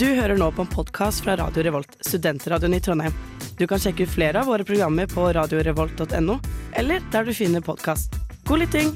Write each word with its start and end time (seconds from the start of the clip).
Du 0.00 0.06
hører 0.06 0.38
nå 0.40 0.46
på 0.56 0.62
en 0.64 0.68
podkast 0.72 1.20
fra 1.20 1.34
Radio 1.36 1.62
Revolt, 1.62 1.96
studentradioen 2.00 2.72
i 2.74 2.78
Trondheim. 2.80 3.12
Du 3.58 3.66
kan 3.68 3.78
sjekke 3.78 4.06
ut 4.06 4.08
flere 4.08 4.40
av 4.40 4.46
våre 4.48 4.64
programmer 4.64 5.04
på 5.06 5.26
radiorevolt.no, 5.36 6.38
eller 6.72 7.04
der 7.12 7.28
du 7.28 7.34
finner 7.36 7.60
podkast. 7.60 8.16
God 8.48 8.62
lytting! 8.64 8.94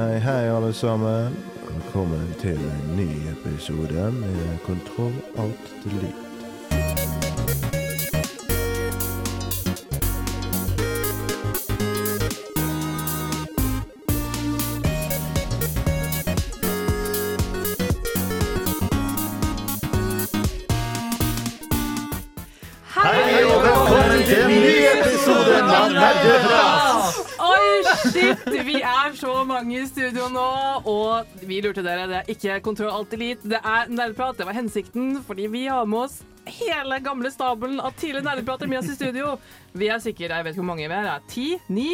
Hei, 0.00 0.16
hei, 0.16 0.42
alle 0.48 0.72
sammen. 0.72 1.36
Velkommen 1.68 2.34
til 2.40 2.56
en 2.56 2.92
ny 2.96 3.10
episode 3.36 4.10
med 4.16 4.60
Kontroll 4.64 5.18
alt 5.36 5.74
delete. 5.84 6.31
I 29.82 29.88
studio 29.90 30.28
nå, 30.30 30.48
og 30.86 31.38
vi 31.42 31.58
lurte 31.64 31.82
dere. 31.84 32.06
Det 32.10 32.18
er 32.20 32.30
ikke 32.30 32.58
Kontroll 32.62 32.92
Alt 32.94 33.14
Elite, 33.16 33.48
det 33.50 33.58
er 33.58 33.90
Nerdeprat. 33.90 34.38
Det 34.38 34.46
var 34.46 34.56
hensikten, 34.56 35.16
fordi 35.26 35.48
vi 35.50 35.64
har 35.66 35.88
med 35.88 36.06
oss 36.06 36.20
hele 36.46 36.98
gamle 37.02 37.30
stabelen 37.30 37.80
av 37.82 37.94
tidligere 37.98 38.26
nerdeprater 38.26 38.70
med 38.70 38.82
oss 38.82 38.90
i 38.92 38.96
studio. 38.96 39.36
Vi 39.78 39.90
er 39.90 40.02
sikre, 40.02 40.30
jeg 40.30 40.46
vet 40.46 40.54
ikke 40.54 40.62
hvor 40.62 40.70
mange 40.70 40.86
vi 40.86 40.94
er, 40.94 41.06
det 41.06 41.14
er 41.14 41.26
ti? 41.30 41.46
Ni? 41.74 41.88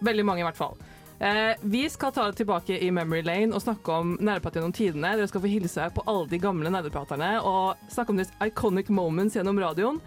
Veldig 0.00 0.26
mange 0.26 0.42
i 0.42 0.48
hvert 0.48 0.58
fall. 0.58 0.76
Eh, 1.20 1.54
vi 1.60 1.84
skal 1.92 2.14
ta 2.16 2.26
det 2.30 2.40
tilbake 2.40 2.78
i 2.80 2.90
Memory 2.94 3.22
Lane 3.26 3.54
og 3.54 3.62
snakke 3.62 3.92
om 3.92 4.14
nerdeprat 4.18 4.56
gjennom 4.56 4.74
tidene. 4.74 5.14
Dere 5.18 5.30
skal 5.30 5.44
få 5.44 5.50
hilse 5.52 5.90
på 5.94 6.06
alle 6.08 6.30
de 6.30 6.40
gamle 6.40 6.72
nerdepraterne 6.72 7.34
og 7.44 7.90
snakke 7.92 8.14
om 8.14 8.22
deres 8.22 8.32
iconic 8.40 8.88
moments 8.88 9.36
gjennom 9.36 9.60
radioen. 9.60 10.00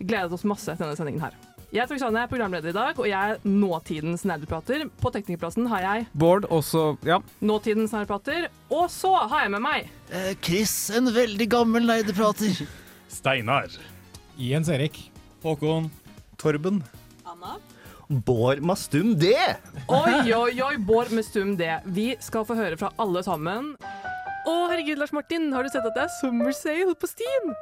Gledet 0.00 0.32
oss 0.32 0.46
masse 0.48 0.72
til 0.72 0.86
denne 0.86 0.96
sendingen 0.98 1.26
her. 1.26 1.36
Jeg 1.74 1.90
Oksane, 1.90 2.20
er 2.22 2.28
programleder 2.30 2.70
i 2.70 2.74
dag, 2.76 2.98
og 3.02 3.06
jeg 3.08 3.30
er 3.34 3.40
nåtidens 3.42 4.22
nerdeprater. 4.28 4.84
På 5.02 5.10
teknikerplassen 5.10 5.66
har 5.72 5.80
jeg 5.82 6.04
Bård 6.14 6.44
også 6.46 6.96
Ja. 7.02 7.18
nåtidens 7.42 7.90
nerdeprater, 7.90 8.46
og 8.70 8.86
så 8.88 9.10
har 9.28 9.42
jeg 9.42 9.50
med 9.50 9.60
meg 9.62 9.90
Eh, 10.12 10.34
Chris, 10.40 10.90
en 10.90 11.06
veldig 11.06 11.48
gammel 11.50 11.82
nerdeprater. 11.82 12.64
Steinar. 13.08 13.66
Jens 14.38 14.68
Erik. 14.68 15.10
Håkon. 15.42 15.90
Torben. 16.38 16.84
Anna. 17.26 17.56
Bård 18.08 18.60
med 18.62 18.76
stum 18.78 19.18
det! 19.18 19.56
Oi, 19.88 20.32
oi, 20.32 20.60
oi, 20.62 20.76
Bård 20.76 21.10
med 21.10 21.24
stum 21.24 21.56
D. 21.56 21.80
Vi 21.86 22.14
skal 22.20 22.44
få 22.44 22.54
høre 22.54 22.76
fra 22.78 22.92
alle 23.00 23.22
sammen. 23.24 23.74
Å, 24.46 24.68
herregud, 24.70 24.98
Lars 24.98 25.12
Martin, 25.12 25.50
har 25.52 25.64
du 25.64 25.70
sett 25.70 25.84
at 25.84 25.94
det 25.96 26.04
er 26.04 26.14
summer 26.20 26.52
sale 26.52 26.94
på 26.94 27.08
Steam? 27.08 27.54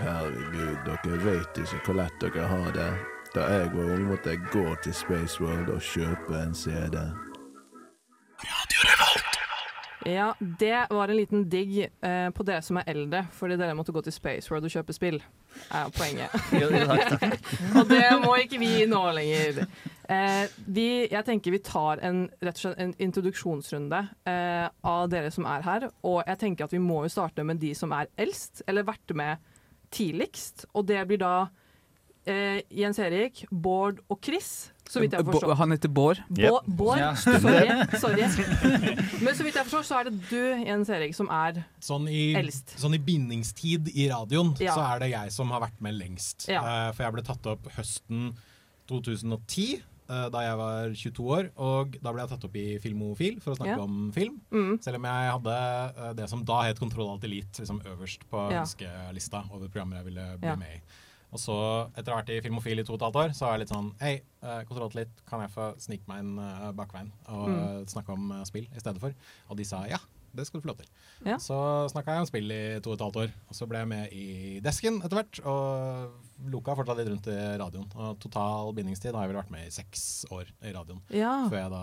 Herregud, 0.00 0.78
dere 0.86 1.16
vet 1.24 1.58
ikke 1.60 1.80
hvor 1.84 1.98
lett 1.98 2.22
dere 2.22 2.46
har 2.48 2.70
det. 2.72 2.92
Da 3.34 3.42
jeg 3.52 3.66
var 3.74 3.90
ung, 3.94 4.06
måtte 4.08 4.32
jeg 4.32 4.40
gå 4.52 4.62
til 4.82 4.94
Space 4.96 5.42
World 5.42 5.68
og 5.68 5.82
kjøpe 5.84 6.38
en 6.40 6.54
CD. 6.56 6.96
Ja, 10.08 10.30
det 10.40 10.86
var 10.90 11.08
en 11.12 11.16
liten 11.16 11.44
digg 11.52 11.76
eh, 11.84 12.30
på 12.32 12.44
dere 12.48 12.62
som 12.64 12.78
er 12.80 12.88
eldre, 12.88 13.26
fordi 13.36 13.58
dere 13.60 13.76
måtte 13.76 13.92
gå 13.92 14.00
til 14.06 14.14
Space 14.16 14.48
World 14.48 14.64
og 14.70 14.72
kjøpe 14.72 14.96
spill. 14.96 15.20
Er 15.68 15.92
poenget. 15.92 16.32
og 17.76 17.84
det 17.90 18.06
må 18.24 18.38
ikke 18.40 18.62
vi 18.62 18.86
nå 18.88 19.02
lenger. 19.20 19.66
Eh, 20.08 20.56
vi, 20.64 20.88
jeg 21.12 21.24
tenker 21.28 21.52
vi 21.52 21.60
tar 21.68 22.00
en, 22.08 22.24
rett 22.40 22.56
og 22.56 22.64
slett 22.64 22.80
en 22.80 22.96
introduksjonsrunde 22.96 24.00
eh, 24.32 24.66
av 24.66 25.12
dere 25.12 25.30
som 25.34 25.44
er 25.44 25.68
her. 25.68 25.90
Og 26.08 26.22
jeg 26.24 26.40
tenker 26.46 26.64
at 26.64 26.74
vi 26.74 26.80
må 26.80 27.04
jo 27.04 27.12
starte 27.20 27.44
med 27.44 27.60
de 27.60 27.76
som 27.76 27.92
er 27.92 28.08
eldst, 28.16 28.64
eller 28.66 28.88
vært 28.88 29.12
med 29.12 29.49
tidligst. 29.90 30.66
Og 30.74 30.86
det 30.88 31.00
blir 31.10 31.18
da 31.22 31.32
eh, 32.26 32.60
Jens 32.70 32.98
Erik, 33.02 33.44
Bård 33.50 34.00
og 34.10 34.18
Chris, 34.22 34.70
så 34.90 34.98
vidt 35.00 35.12
jeg 35.14 35.24
forstår. 35.24 35.54
Han 35.60 35.70
heter 35.70 35.88
Bård. 35.94 36.18
Yep. 36.36 36.66
Bård, 36.78 36.98
Ja. 36.98 37.12
sorry, 37.14 37.68
sorry. 38.02 38.24
Men 39.22 39.34
så 39.38 39.44
vidt 39.46 39.54
jeg 39.54 39.66
forstår, 39.68 39.84
så 39.86 40.00
er 40.00 40.08
det 40.10 40.14
du, 40.30 40.40
Jens 40.66 40.90
Erik, 40.90 41.14
som 41.14 41.28
er 41.30 41.60
Sånn 41.80 42.08
i, 42.10 42.32
Eldst. 42.38 42.74
sånn 42.80 42.94
i 42.98 42.98
bindingstid 42.98 43.90
i 43.94 44.08
radioen, 44.10 44.54
Ja. 44.60 44.74
så 44.74 44.82
er 44.94 44.98
det 45.04 45.10
jeg 45.12 45.32
som 45.32 45.50
har 45.54 45.62
vært 45.68 45.80
med 45.80 45.94
lengst. 45.98 46.48
Ja. 46.50 46.60
Uh, 46.62 46.92
for 46.92 47.06
jeg 47.06 47.12
ble 47.18 47.22
tatt 47.30 47.46
opp 47.54 47.70
høsten 47.76 48.32
2010, 48.90 49.74
eh, 49.78 49.86
da 50.30 50.40
jeg 50.42 50.56
var 50.58 50.94
22 50.94 51.26
år. 51.36 51.50
Og 51.56 51.96
da 52.02 52.12
ble 52.12 52.22
jeg 52.24 52.30
tatt 52.32 52.46
opp 52.48 52.56
i 52.56 52.64
Filmofil 52.82 53.40
for 53.40 53.52
å 53.54 53.58
snakke 53.58 53.76
Ja. 53.76 53.84
om 53.84 54.10
film. 54.12 54.40
mm, 54.50 54.80
Selv 54.82 54.96
om 55.00 55.04
jeg 55.08 55.30
hadde 55.34 55.54
eh, 56.08 56.12
det 56.18 56.28
som 56.28 56.42
da 56.44 56.62
het 56.66 56.80
Kontroll 56.80 57.10
alt 57.12 57.24
elite 57.28 57.62
liksom 57.62 57.80
øverst 57.84 58.26
på 58.30 58.50
Ja. 58.50 58.62
ønskelista 58.64 59.44
over 59.52 59.68
programmer 59.68 59.96
jeg 60.02 60.06
ville 60.10 60.26
bli 60.38 60.48
Ja. 60.48 60.56
med 60.56 60.68
i. 60.76 60.80
Og 61.32 61.38
så, 61.38 61.54
etter 61.96 62.10
å 62.10 62.16
ha 62.16 62.22
vært 62.22 62.30
i 62.34 62.40
Filmofil 62.42 62.80
i 62.80 62.82
to 62.82 62.92
og 62.94 62.98
et 63.02 63.06
halvt 63.06 63.20
år, 63.22 63.30
så 63.38 63.46
var 63.46 63.52
jeg 63.58 63.60
litt 63.60 63.68
sånn 63.76 63.92
Hei, 64.00 64.14
eh, 64.42 64.64
Kontroll 64.64 64.88
alt 64.90 64.96
elite, 64.96 65.22
kan 65.28 65.40
jeg 65.42 65.50
få 65.54 65.74
snike 65.78 66.08
meg 66.08 66.18
inn 66.24 66.38
eh, 66.38 66.72
bakveien 66.72 67.12
og 67.28 67.48
Mm. 67.48 67.58
eh, 67.80 67.84
snakke 67.86 68.08
om 68.12 68.32
eh, 68.32 68.44
spill 68.44 68.66
i 68.74 68.80
stedet 68.80 68.98
for? 68.98 69.14
Og 69.48 69.56
de 69.56 69.64
sa 69.64 69.84
ja. 69.86 69.98
Det 70.36 70.46
skal 70.46 70.60
du 70.60 70.64
få 70.64 70.70
lov 70.72 70.78
til. 70.80 70.90
Ja. 71.26 71.36
Så 71.42 71.56
snakka 71.92 72.14
jeg 72.16 72.24
om 72.24 72.28
spill 72.28 72.52
i 72.54 72.60
to 72.84 72.92
og 72.92 72.98
et 72.98 73.04
halvt 73.06 73.20
år. 73.24 73.32
Og 73.50 73.56
så 73.58 73.66
ble 73.70 73.80
jeg 73.82 73.90
med 73.90 74.12
i 74.16 74.26
Desken 74.64 75.00
etter 75.02 75.18
hvert. 75.20 75.40
Og 75.44 76.50
loka 76.52 76.76
fortsatt 76.78 77.00
litt 77.02 77.10
rundt 77.12 77.30
i 77.32 77.38
radioen. 77.60 77.88
Og 77.96 78.20
total 78.22 78.70
bindingstid 78.76 79.14
har 79.16 79.26
jeg 79.26 79.32
vel 79.34 79.40
vært 79.42 79.50
med 79.54 79.66
i 79.66 79.74
seks 79.74 80.04
år 80.30 80.46
i 80.62 80.74
radioen. 80.76 81.02
ja. 81.14 81.34
Før 81.50 81.58
jeg 81.64 81.74
da 81.74 81.82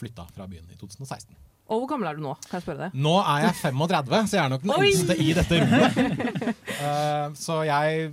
flytta 0.00 0.26
fra 0.34 0.46
byen 0.50 0.66
i 0.70 0.76
2016. 0.80 1.36
Og 1.70 1.84
hvor 1.84 1.88
gammel 1.92 2.08
er 2.10 2.16
du 2.18 2.22
nå? 2.24 2.32
Kan 2.48 2.58
jeg 2.58 2.64
spørre 2.64 2.88
deg? 2.88 2.94
Nå 2.98 3.12
er 3.20 3.44
jeg 3.44 3.54
35, 3.60 4.16
så 4.26 4.36
jeg 4.36 4.42
er 4.42 4.50
nok 4.50 4.62
den 4.64 4.72
Oi! 4.74 4.88
yngste 4.88 5.16
i 5.22 5.28
dette 5.38 5.58
rommet. 5.60 5.98
uh, 6.80 7.26
så 7.44 7.60
jeg 7.68 8.08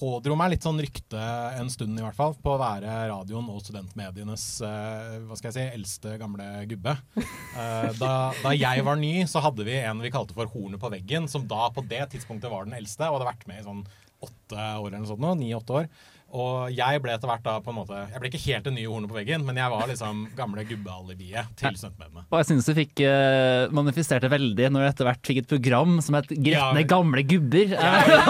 pådro 0.00 0.36
meg 0.38 0.54
litt 0.54 0.64
sånn 0.64 0.80
rykte 0.80 1.20
en 1.60 1.70
stund 1.72 1.98
i 1.98 2.04
hvert 2.04 2.16
fall 2.16 2.34
på 2.40 2.54
å 2.54 2.60
være 2.60 2.94
radioen 3.10 3.50
og 3.52 3.60
studentmedienes 3.62 4.44
eh, 4.66 5.18
hva 5.26 5.36
skal 5.38 5.50
jeg 5.50 5.56
si, 5.58 5.66
eldste 5.76 6.16
gamle 6.20 6.48
gubbe. 6.70 6.96
Eh, 7.50 7.88
da, 7.98 8.12
da 8.40 8.52
jeg 8.54 8.84
var 8.86 8.96
ny, 9.00 9.12
så 9.28 9.42
hadde 9.44 9.64
vi 9.66 9.74
en 9.82 10.00
vi 10.00 10.12
kalte 10.14 10.36
for 10.36 10.48
Hornet 10.52 10.80
på 10.80 10.90
veggen, 10.92 11.26
som 11.28 11.44
da 11.50 11.68
på 11.74 11.84
det 11.90 12.04
tidspunktet 12.14 12.52
var 12.52 12.68
den 12.68 12.76
eldste, 12.78 13.08
og 13.08 13.18
hadde 13.18 13.28
vært 13.32 13.48
med 13.50 13.60
i 13.60 13.66
sånn 13.66 13.82
åtte 14.20 14.56
år 14.56 14.90
eller 14.90 15.02
noe 15.02 15.10
sånt 15.10 15.40
ni-åtte 15.40 15.76
år. 15.80 15.90
Og 16.30 16.70
jeg 16.70 17.00
ble 17.02 17.10
etter 17.16 17.26
hvert 17.26 17.42
da 17.42 17.56
på 17.58 17.72
en 17.72 17.78
måte 17.80 17.96
Jeg 18.12 18.20
ble 18.22 18.28
ikke 18.30 18.40
helt 18.44 18.66
det 18.68 18.72
nye 18.76 18.86
hornet 18.86 19.10
på 19.10 19.16
veggen, 19.16 19.42
men 19.48 19.56
jeg 19.58 19.72
var 19.72 19.88
liksom 19.90 20.20
gamle 20.38 20.62
gubbealibiet 20.68 21.48
til 21.58 21.74
stuntmennene. 21.80 22.22
Og 22.30 22.36
jeg 22.38 22.48
synes 22.52 22.68
du 22.68 22.74
fikk 22.76 23.02
uh, 23.02 23.66
manifestert 23.74 24.22
det 24.22 24.30
veldig 24.30 24.68
når 24.70 24.84
du 24.84 24.88
etter 24.92 25.08
hvert 25.08 25.26
fikk 25.26 25.40
et 25.42 25.50
program 25.50 25.96
som 26.06 26.14
het 26.20 26.30
Gretne 26.30 26.84
Ja. 26.84 26.86
gamle 26.92 27.24
gubber. 27.26 27.74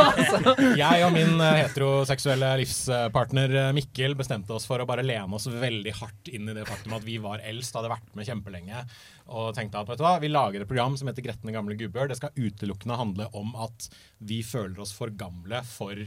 Jeg 0.81 1.05
og 1.05 1.13
min 1.13 1.37
eh, 1.45 1.59
heteroseksuelle 1.67 2.51
livspartner 2.63 3.55
eh, 3.67 3.71
Mikkel 3.77 4.17
bestemte 4.19 4.55
oss 4.57 4.67
for 4.69 4.81
å 4.81 4.89
bare 4.89 5.05
lene 5.05 5.37
oss 5.37 5.49
veldig 5.51 5.95
hardt 6.01 6.31
inn 6.33 6.49
i 6.49 6.57
det 6.57 6.65
faktum 6.69 6.97
at 6.97 7.05
vi 7.07 7.19
var 7.23 7.45
eldst, 7.47 7.77
hadde 7.77 7.93
vært 7.93 8.09
med 8.17 8.29
kjempelenge, 8.29 8.83
og 9.31 9.53
tenkte 9.57 9.81
at 9.83 9.91
vet 9.93 10.01
du 10.01 10.05
hva, 10.07 10.17
vi 10.23 10.33
lager 10.33 10.65
et 10.65 10.71
program 10.71 10.97
som 10.99 11.11
heter 11.11 11.25
Gretne 11.29 11.55
gamle 11.55 11.77
gubber. 11.81 12.09
Det 12.11 12.19
skal 12.21 12.33
utelukkende 12.39 12.99
handle 13.01 13.29
om 13.37 13.53
at 13.61 13.91
vi 14.25 14.41
føler 14.47 14.81
oss 14.83 14.95
for 14.97 15.13
gamle 15.13 15.61
for 15.69 16.01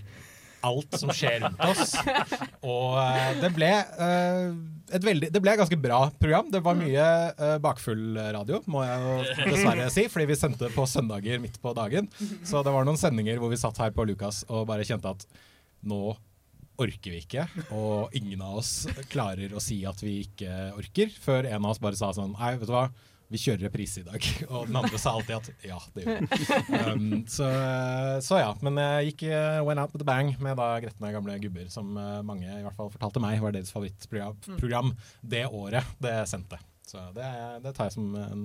alt 0.68 0.97
som 1.00 1.12
skjer 1.13 1.44
rundt 1.44 1.62
oss. 1.68 1.94
Og 2.74 2.97
eh, 3.01 3.29
det 3.41 3.51
ble 3.56 3.69
eh, 3.69 4.50
et 4.94 5.06
veldig 5.06 5.29
Det 5.34 5.41
ble 5.44 5.53
et 5.53 5.62
ganske 5.62 5.79
bra 5.84 6.01
program. 6.19 6.51
Det 6.53 6.62
var 6.63 6.78
mye 6.78 7.06
uh, 7.40 7.56
bakfull 7.63 8.19
radio, 8.35 8.59
må 8.69 8.84
jeg 8.85 9.00
jo 9.06 9.16
dessverre 9.53 9.88
si, 9.94 10.06
fordi 10.12 10.28
vi 10.29 10.38
sendte 10.38 10.69
på 10.74 10.85
søndager 10.90 11.41
midt 11.44 11.57
på 11.63 11.74
dagen. 11.78 12.09
Så 12.46 12.62
det 12.66 12.74
var 12.75 12.85
noen 12.88 13.00
sendinger 13.00 13.41
hvor 13.41 13.51
vi 13.53 13.59
satt 13.59 13.81
her 13.81 13.95
på 13.95 14.06
Lukas 14.10 14.44
og 14.50 14.68
bare 14.69 14.86
kjente 14.88 15.15
at 15.15 15.25
nå 15.89 16.13
orker 16.81 17.13
vi 17.13 17.19
ikke, 17.21 17.44
og 17.75 18.13
ingen 18.18 18.42
av 18.42 18.57
oss 18.63 18.88
klarer 19.12 19.51
å 19.54 19.62
si 19.62 19.83
at 19.86 20.00
vi 20.01 20.24
ikke 20.24 20.71
orker, 20.80 21.12
før 21.21 21.45
en 21.45 21.60
av 21.62 21.74
oss 21.74 21.81
bare 21.81 22.00
sa 22.00 22.10
sånn 22.15 22.33
Nei, 22.33 22.56
vet 22.57 22.69
du 22.69 22.74
hva, 22.74 22.88
vi 23.33 23.41
kjører 23.41 23.65
reprise 23.68 24.03
i 24.03 24.06
dag. 24.07 24.27
Og 24.53 24.68
den 24.69 24.77
andre 24.77 25.00
sa 25.01 25.15
alltid 25.18 25.35
at 25.39 25.65
ja, 25.65 25.80
det 25.95 26.06
gjør 26.06 26.19
vi. 26.21 26.27
Um, 26.77 27.07
så, 27.30 27.47
så 28.25 28.41
ja. 28.41 28.51
Men 28.65 28.77
jeg 28.81 29.13
gikk 29.13 29.25
eh, 29.31 29.62
went 29.65 29.81
out 29.81 29.95
with 29.95 30.06
a 30.06 30.09
bang 30.09 30.35
med 30.44 30.59
da 30.59 30.69
Gretne 30.83 31.13
gamle 31.15 31.39
gubber, 31.41 31.65
som 31.74 31.97
eh, 31.97 32.19
mange 32.25 32.45
i 32.50 32.62
hvert 32.65 32.77
fall 32.77 32.91
fortalte 32.94 33.24
meg 33.24 33.41
var 33.44 33.56
deres 33.56 33.74
favorittprogram 33.74 34.94
det 35.21 35.47
året 35.50 35.97
det 36.03 36.15
sendte. 36.30 36.62
Så 36.85 37.00
det, 37.15 37.25
det 37.63 37.71
tar 37.74 37.88
jeg 37.88 37.95
som 37.95 38.12
en, 38.19 38.41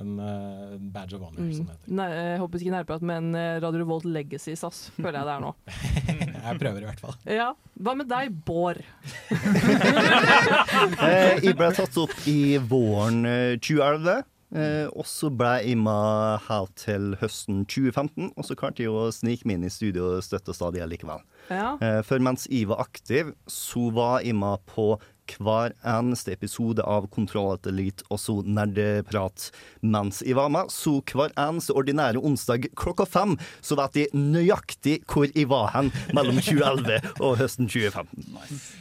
en 0.00 0.20
eh, 0.24 0.76
badge 0.94 1.18
of 1.18 1.26
honor, 1.26 1.50
som 1.52 1.66
det 1.68 1.74
heter. 1.76 1.94
Nei, 2.00 2.08
jeg 2.14 2.40
håper 2.40 2.62
ikke 2.64 2.76
nærprat, 2.78 3.04
men 3.12 3.32
Radio 3.60 3.82
Revolt 3.82 4.08
Legacy, 4.08 4.54
SAS, 4.56 4.86
føler 4.96 5.20
jeg 5.20 5.28
det 5.28 5.36
er 5.36 5.44
nå. 5.44 5.54
Jeg 6.40 6.56
prøver 6.56 6.80
i 6.80 6.86
hvert 6.88 7.02
fall. 7.02 7.16
Ja. 7.28 7.50
Hva 7.80 7.92
med 7.98 8.08
deg, 8.10 8.32
Bård? 8.46 8.80
Eh, 11.00 11.40
jeg 11.42 11.54
ble 11.58 11.68
tatt 11.74 11.96
opp 12.00 12.12
i 12.28 12.56
våren 12.70 13.24
eh, 13.28 13.54
2011. 13.62 14.22
Eh, 14.50 14.88
og 14.90 15.06
så 15.06 15.30
ble 15.30 15.52
jeg 15.62 15.78
med 15.78 16.42
her 16.48 16.66
til 16.78 17.14
høsten 17.20 17.62
2015, 17.70 18.32
og 18.34 18.46
så 18.46 18.56
klarte 18.58 18.82
jeg 18.82 18.90
å 18.90 19.06
snike 19.14 19.46
meg 19.46 19.60
inn 19.60 19.68
i 19.68 19.72
studio 19.72 20.08
og 20.16 20.24
støtte 20.26 20.54
stadig 20.56 20.82
likevel. 20.90 21.22
Ja. 21.52 21.76
Eh, 21.78 22.00
for 22.06 22.22
mens 22.22 22.48
jeg 22.50 22.70
var 22.70 22.82
aktiv, 22.82 23.34
så 23.46 23.88
var 23.94 24.26
jeg 24.26 24.38
med 24.38 24.66
på 24.70 24.92
hver 25.38 25.74
eneste 25.86 26.34
episode 26.34 26.82
av 26.82 27.06
Kontroll 27.14 27.54
etter 27.54 27.74
Elite 27.74 28.06
og 28.10 28.20
så 28.20 28.38
Nerdeprat 28.42 29.50
mens 29.80 30.20
jeg 30.26 30.36
var 30.38 30.50
med. 30.52 30.72
Så 30.74 30.98
hver 31.06 31.34
eneste 31.38 31.76
ordinære 31.76 32.22
onsdag 32.22 32.70
klokka 32.78 33.06
fem 33.08 33.36
så 33.62 33.78
vet 33.78 34.00
jeg 34.00 34.16
nøyaktig 34.16 35.00
hvor 35.10 35.28
jeg 35.28 35.48
var 35.50 35.70
hen 35.76 35.92
mellom 36.16 36.40
2011 36.48 37.22
og 37.22 37.38
høsten 37.40 37.70
2015. 37.70 38.26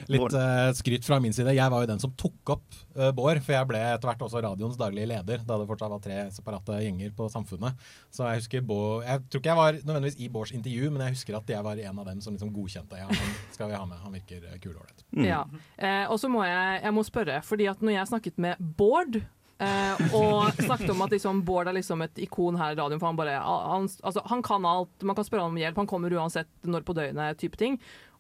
Litt 0.10 0.38
uh, 0.38 0.72
skryt 0.78 1.07
fra 1.07 1.22
min 1.24 1.36
side. 1.36 1.54
Jeg 1.57 1.74
var 1.74 1.86
jo 1.86 1.92
den 1.92 2.01
som 2.01 2.16
tok 2.19 2.56
opp 2.56 2.80
uh, 2.98 3.12
Bård, 3.16 3.42
for 3.46 3.56
jeg 3.56 3.69
ble 3.69 3.84
etter 3.92 4.10
hvert 4.10 4.25
også 4.25 4.44
radioens 4.44 4.80
daglige 4.80 5.12
leder, 5.13 5.46
da 5.46 5.60
det 5.60 5.69
fortsatt 5.69 5.94
var 5.94 6.04
tre 6.04 6.19
separate 6.34 6.81
gjenger 6.84 7.13
på 7.18 7.30
Samfunnet. 7.31 7.88
Så 8.13 8.25
jeg 8.25 8.44
husker 8.44 8.66
Bård 8.66 9.06
Jeg 9.06 9.25
tror 9.28 9.44
ikke 9.44 9.54
jeg 9.54 9.62
var 9.62 9.80
nødvendigvis 9.84 10.19
i 10.19 10.30
Bårds 10.34 10.54
intervju, 10.56 10.90
men 10.94 11.06
jeg 11.06 11.18
husker 11.18 11.38
at 11.38 11.54
jeg 11.54 11.66
var 11.66 11.80
en 11.84 12.01
av 12.01 12.10
dem 12.10 12.22
som 12.24 12.36
liksom 12.36 12.54
godkjente. 12.56 13.00
Ja, 13.00 13.07
han 13.10 13.36
skal 13.51 13.72
vi 13.72 13.78
ha 13.78 13.86
med. 13.86 13.98
Han 14.04 14.16
virker 14.16 14.46
eh, 14.48 14.57
kul 14.62 14.75
og 14.75 14.84
ålreit. 14.84 15.04
Ja. 15.25 15.44
Eh, 15.78 16.06
og 16.12 16.19
så 16.22 16.30
må 16.31 16.38
jeg, 16.47 16.80
jeg 16.83 16.95
må 16.95 17.03
spørre, 17.07 17.41
fordi 17.45 17.68
at 17.71 17.83
når 17.83 17.95
jeg 17.95 18.09
snakket 18.12 18.41
med 18.41 18.59
Bård 18.80 19.19
eh, 19.19 20.03
og 20.15 20.59
snakket 20.59 20.94
om 20.94 21.03
at 21.06 21.15
liksom, 21.15 21.41
Bård 21.47 21.71
er 21.71 21.77
liksom 21.77 22.03
et 22.06 22.21
ikon 22.25 22.59
her 22.59 22.75
i 22.75 22.80
radioen, 22.80 23.01
for 23.01 23.12
han 23.12 23.19
bare 23.19 23.39
han, 23.39 23.89
altså, 24.03 24.24
han 24.31 24.44
kan 24.45 24.68
alt, 24.68 24.94
man 25.03 25.18
kan 25.18 25.27
spørre 25.27 25.47
han 25.47 25.56
om 25.56 25.62
hjelp, 25.62 25.81
han 25.83 25.89
kommer 25.89 26.15
uansett 26.19 26.51
når 26.63 26.88
på 26.88 26.95
døgnet, 26.97 27.39
type 27.41 27.59
ting. 27.59 27.80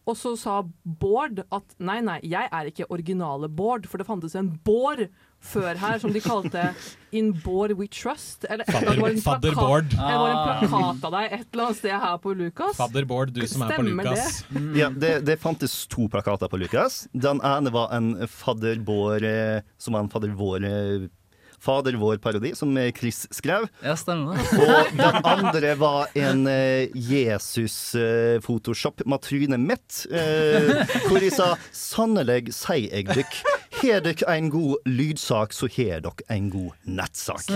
Og 0.09 0.17
så 0.17 0.33
sa 0.39 0.61
Bård 0.83 1.43
at 1.53 1.75
nei, 1.77 1.99
nei, 2.05 2.19
jeg 2.25 2.49
er 2.49 2.69
ikke 2.69 2.89
originale 2.89 3.49
Bård, 3.51 3.85
for 3.89 4.01
det 4.01 4.07
fantes 4.09 4.37
en 4.39 4.51
Bård 4.65 5.05
før 5.41 5.77
her 5.79 5.99
som 6.01 6.11
de 6.13 6.19
kalte 6.21 6.73
In 7.15 7.31
Bård 7.43 7.71
We 7.79 7.87
Trust. 7.87 8.45
Eller, 8.49 8.65
Fadder- 8.69 8.95
det 8.95 9.01
var 9.01 9.09
en 9.09 9.21
Fadder 9.21 9.55
Bård. 9.57 9.83
Det 9.89 9.97
var 9.97 10.29
en 10.29 10.35
plakat 10.69 11.03
av 11.07 11.11
deg 11.15 11.31
et 11.39 11.47
eller 11.53 11.63
annet 11.65 11.77
sted 11.79 11.91
her 12.03 12.17
på 12.21 12.33
Lukas. 12.37 12.75
Fadder 12.77 13.05
Bård, 13.09 13.29
du 13.33 13.41
som 13.47 13.61
er 13.65 13.73
på 13.75 13.81
Lukas. 13.87 14.43
Ja, 14.77 14.89
det, 14.93 15.15
det 15.25 15.39
fantes 15.41 15.87
to 15.89 16.05
plakater 16.11 16.47
på 16.51 16.57
Lukas. 16.61 17.07
Den 17.13 17.41
ene 17.41 17.69
var 17.73 17.89
en 17.97 18.11
Fadder 18.27 18.75
vår 18.85 19.23
eh, 19.25 19.61
Som 19.77 19.93
var 19.97 20.01
en 20.05 20.09
Fadder 20.13 20.29
vår 20.37 20.63
eh, 20.67 21.07
Fader 21.59 21.91
vår-parodi, 21.99 22.53
som 22.55 22.71
eh, 22.79 22.87
Chris 22.95 23.25
skrev. 23.35 23.65
Ja, 23.83 23.91
stemmer. 23.99 24.37
Og 24.39 24.93
den 24.95 25.17
andre 25.27 25.73
var 25.75 26.07
en 26.15 26.45
Jesus-photoshop 26.95 29.03
med 29.05 29.19
trynet 29.25 29.59
mitt, 29.59 30.05
hvor 31.09 31.19
jeg 31.19 31.33
sa 31.35 31.57
'Sannelig 31.75 32.53
sier 32.55 32.87
jeg 32.93 33.09
dykk, 33.11 33.41
har 33.81 34.01
dere 34.05 34.33
en 34.35 34.49
god 34.53 34.89
lydsak, 34.89 35.53
så 35.55 35.69
har 35.75 36.03
dere 36.05 36.25
en 36.35 36.49
god 36.53 36.89
nettsak'. 36.99 37.51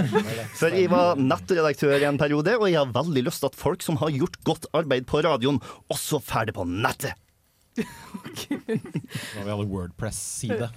For 0.59 0.73
jeg 0.73 0.89
var 0.91 1.19
nettredaktør 1.19 1.97
i 1.99 2.07
en 2.09 2.19
periode, 2.21 2.55
og 2.57 2.69
jeg 2.69 2.79
har 2.79 2.93
veldig 2.95 3.25
lyst 3.27 3.43
til 3.43 3.51
at 3.51 3.59
folk 3.59 3.83
som 3.85 3.99
har 4.01 4.13
gjort 4.13 4.39
godt 4.43 4.69
arbeid 4.73 5.05
på 5.09 5.23
radioen, 5.25 5.59
også 5.91 6.21
får 6.23 6.51
det 6.51 6.55
på 6.57 6.65
nettet. 6.67 7.13
Da 7.75 7.83
har 9.39 9.45
vi 9.45 9.51
alle 9.51 9.67
Wordpress-side. 9.67 10.69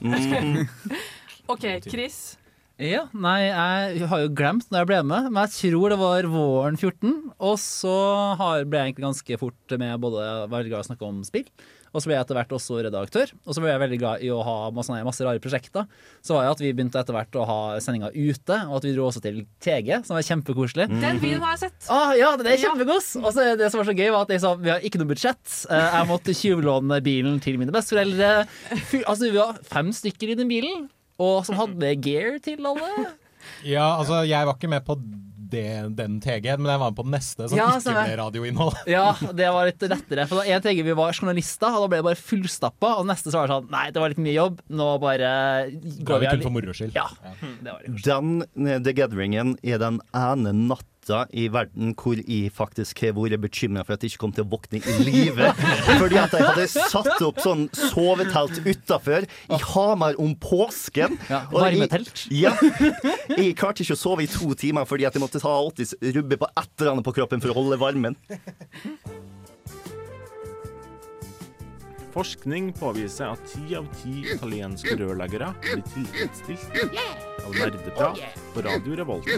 OK, 1.53 1.65
Chris. 1.87 2.37
Ja, 2.77 3.07
nei, 3.17 3.47
jeg 3.49 4.09
har 4.11 4.21
jo 4.21 4.33
glemt 4.37 4.67
når 4.69 4.83
jeg 4.83 4.89
ble 4.91 4.99
med, 5.09 5.31
men 5.33 5.47
jeg 5.47 5.73
tror 5.73 5.93
det 5.95 5.97
var 6.01 6.27
våren 6.29 6.77
14. 6.77 7.15
Og 7.41 7.57
så 7.61 7.95
ble 8.69 8.83
jeg 8.83 8.91
egentlig 8.91 9.07
ganske 9.07 9.39
fort 9.41 9.77
med 9.81 10.03
både 10.03 10.27
veldig 10.53 10.73
glad 10.73 10.83
i 10.83 10.85
å 10.85 10.89
snakke 10.91 11.09
om 11.09 11.23
spill, 11.25 11.47
og 11.93 12.03
så 12.03 12.09
ble 12.11 12.17
jeg 12.17 12.25
etter 12.27 12.37
hvert 12.38 12.55
også 12.56 12.79
redaktør. 12.87 13.31
Og 13.47 13.55
så 13.56 13.62
ble 13.62 13.71
jeg 13.73 13.83
veldig 13.83 13.99
glad 14.03 14.25
i 14.27 14.31
å 14.35 14.41
ha 14.44 14.55
masse, 14.75 14.97
masse 15.06 15.25
rare 15.27 15.41
prosjekter. 15.43 15.87
Så 16.25 16.35
var 16.37 16.44
det 16.47 16.53
at 16.56 16.62
vi 16.65 16.73
begynte 16.77 17.00
etter 17.00 17.17
hvert 17.17 17.38
å 17.41 17.44
ha 17.49 17.59
sendinger 17.81 18.12
ute, 18.17 18.59
og 18.69 18.75
at 18.81 18.87
vi 18.88 18.94
dro 18.97 19.06
også 19.09 19.23
til 19.25 19.43
TG, 19.65 19.93
som 20.09 20.17
var 20.19 20.27
kjempekoselig. 20.27 20.88
Den 21.00 21.21
videoen 21.23 21.44
har 21.47 21.55
jeg 21.56 21.62
sett. 21.67 21.88
Ah, 21.93 22.12
ja, 22.19 22.33
det 22.41 22.50
er 22.55 22.62
kjempegod. 22.65 23.06
Og 23.23 23.31
så 23.37 23.47
det 23.61 23.71
som 23.73 23.81
var 23.83 23.88
så 23.91 23.97
gøy, 23.97 24.11
var 24.15 24.27
at 24.27 24.35
jeg 24.37 24.44
sa 24.44 24.55
vi 24.61 24.73
har 24.75 24.85
ikke 24.85 25.00
noe 25.03 25.12
budsjett. 25.15 25.44
Eh, 25.71 25.87
Jeg 25.97 26.11
måtte 26.11 26.35
tjuvlåne 26.37 27.00
bilen 27.06 27.38
til 27.44 27.61
mine 27.61 27.73
besteforeldre. 27.75 28.33
Altså, 29.06 29.31
vi 29.31 29.37
var 29.38 29.56
fem 29.67 29.93
stykker 29.94 30.33
i 30.35 30.38
den 30.38 30.49
bilen, 30.50 30.88
og 31.23 31.44
som 31.49 31.56
hadde 31.61 31.94
gear 32.05 32.37
til 32.44 32.61
alle. 32.69 33.15
Ja, 33.65 33.93
altså, 34.00 34.21
jeg 34.27 34.44
var 34.49 34.56
ikke 34.59 34.69
med 34.73 34.85
på 34.87 34.97
det, 35.53 35.65
den 35.99 36.19
TG-en, 36.23 36.63
men 36.63 36.73
jeg 36.73 36.83
var 36.83 36.91
med 36.91 36.99
på 36.99 37.05
den 37.07 37.15
neste, 37.17 37.49
som 37.51 37.59
Ja, 37.59 37.69
ikke 37.79 37.95
ble 37.97 38.17
radioinnhold. 38.23 38.81
Ja, 38.91 39.07
det 39.37 39.51
var 39.55 39.69
litt 39.69 39.87
lettere. 39.87 40.27
For 40.31 40.41
da 40.43 40.57
en 40.57 40.65
TG 40.65 40.83
vi 40.87 40.97
var 40.99 41.17
journalister, 41.17 41.71
og 41.77 41.87
da 41.87 41.93
ble 41.93 42.01
det 42.03 42.09
bare 42.11 42.21
fullstappa. 42.21 42.93
Og 43.01 43.09
neste 43.11 43.31
så 43.33 43.41
var 43.41 43.49
det 43.49 43.57
sånn 43.57 43.71
Nei, 43.77 43.85
det 43.95 44.03
var 44.03 44.13
litt 44.15 44.23
mye 44.23 44.37
jobb. 44.37 44.61
Nå 44.73 44.91
bare 45.03 45.31
går 46.07 46.23
vi 46.23 46.27
vi 46.27 46.35
kun 46.35 46.45
for 46.49 46.57
moro 46.59 46.77
skyld. 46.77 46.97
Ja. 46.97 47.07
Det 47.63 47.71
var 47.71 47.87
det. 47.87 47.95
Den 48.07 48.83
The 48.87 48.97
Gatheringen 48.97 49.57
er 49.63 49.83
den 49.83 50.03
ene 50.17 50.55
natta 50.67 50.96
i 51.31 51.47
verden 51.53 51.93
hvor 51.94 52.19
jeg 52.19 52.50
faktisk 52.53 53.00
har 53.05 53.12
vært 53.14 53.38
bekymra 53.41 53.85
for 53.87 53.94
at 53.94 54.03
jeg 54.03 54.11
ikke 54.12 54.23
kom 54.25 54.32
til 54.35 54.43
å 54.44 54.50
våkne 54.50 54.81
i 54.82 54.94
live. 55.06 55.50
Fordi 56.00 56.19
at 56.19 56.32
jeg 56.35 56.47
hadde 56.49 56.67
satt 56.73 57.23
opp 57.23 57.38
sånn 57.44 57.67
sovetelt 57.73 58.58
utafor 58.67 59.26
i 59.26 59.61
Hamar 59.73 60.19
om 60.19 60.35
påsken. 60.43 61.14
Ja, 61.31 61.44
Og 61.53 61.62
jeg- 61.62 61.79
varmetelt. 61.79 62.26
Ja. 62.43 62.53
Jeg 63.37 63.55
klarte 63.56 63.85
ikke 63.87 63.94
å 63.97 64.00
sove 64.00 64.25
i 64.26 64.31
to 64.31 64.50
timer 64.58 64.85
fordi 64.88 65.06
at 65.06 65.14
jeg 65.14 65.23
måtte 65.23 65.41
ta 65.43 65.53
alltid 65.55 65.94
rubbe 66.17 66.37
på 66.43 66.49
et 66.50 66.69
eller 66.81 66.93
annet 66.97 67.06
på 67.06 67.14
kroppen 67.17 67.41
for 67.43 67.52
å 67.55 67.56
holde 67.61 67.79
varmen. 67.81 68.17
Forskning 72.17 72.70
påviser 72.79 73.29
at 73.35 73.43
ti 73.52 73.75
av 73.76 73.87
ti 74.00 74.23
italienske 74.32 74.94
rørleggere 74.97 75.50
blir 75.61 75.82
tilfredsstilt 75.93 76.79
av 77.44 77.52
nerdeprat 77.59 78.23
på 78.55 78.64
Radio 78.64 78.97
Revolt. 79.02 79.29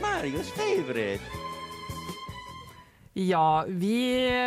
Marios 0.00 0.50
favorite. 0.52 1.22
Ja, 3.12 3.64
vi, 3.68 3.96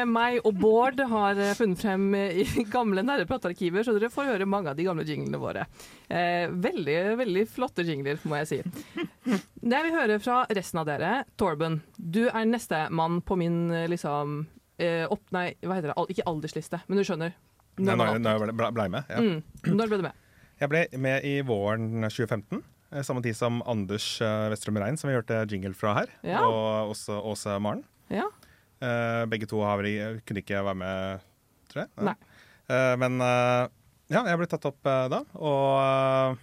meg 0.10 0.40
og 0.42 0.56
Bård 0.58 1.02
har 1.10 1.38
funnet 1.58 1.82
frem 1.82 2.08
i 2.18 2.46
gamle 2.74 3.04
nerdeplatearkiver, 3.06 3.86
så 3.86 3.94
dere 3.94 4.10
får 4.14 4.32
høre 4.32 4.48
mange 4.50 4.72
av 4.72 4.78
de 4.78 4.88
gamle 4.88 5.06
jinglene 5.06 5.38
våre. 5.42 5.68
Eh, 6.10 6.50
veldig, 6.50 6.98
veldig 7.22 7.46
flotte 7.50 7.86
jingler, 7.86 8.18
må 8.26 8.40
jeg 8.42 8.50
si. 8.50 8.60
Det 9.66 9.70
jeg 9.70 9.86
vil 9.88 9.98
høre 9.98 10.18
fra 10.22 10.44
resten 10.50 10.82
av 10.82 10.90
dere, 10.90 11.12
Torben, 11.38 11.82
du 11.98 12.26
er 12.28 12.46
nestemann 12.50 13.22
på 13.26 13.38
min 13.42 13.70
eh, 13.70 13.90
liksom 13.90 14.44
eh, 14.78 15.06
opp... 15.10 15.26
Nei, 15.34 15.52
hva 15.62 15.78
heter 15.78 15.94
det? 15.94 16.08
Ikke 16.14 16.30
aldersliste, 16.30 16.82
men 16.86 17.02
du 17.02 17.06
skjønner. 17.06 17.38
Når 17.78 17.98
når, 18.00 18.20
når 18.24 18.38
jeg 18.46 18.56
ble, 18.56 18.70
ble 18.78 18.86
med. 18.94 19.10
Ja. 19.12 19.20
Mm. 19.22 19.76
Når 19.76 19.92
ble 19.92 19.98
du 20.00 20.06
med? 20.08 20.22
Jeg 20.62 20.72
ble 20.72 20.86
med 21.04 21.26
i 21.28 21.34
våren 21.44 21.90
2015. 22.08 22.62
eh, 22.94 23.02
Samme 23.04 23.22
tid 23.26 23.36
som 23.36 23.62
Anders 23.68 24.06
Westrøm 24.22 24.78
Rein, 24.80 24.98
som 24.98 25.10
vi 25.12 25.16
hørte 25.18 25.42
jingle 25.52 25.74
fra 25.76 25.94
her. 26.02 26.14
Ja. 26.24 26.46
Og 26.48 26.94
også 26.96 27.18
Åse 27.34 27.58
Maren. 27.60 27.84
Ja. 28.10 28.30
Eh, 28.82 29.26
begge 29.32 29.48
to 29.52 29.60
har 29.66 29.84
kunne 30.26 30.42
ikke 30.44 30.64
være 30.64 30.76
med, 30.80 31.22
tror 31.72 31.86
jeg. 31.86 31.92
Nei. 32.08 32.16
Eh, 32.70 32.96
men 33.02 33.20
eh, 33.22 33.68
ja, 34.14 34.24
jeg 34.30 34.38
ble 34.40 34.48
tatt 34.52 34.66
opp 34.72 34.86
eh, 34.88 35.06
da. 35.12 35.20
Og 35.36 36.38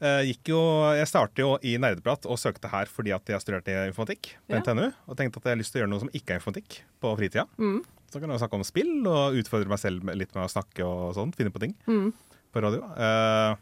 eh, 0.00 0.22
gikk 0.30 0.50
jo 0.52 0.60
Jeg 0.96 1.08
startet 1.10 1.42
jo 1.42 1.54
i 1.66 1.76
Nerdeprat 1.80 2.24
og 2.30 2.38
søkte 2.40 2.70
her 2.72 2.88
fordi 2.90 3.12
at 3.16 3.28
jeg 3.28 3.42
studerte 3.44 3.74
informatikk 3.90 4.34
på 4.48 4.56
Ja. 4.56 4.60
NTNU. 4.64 4.88
Og 5.08 5.16
tenkte 5.20 5.40
at 5.42 5.48
jeg 5.50 5.56
har 5.56 5.60
lyst 5.60 5.72
til 5.74 5.80
å 5.80 5.84
gjøre 5.84 5.92
noe 5.94 6.04
som 6.06 6.12
ikke 6.16 6.34
er 6.36 6.40
informatikk 6.40 6.80
på 7.02 7.14
fritida. 7.20 7.46
Mm. 7.60 7.80
Så 8.10 8.20
kan 8.20 8.30
jeg 8.30 8.40
snakke 8.42 8.58
om 8.58 8.64
spill 8.66 9.06
og 9.06 9.36
utfordre 9.38 9.68
meg 9.70 9.78
selv 9.78 10.02
litt 10.18 10.34
med 10.34 10.44
å 10.44 10.50
snakke 10.50 10.82
og 10.84 11.14
sånt. 11.14 11.36
Finne 11.38 11.52
på 11.54 11.60
ting 11.62 11.74
Mm. 11.86 12.12
på 12.52 12.62
radio. 12.62 12.82
Eh, 12.98 13.54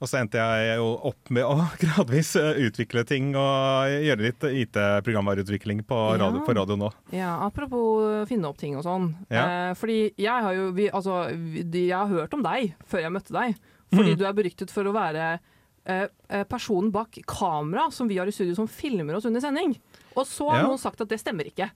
og 0.00 0.08
så 0.10 0.18
endte 0.20 0.40
jeg 0.40 0.76
jo 0.78 0.88
opp 1.08 1.30
med 1.30 1.44
å 1.44 1.54
gradvis 1.82 2.34
eh, 2.40 2.58
utvikle 2.66 3.04
ting 3.06 3.34
og 3.36 3.92
gjøre 4.04 4.24
litt 4.24 4.42
IT-programvareutvikling 4.44 5.84
på, 5.86 5.98
Ja. 6.16 6.18
radio, 6.24 6.40
på 6.44 6.54
radio 6.56 6.76
nå. 6.76 6.90
Ja, 7.12 7.34
apropos 7.46 8.26
finne 8.28 8.48
opp 8.48 8.58
ting 8.58 8.76
og 8.76 8.84
sånn. 8.84 9.14
Ja. 9.30 9.70
Eh, 9.70 9.74
fordi 9.78 10.14
jeg 10.16 10.42
har 10.48 10.54
jo 10.54 10.70
vi, 10.72 10.88
altså, 10.90 11.28
vi, 11.36 11.88
jeg 11.88 11.96
har 11.96 12.08
hørt 12.08 12.34
om 12.34 12.42
deg 12.42 12.74
før 12.88 13.00
jeg 13.06 13.12
møtte 13.12 13.32
deg. 13.32 13.56
Fordi 13.94 14.14
Mm. 14.14 14.18
du 14.18 14.24
er 14.26 14.32
beryktet 14.32 14.70
for 14.70 14.84
å 14.84 14.92
være 14.94 15.38
eh, 15.86 16.06
eh, 16.30 16.44
personen 16.44 16.90
bak 16.90 17.10
kamera 17.28 17.90
som 17.92 18.08
vi 18.08 18.16
har 18.16 18.26
i 18.26 18.32
studio 18.32 18.54
som 18.56 18.66
filmer 18.66 19.14
oss 19.16 19.26
under 19.26 19.40
sending. 19.40 19.76
Og 20.14 20.26
så 20.30 20.46
har 20.50 20.60
Ja. 20.62 20.66
noen 20.68 20.78
sagt 20.78 21.00
at 21.02 21.08
det 21.10 21.18
stemmer 21.20 21.48
ikke. 21.50 21.70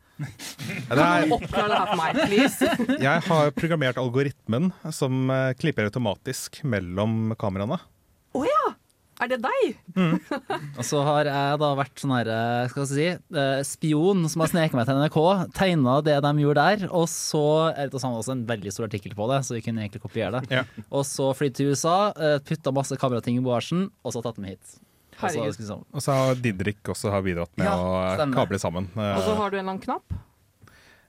Kan 0.88 0.98
noen 0.98 1.28
du 1.28 1.34
oppklare 1.38 1.68
det 1.72 1.78
her 1.78 1.90
for 1.90 2.00
meg, 2.00 2.18
please? 2.22 2.72
jeg 3.08 3.22
har 3.28 3.50
programmert 3.56 3.98
algoritmen 4.00 4.70
som 4.94 5.30
eh, 5.34 5.52
klipper 5.58 5.88
automatisk 5.90 6.60
mellom 6.64 7.34
kameraene. 7.38 7.80
Å 8.38 8.44
ja! 8.46 8.74
Er 9.18 9.26
det 9.32 9.40
deg? 9.42 9.72
Og 10.78 10.84
så 10.86 11.00
har 11.02 11.26
jeg 11.26 11.58
da 11.58 11.68
vært 11.74 11.98
sånn 11.98 12.12
her, 12.14 12.28
eh, 12.30 12.68
skal 12.70 12.84
vi 12.84 12.88
si, 12.92 13.06
eh, 13.34 13.62
spion 13.66 14.28
som 14.30 14.44
har 14.44 14.52
sneket 14.52 14.78
meg 14.78 14.86
til 14.86 14.94
NRK, 15.00 15.18
tegna 15.58 15.96
det 16.06 16.20
de 16.22 16.30
gjorde 16.44 16.66
der, 16.68 16.84
og 16.94 17.08
så 17.10 17.42
er 17.74 17.90
det 17.90 17.98
også 17.98 18.30
en 18.36 18.44
veldig 18.46 18.70
stor 18.70 18.86
artikkel 18.86 19.16
på 19.18 19.26
det, 19.32 19.40
så 19.42 19.56
vi 19.58 19.64
kunne 19.66 19.82
egentlig 19.82 20.04
kopiere 20.06 20.38
det. 20.38 20.52
Ja. 20.54 20.62
Og 20.94 21.02
så 21.02 21.32
flyttet 21.34 21.58
til 21.64 21.72
USA, 21.74 22.12
putta 22.46 22.70
masse 22.70 22.94
kamerating 22.94 23.40
i 23.40 23.42
bagasjen, 23.42 23.88
og 24.06 24.14
så 24.14 24.22
tatt 24.22 24.38
dem 24.38 24.46
hit. 24.52 24.78
Herregud. 25.20 25.58
vi. 25.58 25.74
Og 25.94 26.02
så 26.04 26.12
har 26.14 26.34
Didrik 26.42 26.82
også 26.94 27.10
har 27.10 27.22
bidratt 27.26 27.50
med 27.58 27.66
Ja, 27.66 27.74
å 27.76 28.14
stemmer. 28.16 28.34
kable 28.38 28.58
sammen. 28.62 28.88
Og 28.94 29.22
så 29.26 29.34
har 29.36 29.50
du 29.50 29.56
en 29.58 29.64
eller 29.64 29.72
annen 29.76 29.82
knapp. 29.84 30.12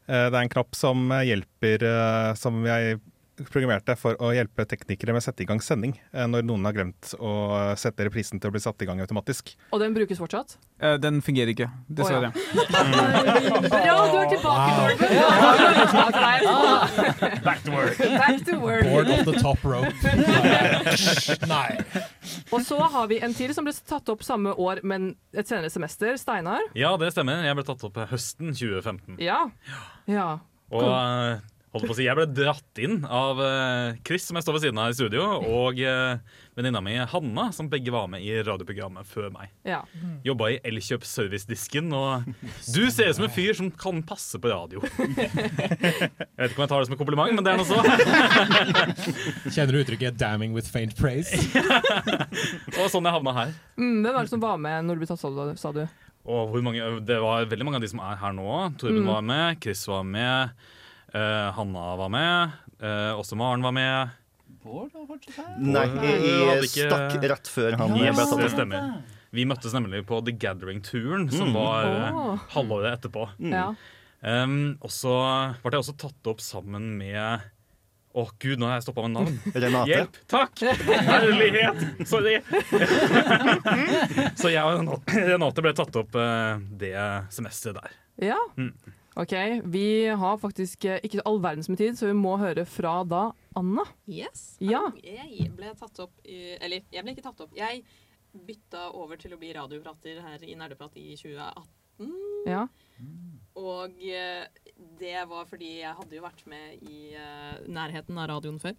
Eh, 0.10 0.30
Det 0.30 0.34
er 0.34 0.42
en 0.42 0.50
knapp 0.50 0.76
som 0.76 1.10
hjelper 1.10 1.84
eh, 1.86 2.34
Som 2.36 2.64
jeg 2.66 3.00
programmerte 3.48 3.96
for 4.00 4.18
å 4.20 4.32
hjelpe 4.36 4.66
teknikere 4.68 5.14
med 5.16 5.22
å 5.24 5.26
sette 5.26 5.46
i 5.46 5.48
gang 5.50 5.62
sending 5.64 5.94
eh, 6.12 6.28
når 6.28 6.44
noen 6.48 6.68
har 6.68 6.76
glemt 6.76 7.14
å 7.20 7.32
sette 7.80 8.04
reprisen 8.08 8.40
til 8.42 8.52
å 8.52 8.54
bli 8.56 8.62
satt 8.64 8.82
i 8.84 8.88
gang 8.90 9.00
automatisk. 9.04 9.54
Og 9.72 9.80
den 9.84 9.96
brukes 9.96 10.20
fortsatt? 10.20 10.58
Eh, 10.84 10.98
Den 11.00 11.22
fungerer 11.24 11.54
ikke, 11.54 11.70
dessverre. 11.88 12.32
Bra, 12.34 13.98
du 14.12 14.18
er 14.20 14.30
tilbake, 14.34 14.70
Torben! 14.80 15.10
Back 17.44 17.64
to 17.64 17.72
work. 17.72 17.98
Back 17.98 18.46
to 18.46 18.60
work. 18.60 18.84
Board 18.84 19.10
of 19.10 19.26
the 19.26 19.34
top 19.40 19.64
rope. 19.64 19.94
Nei. 21.50 21.78
Og 22.52 22.62
så 22.66 22.78
har 22.80 23.08
vi 23.12 23.20
en 23.24 23.34
til 23.38 23.54
som 23.56 23.68
ble 23.68 23.74
tatt 23.74 24.10
opp 24.12 24.24
samme 24.26 24.54
år, 24.60 24.82
men 24.88 25.14
et 25.34 25.48
senere 25.50 25.72
semester. 25.74 26.16
Steinar. 26.20 26.62
Ja, 26.78 26.96
det 27.00 27.12
stemmer. 27.16 27.44
Jeg 27.46 27.58
ble 27.60 27.66
tatt 27.68 27.86
opp 27.88 28.00
høsten 28.12 28.54
2015. 28.56 29.20
Ja. 29.24 29.42
ja. 30.10 30.30
Og 30.74 30.86
å 30.86 30.94
si, 31.94 32.06
jeg 32.08 32.16
ble 32.18 32.26
dratt 32.34 32.80
inn 32.82 33.04
av 33.06 33.38
eh, 33.46 33.98
Chris, 34.08 34.24
som 34.26 34.36
jeg 34.40 34.46
står 34.48 34.56
ved 34.58 34.64
siden 34.64 34.80
av 34.82 34.90
i 34.90 34.96
studio, 34.98 35.26
og 35.46 35.78
uh, 35.86 36.18
venninna 36.58 36.82
mi 36.82 36.96
Hanna, 36.98 37.52
som 37.54 37.70
begge 37.70 37.94
var 37.94 38.08
med 38.10 38.24
i 38.26 38.32
radioprogrammet 38.42 39.06
før 39.06 39.30
meg. 39.36 39.52
ja. 39.70 39.84
Jobba 40.26 40.50
i 40.52 40.58
Elkjøp 40.66 41.06
servicedisken, 41.08 41.94
og 41.96 42.26
du 42.74 42.82
ser 42.92 43.12
ut 43.12 43.20
som 43.20 43.28
en 43.28 43.32
fyr 43.36 43.54
som 43.56 43.70
kan 43.72 44.02
passe 44.04 44.40
på 44.42 44.50
radio. 44.50 44.82
Jeg 44.98 45.30
vet 46.42 46.50
ikke 46.50 46.58
om 46.60 46.66
jeg 46.66 46.72
tar 46.74 46.82
det 46.82 46.90
som 46.90 46.96
en 46.98 47.00
kompliment, 47.00 47.38
men 47.38 47.46
det 47.46 47.54
er 47.54 47.62
noe 47.62 47.70
så. 47.70 47.80
Kjenner 49.54 49.72
du 49.76 49.80
uttrykket 49.84 50.18
'damning 50.20 50.54
with 50.58 50.68
faint 50.70 50.96
praise'? 50.98 51.38
Og 52.82 52.90
sånn 52.92 53.06
jeg 53.08 53.14
havna 53.16 53.34
her. 53.36 53.54
Mm, 53.80 54.02
hvem 54.04 54.14
var 54.18 54.26
det 54.26 54.34
som 54.34 54.42
var 54.44 54.58
med 54.62 54.86
når 54.90 54.98
du 55.00 55.04
ble 55.06 55.10
tatt 55.14 55.22
sånn, 55.22 55.56
sa 55.60 55.72
du? 55.76 55.86
Og 56.30 56.52
hvor 56.52 56.66
mange, 56.66 56.82
det 57.08 57.18
var 57.24 57.48
veldig 57.50 57.66
mange 57.66 57.80
av 57.80 57.86
de 57.86 57.90
som 57.94 58.02
er 58.04 58.20
her 58.22 58.36
nå. 58.36 58.50
Torben 58.82 59.02
Mm. 59.06 59.08
var 59.14 59.22
med, 59.26 59.62
Chris 59.64 59.86
var 59.88 60.04
med, 60.04 60.52
eh, 61.14 61.52
Hanna 61.56 61.96
var 62.00 62.10
med, 62.14 62.58
uh, 62.84 63.14
også 63.20 63.38
Maren 63.40 63.62
var 63.66 63.72
med. 63.76 64.10
Bård 64.64 64.90
var 64.94 65.06
fortsatt 65.08 65.38
her. 65.40 65.54
Nei, 65.60 65.86
jeg, 66.04 66.64
ikke- 66.68 66.90
stakk 66.90 67.16
rett 67.32 67.48
før 67.48 67.78
han 67.80 67.96
ja, 67.96 68.12
ble 68.14 68.26
tatt 68.28 68.42
det 68.44 68.52
stemmer. 68.54 68.90
Vi 69.32 69.46
møttes 69.46 69.74
nemlig 69.78 70.02
på 70.10 70.20
The 70.26 70.34
Gathering-turen, 70.34 71.30
som 71.32 71.52
Mm. 71.52 71.54
var 71.54 71.86
eh, 71.86 72.40
halvåret 72.56 72.98
etterpå. 72.98 73.28
Ja. 73.46 73.68
Um, 74.22 74.78
og 74.82 74.90
så 74.92 75.14
ble 75.64 75.72
jeg 75.78 75.80
også 75.86 75.94
tatt 76.02 76.28
opp 76.28 76.42
sammen 76.44 76.98
med 76.98 77.40
Å 78.20 78.24
gud, 78.42 78.58
nå 78.60 78.66
har 78.66 78.80
jeg 78.82 78.88
stoppa 78.90 79.04
med 79.06 79.14
navn. 79.16 79.36
Renate. 79.54 79.86
Hjelp! 79.88 80.16
Takk! 80.28 80.64
Herlighet! 80.66 82.08
Sorry. 82.10 82.40
så 84.42 84.50
jeg 84.52 84.64
og 84.66 85.06
Renate- 85.14 85.64
ble 85.64 85.74
tatt 85.78 86.00
opp 86.02 86.18
eh, 86.20 86.58
det 86.82 86.94
semesteret 87.34 87.80
der. 87.84 87.92
ja. 88.34 88.40
Mm. 88.58 88.74
OK. 89.20 89.34
Vi 89.66 90.08
har 90.08 90.38
faktisk 90.40 90.86
eh, 90.88 91.02
ikke 91.04 91.24
all 91.28 91.42
verdens 91.44 91.70
med 91.70 91.80
tid, 91.82 91.98
så 92.00 92.08
vi 92.08 92.16
må 92.16 92.38
høre 92.40 92.64
fra 92.70 93.02
da 93.04 93.30
Anna. 93.60 93.84
Yes. 94.08 94.54
Ja. 94.64 94.86
Jeg 95.04 95.50
ble 95.58 95.74
tatt 95.80 96.00
opp 96.06 96.22
i, 96.24 96.56
Eller, 96.60 96.86
jeg 96.94 97.04
ble 97.04 97.16
ikke 97.16 97.26
tatt 97.26 97.44
opp. 97.44 97.58
Jeg 97.58 97.84
bytta 98.32 98.92
over 98.96 99.20
til 99.20 99.34
å 99.34 99.40
bli 99.42 99.52
radioprater 99.58 100.22
her 100.24 100.46
i 100.46 100.56
Nerdeprat 100.56 100.96
i 101.02 101.12
2018. 101.20 101.68
Ja. 102.48 102.64
Og 103.60 104.00
eh, 104.08 104.46
det 105.00 105.18
var 105.28 105.48
fordi 105.50 105.80
jeg 105.82 105.98
hadde 105.98 106.16
jo 106.16 106.24
vært 106.24 106.46
med 106.48 106.84
i 106.88 107.12
eh, 107.18 107.58
nærheten 107.68 108.20
av 108.22 108.30
radioen 108.32 108.62
før. 108.62 108.78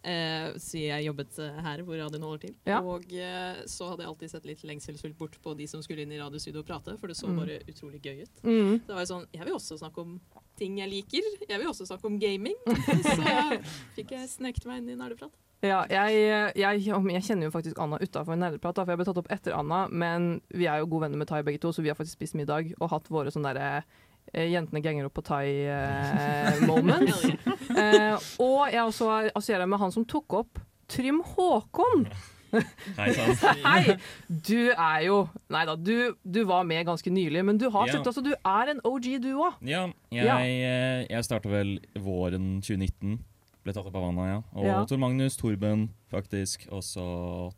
Uh, 0.00 0.54
siden 0.56 0.86
jeg 0.94 1.04
jobbet 1.10 1.38
eh, 1.44 1.56
her 1.60 1.82
hvor 1.84 1.98
radioen 2.00 2.22
holder 2.24 2.40
til. 2.46 2.54
Ja. 2.64 2.78
Og 2.80 3.02
eh, 3.12 3.58
så 3.68 3.90
hadde 3.90 4.00
jeg 4.06 4.08
alltid 4.08 4.30
sett 4.32 4.46
litt 4.48 4.62
lengselsfullt 4.64 5.18
bort 5.18 5.34
på 5.44 5.52
de 5.58 5.66
som 5.68 5.82
skulle 5.84 6.06
inn 6.06 6.14
i 6.16 6.20
radiostudio 6.22 6.62
og 6.62 6.68
prate, 6.70 6.94
for 6.96 7.12
det 7.12 7.18
så 7.18 7.28
Mm. 7.28 7.36
bare 7.36 7.58
utrolig 7.68 8.00
gøy 8.00 8.22
ut. 8.24 8.40
Mm. 8.42 8.80
Da 8.86 8.94
var 8.96 9.02
jeg 9.04 9.10
sånn 9.12 9.26
Jeg 9.36 9.44
vil 9.44 9.58
også 9.58 9.76
snakke 9.78 10.00
om 10.00 10.14
ting 10.56 10.78
jeg 10.80 10.88
liker. 10.88 11.28
Jeg 11.48 11.58
vil 11.60 11.68
også 11.68 11.84
snakke 11.86 12.08
om 12.08 12.18
gaming. 12.18 12.56
Så 13.04 13.60
fikk 13.96 14.10
jeg 14.16 14.28
sneket 14.32 14.64
meg 14.68 14.80
inn 14.82 14.90
i 14.94 14.96
nerdeprat. 14.96 15.32
Ja, 15.60 15.82
jeg, 15.92 16.54
jeg, 16.56 16.80
jeg 16.88 17.22
kjenner 17.26 17.50
jo 17.50 17.52
faktisk 17.52 17.76
Anna 17.84 17.98
utafor 18.00 18.36
nerdeprat, 18.40 18.78
for 18.80 18.88
jeg 18.88 18.96
ble 19.02 19.04
tatt 19.10 19.18
opp 19.20 19.28
etter 19.32 19.52
Anna. 19.52 19.82
Men 19.92 20.40
vi 20.48 20.64
er 20.64 20.80
jo 20.80 20.88
gode 20.88 21.04
venner 21.10 21.20
med 21.20 21.28
Tai 21.28 21.42
begge 21.44 21.60
to, 21.60 21.72
så 21.76 21.84
vi 21.84 21.92
har 21.92 21.98
faktisk 22.00 22.16
spist 22.16 22.36
middag 22.40 22.72
og 22.80 22.88
hatt 22.94 23.10
våre 23.12 23.28
sånne 23.34 23.52
derre 23.52 23.82
eh, 23.82 23.98
Jentene 24.30 24.80
ganger 24.84 25.06
opp 25.08 25.14
på 25.18 25.22
thai-moment. 25.26 27.10
eh, 27.82 28.14
og 28.38 28.68
jeg 28.70 28.82
også 28.84 29.08
assosierer 29.34 29.66
med 29.66 29.80
han 29.82 29.90
som 29.94 30.04
tok 30.08 30.36
opp 30.44 30.60
Trym 30.90 31.18
Håkon. 31.34 32.06
Hei. 32.96 33.08
Hei! 33.66 33.94
Du 34.26 34.72
er 34.74 35.04
jo 35.06 35.20
Nei 35.54 35.60
da, 35.68 35.76
du, 35.78 36.16
du 36.26 36.40
var 36.48 36.64
med 36.66 36.82
ganske 36.88 37.10
nylig, 37.14 37.44
men 37.46 37.58
du 37.62 37.68
har 37.70 37.86
Ja. 37.86 37.92
sett 37.98 38.08
altså, 38.10 38.22
du 38.26 38.32
er 38.34 38.72
en 38.72 38.80
OG, 38.86 39.06
du 39.22 39.28
òg. 39.38 39.58
Ja, 39.62 39.84
jeg, 40.10 40.24
Ja. 40.26 40.38
eh, 40.42 41.06
jeg 41.10 41.24
starta 41.28 41.50
vel 41.52 41.76
våren 42.02 42.56
2019. 42.62 43.20
Ble 43.62 43.74
tatt 43.76 43.86
opp 43.86 43.94
av 44.00 44.08
Anna, 44.08 44.26
ja. 44.30 44.40
Og 44.56 44.64
Ja. 44.66 44.80
Tor 44.88 44.98
Magnus, 44.98 45.36
Torben, 45.38 45.90
faktisk. 46.10 46.66
Og 46.72 46.82
så 46.82 47.04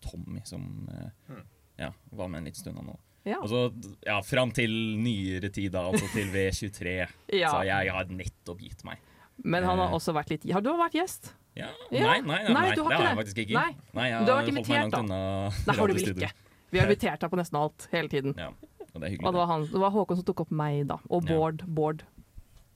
Tommy, 0.03 0.41
som 0.45 0.89
eh, 0.93 1.37
ja, 1.79 1.93
var 2.13 2.29
med 2.29 2.39
en 2.43 2.45
liten 2.51 2.61
stund, 2.61 2.77
nå. 2.85 2.97
Ja. 3.25 3.39
Og 3.39 3.49
så 3.49 3.61
ja, 4.07 4.17
fram 4.27 4.51
til 4.51 4.73
nyere 4.99 5.49
tid, 5.55 5.71
da, 5.77 5.85
altså 5.93 6.09
til 6.13 6.27
V23. 6.33 6.95
Ja. 7.43 7.53
Så 7.53 7.63
jeg 7.69 7.93
har 7.95 8.05
nettopp 8.11 8.59
gitt 8.65 8.83
meg. 8.85 8.99
Men 9.45 9.65
han 9.65 9.79
har 9.79 9.89
Eh. 9.89 9.95
også 9.97 10.13
vært 10.15 10.31
litt 10.31 10.45
Har 10.53 10.61
du 10.63 10.69
vært 10.77 10.93
gjest? 10.99 11.33
Ja. 11.57 11.69
Ja. 11.91 12.07
Nei, 12.07 12.21
nei, 12.21 12.43
nei, 12.45 12.53
nei, 12.53 12.75
du 12.75 12.83
har 12.83 12.91
det 12.91 12.99
har 12.99 13.07
jeg 13.11 13.17
faktisk 13.21 13.39
ikke. 13.45 13.55
Nei. 13.61 13.77
Nei, 13.95 14.09
jeg 14.11 14.27
du 14.27 14.33
har 14.33 14.43
vært 14.43 14.53
invitert, 14.53 14.91
da. 14.93 15.03
Nei, 15.03 15.77
har 15.77 15.87
du 15.89 15.95
vel 15.95 16.13
ikke. 16.15 16.31
Vi 16.73 16.79
har 16.81 16.87
invitert 16.89 17.21
deg 17.21 17.31
på 17.31 17.37
nesten 17.41 17.59
alt 17.61 17.89
hele 17.93 18.09
tiden. 18.09 18.35
Ja, 18.39 18.49
og 18.93 18.97
det 19.01 19.05
er 19.07 19.11
hyggelig. 19.13 19.27
Og 19.27 19.33
det 19.35 19.39
var, 19.43 19.47
han, 19.53 19.67
det 19.69 19.81
var 19.83 19.91
Håkon 19.93 20.17
som 20.17 20.25
tok 20.25 20.41
opp 20.47 20.51
meg, 20.51 20.87
da. 20.89 20.97
Og 21.11 21.29
Ja. 21.29 21.37
Bård. 21.37 21.65
Bård. 21.69 22.03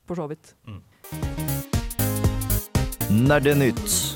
For 0.07 0.15
så 0.21 0.29
vidt. 0.29 0.55
Nerdenytt. 3.11 4.16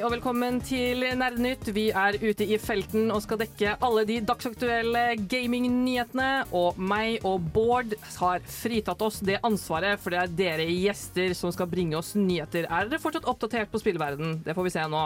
Hei 0.00 0.06
og 0.08 0.14
velkommen 0.14 0.62
til 0.64 1.02
Nerdenytt. 1.20 1.66
Vi 1.76 1.82
er 1.92 2.16
ute 2.22 2.46
i 2.48 2.56
felten 2.56 3.10
og 3.12 3.18
skal 3.20 3.36
dekke 3.42 3.74
alle 3.84 4.06
de 4.08 4.14
dagsaktuelle 4.24 5.02
gamingnyhetene. 5.28 6.28
Og 6.56 6.78
meg 6.80 7.26
og 7.28 7.44
Bård 7.52 7.92
har 8.14 8.40
fritatt 8.48 9.04
oss 9.04 9.18
det 9.28 9.36
ansvaret, 9.44 10.00
for 10.00 10.16
det 10.16 10.22
er 10.22 10.32
dere 10.38 10.66
gjester 10.72 11.34
som 11.36 11.52
skal 11.52 11.68
bringe 11.68 11.98
oss 12.00 12.14
nyheter. 12.16 12.64
Er 12.72 12.88
dere 12.88 13.02
fortsatt 13.02 13.28
oppdatert 13.28 13.68
på 13.68 13.82
spillverden? 13.82 14.38
Det 14.46 14.54
får 14.56 14.70
vi 14.70 14.72
se 14.78 14.86
nå. 14.88 15.02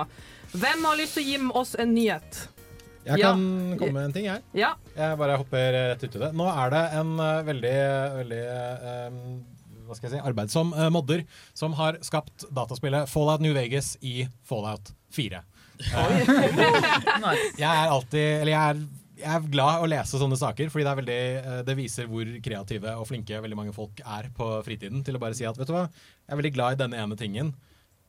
Hvem 0.55 0.87
har 0.87 1.01
lyst 1.03 1.19
til 1.19 1.27
å 1.27 1.33
gi 1.33 1.41
oss 1.65 1.75
en 1.75 1.91
nyhet? 1.97 2.45
Jeg 3.05 3.19
Ja. 3.19 3.33
kan 3.35 3.77
komme 3.83 3.93
med 3.99 4.05
en 4.05 4.13
ting, 4.13 4.29
jeg. 4.31 4.43
Ja. 4.55 4.77
Jeg 4.95 5.19
bare 5.19 5.41
hopper 5.43 5.73
rett 5.75 6.05
uti 6.07 6.23
det. 6.23 6.31
Nå 6.39 6.47
er 6.55 6.71
det 6.71 6.85
en 7.01 7.19
eh, 7.19 7.43
veldig, 7.51 7.75
veldig 8.23 8.45
eh, 8.47 9.11
hva 9.95 10.01
skal 10.01 10.11
jeg 10.11 10.19
si, 10.19 10.27
arbeidsom 10.27 10.75
uh, 10.75 10.91
modder 10.93 11.25
som 11.57 11.77
har 11.79 12.01
skapt 12.05 12.47
dataspillet 12.55 13.09
Fallout 13.11 13.45
New 13.45 13.55
Vegas 13.57 13.95
i 14.03 14.27
Fallout 14.47 14.93
4. 15.15 15.41
Jeg 17.59 17.67
er 17.67 17.89
alltid 17.91 18.23
Eller 18.23 18.53
jeg 18.53 18.63
er, 18.63 18.83
jeg 19.19 19.31
er 19.31 19.49
glad 19.51 19.83
å 19.83 19.89
lese 19.91 20.21
sånne 20.21 20.37
saker, 20.39 20.69
fordi 20.71 20.85
det, 20.85 20.91
er 20.93 20.99
veldig, 21.01 21.19
eh, 21.41 21.61
det 21.67 21.77
viser 21.79 22.09
hvor 22.11 22.29
kreative 22.43 22.95
og 22.99 23.07
flinke 23.09 23.41
veldig 23.43 23.59
mange 23.59 23.75
folk 23.75 24.03
er 24.03 24.29
på 24.35 24.49
fritiden 24.67 25.03
til 25.07 25.19
å 25.19 25.23
bare 25.23 25.35
si 25.39 25.47
at 25.47 25.59
vet 25.59 25.71
du 25.71 25.75
hva, 25.75 25.85
jeg 25.89 26.35
er 26.35 26.41
veldig 26.41 26.53
glad 26.57 26.75
i 26.75 26.81
denne 26.83 27.01
ene 27.03 27.19
tingen. 27.19 27.53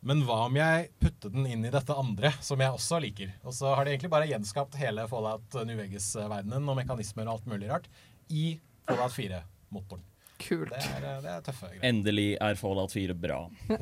Men 0.05 0.21
hva 0.25 0.43
om 0.45 0.57
jeg 0.57 0.89
putter 1.01 1.33
den 1.33 1.47
inn 1.49 1.65
i 1.65 1.73
dette 1.73 1.93
andre, 1.97 2.33
som 2.45 2.61
jeg 2.61 2.73
også 2.73 2.99
liker? 3.01 3.31
Og 3.45 3.53
så 3.57 3.71
har 3.73 3.85
de 3.85 3.93
egentlig 3.95 4.13
bare 4.13 4.29
gjenskapt 4.29 4.77
hele 4.81 5.07
Fallout 5.09 5.57
New 5.65 5.77
Vegas-verdenen 5.79 6.69
og 6.69 6.77
mekanismer 6.81 7.25
og 7.25 7.37
alt 7.39 7.47
mulig 7.49 7.71
rart 7.71 7.89
i 8.29 8.51
Fallout 8.85 9.15
4-motoren. 9.15 10.05
Kult. 10.41 10.69
Det 10.69 10.77
er, 10.83 11.03
eh, 11.07 11.21
det 11.23 11.29
er 11.31 11.41
tøffe 11.45 11.65
greier. 11.69 11.83
Endelig 11.87 12.25
er 12.43 12.55
Fallout 12.59 12.91
4 12.91 13.13
bra. 13.15 13.37
Det 13.69 13.77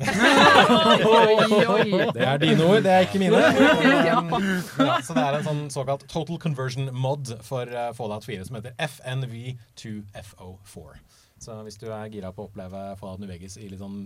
er 2.22 2.38
dine 2.38 2.64
ord, 2.68 2.82
det 2.86 2.92
er 2.94 3.00
ikke 3.08 3.18
mine. 3.22 3.36
Ja. 4.04 4.20
Ja, 4.22 5.00
så 5.02 5.14
det 5.16 5.24
er 5.24 5.34
en 5.40 5.46
sånn 5.48 5.62
såkalt 5.72 6.02
total 6.10 6.38
conversion 6.42 6.84
mod 6.94 7.24
for 7.46 7.64
uh, 7.70 7.92
Fallout 7.96 8.24
4 8.28 8.44
som 8.46 8.56
heter 8.60 8.72
FNV2FO4. 8.78 10.90
Så 11.44 11.50
hvis 11.66 11.78
du 11.80 11.86
er 11.92 12.08
gira 12.12 12.30
på 12.32 12.42
å 12.44 12.46
oppleve 12.48 12.80
Fallout 13.00 13.20
New 13.20 13.28
Vegas 13.28 13.56
i 13.60 13.66
litt 13.68 13.80
sånn 13.82 13.98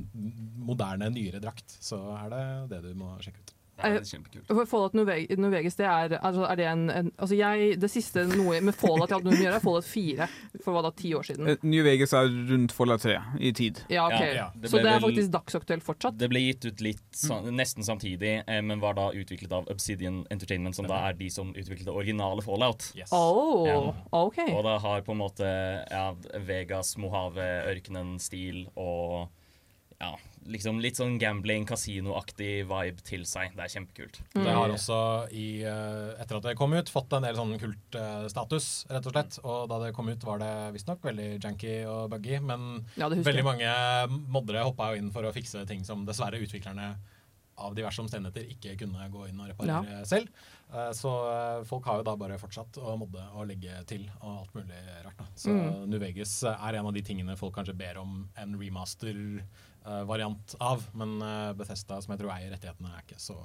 moderne, 0.65 1.11
nyere 1.15 1.41
drakt, 1.45 1.69
så 1.85 1.97
er 2.17 2.27
det 2.33 2.43
det 2.73 2.81
du 2.89 2.93
må 2.99 3.09
sjekke 3.23 3.41
ut. 3.45 3.51
Ja, 3.79 3.89
det 3.95 4.01
er 4.01 4.09
kjempekult. 4.11 4.69
Fallout 4.69 4.95
New 4.99 5.05
Vegas, 5.53 5.77
det 5.79 5.87
er, 5.87 6.15
altså, 6.19 6.43
er 6.51 6.57
det 6.59 6.67
en, 6.67 6.81
en 6.91 7.11
Altså, 7.19 7.37
jeg 7.39 7.77
Det 7.81 7.91
siste 7.93 8.25
noe 8.27 8.59
med 8.61 8.75
Fallout 8.75 9.09
jeg 9.09 9.17
hadde 9.21 9.29
noe 9.31 9.37
med 9.37 9.41
å 9.41 9.47
gjøre, 9.47 9.61
er 9.61 9.65
Fallout 9.65 9.87
4. 9.87 10.29
For 10.65 10.75
hva 10.75 10.83
da, 10.83 10.91
ti 10.99 11.13
år 11.15 11.27
siden? 11.29 11.49
Eh, 11.53 11.57
New 11.63 11.85
Vegas 11.87 12.13
er 12.19 12.27
rundt 12.51 12.75
Fallout 12.75 13.05
3 13.07 13.15
i 13.39 13.53
tid. 13.53 13.83
Ja, 13.89 14.09
OK. 14.09 14.19
Ja, 14.19 14.33
ja. 14.35 14.47
Det 14.59 14.73
Så 14.73 14.83
det 14.83 14.91
er 14.93 15.01
faktisk 15.05 15.31
dagsaktuelt 15.37 15.87
fortsatt? 15.87 16.19
Det 16.19 16.29
ble 16.33 16.43
gitt 16.49 16.67
ut 16.67 16.81
litt 16.85 17.05
sa- 17.15 17.41
nesten 17.43 17.87
samtidig, 17.87 18.43
eh, 18.47 18.61
men 18.67 18.81
var 18.83 18.95
da 18.99 19.09
utviklet 19.15 19.53
av 19.53 19.71
Obsidian 19.71 20.25
Entertainment, 20.31 20.75
som 20.75 20.87
da 20.91 21.05
er 21.09 21.13
de 21.19 21.31
som 21.31 21.55
utviklet 21.55 21.87
det 21.87 21.95
originale 21.95 22.43
Fallout. 22.43 22.91
Oh, 23.13 23.67
Ja. 23.69 23.79
OK. 24.13 24.39
Og 24.51 24.63
det 24.65 24.81
har 24.83 25.03
på 25.07 25.13
en 25.15 25.23
måte 25.23 25.47
ja, 25.91 26.13
Vegas, 26.47 26.97
Mojave, 26.99 27.47
ørkenen-stil 27.71 28.67
og 28.77 29.29
ja, 30.01 30.13
liksom 30.49 30.81
litt 30.81 30.97
sånn 30.97 31.19
gambling, 31.21 31.67
kasinoaktig 31.69 32.65
vibe 32.69 33.03
til 33.07 33.25
seg. 33.29 33.53
Det 33.57 33.65
er 33.67 33.73
kjempekult. 33.75 34.21
Det 34.35 34.55
har 34.57 34.73
også, 34.75 34.99
i, 35.33 35.63
eh, 35.63 36.15
etter 36.23 36.37
at 36.41 36.43
det 36.49 36.57
kom 36.57 36.73
ut, 36.73 36.89
fått 36.93 37.13
en 37.13 37.23
del 37.27 37.37
sånn 37.37 37.55
kultstatus, 37.61 38.87
rett 38.91 39.07
og 39.07 39.13
slett. 39.15 39.39
Og 39.45 39.69
da 39.71 39.79
det 39.85 39.93
kom 39.97 40.09
ut, 40.09 40.25
var 40.25 40.39
det 40.43 40.53
visstnok 40.77 41.03
veldig 41.05 41.29
janky 41.45 41.77
og 41.89 42.11
buggy, 42.11 42.41
men 42.41 42.85
Ja, 42.97 43.09
veldig 43.09 43.45
mange 43.45 43.71
moddere 44.29 44.65
hoppa 44.65 44.93
jo 44.95 45.03
inn 45.03 45.11
for 45.15 45.23
å 45.29 45.33
fikse 45.35 45.67
ting 45.69 45.85
som 45.85 46.05
dessverre 46.09 46.41
utviklerne 46.43 46.97
av 47.59 47.75
diverse 47.75 47.99
omstendigheter 47.99 48.47
ikke 48.55 48.77
kunne 48.79 49.09
gå 49.11 49.25
inn 49.29 49.41
og 49.43 49.49
reparere 49.51 50.05
selv. 50.07 50.29
Eh, 50.73 50.93
Så 50.95 51.11
eh, 51.11 51.65
folk 51.67 51.85
har 51.91 51.99
jo 51.99 52.05
da 52.07 52.15
bare 52.17 52.39
fortsatt 52.39 52.79
å 52.79 52.97
modde 53.01 53.19
og 53.35 53.49
legge 53.49 53.85
til 53.89 54.05
og 54.21 54.45
alt 54.45 54.55
mulig 54.55 54.79
rart. 55.05 55.17
da. 55.19 55.25
Så 55.35 55.51
Mm. 55.51 55.89
New 55.89 55.99
Vegas 55.99 56.43
er 56.45 56.77
en 56.79 56.87
av 56.87 56.93
de 56.95 57.03
tingene 57.03 57.37
folk 57.37 57.55
kanskje 57.57 57.77
ber 57.77 57.99
om 57.99 58.29
en 58.37 58.53
remaster-variant 59.85 60.55
av. 60.61 60.85
Men 60.95 61.23
eh, 61.23 61.53
Bethesda, 61.55 62.01
som 62.03 62.13
jeg 62.15 62.21
tror 62.23 62.33
eier 62.37 62.51
rettighetene, 62.53 62.95
er 62.97 63.03
ikke 63.07 63.21
så 63.21 63.37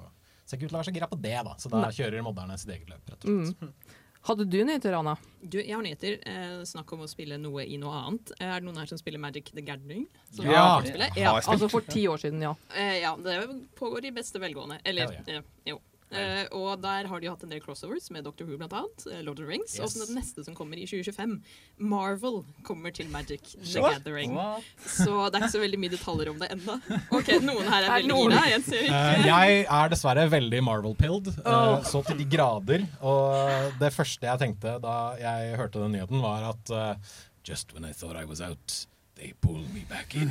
ser 0.44 0.58
ikke 0.58 0.66
ut 0.66 0.70
til 0.70 0.76
å 0.76 0.80
være 0.82 0.88
så 0.90 0.94
gira 0.94 1.08
på 1.08 1.20
det. 1.22 1.36
da. 1.44 1.54
Så 1.58 1.70
da 1.72 1.90
kjører 1.90 2.22
modderne 2.24 2.58
sitt 2.60 2.70
eget 2.74 2.88
løp, 2.90 3.04
rett 3.08 3.24
og 3.24 3.46
slett. 3.46 3.62
Mm. 3.62 4.00
Hadde 4.24 4.44
du 4.48 4.56
nyheter, 4.64 4.94
Anna? 4.96 5.16
Du, 5.42 5.58
jeg 5.60 5.74
har 5.74 5.82
nyheter. 5.84 6.14
Eh, 6.24 6.62
snakk 6.64 6.92
om 6.96 7.02
å 7.04 7.08
spille 7.08 7.36
noe 7.36 7.64
i 7.68 7.76
noe 7.80 7.92
annet. 7.92 8.32
Eh, 8.38 8.46
Er 8.48 8.60
det 8.60 8.64
noen 8.68 8.78
her 8.80 8.86
som 8.88 8.96
spiller 9.00 9.20
Magic 9.20 9.50
the 9.52 9.60
Gathering? 9.64 10.06
Som 10.32 10.46
Ja, 10.48 10.80
spilt. 10.80 11.18
altså 11.44 11.68
for 11.68 11.80
ti 11.84 12.06
år 12.08 12.16
siden, 12.22 12.40
ja. 12.40 12.54
Eh, 12.74 13.00
ja, 13.02 13.14
det 13.16 13.36
pågår 13.76 14.04
i 14.06 14.10
beste 14.16 14.40
velgående. 14.40 14.78
Eller, 14.84 15.12
Hell 15.26 15.36
eh, 15.36 15.42
jo. 15.66 15.80
Eh, 16.14 16.46
og 16.52 16.80
der 16.82 17.06
har 17.10 17.20
de 17.20 17.26
hatt 17.28 17.42
en 17.44 17.50
del 17.50 17.60
crossovers 17.60 18.10
med 18.14 18.24
Doctor 18.24 18.46
Who 18.46 18.56
blant 18.60 18.72
annet. 18.72 19.06
eh, 19.10 19.22
Lord 19.26 19.38
of 19.40 19.44
the 19.44 19.50
Rings. 19.50 19.74
Og 19.78 19.84
Yes. 19.88 19.94
så 19.98 20.06
den 20.06 20.16
neste 20.18 20.44
som 20.44 20.54
kommer 20.54 20.76
i 20.78 20.86
2025. 20.86 21.40
Marvel 21.78 22.44
kommer 22.62 22.90
til 22.94 23.08
Magic 23.10 23.40
the 23.72 23.80
What? 23.82 23.98
Gathering. 23.98 24.34
What? 24.36 24.62
Så 24.86 25.30
det 25.30 25.40
er 25.40 25.46
ikke 25.46 25.52
så 25.56 25.62
veldig 25.64 25.80
mye 25.82 25.90
detaljer 25.96 26.30
om 26.30 26.38
det 26.38 26.50
ennå. 26.54 26.78
Ok, 27.18 27.28
noen 27.42 27.68
her 27.68 27.82
er 27.88 27.90
veldig 27.98 28.18
gira. 28.22 28.44
Jeg 28.54 28.62
Eh, 28.84 29.26
jeg 29.26 29.66
er 29.68 29.88
dessverre 29.92 30.28
veldig 30.30 30.62
Marvel-pilled, 30.64 31.28
uh, 31.44 31.82
så 31.82 32.04
til 32.06 32.18
de 32.18 32.24
grader. 32.36 32.86
Og 33.02 33.72
det 33.80 33.92
første 33.92 34.22
jeg 34.28 34.38
tenkte 34.44 34.78
da 34.82 34.96
jeg 35.20 35.56
hørte 35.58 35.80
den 35.82 35.92
nyheten, 35.92 36.20
var 36.22 36.50
at 36.54 36.98
Just 37.46 37.74
when 37.74 37.84
I 37.84 37.92
thought 37.92 38.16
I 38.16 38.24
was 38.24 38.40
out, 38.40 38.86
they 39.14 39.32
pull 39.40 39.62
me 39.74 39.84
back 39.88 40.14
in. 40.18 40.30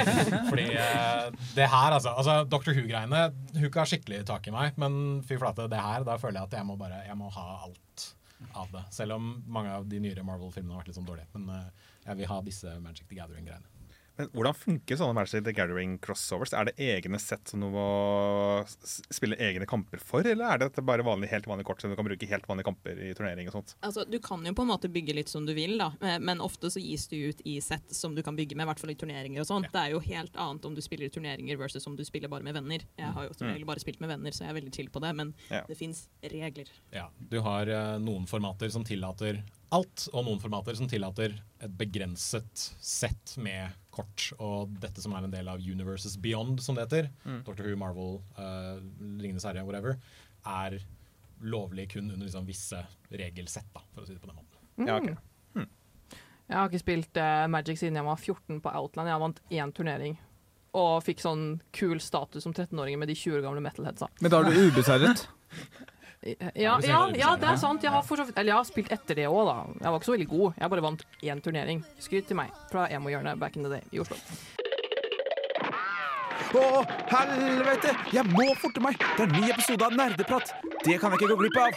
Fordi 0.50 0.66
eh, 0.74 1.28
det 1.54 1.68
her, 1.70 1.94
altså, 1.96 2.14
altså 2.14 2.40
Dr. 2.50 2.74
Who-greiene 2.74 3.28
hooka 3.60 3.86
skikkelig 3.88 4.24
tak 4.28 4.48
i 4.48 4.54
meg, 4.54 4.78
men 4.80 5.22
fy 5.26 5.38
flate, 5.40 5.68
det 5.70 5.80
her, 5.80 6.06
da 6.06 6.18
føler 6.20 6.40
jeg 6.40 6.50
at 6.50 6.58
jeg 6.58 6.68
må 6.68 6.76
bare 6.80 7.04
Jeg 7.06 7.16
må 7.20 7.30
ha 7.34 7.46
alt 7.68 8.08
av 8.54 8.72
det. 8.72 8.82
Selv 8.94 9.16
om 9.16 9.30
mange 9.46 9.72
av 9.72 9.86
de 9.88 10.00
nyere 10.02 10.24
Marvel-filmene 10.26 10.74
har 10.74 10.82
vært 10.82 10.92
litt 10.92 10.98
sånn 10.98 11.08
dårlige. 11.08 11.30
Men 11.36 11.54
eh, 11.54 11.92
jeg 12.08 12.20
vil 12.20 12.30
ha 12.30 12.40
disse 12.44 12.74
Magic 12.82 13.08
the 13.08 13.18
Gathering-greiene. 13.18 13.70
Men 14.16 14.28
hvordan 14.30 14.54
funker 14.54 14.96
sånne 15.00 15.14
Magic 15.18 15.42
the 15.44 15.52
Gathering 15.52 15.96
crossovers? 15.98 16.52
Er 16.54 16.68
det 16.68 16.76
egne 16.78 17.18
sett 17.18 17.48
som 17.50 17.60
du 17.64 17.66
må 17.74 17.86
spille 18.86 19.36
egne 19.42 19.66
kamper 19.66 19.98
for, 20.02 20.22
eller 20.26 20.54
er 20.54 20.62
det 20.62 20.84
bare 20.86 21.02
vanlig, 21.06 21.28
helt 21.32 21.48
vanlige 21.50 21.66
kort 21.66 21.82
som 21.82 21.90
du 21.90 21.96
kan 21.98 22.06
bruke 22.06 22.22
i 22.22 22.28
helt 22.30 22.46
vanlige 22.48 22.68
kamper 22.68 23.00
i 23.08 23.12
turnering 23.16 23.48
og 23.50 23.56
sånt? 23.58 23.74
Altså, 23.86 24.04
du 24.06 24.18
kan 24.22 24.44
jo 24.46 24.52
på 24.54 24.62
en 24.62 24.70
måte 24.70 24.90
bygge 24.92 25.16
litt 25.18 25.32
som 25.32 25.46
du 25.48 25.54
vil, 25.56 25.76
da. 25.80 25.90
Men 26.22 26.42
ofte 26.44 26.70
så 26.70 26.82
gis 26.82 27.08
du 27.10 27.16
ut 27.32 27.42
i 27.44 27.56
sett 27.64 27.90
som 27.94 28.14
du 28.14 28.22
kan 28.22 28.36
bygge 28.38 28.54
med, 28.56 28.66
i 28.66 28.70
hvert 28.70 28.82
fall 28.84 28.94
i 28.94 28.98
turneringer 29.00 29.42
og 29.44 29.50
sånt. 29.50 29.70
Det 29.74 29.82
er 29.82 29.94
jo 29.96 30.02
helt 30.06 30.38
annet 30.46 30.68
om 30.70 30.76
du 30.78 30.82
spiller 30.84 31.10
i 31.10 31.14
turneringer 31.14 31.58
versus 31.60 31.86
om 31.90 31.96
du 31.98 32.04
spiller 32.06 32.30
bare 32.32 32.46
med 32.46 32.54
venner. 32.54 32.86
Jeg 32.98 33.12
har 33.18 33.26
jo 33.28 33.34
som 33.34 33.44
Mm. 33.48 33.52
regel 33.54 33.66
bare 33.66 33.80
spilt 33.82 34.00
med 34.00 34.08
venner, 34.08 34.30
så 34.32 34.44
jeg 34.46 34.50
er 34.54 34.60
veldig 34.60 34.74
chill 34.74 34.88
på 34.90 35.00
det, 35.02 35.14
men 35.16 35.34
Ja. 35.50 35.62
det 35.66 35.76
fins 35.76 36.08
regler. 36.22 36.70
Ja, 36.92 37.08
du 37.18 37.40
har 37.42 37.66
eh, 37.68 37.98
noen 37.98 38.26
formater 38.26 38.70
som 38.70 38.84
tillater 38.84 39.42
alt, 39.74 40.06
og 40.12 40.24
noen 40.26 40.40
formater 40.42 40.76
som 40.78 40.88
tillater 40.90 41.34
et 41.62 41.76
begrenset 41.78 42.66
sett 42.78 43.34
med 43.42 43.74
kort. 43.94 44.28
Og 44.38 44.72
dette 44.82 45.02
som 45.02 45.14
er 45.16 45.26
en 45.26 45.34
del 45.34 45.50
av 45.50 45.62
Universes 45.62 46.16
Beyond, 46.20 46.62
som 46.62 46.78
det 46.78 46.86
heter, 46.86 47.10
Mm. 47.24 47.40
Doctor 47.46 47.66
Who, 47.68 47.76
Marvel, 47.80 48.18
uh, 48.38 48.78
Ringenes 49.20 49.46
herre, 49.46 49.64
whatever, 49.66 49.98
er 50.46 50.78
lovlig 51.44 51.88
kun 51.92 52.10
under 52.10 52.26
liksom 52.26 52.46
visse 52.46 52.78
regelsett, 53.10 53.66
da, 53.74 53.82
for 53.94 54.04
å 54.04 54.06
si 54.08 54.14
det 54.14 54.22
på 54.22 54.30
den 54.30 54.38
måten. 54.38 54.88
Ja, 54.88 54.98
ok. 54.98 55.14
Jeg 56.44 56.58
har 56.60 56.68
ikke 56.68 56.82
spilt 56.82 57.16
uh, 57.16 57.46
Magic 57.48 57.78
siden 57.80 57.96
jeg 57.96 58.04
var 58.04 58.18
14 58.20 58.58
på 58.60 58.72
Outland. 58.76 59.08
Jeg 59.08 59.22
vant 59.22 59.38
én 59.48 59.72
turnering. 59.72 60.18
Og 60.76 60.98
fikk 61.06 61.22
sånn 61.22 61.44
kul 61.72 62.00
status 62.02 62.44
som 62.44 62.52
13-åring 62.52 62.98
med 63.00 63.08
de 63.08 63.14
20 63.16 63.38
år 63.38 63.44
gamle 63.46 63.62
metalheadsa. 63.64 64.10
Men 64.20 64.32
da 64.34 64.42
er 64.42 64.50
du 64.50 64.58
ubeseiret. 64.68 65.24
Ja, 66.24 66.78
ja, 66.80 67.00
ja, 67.12 67.34
det 67.36 67.48
er 67.50 67.58
sant. 67.60 67.82
Jeg 67.84 67.92
har, 67.92 68.02
for 68.06 68.16
eller 68.24 68.48
jeg 68.48 68.56
har 68.56 68.64
spilt 68.64 68.92
etter 68.94 69.18
det 69.18 69.26
òg, 69.28 69.44
da. 69.44 69.56
Jeg 69.82 69.92
var 69.92 69.98
ikke 70.00 70.08
så 70.08 70.14
veldig 70.14 70.28
god. 70.30 70.54
Jeg 70.60 70.72
bare 70.72 70.84
vant 70.86 71.02
én 71.20 71.42
turnering. 71.44 71.82
Skryt 72.00 72.26
til 72.30 72.38
meg 72.38 72.48
fra 72.70 72.86
emo-hjørnet 72.88 73.40
back 73.40 73.58
in 73.58 73.66
the 73.66 73.72
day 73.74 73.84
i 73.92 74.00
Oslo. 74.00 74.16
Å, 76.54 76.84
helvete! 77.10 77.92
Jeg 78.14 78.24
må 78.30 78.46
forte 78.62 78.80
meg! 78.80 78.94
Det 79.18 79.26
er 79.26 79.32
ny 79.34 79.50
episode 79.50 79.84
av 79.84 79.92
Nerdeprat. 79.98 80.54
Det 80.86 80.96
kan 81.02 81.12
jeg 81.12 81.18
ikke 81.20 81.34
gå 81.34 81.38
glipp 81.42 81.58
av. 81.60 81.72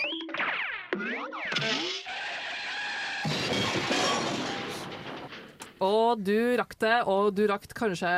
Og 5.88 6.22
du 6.24 6.56
rakk 6.62 6.78
det, 6.82 6.98
og 7.10 7.34
du 7.36 7.44
rakk 7.50 7.68
kanskje 7.78 8.12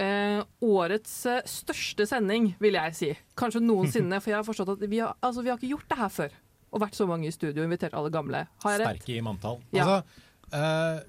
eh, 0.00 0.40
årets 0.64 1.14
eh, 1.28 1.42
største 1.48 2.06
sending, 2.08 2.54
vil 2.62 2.78
jeg 2.78 2.96
si. 2.96 3.10
Kanskje 3.38 3.62
noensinne, 3.64 4.18
for 4.22 4.32
jeg 4.32 4.40
har 4.40 4.48
forstått 4.48 4.74
at 4.76 4.88
vi 4.88 5.02
har, 5.02 5.14
altså, 5.20 5.44
vi 5.44 5.52
har 5.52 5.60
ikke 5.60 5.74
gjort 5.74 5.92
det 5.92 6.00
her 6.00 6.16
før. 6.16 6.40
Og 6.70 6.84
vært 6.84 6.98
så 6.98 7.06
mange 7.10 7.26
i 7.26 7.34
studio 7.34 7.62
og 7.62 7.66
invitert 7.66 7.96
alle 7.98 8.12
gamle. 8.14 8.44
Har 8.64 8.76
jeg 8.76 8.84
rett? 8.84 9.00
Sterke 9.00 9.16
i 9.16 9.24
manntall. 9.26 9.58
Ja. 9.74 9.86
Altså, 9.86 10.20
eh, 10.54 11.00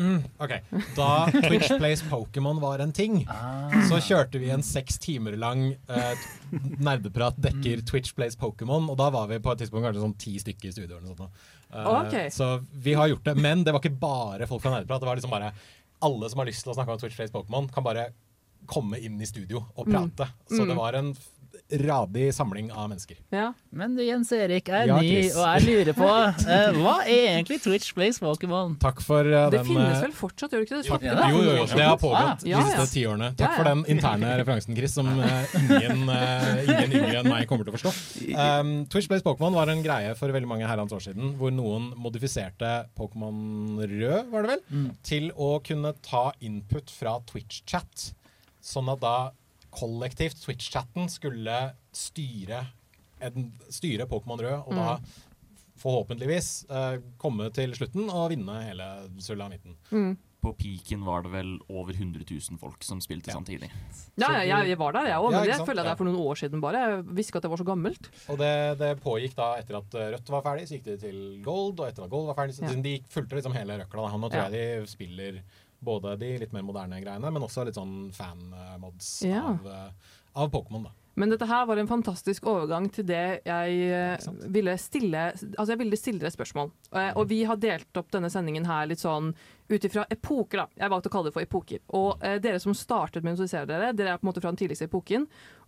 mm, 0.00 0.22
OK. 0.46 0.54
Da 0.96 1.10
Twitch 1.34 1.74
Plays 1.76 2.04
Pokémon 2.08 2.62
var 2.62 2.80
en 2.84 2.94
ting, 2.96 3.18
så 3.90 4.00
kjørte 4.00 4.40
vi 4.40 4.48
en 4.54 4.64
seks 4.64 4.96
timer 5.04 5.36
lang 5.40 5.66
eh, 5.74 6.24
nerdeprat 6.80 7.36
dekker 7.44 7.84
Twitch 7.88 8.16
Plays 8.16 8.38
Pokémon, 8.40 8.88
og 8.88 8.96
da 9.00 9.10
var 9.12 9.28
vi 9.28 9.42
på 9.44 9.52
et 9.52 9.64
tidspunkt 9.64 9.84
kanskje 9.84 10.06
sånn 10.06 10.16
ti 10.20 10.38
stykker 10.40 10.72
i 10.72 10.76
studio. 10.78 10.96
eller 10.96 11.10
noe 11.10 11.20
sånt. 11.20 11.44
Uh, 11.66 12.06
okay. 12.06 12.30
Så 12.32 12.54
vi 12.72 12.94
har 12.96 13.10
gjort 13.10 13.26
det. 13.26 13.36
Men 13.36 13.66
det 13.66 13.74
var 13.74 13.84
ikke 13.84 14.00
bare 14.00 14.48
folk 14.48 14.64
fra 14.64 14.78
nerdeprat. 14.78 15.02
Det 15.02 15.10
var 15.10 15.20
liksom 15.20 15.34
bare 15.34 15.52
alle 16.02 16.28
som 16.30 16.38
har 16.38 16.46
lyst 16.46 16.62
til 16.64 16.72
å 16.72 16.76
snakke 16.76 16.92
om 16.92 16.98
Twitch 16.98 17.16
Plays 17.16 17.30
Pokémon, 17.30 17.70
kan 17.72 17.84
bare 17.84 18.12
komme 18.66 18.98
inn 18.98 19.20
i 19.22 19.26
studio 19.26 19.64
og 19.76 19.86
Mm. 19.86 19.92
prate. 19.92 20.30
Så 20.48 20.62
Mm. 20.62 20.68
det 20.68 20.76
var 20.76 20.92
en 20.94 21.14
radig 21.70 22.28
samling 22.34 22.68
av 22.72 22.88
mennesker. 22.92 23.16
Men 23.76 23.96
Jens 23.98 24.30
Erik 24.32 24.68
er 24.70 24.86
Ja, 24.86 24.96
ny, 25.02 25.26
og 25.34 25.42
jeg 25.58 25.64
lurer 25.66 25.96
på 25.98 26.06
uh, 26.06 26.44
Hva 26.80 26.92
er 27.04 27.32
egentlig 27.34 27.58
Twitch 27.64 27.90
Plays 27.96 28.20
Pokémon? 28.22 28.76
Takk 28.82 29.02
for 29.02 29.26
den... 29.26 29.50
Det 29.52 29.62
finnes 29.66 29.96
eh, 29.98 30.04
vel 30.06 30.14
fortsatt, 30.16 30.54
gjør 30.54 30.62
det 30.62 30.68
ikke 30.68 30.78
det? 30.78 30.88
Takk. 30.92 31.06
ja, 31.08 31.30
Jo, 31.32 31.40
jo, 31.42 31.56
jo, 31.58 31.64
det 31.72 31.86
har 31.88 31.98
pågått 32.00 32.44
de 32.44 32.52
Ja, 32.52 32.60
ja. 32.62 32.68
siste 32.70 32.86
tiårene. 33.00 33.32
Takk 33.34 33.42
Ja, 33.46 33.50
ja. 33.50 33.56
for 33.58 33.70
den 33.72 33.82
interne 33.96 34.30
referansen, 34.40 34.76
Chris, 34.78 34.94
som 34.94 35.10
uh, 35.10 35.56
ingen, 35.58 36.04
ingen 36.06 36.96
yngre 37.00 37.20
enn 37.24 37.30
meg 37.32 37.48
kommer 37.50 37.66
til 37.66 37.74
å 37.74 37.76
forstå. 37.76 37.94
Um, 38.36 38.72
Twitch 38.92 39.10
Plays 39.10 39.26
Pokémon 39.26 39.56
var 39.58 39.72
en 39.74 39.82
greie 39.84 40.14
for 40.18 40.30
veldig 40.34 40.50
mange 40.50 40.68
herrens 40.70 40.94
år 40.94 41.02
siden, 41.08 41.34
hvor 41.40 41.50
noen 41.54 41.90
modifiserte 41.98 42.70
Pokémon 42.98 43.80
rød, 43.82 44.30
var 44.32 44.46
det 44.46 44.54
vel, 44.54 44.62
Mm. 44.66 44.86
til 45.06 45.28
å 45.34 45.56
kunne 45.64 45.92
ta 46.02 46.28
input 46.44 46.90
fra 46.94 47.16
Twitch-chat. 47.28 48.12
Sånn 48.66 48.88
at 48.92 49.00
da 49.02 49.16
kollektivt 49.76 50.40
Twitch-chatten 50.44 51.08
skulle 51.12 51.56
styre, 51.92 52.64
styre 53.72 54.06
Pokémon 54.10 54.40
rød, 54.42 54.58
og 54.66 54.76
da 54.76 54.98
forhåpentligvis 55.80 56.52
eh, 56.72 57.00
komme 57.20 57.50
til 57.54 57.74
slutten 57.76 58.08
og 58.08 58.30
vinne 58.32 58.62
hele 58.64 58.86
sulamitten. 59.20 59.76
Mm. 59.92 60.14
På 60.46 60.52
peaken 60.54 61.02
var 61.02 61.24
det 61.24 61.30
vel 61.32 61.48
over 61.72 61.90
100 61.96 62.22
000 62.28 62.58
folk 62.60 62.84
som 62.86 63.00
spilte 63.02 63.32
samtidig. 63.34 63.66
Ja, 64.20 64.28
ja, 64.36 64.42
jeg, 64.46 64.68
jeg 64.70 64.78
var 64.78 64.94
der, 64.94 65.08
jeg 65.10 65.18
òg, 65.18 65.32
men 65.34 65.40
ja, 65.48 65.56
det 65.58 65.66
føler 65.66 65.82
jeg 65.82 65.88
det 65.88 65.92
er 65.96 65.98
for 66.00 66.06
noen 66.08 66.20
år 66.22 66.38
siden 66.38 66.62
bare. 66.62 66.82
Jeg 66.84 67.00
visste 67.18 67.32
ikke 67.32 67.40
at 67.42 67.46
det 67.48 67.50
var 67.52 67.60
så 67.62 67.66
gammelt. 67.66 68.08
Og 68.32 68.38
det, 68.40 68.52
det 68.80 68.90
pågikk 69.02 69.34
da 69.40 69.48
etter 69.60 69.80
at 69.80 69.96
eh, 69.98 70.10
Rødt 70.14 70.32
var 70.36 70.44
ferdig, 70.46 70.68
så 70.70 70.76
gikk 70.78 70.86
de 70.86 70.96
til 71.02 71.18
Gold, 71.44 71.80
og 71.82 71.88
etter 71.90 72.06
at 72.06 72.12
Gold 72.14 72.28
var 72.30 72.38
ferdig, 72.38 72.56
så 72.56 72.64
Ja. 72.68 72.76
de 72.86 72.94
fulgte 73.12 73.40
liksom 73.40 73.56
hele 73.58 73.80
røkla. 73.82 74.06
da. 74.06 74.20
Nå 74.22 74.30
tror 74.32 74.44
Ja. 74.44 74.48
jeg 74.54 74.80
de 74.86 74.92
spiller 74.94 75.40
både 75.84 76.16
de 76.18 76.38
litt 76.38 76.52
mer 76.52 76.62
moderne 76.62 77.00
greiene, 77.02 77.30
men 77.32 77.42
også 77.42 77.64
litt 77.66 77.74
sånn 77.76 78.12
fan-mods 78.16 79.22
Ja. 79.26 79.42
av, 79.48 79.66
eh, 79.66 79.90
av 80.34 80.50
Pokémon, 80.50 80.84
da. 80.84 80.90
Men 81.18 81.30
dette 81.30 81.46
her 81.48 81.64
var 81.64 81.78
en 81.78 81.86
fantastisk 81.88 82.44
overgang 82.44 82.90
til 82.92 83.06
det 83.08 83.40
jeg 83.46 83.76
eh, 83.88 84.18
ville 84.52 84.74
stille 84.76 85.32
Altså 85.56 85.68
jeg 85.72 85.78
ville 85.78 85.96
stille 85.96 86.18
dere 86.20 86.30
spørsmål. 86.30 86.70
Eh, 86.92 87.12
Og 87.16 87.26
vi 87.30 87.38
har 87.44 87.56
delt 87.56 87.96
opp 87.96 88.10
denne 88.12 88.28
sendingen 88.28 88.66
her 88.66 88.84
litt 88.86 88.98
sånn 89.00 89.34
ut 89.70 89.80
ifra 89.88 90.04
epoker, 90.10 90.58
da. 90.58 90.66
Jeg 90.76 90.90
valgte 90.90 91.08
å 91.08 91.14
kalle 91.14 91.24
det 91.30 91.32
for 91.32 91.40
epoker. 91.46 91.78
Og 91.96 92.22
eh, 92.22 92.36
dere 92.38 92.60
som 92.60 92.74
startet 92.74 93.22
med 93.24 93.32
å 93.32 93.36
introdusere 93.38 93.66
dere, 93.66 93.94
dere 93.96 94.12
er 94.12 94.18
på 94.18 94.26
en 94.26 94.32
måte 94.34 94.42
fra 94.42 94.52
den 94.52 94.60
tidligste 94.60 94.90
epoken. 94.90 95.26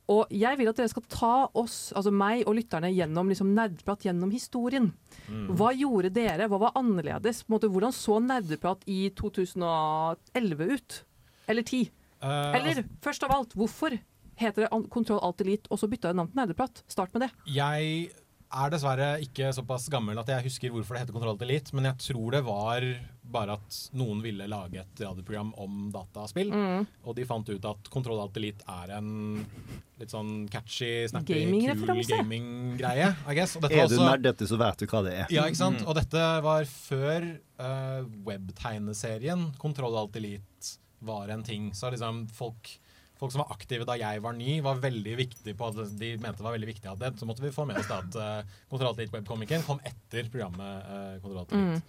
Og 0.08 0.30
jeg 0.32 0.56
vil 0.56 0.70
at 0.70 0.78
dere 0.80 0.88
skal 0.88 1.04
ta 1.12 1.32
oss, 1.58 1.92
altså 1.92 2.12
meg 2.14 2.46
og 2.48 2.56
lytterne, 2.56 2.88
gjennom 2.96 3.28
liksom 3.28 3.50
nerdprat 3.56 4.06
gjennom 4.06 4.30
historien. 4.32 4.90
Mm. 5.28 5.50
Hva 5.58 5.74
gjorde 5.76 6.10
dere? 6.16 6.46
Hva 6.48 6.60
var 6.62 6.78
annerledes? 6.80 7.42
Måte, 7.52 7.68
hvordan 7.68 7.92
så 7.92 8.16
nerdprat 8.24 8.86
i 8.88 9.10
2011 9.18 10.72
ut? 10.72 11.02
Eller 11.48 11.66
10? 11.66 11.90
Uh, 12.22 12.56
Eller 12.56 12.72
altså- 12.72 12.88
først 13.04 13.26
av 13.28 13.34
alt, 13.36 13.52
hvorfor 13.54 13.98
heter 14.38 14.64
det 14.64 14.90
Kontroll 14.90 15.20
Alt 15.22 15.40
Elite, 15.44 15.68
og 15.70 15.78
så 15.78 15.88
bytta 15.90 16.08
det 16.08 16.16
navn 16.16 16.32
til 16.32 16.40
Nerdeprat? 16.40 16.82
Start 16.88 17.12
med 17.14 17.26
det. 17.26 17.30
Jeg 17.46 18.10
er 18.48 18.70
dessverre 18.72 19.20
ikke 19.20 19.52
såpass 19.52 19.88
gammel 19.92 20.18
at 20.18 20.30
jeg 20.32 20.46
husker 20.48 20.72
hvorfor 20.72 20.96
det 20.96 21.04
heter 21.04 21.12
Kontroll 21.12 21.34
Alt 21.36 21.44
Elite, 21.44 21.74
men 21.76 21.84
jeg 21.84 21.98
tror 22.08 22.30
det 22.32 22.44
var 22.46 22.86
bare 23.28 23.56
at 23.58 23.78
noen 23.98 24.22
ville 24.24 24.46
lage 24.48 24.80
et 24.80 25.02
radioprogram 25.04 25.50
om 25.60 25.90
dataspill. 25.92 26.48
Mm. 26.52 26.86
Og 27.04 27.16
de 27.18 27.26
fant 27.28 27.48
ut 27.50 27.68
at 27.70 27.90
Kontroll 27.92 28.20
Alt 28.22 28.38
Elite 28.40 28.64
er 28.72 28.94
en 28.96 29.10
litt 29.98 30.12
sånn 30.14 30.46
catchy, 30.52 31.08
snappy, 31.10 31.42
kul 31.44 32.02
gaming-greie. 32.08 33.10
Er 33.12 33.34
du 33.34 33.40
også- 33.44 34.22
dette, 34.22 34.46
så 34.48 34.58
vet 34.60 34.78
du 34.78 34.86
hva 34.86 35.04
det 35.04 35.14
er. 35.14 35.26
Ja, 35.34 35.44
ikke 35.44 35.60
sant? 35.60 35.84
Og 35.86 35.94
dette 35.98 36.24
var 36.42 36.64
før 36.64 37.28
uh, 37.60 38.02
webtegneserien 38.24 39.48
Kontroll 39.58 39.96
Alt 39.98 40.16
Elite 40.16 40.78
var 41.00 41.28
en 41.28 41.42
ting. 41.44 41.72
Så 41.74 41.90
liksom 41.92 42.26
folk, 42.34 42.70
folk 43.18 43.32
som 43.32 43.42
var 43.44 43.52
aktive 43.54 43.84
da 43.86 43.96
jeg 43.98 44.22
var 44.24 44.32
ny, 44.38 44.60
var 44.64 44.80
veldig 44.82 45.16
viktig 45.20 45.56
på 45.58 45.68
at 45.68 45.98
de 45.98 46.14
mente 46.16 46.38
det 46.40 46.46
var 46.46 46.56
veldig 46.56 46.70
viktig 46.72 46.90
at 46.90 46.98
det. 47.02 47.12
Så 47.18 47.26
måtte 47.28 47.44
vi 47.44 47.52
få 47.54 47.66
med 47.68 47.78
oss 47.78 47.88
det 47.90 47.98
at 47.98 48.16
uh, 48.16 48.60
Kontroll 48.70 48.92
Alt 48.92 49.02
Elite 49.02 49.18
webkomikeren 49.18 49.66
kom 49.66 49.82
etter 49.84 50.30
programmet 50.32 50.88
uh, 50.88 51.18
Kontroll 51.20 51.44
Alt 51.44 51.52
Elite. 51.52 51.82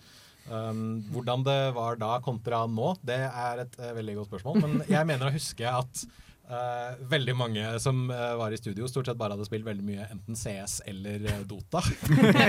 Um, 0.50 1.04
hvordan 1.14 1.44
det 1.46 1.60
var 1.76 2.00
da 2.02 2.16
kontra 2.26 2.64
nå, 2.66 2.96
det 3.06 3.20
er 3.28 3.64
et 3.66 3.76
uh, 3.78 3.92
veldig 3.98 4.16
godt 4.18 4.32
spørsmål. 4.32 4.64
Men 4.64 4.82
jeg 4.90 5.10
mener 5.10 5.30
å 5.30 5.36
huske 5.36 5.70
at 5.70 6.04
eh, 6.50 7.00
veldig 7.12 7.36
mange 7.38 7.66
som 7.84 8.06
uh, 8.12 8.36
var 8.40 8.54
i 8.54 8.60
studio, 8.60 8.88
stort 8.90 9.10
sett 9.10 9.20
bare 9.20 9.38
hadde 9.38 9.48
spilt 9.48 9.68
veldig 9.68 9.86
mye 9.86 10.08
enten 10.10 10.38
CS 10.40 10.80
eller 10.90 11.24
uh, 11.30 11.42
Dota. 11.50 11.84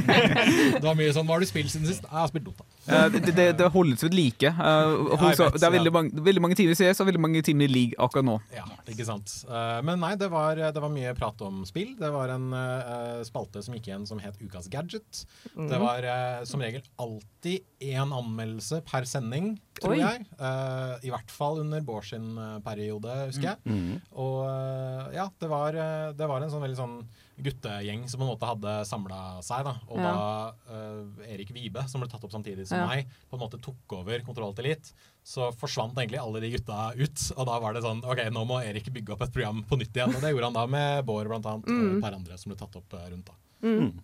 det 0.80 0.84
var 0.84 0.98
mye 0.98 1.12
sånn 1.14 1.28
Hva 1.28 1.36
har 1.36 1.44
du 1.44 1.50
spilt 1.50 1.72
siden 1.72 1.88
sist? 1.88 2.06
«Ah, 2.08 2.20
Jeg 2.20 2.26
har 2.26 2.32
spilt 2.32 2.48
Dota. 2.50 2.66
Eh, 2.90 3.06
det, 3.14 3.34
det, 3.36 3.46
det 3.60 3.68
holdes 3.74 4.04
ved 4.06 4.16
like. 4.16 4.50
Eh, 4.50 4.94
hos, 5.20 5.38
jeg 5.38 5.40
vet, 5.44 5.58
det 5.60 5.68
er 5.68 5.74
veldig 5.76 5.92
ja. 5.92 5.96
mange, 5.98 6.24
veldig 6.30 6.44
mange 6.46 6.58
timer 6.58 6.74
i 6.74 6.78
CS 6.80 7.02
og 7.02 7.10
veldig 7.10 7.22
mange 7.22 7.42
timer 7.46 7.68
i 7.68 7.72
league 7.72 7.98
akkurat 8.00 8.26
nå. 8.26 8.36
Ja, 8.56 8.66
ikke 8.90 9.06
sant. 9.08 9.34
Eh, 9.46 9.80
men 9.86 10.00
nei, 10.02 10.14
det 10.20 10.30
var, 10.32 10.58
det 10.58 10.84
var 10.84 10.92
mye 10.92 11.14
prat 11.18 11.44
om 11.46 11.62
spill. 11.68 11.94
Det 12.00 12.10
var 12.14 12.32
en 12.34 12.48
spalte 13.26 13.62
som 13.64 13.76
gikk 13.76 13.90
igjen 13.90 14.06
som 14.08 14.20
het 14.22 14.38
Ukas 14.40 14.68
gadget. 14.72 15.24
Mm. 15.54 15.68
Det 15.70 15.80
var 15.82 16.06
eh, 16.06 16.44
som 16.48 16.62
regel 16.62 16.82
alltid 17.00 17.66
én 17.80 18.12
anmeldelse 18.12 18.80
per 18.88 19.06
sending, 19.08 19.54
tror 19.80 19.94
Oi. 19.96 20.00
jeg. 20.02 20.26
Eh, 20.38 20.94
I 21.08 21.12
hvert 21.12 21.32
fall 21.32 21.60
under 21.62 21.84
Bård 21.84 22.06
sin 22.08 22.32
periode, 22.64 23.14
husker 23.30 23.52
jeg. 23.52 23.58
Mm. 23.64 23.89
Og 24.12 24.36
eh, 24.46 25.14
ja, 25.16 25.26
det 25.40 25.48
var, 25.50 25.74
eh, 25.74 26.12
det 26.18 26.28
var 26.30 26.42
en 26.42 26.50
sånn 26.52 26.62
veldig 26.64 26.78
sånn 26.78 26.96
guttegjeng 27.40 28.02
som 28.10 28.20
på 28.20 28.26
en 28.26 28.32
måte 28.34 28.48
hadde 28.50 28.72
samla 28.84 29.20
seg. 29.42 29.64
da 29.64 29.74
Og 29.88 29.96
Ja. 29.98 30.10
da 30.12 30.54
uh, 30.68 31.24
Erik 31.26 31.48
Vibe, 31.56 31.86
som 31.88 32.02
ble 32.02 32.08
tatt 32.10 32.22
opp 32.24 32.32
samtidig 32.34 32.66
som 32.68 32.78
Ja. 32.82 32.86
meg, 32.86 33.06
på 33.30 33.36
en 33.38 33.40
måte 33.40 33.60
tok 33.62 33.94
over 33.96 34.20
Kontroll 34.26 34.52
til 34.54 34.66
Elite, 34.66 34.92
så 35.24 35.48
forsvant 35.56 35.94
egentlig 35.96 36.20
alle 36.20 36.40
de 36.40 36.50
gutta 36.52 36.92
ut. 36.96 37.32
Og 37.38 37.46
da 37.46 37.58
var 37.60 37.72
det 37.72 37.82
sånn 37.82 38.04
OK, 38.04 38.18
nå 38.30 38.44
må 38.46 38.60
Erik 38.62 38.92
bygge 38.92 39.12
opp 39.16 39.22
et 39.22 39.32
program 39.32 39.64
på 39.64 39.78
nytt 39.78 39.92
igjen. 39.96 40.14
Og 40.14 40.20
det 40.20 40.34
gjorde 40.34 40.44
han 40.52 40.52
da 40.60 40.66
med 40.66 41.06
Bård 41.06 41.28
blant 41.28 41.46
annet, 41.46 41.64
og 41.64 41.70
Mm. 41.80 41.96
et 41.96 42.02
par 42.02 42.12
andre 42.14 42.36
som 42.38 42.52
ble 42.52 42.58
tatt 42.58 42.76
opp 42.76 42.92
rundt 42.92 43.24
da. 43.24 43.32
Mm. 43.62 44.00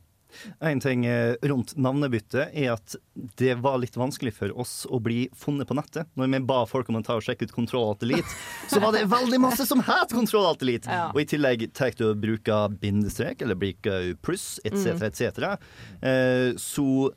En 0.61 0.81
ting 0.81 1.05
eh, 1.07 1.35
rundt 1.43 1.75
navnebyttet 1.77 2.51
er 2.57 2.73
at 2.75 2.97
det 3.41 3.55
var 3.65 3.79
litt 3.83 3.97
vanskelig 3.97 4.35
for 4.37 4.53
oss 4.61 4.87
å 4.93 5.01
bli 5.03 5.27
funnet 5.37 5.69
på 5.69 5.77
nettet. 5.79 6.09
Når 6.19 6.33
vi 6.35 6.41
ba 6.49 6.63
folk 6.69 6.89
om 6.93 6.99
å 7.01 7.05
ta 7.07 7.17
og 7.19 7.25
sjekke 7.27 7.49
ut 7.49 7.55
Kontroll 7.57 7.89
Alt 7.91 8.03
Elite, 8.07 8.29
så 8.73 8.81
var 8.83 8.93
det 8.97 9.05
veldig 9.11 9.41
masse 9.43 9.67
som 9.69 9.81
het 9.87 10.13
Kontroll 10.13 10.47
Alt 10.51 10.63
Elite. 10.67 10.91
Ja. 10.91 11.09
Og 11.15 11.23
i 11.23 11.29
tillegg 11.29 11.69
tenkte 11.77 12.05
du 12.05 12.11
å 12.13 12.19
bruke 12.27 12.59
bindestrek 12.83 13.43
eller 13.47 13.59
bruke 13.61 14.01
pluss 14.25 14.57
etc., 14.65 14.97
Mm. 14.97 15.07
etc. 15.11 15.57
Eh, 16.03 16.51
så 16.61 17.11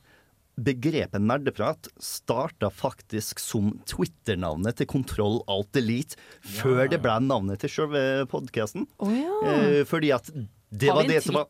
begrepet 0.59 1.21
nerdeprat 1.23 1.87
starta 2.03 2.67
faktisk 2.73 3.39
som 3.39 3.69
Twitter-navnet 3.87 4.75
til 4.81 4.89
Kontroll 4.91 5.37
Alt 5.47 5.77
Elite 5.79 6.17
før 6.43 6.89
det 6.91 6.99
ble 7.03 7.15
navnet 7.23 7.61
til 7.63 7.71
sjølve 7.71 8.01
podkasten. 8.31 8.83
Oh, 8.99 9.13
ja. 9.15 9.37
Eh, 9.53 9.83
fordi 9.87 10.11
at 10.17 10.27
det 10.69 10.91
var 10.91 11.07
det 11.07 11.21
som 11.23 11.39
var? 11.39 11.47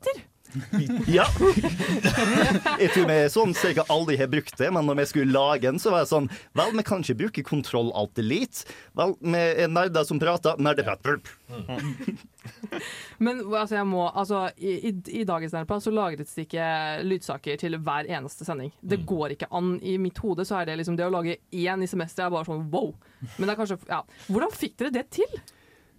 ja. 1.18 1.26
Jeg 2.82 2.92
tror 2.94 3.08
vi 3.10 3.16
er 3.16 3.32
sånn 3.32 3.54
cirka 3.58 3.86
aldri 3.92 4.18
har 4.20 4.30
brukt 4.32 4.56
det, 4.58 4.70
men 4.74 4.88
når 4.88 5.02
vi 5.02 5.06
skulle 5.12 5.34
lage 5.34 5.68
den, 5.68 5.80
så 5.82 5.94
var 5.94 6.06
det 6.06 6.12
sånn 6.12 6.30
Vel, 6.58 6.74
vi 6.78 6.86
kan 6.88 7.04
ikke 7.04 7.18
bruke 7.24 7.44
Kontroll 7.46 7.92
Alt 7.98 8.20
Elite. 8.22 8.66
Vel, 8.98 9.16
vi 9.22 9.44
er 9.66 9.70
nerder 9.72 10.08
som 10.08 10.20
prater. 10.22 10.60
Nerdeprat. 10.62 11.30
Men 13.24 13.42
altså, 13.44 13.76
jeg 13.76 13.88
må, 13.90 14.06
altså, 14.08 14.46
i, 14.58 14.76
i, 14.90 14.94
i 15.20 15.26
dagens 15.28 15.54
Nerdprat 15.56 15.84
så 15.84 15.94
lagres 15.94 16.34
det 16.36 16.48
ikke 16.48 16.70
lydsaker 17.06 17.60
til 17.60 17.78
hver 17.84 18.10
eneste 18.10 18.48
sending. 18.48 18.72
Det 18.80 19.02
går 19.10 19.36
ikke 19.36 19.50
an. 19.56 19.76
I 19.84 19.98
mitt 20.02 20.20
hode 20.24 20.46
så 20.48 20.62
er 20.62 20.70
det 20.70 20.80
liksom 20.80 20.98
det 21.00 21.08
å 21.08 21.14
lage 21.14 21.40
én 21.52 21.84
i 21.84 21.90
semesteret 21.90 22.30
er 22.30 22.36
bare 22.38 22.48
sånn 22.48 22.68
wow. 22.74 22.94
Men 23.38 23.46
det 23.46 23.54
er 23.54 23.60
kanskje 23.60 23.80
ja. 23.90 24.04
Hvordan 24.30 24.56
fikk 24.56 24.78
dere 24.80 24.96
det 24.96 25.08
til? 25.20 25.40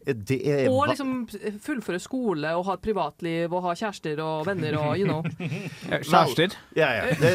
Det 0.06 0.38
er 0.48 0.68
Og 0.70 0.88
liksom 0.90 1.26
fullføre 1.62 2.00
skole 2.02 2.52
og 2.56 2.64
ha 2.68 2.76
et 2.78 2.84
privatliv 2.84 3.52
og 3.52 3.64
ha 3.66 3.74
kjærester 3.76 4.20
og 4.24 4.46
venner 4.48 4.76
og 4.80 4.96
you 4.98 5.06
know. 5.08 5.20
Kjærester? 6.08 6.54
Ja, 6.78 6.88
ja. 6.96 7.10
Det, 7.20 7.32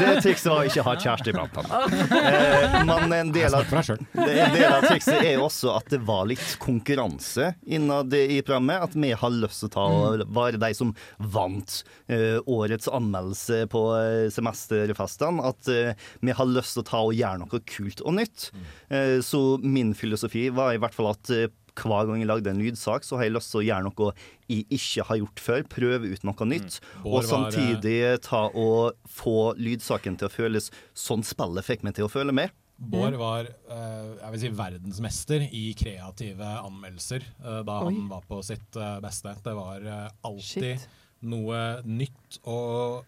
det 0.00 0.10
trikset 0.24 0.50
var 0.50 0.62
å 0.62 0.68
ikke 0.68 0.84
ha 0.86 0.94
kjæreste 0.98 1.32
iblant. 1.32 1.60
Eh, 1.60 2.76
men 2.88 3.14
en 3.16 3.32
del, 3.34 3.54
av, 3.54 3.70
en 3.70 4.56
del 4.56 4.66
av 4.68 4.86
trikset 4.88 5.20
er 5.20 5.36
jo 5.36 5.46
også 5.46 5.74
at 5.76 5.90
det 5.92 6.00
var 6.08 6.26
litt 6.30 6.56
konkurranse 6.62 7.52
innad 7.66 8.14
i 8.16 8.40
programmet. 8.42 8.88
At 8.90 8.96
vi 8.98 9.12
har 9.22 9.34
lyst 9.36 9.62
til 9.64 9.70
å 9.70 9.74
ta 9.76 9.86
og 9.90 10.24
være 10.34 10.60
de 10.62 10.72
som 10.76 10.92
vant 11.32 11.80
eh, 12.10 12.38
årets 12.50 12.90
anmeldelse 12.90 13.64
på 13.72 13.84
eh, 14.00 14.26
semesterfestene. 14.34 15.44
At 15.50 15.70
eh, 15.70 15.94
vi 16.24 16.34
har 16.36 16.50
lyst 16.50 16.76
til 16.76 16.84
å 16.84 16.88
ta 16.90 17.02
og 17.06 17.16
gjøre 17.16 17.44
noe 17.44 17.62
kult 17.70 18.02
og 18.04 18.16
nytt. 18.18 18.50
Eh, 18.90 19.18
så 19.24 19.42
min 19.62 19.94
filosofi 19.98 20.48
var 20.54 20.74
i 20.74 20.80
hvert 20.82 20.96
fall 20.96 21.12
at 21.12 21.32
eh, 21.34 21.48
hver 21.76 22.08
gang 22.08 22.22
jeg 22.22 22.30
lagde 22.30 22.52
en 22.52 22.62
lydsak, 22.62 23.06
så 23.06 23.18
har 23.18 23.28
jeg 23.28 23.36
lyst 23.36 23.52
til 23.52 23.62
å 23.62 23.66
gjøre 23.66 23.86
noe 23.88 24.12
jeg 24.50 24.64
ikke 24.74 25.06
har 25.08 25.20
gjort 25.20 25.42
før. 25.44 25.66
Prøve 25.70 26.10
ut 26.10 26.24
noe 26.26 26.48
nytt. 26.48 26.80
Mm. 26.80 27.04
Og 27.10 27.26
samtidig 27.28 27.98
ta 28.26 28.46
og 28.48 28.96
få 29.10 29.52
lydsaken 29.60 30.18
til 30.20 30.30
å 30.30 30.34
føles 30.34 30.70
sånn 30.96 31.22
spillet 31.26 31.66
fikk 31.66 31.86
meg 31.86 31.98
til 31.98 32.08
å 32.08 32.12
føle 32.12 32.34
med. 32.36 32.56
Bård 32.80 33.18
var 33.20 33.44
eh, 33.44 34.12
jeg 34.16 34.32
vil 34.32 34.40
si 34.40 34.50
verdensmester 34.56 35.42
i 35.52 35.66
kreative 35.76 36.54
anmeldelser 36.62 37.26
da 37.44 37.58
da 37.68 37.76
han 37.84 38.06
var 38.08 38.24
på 38.28 38.40
sitt 38.46 38.78
eh, 38.80 38.96
beste. 39.04 39.34
Det 39.44 39.52
var 39.56 39.84
eh, 39.84 40.06
alltid 40.24 40.80
Shit. 40.80 40.86
noe 41.28 41.58
nytt 41.84 42.40
og 42.48 43.04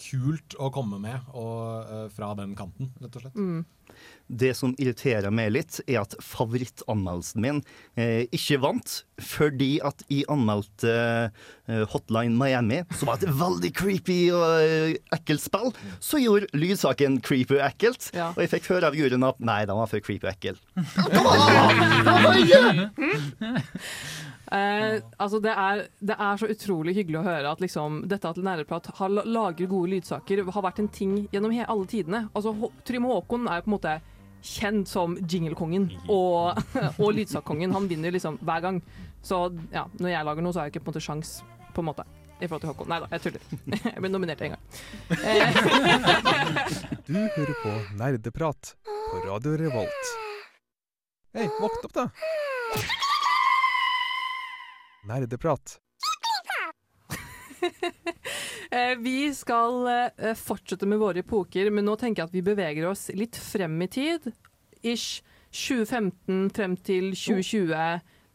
kult 0.00 0.56
å 0.58 0.70
komme 0.74 0.98
med 1.02 1.34
og, 1.36 1.84
eh, 1.84 2.06
fra 2.14 2.32
den 2.38 2.56
kanten, 2.58 2.90
rett 3.00 3.16
og 3.16 3.26
slett. 3.26 3.36
Mm. 3.36 3.64
Det 4.30 4.54
som 4.54 4.70
irriterer 4.78 5.34
meg 5.34 5.50
litt, 5.56 5.80
er 5.90 6.04
at 6.04 6.14
favorittanmeldelsen 6.22 7.42
min 7.42 7.58
eh, 7.98 8.30
ikke 8.30 8.60
vant, 8.62 9.00
fordi 9.20 9.82
at 9.84 10.00
jeg 10.08 10.24
anmeldte 10.30 10.94
eh, 10.94 11.82
Hotline 11.90 12.38
Miami, 12.38 12.84
som 12.94 13.08
var 13.10 13.18
et 13.18 13.28
veldig 13.40 13.72
creepy 13.76 14.30
og 14.36 14.62
eh, 14.62 14.94
ekkelt 15.16 15.42
spill, 15.42 15.72
så 15.98 16.18
gjorde 16.22 16.46
lydsaken 16.54 17.20
creepy 17.26 17.54
og 17.58 17.66
ekkelt. 17.66 18.10
Ja. 18.16 18.28
Og 18.36 18.42
jeg 18.44 18.52
fikk 18.54 18.64
høre 18.72 18.86
av 18.90 18.96
juryen 18.98 19.26
at 19.26 19.38
nei, 19.42 19.66
den 19.68 19.78
var 19.80 19.88
for 19.90 20.00
creepy 20.04 20.26
og 20.26 20.32
ekkel. 20.34 20.56
Eh, 24.50 25.02
altså 25.16 25.38
det, 25.38 25.52
er, 25.54 25.84
det 26.02 26.16
er 26.18 26.38
så 26.40 26.48
utrolig 26.50 26.94
hyggelig 26.96 27.20
å 27.20 27.26
høre 27.26 27.52
at 27.52 27.60
liksom, 27.62 28.00
dette 28.10 28.32
at 28.32 28.40
Nerdeprat 28.42 28.88
har 28.98 29.12
lager 29.22 29.70
gode 29.70 29.92
lydsaker, 29.92 30.42
har 30.42 30.64
vært 30.66 30.80
en 30.82 30.90
ting 30.90 31.12
gjennom 31.30 31.54
alle 31.60 31.86
tidene. 31.90 32.24
Altså, 32.34 32.72
Trym 32.86 33.06
Håkon 33.06 33.46
er 33.46 33.62
på 33.62 33.70
en 33.70 33.76
måte 33.76 33.94
kjent 34.42 34.88
som 34.88 35.16
jinglekongen 35.28 35.88
og, 36.08 36.58
og 37.02 37.12
lydsakkongen. 37.16 37.72
Han 37.76 37.88
vinner 37.90 38.14
liksom 38.14 38.38
hver 38.44 38.60
gang. 38.64 38.80
Så 39.22 39.42
ja, 39.74 39.84
når 40.00 40.14
jeg 40.14 40.24
lager 40.30 40.42
noe, 40.46 40.52
så 40.54 40.62
har 40.62 40.68
jeg 40.70 40.76
ikke 40.76 40.84
på 40.86 40.90
en 40.90 40.94
måte 40.94 41.04
sjans, 41.04 41.34
på 41.76 41.82
en 41.84 41.90
måte. 41.90 42.06
I 42.40 42.48
forhold 42.48 42.62
til 42.64 42.70
Håkon. 42.72 42.88
Nei 42.88 42.98
da, 43.02 43.08
jeg 43.12 43.20
tuller. 43.20 43.42
Jeg 43.92 44.00
ble 44.00 44.08
nominert 44.14 44.40
en 44.46 44.54
gang. 44.54 44.62
Eh, 45.28 45.48
Du 47.04 47.18
hører 47.36 47.56
på 47.60 47.72
Nerdeprat 48.00 48.70
på 48.86 49.20
Radio 49.26 49.58
Revolt. 49.60 50.12
Hei, 51.36 51.44
våkn 51.60 51.84
opp, 51.84 51.92
da! 51.98 52.06
Nerdeprat. 55.10 55.76
Eh, 58.70 58.94
vi 59.02 59.34
skal 59.34 59.88
eh, 59.90 60.30
fortsette 60.38 60.86
med 60.86 61.00
våre 61.02 61.18
epoker, 61.24 61.72
men 61.74 61.82
nå 61.88 61.96
tenker 61.98 62.22
jeg 62.22 62.28
at 62.28 62.34
vi 62.36 62.42
beveger 62.46 62.84
oss 62.86 63.08
litt 63.18 63.34
frem 63.34 63.74
i 63.82 63.88
tid. 63.90 64.28
Ish 64.86 65.26
2015 65.50 66.54
frem 66.54 66.76
til 66.78 67.10
2020. 67.10 67.74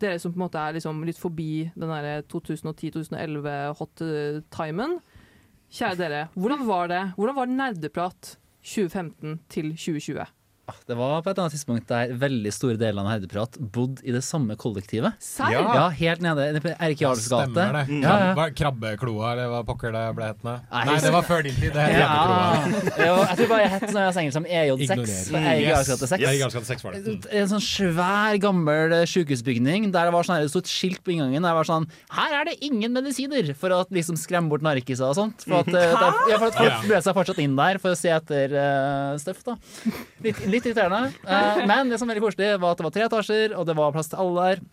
Dere 0.04 0.20
som 0.20 0.34
på 0.34 0.36
en 0.36 0.44
måte 0.44 0.60
er 0.60 0.76
liksom 0.76 1.00
litt 1.08 1.22
forbi 1.22 1.72
den 1.72 1.88
derre 1.88 2.28
2010-2011-hot-timen. 2.28 5.00
Kjære 5.72 5.96
dere, 6.02 6.28
hvordan 6.36 6.68
var 6.68 6.92
det 6.92 7.16
Hvordan 7.16 7.40
var 7.40 7.48
nerdeprat 7.52 8.38
2015 8.60 9.40
til 9.48 9.72
2020? 9.72 10.28
Det 10.88 10.96
var 10.98 11.22
på 11.22 11.30
et 11.30 11.38
annet 11.42 11.54
tidspunkt 11.54 11.88
der 11.88 12.12
veldig 12.18 12.52
store 12.54 12.78
deler 12.82 13.04
av 13.04 13.08
Nerdeprat 13.12 13.58
bodde 13.60 14.02
i 14.04 14.12
det 14.16 14.24
samme 14.26 14.56
kollektivet. 14.58 15.14
Serr? 15.22 15.52
Ja. 15.54 15.62
ja, 15.78 15.84
helt 15.94 16.22
nede 16.26 16.48
i 16.58 16.74
Erik 16.74 17.02
Jarls 17.04 17.28
gate. 17.30 17.52
Stemmer 17.52 17.86
det. 17.86 18.00
Ja, 18.02 18.16
ja. 18.34 18.48
Krabbekloa, 18.58 19.32
eller 19.36 19.52
hva 19.52 19.60
pokker 19.68 19.94
det 19.94 20.02
ble 20.18 20.30
hetende? 20.32 20.56
Nei, 20.72 20.84
Nei, 20.90 20.96
det 21.06 21.12
var 21.14 21.28
før 21.28 21.44
din 21.46 21.56
tid. 21.60 21.74
Det 21.76 21.86
het 21.86 22.00
Ja. 22.00 22.10
krabbekloa. 22.16 23.06
Jo, 23.06 23.16
jeg 23.22 23.38
tror 23.38 23.52
bare 23.54 23.62
jeg 23.66 23.72
het 23.76 23.86
sånn 23.94 24.20
engelsk 24.24 24.34
som 24.40 24.46
EJ6. 24.46 24.86
Ignorer. 24.88 25.46
Erik 25.52 25.68
Jarls 25.70 25.92
gate 25.94 26.08
6. 26.16 26.24
Erik 26.26 26.40
Jarls 26.42 26.58
6 26.72 26.84
var 26.88 26.92
det. 26.98 27.04
Mm. 27.06 27.30
En 27.42 27.52
sånn 27.54 27.66
svær, 27.68 28.40
gammel 28.42 28.94
eh, 29.02 29.06
sykehusbygning 29.14 29.92
der 29.94 30.10
det 30.10 30.14
var 30.18 30.24
sånn 30.28 30.42
det 30.42 30.50
sto 30.54 30.64
et 30.66 30.72
skilt 30.72 31.04
på 31.06 31.14
inngangen 31.16 31.42
der 31.46 31.54
det 31.54 31.60
var 31.62 31.70
sånn 31.70 31.86
Her 32.16 32.40
er 32.42 32.50
det 32.50 32.58
ingen 32.66 32.94
medisiner! 32.96 33.54
For 33.56 33.70
å 33.70 33.84
liksom 33.94 34.18
skremme 34.18 34.50
bort 34.50 34.66
narkiser 34.66 35.06
og 35.12 35.16
sånt. 35.18 35.46
For 35.46 35.62
at, 35.62 35.68
eh, 35.70 35.94
Mm. 35.96 36.00
der, 36.02 36.14
ja, 36.32 36.38
for 36.42 36.48
at 36.48 36.56
folk 36.58 36.72
Ja. 36.72 36.82
ble 36.88 37.02
seg 37.06 37.14
fortsatt 37.16 37.40
inn 37.40 37.56
der 37.56 37.78
for 37.78 37.92
å 37.94 37.98
se 37.98 38.10
etter 38.10 38.54
uh, 38.56 39.18
støff, 39.22 39.44
da. 39.46 39.56
Litt, 40.24 40.40
litt 40.56 40.66
irriterende. 40.72 41.14
Eh, 41.28 41.62
men 41.70 41.92
det 41.92 42.00
som 42.00 42.08
var 42.08 42.16
veldig 42.16 42.26
koselig, 42.30 42.50
var 42.64 42.74
at 42.76 42.82
det 42.82 42.88
var 42.88 42.96
tre 42.98 43.06
etasjer, 43.10 43.56
og 43.60 43.68
det 43.70 43.76
var 43.78 43.94
plass 43.96 44.10
til 44.12 44.22
alle 44.24 44.48
der. 44.50 44.66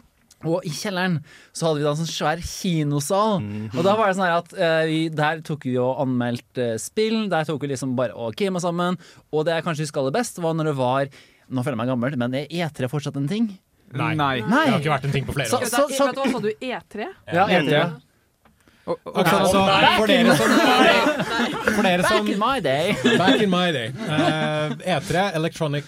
Og 0.42 0.64
i 0.66 0.72
kjelleren 0.74 1.20
så 1.54 1.68
hadde 1.68 1.78
vi 1.78 1.84
da 1.86 1.90
en 1.92 2.00
sånn 2.00 2.08
svær 2.10 2.40
kinosal. 2.42 3.36
Og 3.76 3.84
da 3.86 3.92
var 3.94 4.08
det 4.10 4.16
sånn 4.18 4.24
her 4.26 4.38
at 4.40 4.54
eh, 4.56 4.84
vi, 4.90 4.96
Der 5.14 5.42
tok 5.46 5.66
vi 5.68 5.76
og 5.78 6.00
anmeldt 6.02 6.58
eh, 6.58 6.72
spill. 6.82 7.28
Der 7.30 7.46
tok 7.46 7.62
vi 7.62 7.70
liksom 7.70 7.92
bare 7.98 8.16
og 8.18 8.34
gama 8.40 8.58
sammen. 8.62 8.98
Og 9.30 9.44
det 9.46 9.54
jeg 9.54 9.66
kanskje 9.68 9.86
husker 9.86 10.02
aller 10.02 10.16
best, 10.18 10.40
var 10.42 10.56
når 10.58 10.72
det 10.72 10.78
var 10.80 11.12
Nå 11.52 11.60
føler 11.62 11.74
jeg 11.76 11.80
meg 11.82 11.90
gammel, 11.92 12.14
men 12.16 12.34
er 12.38 12.46
E3 12.48 12.88
fortsatt 12.88 13.16
en 13.20 13.26
ting? 13.28 13.50
Nei. 13.92 14.14
Nei. 14.16 14.38
Det 14.40 14.48
har 14.56 14.78
ikke 14.78 14.92
vært 14.94 15.04
en 15.04 15.12
ting 15.12 15.26
på 15.28 15.34
flere 15.36 15.50
Så- 15.50 15.58
år. 15.60 15.66
så- 15.68 15.88
så- 15.92 16.06
Vet 16.08 16.42
du 16.42 16.52
E3? 16.64 17.08
Ja, 17.28 17.44
E3? 17.46 17.80
Ja, 18.86 18.94
E3. 18.96 19.12
Ok, 19.12 19.88
for 19.96 20.10
dere 20.10 20.36
som 20.36 20.52
For 21.72 21.86
dere 21.86 22.02
som 22.02 22.24
Back 22.26 22.32
in 22.32 22.40
my 22.40 22.60
day. 22.60 22.94
Back 23.18 23.42
in 23.42 23.50
my 23.50 23.70
day. 23.74 23.92
Uh, 23.94 24.74
E3, 24.82 25.28
Electronic 25.38 25.84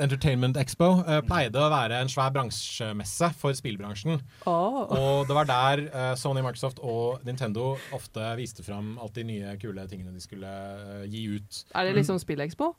Entertainment 0.00 0.56
Expo, 0.60 0.90
uh, 1.02 1.18
pleide 1.26 1.58
å 1.58 1.70
være 1.72 1.98
en 2.02 2.10
svær 2.12 2.30
bransjemesse 2.34 3.32
for 3.40 3.56
spillbransjen. 3.58 4.22
Og 4.46 5.26
det 5.28 5.36
var 5.36 5.50
der 5.50 5.84
uh, 5.90 6.12
Sony, 6.18 6.44
Microsoft 6.46 6.78
og 6.78 7.26
Nintendo 7.26 7.72
ofte 7.96 8.30
viste 8.38 8.64
fram 8.66 8.94
alt 9.02 9.18
de 9.18 9.26
nye 9.26 9.56
kule 9.60 9.84
tingene 9.90 10.14
de 10.14 10.22
skulle 10.22 10.48
eh, 10.48 11.04
gi 11.10 11.26
ut. 11.34 11.64
Er 11.74 11.88
det 11.88 11.96
liksom 11.98 12.20
Spillekspo? 12.22 12.72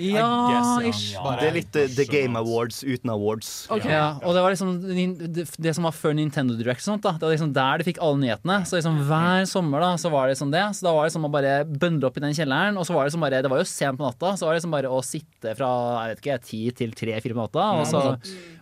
Ja, 0.00 0.80
ish. 0.88 1.12
Det 1.20 1.48
er 1.50 1.52
litt 1.52 1.76
uh, 1.76 1.82
The 1.92 2.06
Game 2.08 2.38
Awards 2.38 2.78
uten 2.80 3.10
awards. 3.12 3.50
Ja, 3.84 4.14
og 4.24 4.32
det 4.32 4.40
var 4.44 4.54
liksom 4.54 4.78
det, 4.80 5.74
som 5.76 5.84
var 5.84 5.92
før 5.92 6.14
Nintendo 6.16 6.56
Direct. 6.56 6.80
Sånt, 6.80 7.02
da. 7.04 7.12
Det 7.20 7.26
var 7.28 7.34
liksom 7.34 7.52
der 7.52 7.82
de 7.82 7.86
fikk 7.90 8.00
alle 8.00 8.22
nyhetene. 8.22 8.56
Så 8.68 8.78
liksom 8.78 9.02
hver 9.10 9.44
sommer 9.50 9.84
da, 9.84 9.90
så 10.00 10.08
var 10.14 10.30
det 10.30 10.38
liksom 10.38 10.54
det. 10.54 10.64
Så 10.78 10.86
da 10.88 10.94
var 10.96 11.04
det 11.10 11.12
som 11.12 11.28
å 11.28 11.32
bare 11.34 11.58
bøndle 11.68 12.08
opp 12.08 12.16
i 12.16 12.24
den 12.24 12.32
kjelleren. 12.38 12.80
Og 12.80 12.88
så 12.88 12.96
var 12.96 13.04
det 13.04 13.12
som 13.12 13.26
bare, 13.26 13.42
det 13.44 13.52
var 13.52 13.60
jo 13.60 13.68
sent 13.68 14.00
på 14.00 14.08
natta, 14.08 14.32
så 14.40 14.48
var 14.48 14.54
det 14.56 14.62
liksom 14.62 14.74
bare 14.78 14.94
å 14.96 15.02
sitte 15.04 15.54
fra 15.60 15.70
jeg 16.06 16.14
vet 16.14 16.24
ikke, 16.24 16.40
ti 16.48 16.62
til 16.80 16.96
tre-fire 16.96 17.36
på 17.36 17.44
natta. 17.44 17.68
Og 17.82 17.86
så 17.92 18.02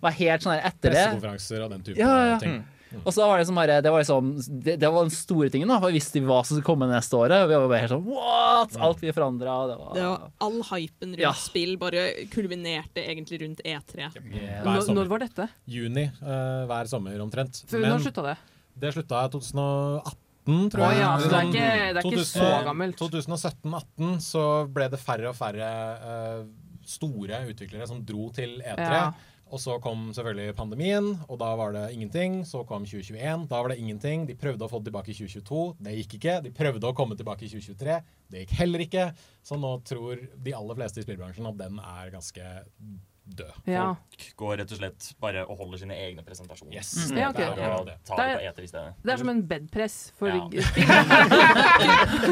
var 0.02 0.18
helt 0.18 0.42
sånn 0.48 0.56
der 0.56 0.66
etter 0.72 0.90
det. 0.98 1.06
Pressekonferanser 1.06 1.64
og 1.68 1.74
den 1.76 1.86
type 1.86 2.02
Ja, 2.02 2.14
ja. 2.34 2.38
ting. 2.42 2.58
Og 3.04 3.12
så 3.14 3.22
var 3.22 3.36
det 3.38 3.44
liksom 3.44 3.58
bare 3.60 3.76
Det 3.84 3.90
var 3.94 4.02
liksom 4.02 4.30
Det, 4.64 4.74
det 4.82 4.88
var 4.90 5.04
den 5.06 5.12
store 5.14 5.50
tingen, 5.52 5.68
da. 5.70 5.78
For 5.80 5.92
vi 5.92 5.98
visste 6.00 6.22
hva 6.26 6.40
som 6.44 6.56
skulle 6.56 6.66
komme 6.66 6.88
neste 6.90 7.14
året. 7.18 7.44
Vi 7.48 7.54
var 7.54 7.68
bare 7.70 7.82
helt 7.84 7.94
sånn 7.94 8.06
What?! 8.08 8.76
Alt 8.88 9.02
vi 9.04 9.12
forandra. 9.14 9.54
Det 9.70 9.76
var 9.78 9.94
Det 9.94 10.06
var 10.08 10.24
all 10.46 10.58
hypen 10.72 11.12
rundt 11.14 11.22
Ja. 11.24 11.32
spill 11.38 11.76
bare 11.80 12.06
kulminerte 12.32 13.04
egentlig 13.04 13.40
rundt 13.44 13.60
E 13.64 13.76
E3. 13.78 14.08
Yeah. 14.32 14.64
Når, 14.66 14.88
når 14.94 15.10
var 15.12 15.22
dette? 15.22 15.48
Juni 15.70 16.08
uh, 16.22 16.66
hver 16.70 16.90
sommer 16.90 17.20
omtrent. 17.22 17.62
For 17.70 17.78
når 17.84 18.02
slutta 18.06 18.26
det? 18.30 18.36
Det 18.80 18.92
slutta 18.94 19.24
i 19.26 19.30
2018, 19.34 20.70
tror 20.72 20.82
jeg. 20.84 20.96
jeg. 20.96 21.00
ja, 21.04 21.10
så 21.20 21.28
det 21.28 21.38
er 21.38 21.48
ikke- 21.50 21.60
det 21.60 22.02
er 22.02 22.10
ikke 22.10 22.16
2000 22.16 22.40
så 22.40 22.64
gammelt. 22.64 22.96
2017-18 23.00 24.20
så 24.24 24.44
ble 24.72 24.88
det 24.88 25.00
færre 25.00 25.28
og 25.30 25.36
færre 25.36 25.70
uh, 26.00 26.44
store 26.86 27.42
utviklere 27.50 27.86
som 27.86 28.00
dro 28.04 28.30
til 28.34 28.60
E3. 28.64 28.78
Ja. 28.78 29.10
Og 29.50 29.58
så 29.58 29.76
kom 29.82 30.10
selvfølgelig 30.14 30.54
pandemien, 30.58 31.08
og 31.26 31.38
da 31.42 31.48
var 31.58 31.74
det 31.74 31.84
ingenting. 31.96 32.40
Så 32.46 32.62
kom 32.68 32.84
2021, 32.86 33.48
da 33.50 33.58
var 33.58 33.72
det 33.72 33.80
ingenting. 33.82 34.26
De 34.28 34.38
prøvde 34.38 34.66
å 34.66 34.70
få 34.70 34.78
det 34.78 34.90
tilbake 34.92 35.10
i 35.10 35.16
2022, 35.18 35.62
det 35.82 35.94
gikk 35.98 36.16
ikke. 36.20 36.36
De 36.46 36.52
prøvde 36.54 36.86
å 36.86 36.96
komme 36.96 37.18
tilbake 37.18 37.46
i 37.46 37.50
2023, 37.50 37.96
det 38.30 38.44
gikk 38.44 38.54
heller 38.60 38.84
ikke. 38.86 39.08
Så 39.42 39.58
nå 39.58 39.72
tror 39.86 40.22
de 40.38 40.54
aller 40.54 40.78
fleste 40.78 41.02
i 41.02 41.06
spillbransjen 41.06 41.50
at 41.50 41.58
den 41.58 41.82
er 41.82 42.14
ganske 42.14 42.52
død. 43.24 43.52
Ja. 43.70 43.84
Folk 43.94 44.36
går 44.36 44.56
rett 44.60 44.72
og 44.74 44.80
slett 44.80 45.08
bare 45.22 45.44
og 45.46 45.58
holder 45.60 45.82
sine 45.82 45.96
egne 45.96 46.24
presentasjoner. 46.26 46.74
Yes. 46.74 46.90
Mm. 47.10 47.18
Ja, 47.20 47.28
okay. 47.30 47.44
Det 47.44 47.64
er 47.64 47.84
det 47.86 47.94
er-. 48.74 48.92
Det 49.02 49.12
er 49.14 49.22
som 49.22 49.32
en 49.32 49.42
bedpress 49.48 49.98
for 50.18 50.28
Ja. 50.30 50.48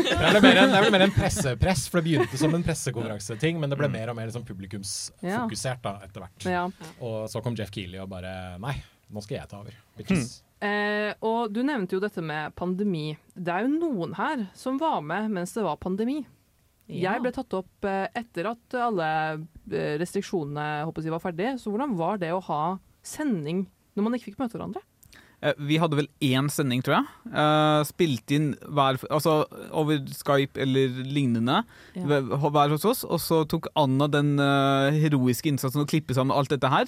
Det 0.08 0.40
ble 0.40 0.40
mer 0.42 0.60
en, 0.62 0.72
det 0.72 0.80
ble 0.82 0.92
mer 0.92 1.04
en 1.06 1.14
pressepress, 1.14 1.86
for 1.88 2.00
det 2.00 2.08
begynte 2.08 2.40
som 2.40 2.54
en 2.54 2.64
pressekonferanseting, 2.66 3.60
men 3.60 3.70
det 3.70 3.78
ble 3.80 3.88
mer 3.92 4.12
og 4.12 4.18
mer 4.18 4.28
liksom 4.28 4.44
publikumsfokusert 4.48 5.82
da, 5.84 5.94
etter 6.06 6.24
hvert. 6.24 6.48
Ja. 6.48 6.64
Og 7.04 7.28
så 7.32 7.42
kom 7.44 7.56
Jeff 7.58 7.72
Keeley 7.74 8.00
og 8.02 8.10
bare 8.12 8.58
Nei, 8.62 8.76
nå 9.12 9.22
skal 9.24 9.40
jeg 9.40 9.50
ta 9.50 9.62
over. 9.62 9.76
Bitches. 9.98 10.40
Eh, 10.58 11.12
og 11.22 11.52
du 11.54 11.62
nevnte 11.62 11.94
jo 11.94 12.02
dette 12.02 12.22
med 12.24 12.54
pandemi. 12.58 13.12
Det 13.34 13.52
er 13.54 13.66
jo 13.66 13.76
noen 13.76 14.16
her 14.18 14.48
som 14.58 14.78
var 14.80 15.00
med 15.06 15.30
mens 15.30 15.54
det 15.54 15.62
var 15.66 15.78
pandemi. 15.80 16.18
Ja. 16.88 17.12
Jeg 17.12 17.22
ble 17.22 17.32
tatt 17.36 17.54
opp 17.54 17.86
eh, 17.86 18.06
etter 18.16 18.48
at 18.54 18.78
alle 18.80 19.08
restriksjonene 20.00 20.84
håper 20.88 21.02
jeg, 21.02 21.12
var 21.14 21.24
ferdige. 21.24 21.56
Så 21.60 21.72
hvordan 21.72 21.96
var 21.98 22.18
det 22.18 22.32
å 22.34 22.42
ha 22.48 22.78
sending 23.02 23.66
når 23.96 24.02
man 24.06 24.14
ikke 24.18 24.30
fikk 24.32 24.38
møte 24.40 24.56
hverandre? 24.58 24.82
Eh, 25.40 25.54
Vi 25.58 25.78
hadde 25.78 25.94
vel 25.96 26.08
én 26.24 26.48
sending, 26.50 26.82
tror 26.82 26.98
jeg. 26.98 27.06
Spilte 27.30 27.86
spilt 27.92 28.32
inn 28.34 28.48
hver, 28.74 28.98
altså 29.10 29.44
over 29.70 30.00
Skype 30.10 30.58
eller 30.58 30.88
lignende 31.06 31.60
Ja. 31.94 32.02
hver 32.22 32.68
hos 32.74 32.84
oss. 32.84 33.04
Og 33.04 33.20
så 33.22 33.44
tok 33.48 33.68
Anna 33.76 34.08
den 34.08 34.38
eh, 34.38 34.90
heroiske 34.98 35.46
innsatsen 35.52 35.84
å 35.84 35.88
klippe 35.88 36.14
sammen 36.14 36.34
alt 36.36 36.50
dette 36.50 36.68
her. 36.68 36.86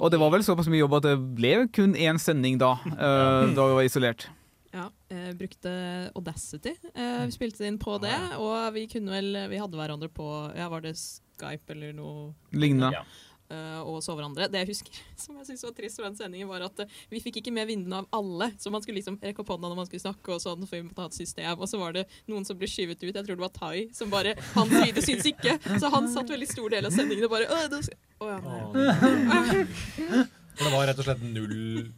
Og 0.00 0.10
det 0.10 0.20
var 0.22 0.30
vel 0.32 0.40
såpass 0.46 0.68
mye 0.70 0.80
jobb 0.80 0.94
at 0.96 1.02
det 1.10 1.16
ble 1.36 1.66
kun 1.74 1.92
én 1.94 2.16
sending 2.18 2.58
da, 2.58 2.78
eh, 2.86 3.50
da 3.54 3.66
vi 3.68 3.74
var 3.74 3.82
isolert. 3.84 4.28
Ja, 4.72 4.86
eh, 5.10 5.32
brukte 5.34 6.12
Audacity. 6.14 6.76
Eh, 6.94 7.26
vi 7.26 7.32
spilte 7.34 7.66
inn 7.66 7.76
på 7.76 7.98
det, 8.00 8.14
og 8.38 8.72
vi 8.72 8.86
kunne 8.86 9.10
vel 9.10 9.48
Vi 9.50 9.58
hadde 9.58 9.74
hverandre 9.74 10.08
på 10.14 10.54
Ja, 10.56 10.68
var 10.70 10.80
det 10.80 10.94
Skype 11.40 11.76
eller 11.76 11.96
noe 11.96 12.30
Lignende. 12.54 12.92
Ja. 13.00 13.04
Eh, 13.50 13.80
og 13.82 13.98
så 14.04 14.14
hverandre. 14.14 14.46
Det 14.46 14.60
jeg 14.62 14.68
husker 14.68 14.98
som 15.22 15.38
jeg 15.40 15.48
synes 15.48 15.64
var 15.66 15.72
trist 15.74 15.98
for 15.98 16.06
den 16.06 16.18
sendingen, 16.18 16.50
var 16.50 16.62
at 16.68 16.84
eh, 16.84 16.98
vi 17.10 17.22
fikk 17.22 17.40
ikke 17.40 17.54
med 17.54 17.66
vindene 17.70 18.02
av 18.02 18.20
alle. 18.20 18.52
Så 18.62 18.70
man 18.70 18.84
skulle 18.84 19.00
liksom 19.00 19.18
rekke 19.22 19.42
opp 19.42 19.50
hånda 19.54 19.70
når 19.70 19.80
man 19.80 19.88
skulle 19.88 20.04
snakke, 20.04 20.36
og 20.36 20.42
sånn, 20.42 20.66
for 20.68 20.78
vi 20.78 20.84
måtte 20.86 21.02
ha 21.02 21.10
et 21.10 21.18
system. 21.18 21.56
Og 21.58 21.70
så 21.70 21.80
var 21.80 21.96
det 21.98 22.06
noen 22.30 22.46
som 22.46 22.58
ble 22.60 22.70
skyvet 22.70 23.02
ut. 23.02 23.10
Jeg 23.10 23.24
tror 23.24 23.34
det 23.34 23.42
var 23.42 23.54
Tai, 23.56 23.88
som 23.96 24.12
bare 24.12 24.36
Hans 24.54 24.74
side 24.76 25.02
syns 25.06 25.26
ikke. 25.32 25.56
Så 25.82 25.90
han 25.90 26.06
satt 26.12 26.30
veldig 26.30 26.50
stor 26.50 26.76
del 26.76 26.86
av 26.86 26.94
sendingen 26.94 27.26
og 27.26 27.34
bare 27.34 27.50
Å. 27.50 27.58
Å, 28.20 28.28
ja. 28.30 28.38
For 30.54 30.68
det 30.68 30.72
var 30.74 30.86
rett 30.90 31.00
og 31.00 31.06
slett 31.08 31.22
null 31.24 31.90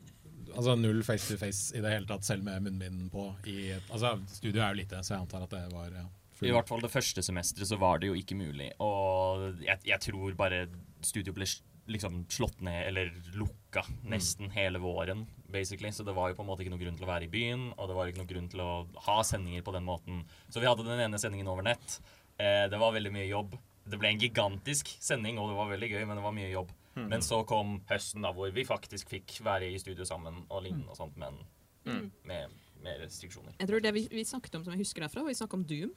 Altså 0.53 0.75
null 0.77 0.99
face 1.01 1.31
to 1.31 1.39
face 1.41 1.73
i 1.73 1.81
det 1.81 1.89
hele 1.95 2.05
tatt, 2.05 2.27
selv 2.29 2.45
med 2.45 2.61
munnbind 2.67 3.07
på. 3.13 3.25
I, 3.49 3.73
altså 3.89 4.19
Studio 4.29 4.61
er 4.61 4.75
jo 4.75 4.83
lite, 4.83 5.01
så 5.01 5.15
jeg 5.15 5.25
antar 5.25 5.47
at 5.47 5.55
det 5.55 5.63
var 5.73 5.89
ja, 5.97 6.05
I 6.49 6.53
hvert 6.55 6.69
fall 6.69 6.81
det 6.83 6.91
første 6.93 7.23
semesteret 7.23 7.69
så 7.69 7.79
var 7.79 7.99
det 8.03 8.09
jo 8.11 8.15
ikke 8.19 8.37
mulig. 8.39 8.71
Og 8.83 9.61
jeg, 9.63 9.79
jeg 9.87 10.01
tror 10.01 10.35
bare 10.39 10.65
studio 11.05 11.33
ble 11.37 11.47
liksom 11.93 12.21
slått 12.31 12.61
ned, 12.63 12.87
eller 12.89 13.11
lukka, 13.35 13.83
nesten 14.07 14.53
hele 14.55 14.79
våren, 14.79 15.25
basically. 15.51 15.91
Så 15.91 16.05
det 16.07 16.15
var 16.15 16.31
jo 16.31 16.37
på 16.39 16.45
en 16.45 16.51
måte 16.53 16.63
ikke 16.63 16.73
noe 16.75 16.83
grunn 16.83 16.97
til 16.97 17.05
å 17.07 17.11
være 17.11 17.27
i 17.27 17.33
byen, 17.33 17.73
og 17.77 17.89
det 17.91 17.97
var 17.99 18.11
ikke 18.11 18.23
noe 18.23 18.31
grunn 18.31 18.49
til 18.53 18.63
å 18.63 18.71
ha 19.09 19.17
sendinger 19.27 19.65
på 19.67 19.75
den 19.75 19.85
måten. 19.89 20.23
Så 20.49 20.63
vi 20.63 20.69
hadde 20.71 20.87
den 20.87 21.03
ene 21.03 21.19
sendingen 21.19 21.51
over 21.51 21.67
nett. 21.67 21.99
Eh, 22.39 22.69
det 22.71 22.79
var 22.79 22.95
veldig 22.95 23.13
mye 23.13 23.27
jobb. 23.27 23.57
Det 23.83 23.99
ble 23.99 24.13
en 24.15 24.23
gigantisk 24.23 24.93
sending, 25.03 25.41
og 25.43 25.51
det 25.51 25.59
var 25.59 25.73
veldig 25.75 25.91
gøy, 25.91 26.05
men 26.07 26.21
det 26.21 26.23
var 26.25 26.37
mye 26.39 26.53
jobb. 26.53 26.71
Mm. 26.95 27.09
Men 27.11 27.25
så 27.27 27.41
kom 27.49 27.81
høsten, 27.91 28.23
da, 28.23 28.31
hvor 28.37 28.53
vi 28.55 28.63
faktisk 28.69 29.11
fikk 29.11 29.41
være 29.43 29.73
i 29.75 29.79
studio 29.83 30.07
sammen 30.07 30.45
og 30.49 30.63
lignende 30.63 30.95
og 30.95 30.99
sånt, 31.03 31.19
men 31.19 31.43
Mm. 31.83 32.13
med, 32.31 32.53
med 32.79 33.01
restriksjoner. 33.03 33.57
Jeg 33.59 33.67
tror 33.67 33.81
det 33.83 33.91
vi, 33.97 34.05
vi 34.07 34.23
snakket 34.23 34.55
om 34.55 34.63
som 34.63 34.71
jeg 34.71 34.85
husker 34.85 35.03
derfra, 35.03 35.25
var 35.25 35.33
vi 35.33 35.35
snakket 35.35 35.57
om 35.59 35.65
Doom. 35.67 35.91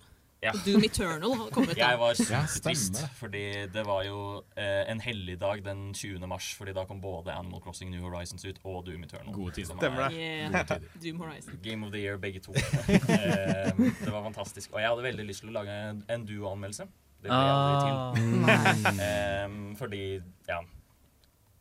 Ja. 0.46 0.52
Doom 0.66 0.84
Eternal 0.86 1.34
har 1.40 1.50
kommet. 1.56 1.78
Jeg 1.80 1.98
var 2.00 2.14
Ja, 2.30 2.42
trist, 2.62 3.00
fordi 3.18 3.44
det 3.74 3.84
var 3.88 4.04
jo 4.06 4.20
eh, 4.56 4.84
en 4.92 5.00
helligdag 5.02 5.64
den 5.66 5.88
20. 5.98 6.22
mars, 6.30 6.52
fordi 6.60 6.74
da 6.78 6.84
kom 6.86 7.02
både 7.02 7.34
Animal 7.34 7.62
Crossing 7.64 7.90
New 7.92 8.04
Horizons 8.06 8.46
ut 8.46 8.60
og 8.64 8.84
Doom 8.86 9.04
Eternal. 9.08 9.34
Gode 9.34 9.56
tider. 9.58 9.72
som 9.74 9.80
Stemmer 9.82 10.06
er 10.06 10.14
det. 10.14 10.20
Yeah. 10.22 10.52
gode 10.54 10.68
tider. 10.70 10.92
Doom 11.08 11.24
Horizon. 11.26 11.60
Game 11.66 11.86
of 11.88 11.92
the 11.96 12.04
Year, 12.06 12.18
begge 12.22 12.40
to. 12.46 12.54
eh, 12.56 13.74
det 13.74 14.12
var 14.14 14.22
fantastisk. 14.30 14.72
Og 14.76 14.80
jeg 14.84 14.90
hadde 14.94 15.08
veldig 15.10 15.26
lyst 15.32 15.42
til 15.46 15.50
å 15.52 15.58
lage 15.58 15.76
en, 16.14 16.26
duo-anmeldelse. 16.30 16.86
Det 17.26 17.32
ble 17.32 17.42
aldri 17.42 17.90
Ah. 17.90 18.14
til. 18.14 19.00
Eh, 19.02 19.60
fordi, 19.80 20.04
ja 20.50 20.62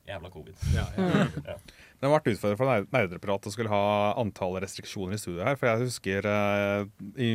Jævla 0.05 0.29
covid. 0.29 0.55
Ja, 0.75 0.83
ja. 0.99 1.27
Ja. 1.49 1.55
Det 2.05 2.11
har 2.11 2.19
vært 2.19 2.27
utfordrende 2.35 2.59
for 2.61 2.69
Nerd- 2.69 2.91
Nerdeprat 2.93 3.47
å 3.49 3.53
skulle 3.55 3.71
ha 3.73 3.85
antall 4.21 4.59
restriksjoner 4.61 5.17
i 5.17 5.21
studio 5.23 5.47
her. 5.47 5.57
For 5.57 5.71
jeg 5.71 5.87
husker 5.87 6.27
eh, 6.29 6.83
i, 7.17 7.29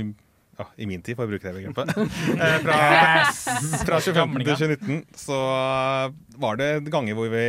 ja, 0.59 0.67
i 0.77 0.87
min 0.89 1.03
tid, 1.05 1.17
for 1.17 1.25
å 1.25 1.31
bruke 1.31 1.47
det 1.47 1.55
begrepet 1.55 1.93
eh, 2.43 2.55
fra, 2.65 2.77
Yes! 2.83 3.43
fra 3.87 3.99
2015 4.03 4.43
til 4.43 4.53
2019 4.53 5.19
så 5.23 5.39
eh, 5.55 6.15
var 6.39 6.59
det 6.59 6.71
ganger 6.91 7.17
hvor 7.17 7.31
vi 7.33 7.45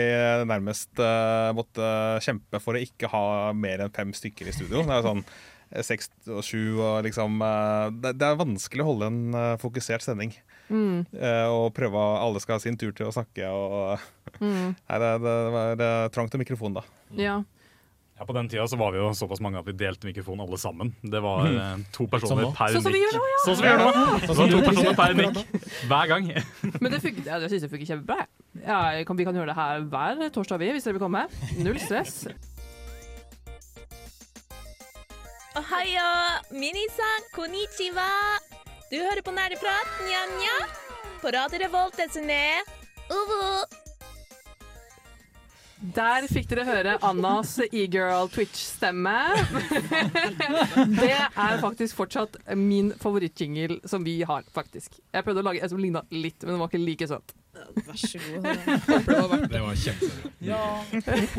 nærmest 0.50 1.02
uh, 1.02 1.50
måtte 1.56 1.86
kjempe 2.24 2.60
for 2.62 2.78
å 2.78 2.82
ikke 2.82 3.10
ha 3.12 3.24
mer 3.54 3.84
enn 3.84 3.94
fem 3.94 4.14
stykker 4.16 4.50
i 4.50 4.54
studio. 4.54 4.82
Det 4.82 4.94
er 4.94 5.02
jo 5.02 5.08
sånn 5.10 5.24
eh, 5.26 5.84
seks 5.86 6.10
og 6.30 6.42
sju 6.46 6.62
og 6.78 7.04
liksom 7.06 7.42
uh, 7.42 7.90
det, 7.94 8.16
det 8.18 8.30
er 8.30 8.40
vanskelig 8.40 8.86
å 8.86 8.90
holde 8.92 9.10
en 9.12 9.20
uh, 9.36 9.58
fokusert 9.62 10.06
sending. 10.06 10.34
Mm. 10.70 11.02
Eh, 11.10 11.46
og 11.50 11.72
prøve 11.74 11.98
at 11.98 12.24
Alle 12.24 12.40
skal 12.42 12.58
ha 12.58 12.62
sin 12.62 12.78
tur 12.78 12.92
til 12.94 13.10
å 13.10 13.14
snakke 13.14 13.50
og 13.50 14.08
Mm. 14.40 14.76
Nei, 14.78 14.98
det, 15.02 15.08
det 15.24 15.32
var 15.52 15.80
er 15.82 16.10
trangt 16.14 16.30
til 16.30 16.38
mikrofonen 16.38 16.76
da. 16.78 16.82
Ja. 17.18 17.32
Ja, 18.20 18.26
På 18.28 18.34
den 18.36 18.48
tida 18.52 18.66
så 18.68 18.76
var 18.76 18.90
vi 18.92 18.98
jo 19.00 19.06
såpass 19.16 19.40
mange 19.40 19.56
at 19.62 19.64
vi 19.64 19.72
delte 19.80 20.04
mikrofon 20.04 20.40
alle 20.44 20.58
sammen. 20.60 20.90
Det 21.00 21.22
var 21.24 21.46
Mm. 21.46 21.56
eh, 21.56 21.76
to 21.92 22.04
Sånn 22.04 22.10
personer 22.12 22.42
nå. 22.44 22.50
per 22.54 22.68
Sånn 22.74 22.82
som 22.84 22.92
vi 22.92 23.00
gjør 23.00 23.14
nå, 23.16 23.22
ja. 23.30 23.38
Sånn 23.46 23.56
som 23.56 23.64
vi 23.64 23.70
gjør 23.70 23.80
nå! 23.80 23.92
Det 24.20 24.36
var 24.36 24.48
to 24.50 24.60
personer 24.68 24.94
per 24.98 25.14
mikk 25.14 25.36
hver 25.88 26.06
gang. 26.12 26.26
Men 26.82 26.92
det 26.92 27.00
funker, 27.00 27.24
ja, 27.24 27.38
jeg 27.40 27.48
synes 27.50 27.62
det 27.64 27.70
funker 27.72 27.86
kjempebra. 27.88 28.26
Ja, 28.66 29.04
kan, 29.08 29.16
vi 29.16 29.24
kan 29.24 29.34
gjøre 29.40 29.46
det 29.46 29.56
her 29.56 29.80
hver 29.88 30.30
torsdag, 30.36 30.58
vi, 30.60 30.68
hvis 30.76 30.84
dere 30.84 30.98
vil 30.98 31.00
komme. 31.06 31.24
Null 31.64 31.78
stress. 31.80 32.26
Ohayo! 35.56 36.10
Minisan, 36.52 37.24
konnichiwa! 37.34 38.06
Du 38.90 38.98
hører 39.00 39.22
på 39.24 39.32
Nerdeprat, 39.32 39.88
nja-nja. 40.06 40.58
På 41.22 41.32
Radio 41.32 41.58
Revolt, 41.64 41.96
desne. 41.96 42.42
Uvu! 43.10 43.64
Der 45.80 46.26
fikk 46.28 46.50
dere 46.50 46.64
høre 46.68 46.94
Annas 47.06 47.54
e-girl 47.70 48.28
Twitch-stemme. 48.32 49.16
Det 51.00 51.14
er 51.16 51.60
faktisk 51.62 51.96
fortsatt 51.96 52.36
min 52.58 52.92
favorittjingle 53.00 53.80
som 53.88 54.04
vi 54.04 54.18
har, 54.28 54.44
faktisk. 54.52 54.98
Jeg 55.08 55.24
prøvde 55.24 55.40
å 55.40 55.46
lage 55.48 55.62
en 55.64 55.72
som 55.72 55.80
ligna 55.80 56.02
litt, 56.12 56.42
men 56.44 56.54
den 56.54 56.60
var 56.60 56.68
ikke 56.68 56.82
like 56.84 57.08
søt. 57.08 57.32
Vær 57.86 57.96
så 57.96 58.20
god. 58.20 58.44
Det 59.52 59.62
var 59.64 59.80
kjempebra. 59.80 60.60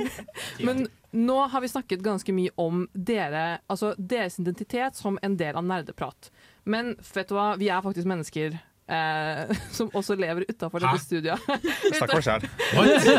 Men 0.66 0.84
nå 1.12 1.38
har 1.54 1.62
vi 1.64 1.70
snakket 1.72 2.04
ganske 2.06 2.34
mye 2.36 2.52
om 2.60 2.84
dere, 2.94 3.62
altså 3.72 3.94
deres 3.98 4.40
identitet 4.42 4.98
som 5.00 5.20
en 5.22 5.38
del 5.40 5.56
av 5.58 5.66
nerdeprat. 5.70 6.32
Men 6.64 6.96
vet 7.14 7.30
du 7.30 7.38
hva, 7.38 7.54
vi 7.62 7.72
er 7.72 7.82
faktisk 7.86 8.10
mennesker 8.10 8.60
eh, 8.92 9.52
som 9.78 9.92
også 9.98 10.18
lever 10.20 10.46
utafor 10.50 10.84
dette 10.84 11.02
studioet. 11.04 11.50
Snakk 11.98 12.16
for 12.16 12.26
sjæl. 12.26 12.48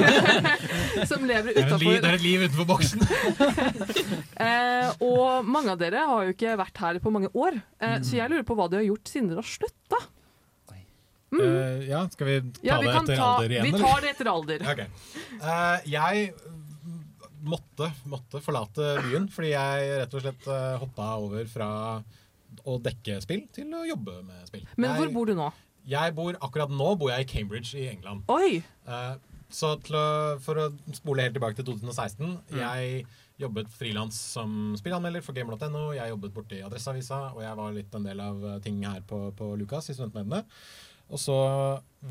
som 1.11 1.26
lever 1.28 1.52
er, 1.54 1.66
utafor 1.66 1.87
det 1.88 2.12
er 2.12 2.18
et 2.18 2.26
liv 2.26 2.46
utenfor 2.46 2.68
boksen. 2.72 3.04
Eh, 4.37 4.88
og 5.04 5.48
mange 5.48 5.74
av 5.74 5.80
dere 5.80 6.06
har 6.08 6.26
jo 6.28 6.37
ikke 6.37 6.56
vært 6.61 6.82
her 6.85 7.02
på 7.02 7.14
mange 7.14 7.32
år, 7.32 7.61
eh, 7.82 8.00
så 8.04 8.18
jeg 8.20 8.32
lurer 8.32 8.46
på 8.48 8.58
hva 8.58 8.68
dere 8.70 8.85
har 8.85 8.92
gjort 8.92 9.14
siden 9.14 9.32
dere 9.32 9.44
har 9.44 9.52
slutta. 9.52 10.02
Eh, 11.32 11.88
ja, 11.88 12.08
skal 12.12 12.26
vi 12.26 12.40
ta 12.40 12.61
Ja, 12.62 12.80
vi 12.80 12.87
det 12.87 12.96
etter 12.96 13.16
ta- 13.16 13.28
alder 13.37 13.50
igjen? 13.50 13.64
vi 13.64 13.72
tar 13.80 14.00
det 14.00 14.11
etter 14.11 14.28
alder. 14.28 14.64
Okay. 14.72 14.87
Uh, 15.40 15.78
jeg 15.88 16.32
måtte, 17.42 17.88
måtte 18.04 18.42
forlate 18.44 18.96
byen 19.06 19.28
fordi 19.32 19.54
jeg 19.54 19.94
rett 20.02 20.16
og 20.18 20.24
slett 20.26 20.48
uh, 20.50 20.76
hoppa 20.82 21.14
over 21.22 21.48
fra 21.50 21.70
å 22.68 22.78
dekke 22.82 23.18
spill 23.24 23.46
til 23.54 23.72
å 23.76 23.84
jobbe 23.88 24.20
med 24.26 24.48
spill. 24.48 24.64
Men 24.76 24.90
jeg, 24.90 25.00
hvor 25.00 25.12
bor 25.16 25.30
du 25.30 25.36
nå? 25.38 25.50
Jeg 25.88 26.14
bor, 26.16 26.38
akkurat 26.46 26.70
nå 26.70 26.92
bor 27.00 27.10
jeg 27.10 27.24
i 27.24 27.30
Cambridge 27.32 27.74
i 27.78 27.88
England. 27.90 28.24
Oi! 28.32 28.62
Uh, 28.86 29.16
så 29.52 29.74
å, 29.76 30.04
for 30.40 30.60
å 30.60 30.68
spole 30.96 31.26
helt 31.26 31.36
tilbake 31.36 31.58
til 31.58 31.68
2016 31.74 32.38
Mm. 32.52 32.60
Jeg 32.62 33.04
jobbet 33.42 33.68
frilans 33.74 34.16
som 34.36 34.72
spillanmelder 34.78 35.24
for 35.24 35.34
gamer.no. 35.34 35.90
Jeg 35.96 36.12
jobbet 36.12 36.34
borte 36.36 36.56
i 36.56 36.62
Adresseavisa, 36.62 37.32
og 37.34 37.42
jeg 37.42 37.58
var 37.58 37.74
litt 37.74 37.94
en 37.96 38.06
del 38.06 38.20
av 38.22 38.44
eh, 38.46 38.58
ting 38.62 38.78
her 38.86 39.00
på, 39.08 39.18
på 39.34 39.48
Lukas 39.58 39.90
i 39.90 39.96
studentmediene. 39.96 40.44
Og 41.12 41.20
så 41.20 41.36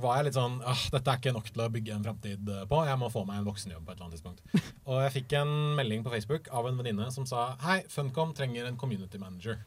var 0.01 0.19
jeg 0.19 0.27
litt 0.27 0.37
sånn 0.37 0.59
ah, 0.67 0.81
Dette 0.93 1.09
er 1.09 1.21
ikke 1.21 1.33
nok 1.33 1.47
til 1.49 1.63
å 1.63 1.69
bygge 1.73 1.95
en 1.95 2.03
framtid 2.05 2.49
på. 2.69 2.81
Jeg 2.85 2.99
må 3.01 3.09
få 3.13 3.23
meg 3.25 3.39
en 3.39 3.47
voksenjobb 3.47 3.85
på 3.85 3.93
et 3.93 3.95
eller 3.95 4.09
annet 4.09 4.17
tidspunkt. 4.19 4.73
Og 4.85 4.99
jeg 5.05 5.15
fikk 5.15 5.37
en 5.39 5.53
melding 5.79 6.03
på 6.05 6.13
Facebook 6.13 6.49
av 6.53 6.69
en 6.69 6.77
venninne 6.77 7.07
som 7.15 7.25
sa 7.29 7.51
Hei, 7.63 7.81
Funcom 7.89 8.35
trenger 8.37 8.67
en 8.69 8.77
community 8.81 9.21
manager. 9.21 9.63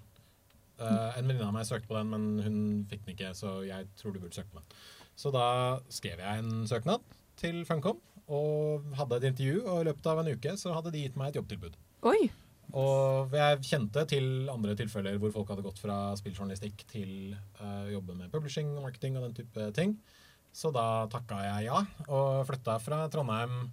Eh, 0.83 1.19
en 1.19 1.29
venninne 1.29 1.47
av 1.47 1.55
meg 1.55 1.67
søkte 1.69 1.91
på 1.91 1.97
den, 1.99 2.11
men 2.11 2.25
hun 2.43 2.57
fikk 2.91 3.05
den 3.05 3.15
ikke, 3.15 3.35
så 3.39 3.61
jeg 3.67 3.87
tror 4.01 4.15
du 4.15 4.23
burde 4.23 4.35
søke 4.35 4.51
på 4.51 4.63
den. 4.63 4.79
Så 5.15 5.31
da 5.35 5.47
skrev 5.95 6.23
jeg 6.23 6.43
en 6.43 6.65
søknad 6.67 7.05
til 7.39 7.63
Funcom 7.69 8.01
og 8.25 8.89
hadde 8.99 9.21
et 9.21 9.29
intervju, 9.31 9.61
og 9.69 9.83
i 9.83 9.87
løpet 9.91 10.09
av 10.11 10.23
en 10.23 10.33
uke 10.33 10.57
så 10.59 10.73
hadde 10.75 10.95
de 10.95 11.05
gitt 11.05 11.19
meg 11.21 11.31
et 11.31 11.39
jobbtilbud. 11.39 11.77
Oi! 12.11 12.19
Og 12.75 13.35
jeg 13.37 13.61
kjente 13.69 14.03
til 14.11 14.49
andre 14.51 14.75
tilfeller 14.79 15.19
hvor 15.23 15.31
folk 15.35 15.53
hadde 15.53 15.63
gått 15.67 15.79
fra 15.79 15.99
spilljournalistikk 16.19 16.87
til 16.91 17.35
å 17.63 17.75
jobbe 17.93 18.17
med 18.19 18.33
publishing 18.33 18.73
og 18.75 18.89
marketing 18.89 19.19
og 19.19 19.29
den 19.29 19.37
type 19.37 19.69
ting. 19.77 19.95
Så 20.55 20.73
da 20.75 21.05
takka 21.13 21.39
jeg 21.45 21.69
ja, 21.69 21.83
og 22.09 22.45
flytta 22.49 22.79
fra 22.83 23.05
Trondheim 23.13 23.69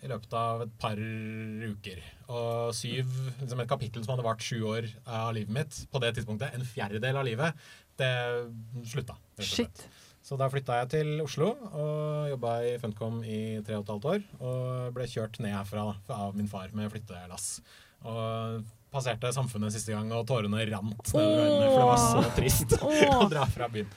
i 0.00 0.10
løpet 0.10 0.34
av 0.36 0.64
et 0.64 0.74
par 0.80 0.98
uker. 1.00 2.02
Og 2.30 2.74
syv, 2.76 3.08
liksom 3.40 3.62
et 3.62 3.70
kapittel 3.70 4.04
som 4.04 4.14
hadde 4.14 4.26
vart 4.26 4.44
sju 4.44 4.60
år 4.70 4.88
av 5.04 5.32
livet 5.36 5.54
mitt, 5.54 5.80
på 5.92 6.02
det 6.02 6.14
tidspunktet, 6.16 6.54
en 6.56 6.68
fjerdedel 6.68 7.20
av 7.20 7.26
livet, 7.28 7.66
det 8.00 8.12
slutta. 8.88 9.18
Shit. 9.44 9.84
Så 10.24 10.36
da 10.36 10.50
flytta 10.52 10.82
jeg 10.82 10.90
til 10.92 11.22
Oslo 11.24 11.54
og 11.56 12.28
jobba 12.28 12.58
i 12.68 12.74
Funcom 12.80 13.22
i 13.24 13.60
tre 13.64 13.78
og 13.78 13.86
et 13.86 13.92
halvt 13.94 14.08
år. 14.10 14.26
Og 14.44 14.90
ble 14.96 15.06
kjørt 15.08 15.40
ned 15.40 15.56
herfra 15.56 15.86
da, 15.88 16.18
av 16.26 16.36
min 16.36 16.50
far 16.50 16.72
med 16.76 16.92
flyttelass. 16.92 17.48
Og 18.04 18.60
passerte 18.90 19.30
Samfunnet 19.34 19.72
siste 19.74 19.94
gang, 19.94 20.10
og 20.16 20.26
tårene 20.28 20.62
rant 20.70 21.12
nedover 21.14 21.42
øynene, 21.44 21.66
for 21.70 21.80
det 21.80 21.88
var 21.88 22.00
så 22.02 22.34
trist 22.36 22.74
å 22.82 23.28
dra 23.30 23.44
fra 23.50 23.68
byen. 23.72 23.90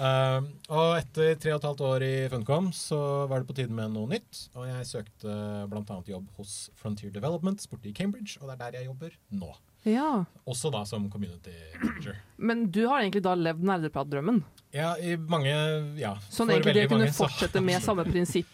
Uh, 0.00 0.48
og 0.72 0.94
etter 0.98 1.34
tre 1.40 1.54
og 1.54 1.60
et 1.60 1.68
halvt 1.70 1.82
år 1.90 2.04
i 2.06 2.12
Funcom 2.32 2.70
så 2.76 3.00
var 3.30 3.42
det 3.42 3.50
på 3.50 3.56
tide 3.60 3.74
med 3.76 3.92
noe 3.94 4.10
nytt. 4.10 4.46
Og 4.56 4.68
jeg 4.68 4.88
søkte 4.88 5.34
bl.a. 5.70 5.98
jobb 6.14 6.28
hos 6.38 6.54
Frontier 6.80 7.12
Development 7.14 7.66
borte 7.70 7.90
i 7.90 7.96
Cambridge, 7.96 8.38
og 8.40 8.48
det 8.48 8.56
er 8.56 8.62
der 8.64 8.80
jeg 8.80 8.90
jobber 8.90 9.16
nå. 9.36 9.52
Ja. 9.88 10.24
Også 10.48 10.68
da 10.72 10.82
som 10.84 11.06
community 11.12 11.54
manager. 11.80 12.18
Men 12.36 12.66
du 12.72 12.82
har 12.86 13.00
egentlig 13.00 13.22
da 13.24 13.32
levd 13.38 13.64
nerdepratdrømmen? 13.64 14.42
Ja, 14.76 14.92
i 15.00 15.16
mange 15.16 15.54
Ja. 15.98 16.16
Sånn 16.30 16.52
egentlig 16.52 16.74
det 16.76 16.84
å 16.86 16.92
kunne 16.92 17.06
mange 17.06 17.16
så- 17.16 17.26
fortsette 17.26 17.62
med 17.64 17.82
samme 17.82 18.04
prinsipp? 18.04 18.52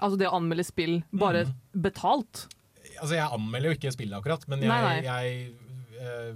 Altså 0.00 0.16
det 0.16 0.28
å 0.28 0.36
anmelde 0.38 0.64
spill, 0.64 1.02
bare 1.12 1.46
betalt? 1.76 2.46
Altså, 3.00 3.14
jeg 3.16 3.28
anmelder 3.32 3.70
jo 3.72 3.76
ikke 3.78 3.92
spillet 3.96 4.18
akkurat, 4.20 4.46
men 4.48 4.60
jeg, 4.62 4.68
Nei, 4.68 4.80
nei. 4.82 5.02
jeg, 5.04 5.52
eh, 6.00 6.34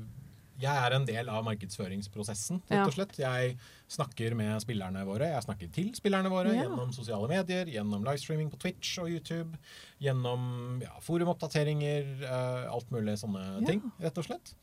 jeg 0.64 0.82
er 0.86 0.94
en 0.96 1.04
del 1.08 1.28
av 1.28 1.42
markedsføringsprosessen, 1.44 2.60
rett 2.70 2.86
og 2.86 2.94
slett. 2.94 3.16
Jeg 3.18 3.56
snakker 3.90 4.34
med 4.38 4.62
spillerne 4.62 5.02
våre. 5.06 5.26
Jeg 5.34 5.42
snakker 5.44 5.70
til 5.74 5.90
spillerne 5.98 6.30
våre 6.30 6.54
Ja. 6.54 6.62
gjennom 6.64 6.92
sosiale 6.94 7.26
medier, 7.28 7.66
gjennom 7.66 8.04
livestreaming 8.06 8.50
på 8.52 8.58
Twitch 8.62 8.98
og 9.02 9.10
YouTube, 9.10 9.58
gjennom 10.00 10.80
ja, 10.82 10.94
forumoppdateringer, 11.00 12.22
eh, 12.22 12.70
alt 12.72 12.90
mulig 12.94 13.18
sånne 13.18 13.60
Ja. 13.60 13.66
ting, 13.66 13.82
rett 14.00 14.18
og 14.18 14.24
slett. 14.24 14.54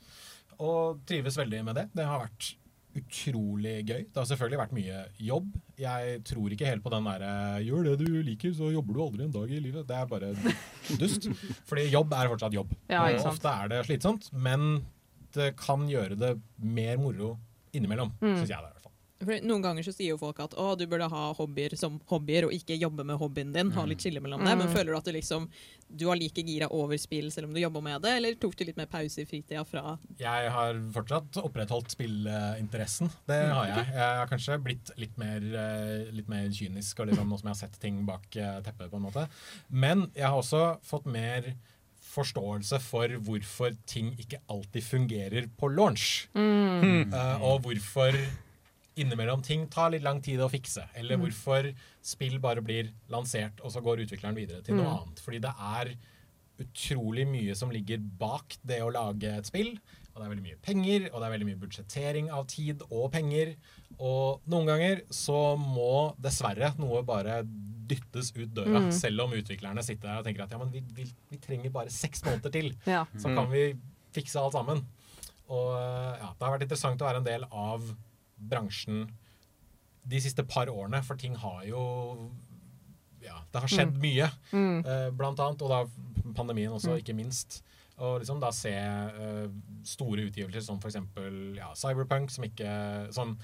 Og 0.59 1.05
trives 1.05 1.35
veldig 1.37 1.63
med 1.65 1.75
det. 1.75 1.89
Det 1.93 2.05
har 2.05 2.19
vært 2.27 2.55
utrolig 2.97 3.75
gøy. 3.87 4.01
Det 4.09 4.17
har 4.19 4.25
selvfølgelig 4.29 4.59
vært 4.61 4.73
mye 4.75 5.01
jobb. 5.19 5.51
Jeg 5.79 6.23
tror 6.27 6.51
ikke 6.55 6.65
helt 6.69 6.83
på 6.83 6.91
den 6.93 7.07
derre 7.07 7.31
'gjør 7.63 7.83
det 7.89 7.95
du 8.05 8.21
liker, 8.23 8.51
så 8.57 8.71
jobber 8.73 8.93
du 8.93 9.01
aldri 9.05 9.23
en 9.25 9.31
dag 9.31 9.49
i 9.51 9.59
livet'. 9.59 9.87
Det 9.87 9.95
er 9.95 10.05
bare 10.05 10.33
dust. 10.99 11.29
Fordi 11.69 11.87
jobb 11.91 12.13
er 12.13 12.27
fortsatt 12.33 12.53
jobb. 12.53 12.73
Ja, 12.89 13.05
ofte 13.25 13.47
er 13.49 13.67
det 13.69 13.85
slitsomt, 13.87 14.31
men 14.33 14.85
det 15.33 15.55
kan 15.57 15.87
gjøre 15.87 16.17
det 16.19 16.41
mer 16.59 16.97
moro 16.97 17.37
innimellom, 17.73 18.11
Mm. 18.21 18.35
syns 18.37 18.49
jeg. 18.49 18.57
det 18.59 18.67
er. 18.67 18.67
i 18.67 18.73
hvert 18.75 18.83
fall. 18.83 18.90
For 19.21 19.37
Noen 19.45 19.61
ganger 19.63 19.85
så 19.85 19.93
sier 19.93 20.11
jo 20.13 20.17
folk 20.21 20.39
at 20.43 20.55
å, 20.57 20.71
du 20.77 20.85
burde 20.89 21.07
ha 21.11 21.23
hobbyer 21.37 21.75
som 21.77 21.99
hobbyer, 22.09 22.47
og 22.47 22.55
ikke 22.55 22.77
jobbe 22.79 23.05
med 23.05 23.19
hobbyen 23.21 23.53
din. 23.53 23.71
Ha 23.75 23.85
litt 23.85 24.01
skille 24.01 24.21
mellom 24.23 24.41
det. 24.43 24.55
Men 24.57 24.67
Mm. 24.67 24.73
føler 24.73 24.91
du 24.91 24.97
at 24.97 25.05
du 25.05 25.11
liksom 25.13 25.47
Du 25.93 26.05
har 26.07 26.15
like 26.15 26.39
gira 26.47 26.69
over 26.71 26.95
spill 26.97 27.29
selv 27.31 27.49
om 27.49 27.53
du 27.53 27.59
jobber 27.59 27.81
med 27.83 28.01
det, 28.01 28.11
eller 28.15 28.35
tok 28.39 28.55
du 28.55 28.63
litt 28.63 28.77
mer 28.77 28.85
pause 28.87 29.19
i 29.19 29.25
fritida 29.27 29.65
fra 29.67 29.97
Jeg 30.17 30.51
har 30.51 30.73
fortsatt 30.93 31.35
opprettholdt 31.43 31.91
spillinteressen. 31.91 33.09
Det 33.27 33.41
har 33.51 33.65
jeg. 33.67 33.87
Jeg 33.91 34.15
har 34.21 34.27
kanskje 34.31 34.57
blitt 34.63 34.91
litt 34.97 35.17
mer, 35.19 35.41
eh, 35.43 36.11
litt 36.15 36.29
mer 36.29 36.47
kynisk, 36.49 36.99
og 36.99 37.07
liksom, 37.11 37.27
nå 37.27 37.37
som 37.41 37.49
jeg 37.49 37.55
har 37.57 37.61
sett 37.67 37.79
ting 37.81 38.05
bak 38.07 38.23
eh, 38.37 38.61
teppet, 38.61 38.89
på 38.89 38.95
en 39.01 39.03
måte. 39.09 39.27
Men 39.69 40.07
jeg 40.15 40.23
har 40.29 40.37
også 40.39 40.79
fått 40.81 41.05
mer 41.11 41.53
forståelse 42.11 42.79
for 42.83 43.07
hvorfor 43.23 43.75
ting 43.87 44.13
ikke 44.19 44.39
alltid 44.51 44.83
fungerer 44.83 45.49
på 45.59 45.69
launch. 45.71 46.27
Mm. 46.35 47.11
Uh, 47.13 47.43
og 47.43 47.61
hvorfor 47.67 48.15
innimellom 49.01 49.41
ting 49.43 49.67
tar 49.67 49.91
litt 49.93 50.03
lang 50.05 50.21
tid 50.21 50.39
å 50.39 50.49
fikse. 50.51 50.87
Eller 50.95 51.17
Mm. 51.17 51.25
hvorfor 51.25 51.73
spill 52.01 52.39
bare 52.39 52.61
blir 52.61 52.91
lansert, 53.09 53.59
og 53.63 53.71
så 53.71 53.81
går 53.83 54.05
utvikleren 54.05 54.35
videre 54.35 54.61
til 54.63 54.75
noe 54.75 54.85
Mm. 54.85 55.01
annet. 55.01 55.19
Fordi 55.19 55.39
det 55.41 55.53
er 55.59 55.95
utrolig 56.61 57.25
mye 57.27 57.55
som 57.57 57.71
ligger 57.73 57.97
bak 58.19 58.57
det 58.63 58.81
å 58.81 58.91
lage 58.93 59.23
et 59.37 59.45
spill. 59.49 59.77
Og 60.13 60.19
det 60.19 60.25
er 60.25 60.35
veldig 60.35 60.43
mye 60.43 60.61
penger, 60.61 61.05
og 61.13 61.21
det 61.21 61.27
er 61.27 61.33
veldig 61.37 61.47
mye 61.47 61.59
budsjettering 61.61 62.29
av 62.31 62.45
tid 62.51 62.81
og 62.91 63.11
penger. 63.13 63.55
Og 63.99 64.41
noen 64.51 64.67
ganger 64.67 65.01
så 65.09 65.57
må 65.57 66.15
dessverre 66.21 66.73
noe 66.77 67.01
bare 67.07 67.43
dyttes 67.91 68.31
ut 68.37 68.53
døra, 68.53 68.79
Mm. 68.87 68.91
selv 68.91 69.21
om 69.21 69.31
utviklerne 69.31 69.83
sitter 69.83 70.07
der 70.07 70.17
og 70.19 70.25
tenker 70.25 70.43
at 70.43 70.51
ja, 70.51 70.57
men 70.57 70.69
vi, 70.71 70.81
vi, 70.93 71.05
vi 71.31 71.37
trenger 71.37 71.71
bare 71.71 71.87
seks 71.89 72.21
måneder 72.23 72.51
til, 72.51 72.75
Ja. 72.85 73.05
så 73.17 73.27
Mm. 73.29 73.35
kan 73.35 73.49
vi 73.51 73.75
fikse 74.13 74.35
alt 74.39 74.53
sammen. 74.53 74.85
Og 75.49 75.73
ja, 76.19 76.29
det 76.37 76.41
har 76.41 76.57
vært 76.59 76.63
interessant 76.69 76.99
å 77.01 77.07
være 77.07 77.17
en 77.17 77.23
del 77.23 77.43
av 77.51 77.81
bransjen 78.49 79.09
de 80.07 80.19
siste 80.19 80.43
par 80.49 80.67
årene, 80.67 81.03
for 81.05 81.15
ting 81.15 81.35
har 81.35 81.63
jo 81.69 82.31
ja, 83.21 83.37
det 83.53 83.61
har 83.61 83.67
skjedd 83.69 83.93
Mm. 83.93 84.01
mye, 84.01 84.31
Mm. 84.51 84.85
uh, 84.85 85.09
blant 85.11 85.39
annet, 85.39 85.61
og 85.61 85.69
da 85.69 86.33
pandemien 86.33 86.71
også, 86.73 86.89
Mm. 86.97 87.01
ikke 87.03 87.15
minst. 87.15 87.61
Og 87.99 88.21
liksom 88.21 88.39
da 88.41 88.49
se 88.49 88.71
uh, 88.73 89.47
store 89.83 90.25
utgivelser 90.31 90.61
som 90.63 90.79
f.eks. 90.79 90.95
Ja, 91.55 91.71
Cyberpunk, 91.75 92.31
som 92.31 92.43
ikke 92.45 93.13
Som 93.13 93.37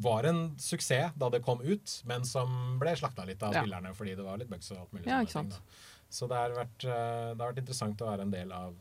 var 0.00 0.22
en 0.24 0.56
suksess 0.56 1.12
da 1.18 1.28
det 1.28 1.42
kom 1.42 1.60
ut, 1.60 2.02
men 2.06 2.24
som 2.24 2.78
ble 2.78 2.92
slakta 2.96 3.26
litt 3.26 3.42
av 3.42 3.52
Ja. 3.52 3.62
spillerne 3.62 3.92
fordi 3.94 4.14
det 4.16 4.24
var 4.24 4.38
litt 4.38 4.48
bugs 4.48 4.70
og 4.70 4.78
alt 4.78 4.92
mulig. 4.92 5.06
Ja, 5.06 5.24
ting. 5.24 5.52
Så 6.08 6.26
det 6.28 6.36
har, 6.36 6.50
vært, 6.50 6.84
eh, 6.84 7.34
det 7.34 7.40
har 7.40 7.52
vært 7.52 7.58
interessant 7.58 7.96
å 8.00 8.06
være 8.06 8.20
en 8.22 8.30
del 8.30 8.52
av 8.52 8.74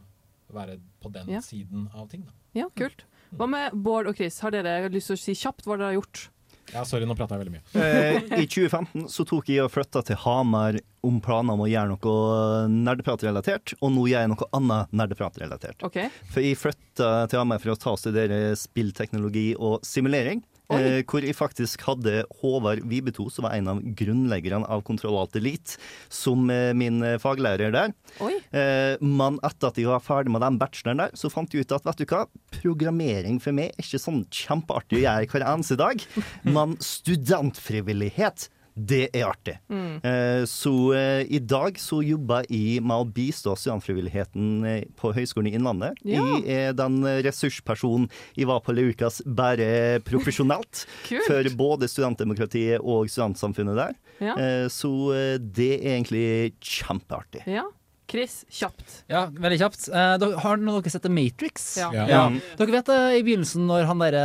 Være 0.51 0.79
på 1.01 1.11
den 1.11 1.27
Ja. 1.29 1.39
siden 1.41 1.93
av 1.93 2.09
ting. 2.09 2.21
da. 2.23 2.31
Ja, 2.55 2.69
kult. 2.75 3.03
Hva 3.37 3.47
med 3.49 3.77
Bård 3.77 4.09
og 4.09 4.17
Chris? 4.17 4.39
Har 4.43 4.53
dere 4.55 4.89
lyst 4.93 5.11
til 5.11 5.17
å 5.17 5.21
si 5.21 5.37
kjapt 5.37 5.67
hva 5.67 5.77
dere 5.77 5.91
har 5.91 5.99
gjort? 5.99 6.29
Ja, 6.73 6.83
sorry, 6.85 7.05
nå 7.09 7.15
prata 7.17 7.33
jeg 7.33 7.45
veldig 7.47 7.55
mye. 7.55 7.81
Eh, 7.81 8.41
I 8.43 8.45
2015 8.45 9.07
så 9.09 9.25
tok 9.25 9.49
jeg 9.49 9.63
og 9.63 9.71
flytta 9.73 10.03
til 10.05 10.19
Hamar 10.21 10.77
om 11.05 11.17
planer 11.23 11.55
om 11.55 11.63
å 11.65 11.69
gjøre 11.69 11.95
noe 11.95 12.67
nerdepratrelatert, 12.69 13.73
og 13.79 13.93
nå 13.95 14.05
gjør 14.11 14.25
jeg 14.25 14.31
noe 14.33 14.49
annet 14.59 14.93
nerdepratrelatert. 15.01 15.81
Okay. 15.87 16.11
For 16.29 16.45
jeg 16.45 16.59
flytta 16.59 17.09
til 17.31 17.41
Hamar 17.41 17.61
for 17.63 17.73
å 17.73 17.79
ta 17.79 17.95
og 17.95 18.01
studere 18.01 18.53
spillteknologi 18.59 19.53
og 19.57 19.79
simulering. 19.87 20.43
Eh, 20.69 21.01
hvor 21.09 21.25
jeg 21.25 21.33
faktisk 21.33 21.81
hadde 21.87 22.23
Håvard 22.41 22.83
Vibeto, 22.89 23.25
som 23.33 23.47
var 23.47 23.55
en 23.57 23.71
av 23.71 23.79
grunnleggerne 23.97 24.67
av 24.69 24.83
Kontroll 24.85 25.17
Alt 25.17 25.37
Elite, 25.39 25.79
som 26.13 26.45
eh, 26.53 26.71
min 26.77 27.01
eh, 27.05 27.17
faglærer 27.21 27.73
der. 27.73 27.95
Eh, 28.21 29.01
men 29.01 29.39
etter 29.45 29.71
at 29.71 29.79
jeg 29.81 29.89
var 29.89 30.03
ferdig 30.05 30.33
med 30.35 30.45
den 30.45 30.59
bacheloren 30.61 31.01
der, 31.05 31.17
så 31.17 31.31
fant 31.33 31.53
jeg 31.53 31.65
ut 31.65 31.73
at 31.73 31.87
vet 31.89 32.03
du 32.03 32.05
hva, 32.09 32.25
programmering 32.59 33.41
for 33.41 33.55
meg 33.55 33.73
er 33.73 33.85
ikke 33.85 34.01
sånn 34.01 34.21
kjempeartig 34.29 34.99
å 34.99 35.03
gjøre 35.07 35.33
hver 35.33 35.47
eneste 35.55 35.79
dag, 35.79 36.05
men 36.55 36.77
studentfrivillighet 36.83 38.49
det 38.87 39.09
er 39.15 39.25
artig. 39.27 39.55
Mm. 39.69 39.99
Eh, 40.05 40.43
Så 40.47 40.71
eh, 40.95 41.23
i 41.29 41.39
dag 41.39 41.77
så 41.81 41.99
jobber 42.05 42.45
jeg 42.49 42.83
med 42.85 42.95
å 43.03 43.07
bistå 43.15 43.55
studentfrivilligheten 43.59 44.65
eh, 44.65 44.83
på 44.99 45.11
Høgskolen 45.15 45.49
i 45.51 45.55
Innlandet. 45.57 45.99
Ja. 46.07 46.23
Jeg 46.39 46.69
er 46.69 46.77
den 46.77 47.01
ressurspersonen 47.25 48.09
jeg 48.37 48.47
var 48.49 48.61
på 48.65 48.75
Lukas 48.77 49.21
bare 49.25 49.99
profesjonelt. 50.07 50.85
For 51.27 51.49
både 51.59 51.89
studentdemokratiet 51.91 52.79
og 52.83 53.09
studentsamfunnet 53.11 53.79
der. 53.79 53.97
Ja. 54.19 54.35
Eh, 54.37 54.67
Så 54.71 54.91
det 55.39 55.71
er 55.79 55.97
egentlig 55.97 56.53
kjempeartig. 56.61 57.43
Ja. 57.49 57.65
Chris, 58.09 58.39
kjapt. 58.49 59.03
Ja, 59.11 59.27
veldig 59.29 59.59
kjapt. 59.61 59.83
Eh, 59.93 60.13
dere, 60.21 60.39
har 60.41 60.57
noen 60.57 60.81
dere 60.81 60.89
sett 60.89 61.03
The 61.05 61.11
Matrix? 61.13 61.65
Ja. 61.77 61.89
Ja. 62.09 62.21
Dere 62.57 62.73
vet 62.73 62.87
det 62.89 62.97
i 63.19 63.23
begynnelsen 63.27 63.67
når 63.69 63.85
han 63.85 64.01
derre 64.01 64.23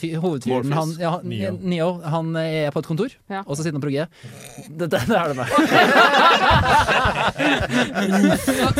fy- 0.00 0.14
hovedfyren 0.22 0.72
han, 0.72 0.94
ja, 1.00 1.10
han, 1.18 1.26
Neo. 1.28 1.50
Neo. 1.60 1.88
han 2.00 2.30
er 2.40 2.70
på 2.72 2.80
et 2.80 2.88
kontor, 2.88 3.10
Ja. 3.28 3.42
og 3.44 3.52
så 3.58 3.60
sitter 3.66 3.76
han 3.76 3.82
og 3.82 3.86
progger. 3.86 4.06
Det, 4.76 4.88
det, 4.92 5.00
det 5.08 5.16
er 5.16 5.28
det 5.28 5.36
med. 5.36 5.48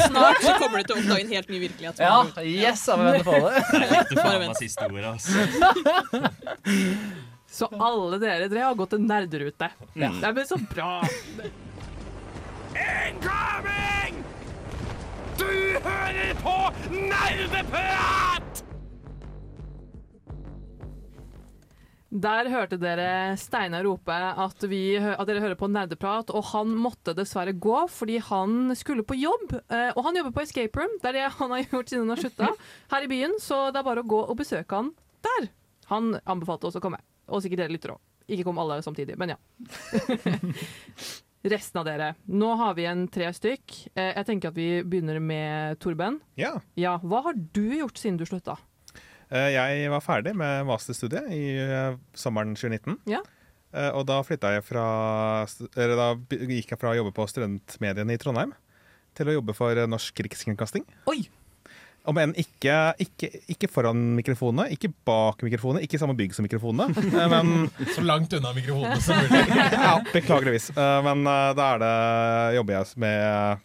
Snart 0.07 0.41
så 0.43 0.53
kommer 0.61 0.81
du 0.81 0.85
til 0.89 0.95
å 0.97 0.99
oppdage 1.01 1.21
en 1.27 1.33
helt 1.37 1.49
ny 1.53 1.59
virkelighet. 1.63 2.01
Ja, 2.03 2.17
yes, 2.43 2.83
jeg 2.89 2.97
venter 3.01 3.25
på 3.27 3.37
det. 3.45 3.53
Jeg 3.77 3.89
likte 3.93 4.17
faen 4.21 4.41
meg 4.43 4.57
siste 4.59 4.89
ordet, 4.89 5.09
altså. 5.13 5.37
Så 7.57 7.69
alle 7.73 8.19
dere 8.21 8.49
tre 8.53 8.61
har 8.67 8.75
gått 8.77 8.93
en 8.99 9.07
nerderute. 9.09 9.69
Ja. 9.97 10.11
Nei, 10.21 10.33
men 10.37 10.45
så 10.49 10.59
bra. 10.73 10.99
Incoming! 12.77 14.19
Du 15.39 15.47
hører 15.85 16.35
på 16.43 16.55
Nerdeprat! 16.95 18.63
Der 22.17 22.49
hørte 22.49 22.79
dere 22.81 23.35
Steinar 23.37 23.85
rope 23.85 24.15
at, 24.15 24.63
vi, 24.71 24.95
at 24.97 25.27
dere 25.29 25.43
hører 25.43 25.59
på 25.61 25.69
nerdeprat, 25.69 26.31
og 26.33 26.47
han 26.55 26.71
måtte 26.81 27.13
dessverre 27.19 27.53
gå 27.53 27.83
fordi 27.93 28.17
han 28.25 28.71
skulle 28.79 29.05
på 29.05 29.19
jobb. 29.19 29.53
Eh, 29.69 29.91
Og 29.93 30.05
han 30.07 30.17
jobber 30.17 30.33
på 30.39 30.45
Escape 30.47 30.81
Room, 30.81 30.95
det 31.03 31.11
er 31.11 31.19
det 31.19 31.27
han 31.37 31.53
har 31.53 31.67
gjort 31.75 31.93
siden 31.93 32.07
han 32.07 32.15
har 32.15 32.23
slutta 32.23 32.49
her 32.95 33.05
i 33.05 33.11
byen, 33.11 33.37
så 33.43 33.67
det 33.75 33.83
er 33.83 33.89
bare 33.91 34.07
å 34.07 34.09
gå 34.09 34.23
og 34.23 34.39
besøke 34.39 34.79
han 34.81 34.95
der. 35.27 35.51
Han 35.91 36.15
anbefalte 36.25 36.71
oss 36.71 36.79
å 36.81 36.85
komme, 36.87 37.03
og 37.29 37.43
sikkert 37.45 37.67
dere 37.67 37.75
lytter 37.77 37.93
òg. 37.99 38.01
Ikke 38.33 38.47
kom 38.49 38.59
alle 38.63 38.81
samtidig, 38.87 39.19
men 39.21 39.35
ja. 39.35 39.39
Resten 41.47 41.79
av 41.81 41.85
dere. 41.87 42.09
Nå 42.27 42.49
har 42.59 42.75
vi 42.75 42.85
en 42.91 43.05
tre 43.13 43.29
stykk. 43.33 43.77
Eh, 43.95 44.13
Jeg 44.17 44.27
tenker 44.27 44.49
at 44.51 44.57
vi 44.59 44.83
begynner 44.83 45.21
med 45.23 45.79
Torben. 45.83 46.21
Ja. 46.37 46.57
Ja, 46.77 46.97
Hva 46.99 47.23
har 47.29 47.35
du 47.37 47.63
gjort 47.79 47.99
siden 48.01 48.19
du 48.19 48.25
slutta? 48.27 48.57
Eh, 49.31 49.53
Jeg 49.55 49.91
var 49.91 50.01
ferdig 50.03 50.35
med 50.35 50.67
masterstudiet 50.67 51.31
i 51.35 51.57
eh, 51.63 51.97
sommeren 52.15 52.55
2019. 52.57 52.99
Ja. 53.07 53.21
Eh, 53.73 53.91
Og 53.95 54.07
da 54.07 54.21
flytta 54.23 54.53
jeg 54.57 54.65
fra 54.65 55.47
Eller 55.77 55.97
da 55.97 56.09
gikk 56.31 56.71
jeg 56.75 56.79
fra 56.81 56.93
å 56.95 56.97
jobbe 56.99 57.13
på 57.15 57.27
studentmediene 57.31 58.15
i 58.15 58.19
Trondheim 58.19 58.53
til 59.17 59.29
å 59.31 59.39
jobbe 59.39 59.55
for 59.57 59.75
Norsk 59.89 60.19
Rikskringkasting. 60.27 60.85
Oi! 61.09 61.23
Om 62.07 62.19
enn 62.23 62.33
ikke, 62.39 62.75
ikke, 63.03 63.29
ikke 63.51 63.69
foran 63.73 63.99
mikrofonene, 64.17 64.69
ikke 64.75 64.93
bak 65.09 65.41
mikrofonene, 65.43 65.83
ikke 65.87 65.99
i 65.99 66.03
samme 66.03 66.15
bygg 66.19 66.35
som 66.37 66.47
mikrofonene. 66.47 66.91
eh, 66.95 67.29
Men 67.33 67.71
Så 67.97 68.05
langt 68.07 68.33
unna 68.39 68.53
mikrofonene 68.57 69.01
som 69.03 69.19
mulig. 69.19 69.41
ja, 69.75 69.95
beklageligvis. 70.13 70.71
Eh, 70.77 70.99
Men 71.07 71.27
eh, 71.27 71.51
da 71.59 71.71
er 71.75 71.83
det, 71.83 71.95
jobber 72.61 72.79
jeg 72.79 73.01
med 73.05 73.65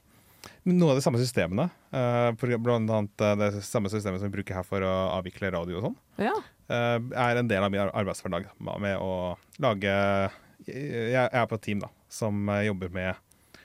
noen 0.72 0.92
av 0.94 0.98
de 1.00 1.04
samme 1.06 1.22
systemene. 1.22 1.70
eh, 1.94 2.58
Blant 2.62 2.90
annet 2.98 3.26
det 3.42 3.52
samme 3.66 3.90
systemet 3.94 4.22
som 4.22 4.30
vi 4.30 4.36
bruker 4.40 4.58
her 4.60 4.66
for 4.68 4.82
å 4.86 4.94
avvikle 5.20 5.54
radio 5.54 5.80
og 5.80 5.88
sånn. 5.90 5.98
Ja. 6.26 6.34
eh, 6.70 6.98
Er 7.30 7.40
en 7.42 7.50
del 7.50 7.64
av 7.66 7.72
min 7.74 7.82
ar- 7.86 7.94
arbeidshverdag 8.02 8.50
med 8.82 8.98
å 9.02 9.36
lage 9.62 9.96
Jeg 10.68 11.30
er 11.34 11.46
på 11.50 11.58
et 11.58 11.62
team 11.66 11.80
da, 11.82 11.88
som 12.10 12.46
jobber 12.66 12.90
med 12.94 13.16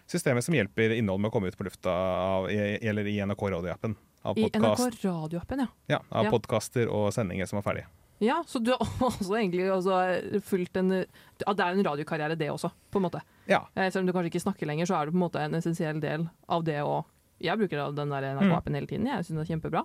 systemet 0.09 0.45
som 0.47 0.55
hjelper 0.55 0.93
innhold 0.97 1.21
med 1.21 1.29
å 1.29 1.35
komme 1.35 1.49
ut 1.51 1.57
på 1.59 1.65
lufta 1.67 1.91
av, 1.91 2.47
eller 2.49 3.09
i 3.11 3.17
NRK 3.27 3.43
Radio-appen. 3.57 3.97
Av 4.27 4.39
I 4.39 4.49
NRK 4.51 4.83
radioappen, 5.05 5.63
ja. 5.65 5.67
ja, 5.95 6.01
av 6.11 6.27
Ja. 6.27 6.31
podkaster 6.35 6.89
og 6.91 7.13
sendinger 7.15 7.47
som 7.51 7.61
er 7.61 7.67
ferdige. 7.67 7.87
Ja, 8.25 8.39
så 8.49 8.59
du 8.65 8.71
har 8.73 8.81
også 9.11 9.35
egentlig 9.37 9.67
også 9.71 10.41
fulgt 10.43 10.77
en 10.81 10.91
ja, 10.97 11.53
Det 11.53 11.61
er 11.67 11.75
en 11.77 11.85
radiokarriere, 11.85 12.37
det 12.41 12.49
også, 12.51 12.71
på 12.91 12.97
en 12.99 13.05
måte. 13.11 13.21
Ja. 13.47 13.61
Eh, 13.77 13.91
Selv 13.93 14.03
om 14.03 14.07
du 14.09 14.13
kanskje 14.17 14.31
ikke 14.33 14.45
snakker 14.47 14.67
lenger, 14.71 14.89
så 14.89 14.97
er 14.97 15.07
det 15.07 15.13
på 15.13 15.21
en 15.21 15.25
måte 15.27 15.43
en 15.45 15.55
essensiell 15.59 16.01
del 16.01 16.25
av 16.49 16.65
det 16.65 16.79
å 16.83 17.05
Jeg 17.45 17.59
bruker 17.61 17.93
den 17.93 18.09
der 18.15 18.25
NRK-appen 18.35 18.75
hele 18.75 18.87
tiden, 18.89 19.07
jeg 19.07 19.25
syns 19.29 19.37
det 19.37 19.45
er 19.45 19.53
kjempebra. 19.55 19.83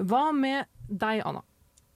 Hva 0.00 0.22
med 0.32 0.64
deg, 0.88 1.20
Anna? 1.28 1.42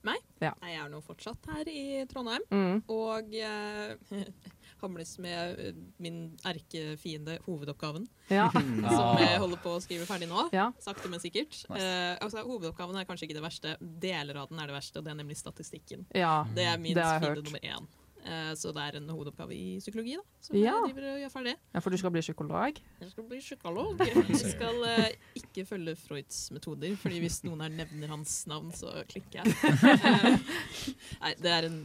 Meg? 0.05 0.19
Ja. 0.39 0.51
Jeg 0.61 0.77
er 0.77 0.89
nå 0.93 0.99
fortsatt 1.01 1.47
her 1.49 1.65
i 1.65 2.05
Trondheim, 2.05 2.43
Mm. 2.53 2.83
og 2.93 3.33
eh, 3.33 3.95
hamles 4.81 5.17
med 5.23 5.59
eh, 5.59 5.73
min 6.03 6.17
erkefiende 6.45 7.37
hovedoppgaven. 7.45 8.07
Ja. 8.29 8.49
Som 8.53 9.19
jeg 9.21 9.39
holder 9.41 9.61
på 9.63 9.75
å 9.77 9.81
skrive 9.83 10.07
ferdig 10.09 10.27
nå. 10.31 10.47
Ja. 10.55 10.69
Sakte, 10.83 11.09
men 11.11 11.21
sikkert. 11.23 11.61
Eh, 11.71 12.15
altså, 12.21 12.43
hovedoppgaven 12.47 12.97
er 12.99 13.07
kanskje 13.09 13.29
ikke 13.29 13.37
det 13.39 13.45
verste. 13.45 13.75
Deler 13.79 14.41
av 14.43 14.49
den 14.51 14.59
er 14.63 14.71
det 14.71 14.77
verste, 14.77 14.99
og 14.99 15.05
det 15.07 15.13
er 15.15 15.19
nemlig 15.21 15.37
statistikken. 15.39 16.05
Ja, 16.15 16.43
Det 16.55 16.65
er 16.65 16.77
min 16.81 16.95
det 16.97 17.05
fiende 17.05 17.29
hørt. 17.29 17.43
nummer 17.45 17.59
én. 17.65 17.87
Eh, 18.25 18.53
så 18.57 18.71
det 18.73 18.81
er 18.81 18.95
en 18.97 19.09
hovedoppgave 19.13 19.53
i 19.53 19.77
psykologi, 19.79 20.15
da. 20.17 20.23
Som 20.41 20.55
Ja. 20.57 20.71
jeg 20.81 20.95
driver 20.95 21.03
og 21.11 21.19
gjør 21.21 21.31
ferdig. 21.35 21.55
Ja, 21.75 21.79
for 21.85 21.89
du 21.93 21.97
skal 22.01 22.11
bli 22.15 22.21
psykolog? 22.25 22.79
Jeg 22.99 23.11
skal 23.11 23.23
bli 23.29 23.37
psykolog. 23.39 23.99
Jeg 24.01 24.39
skal 24.55 24.81
uh, 24.81 25.09
ikke 25.37 25.65
følge 25.69 25.93
Freuds 25.95 26.39
metoder, 26.51 26.95
fordi 26.97 27.19
hvis 27.21 27.43
noen 27.45 27.61
her 27.61 27.69
nevner 27.69 28.07
hans 28.15 28.33
navn, 28.49 28.71
så 28.73 28.89
klikker 29.11 29.43
jeg. 29.43 29.53
Uh, 29.53 30.39
Nei, 31.21 31.33
det 31.37 31.51
er 31.53 31.67
en 31.69 31.79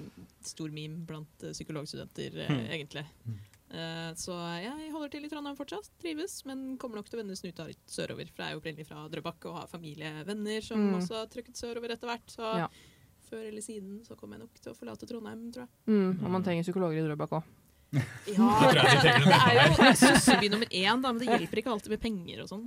stor 0.48 0.72
meme 0.72 1.04
blant 1.06 1.44
uh, 1.44 1.52
psykologstudenter, 1.52 2.40
eh, 2.40 2.48
Hmm. 2.50 2.66
egentlig. 2.72 3.04
Eh, 3.70 4.12
så 4.18 4.34
jeg 4.64 4.88
holder 4.90 5.10
til 5.12 5.24
i 5.24 5.28
Trondheim 5.30 5.54
fortsatt, 5.58 5.90
trives, 6.02 6.40
men 6.48 6.76
kommer 6.80 6.96
nok 6.98 7.06
til 7.10 7.20
å 7.20 7.22
vende 7.22 7.36
snuta 7.38 7.68
litt 7.68 7.84
sørover. 7.86 8.26
For 8.34 8.42
jeg 8.42 8.48
er 8.48 8.56
jo 8.56 8.62
opprinnelig 8.64 8.86
fra 8.88 9.04
Drøbak 9.12 9.44
og 9.46 9.60
har 9.60 9.68
familievenner 9.70 10.64
som 10.64 10.80
Mm. 10.88 10.96
også 10.98 11.20
har 11.20 11.26
trykket 11.30 11.54
sørover 11.60 11.92
etter 11.94 12.08
hvert. 12.10 12.26
Så 12.32 12.42
Ja. 12.64 12.66
Før 13.30 13.42
eller 13.48 13.64
siden 13.64 14.00
så 14.06 14.16
kommer 14.18 14.36
jeg 14.38 14.44
nok 14.46 14.60
til 14.62 14.72
å 14.72 14.76
forlate 14.76 15.08
Trondheim, 15.08 15.46
tror 15.54 15.66
jeg. 15.66 15.72
Mm, 15.90 16.24
og 16.24 16.32
man 16.36 16.46
trenger 16.46 16.66
psykologer 16.66 17.00
i 17.02 17.06
Drøbak 17.08 17.36
òg. 17.40 17.50
Ja, 18.30 18.48
Det 18.70 19.34
er 19.34 19.72
jo 19.74 19.92
sosseby 19.98 20.50
nummer 20.52 20.68
én, 20.70 21.00
da, 21.02 21.10
men 21.10 21.18
det 21.22 21.26
hjelper 21.30 21.62
ikke 21.62 21.72
alltid 21.74 21.94
med 21.96 22.02
penger 22.04 22.42
og 22.44 22.50
sånn. 22.52 22.66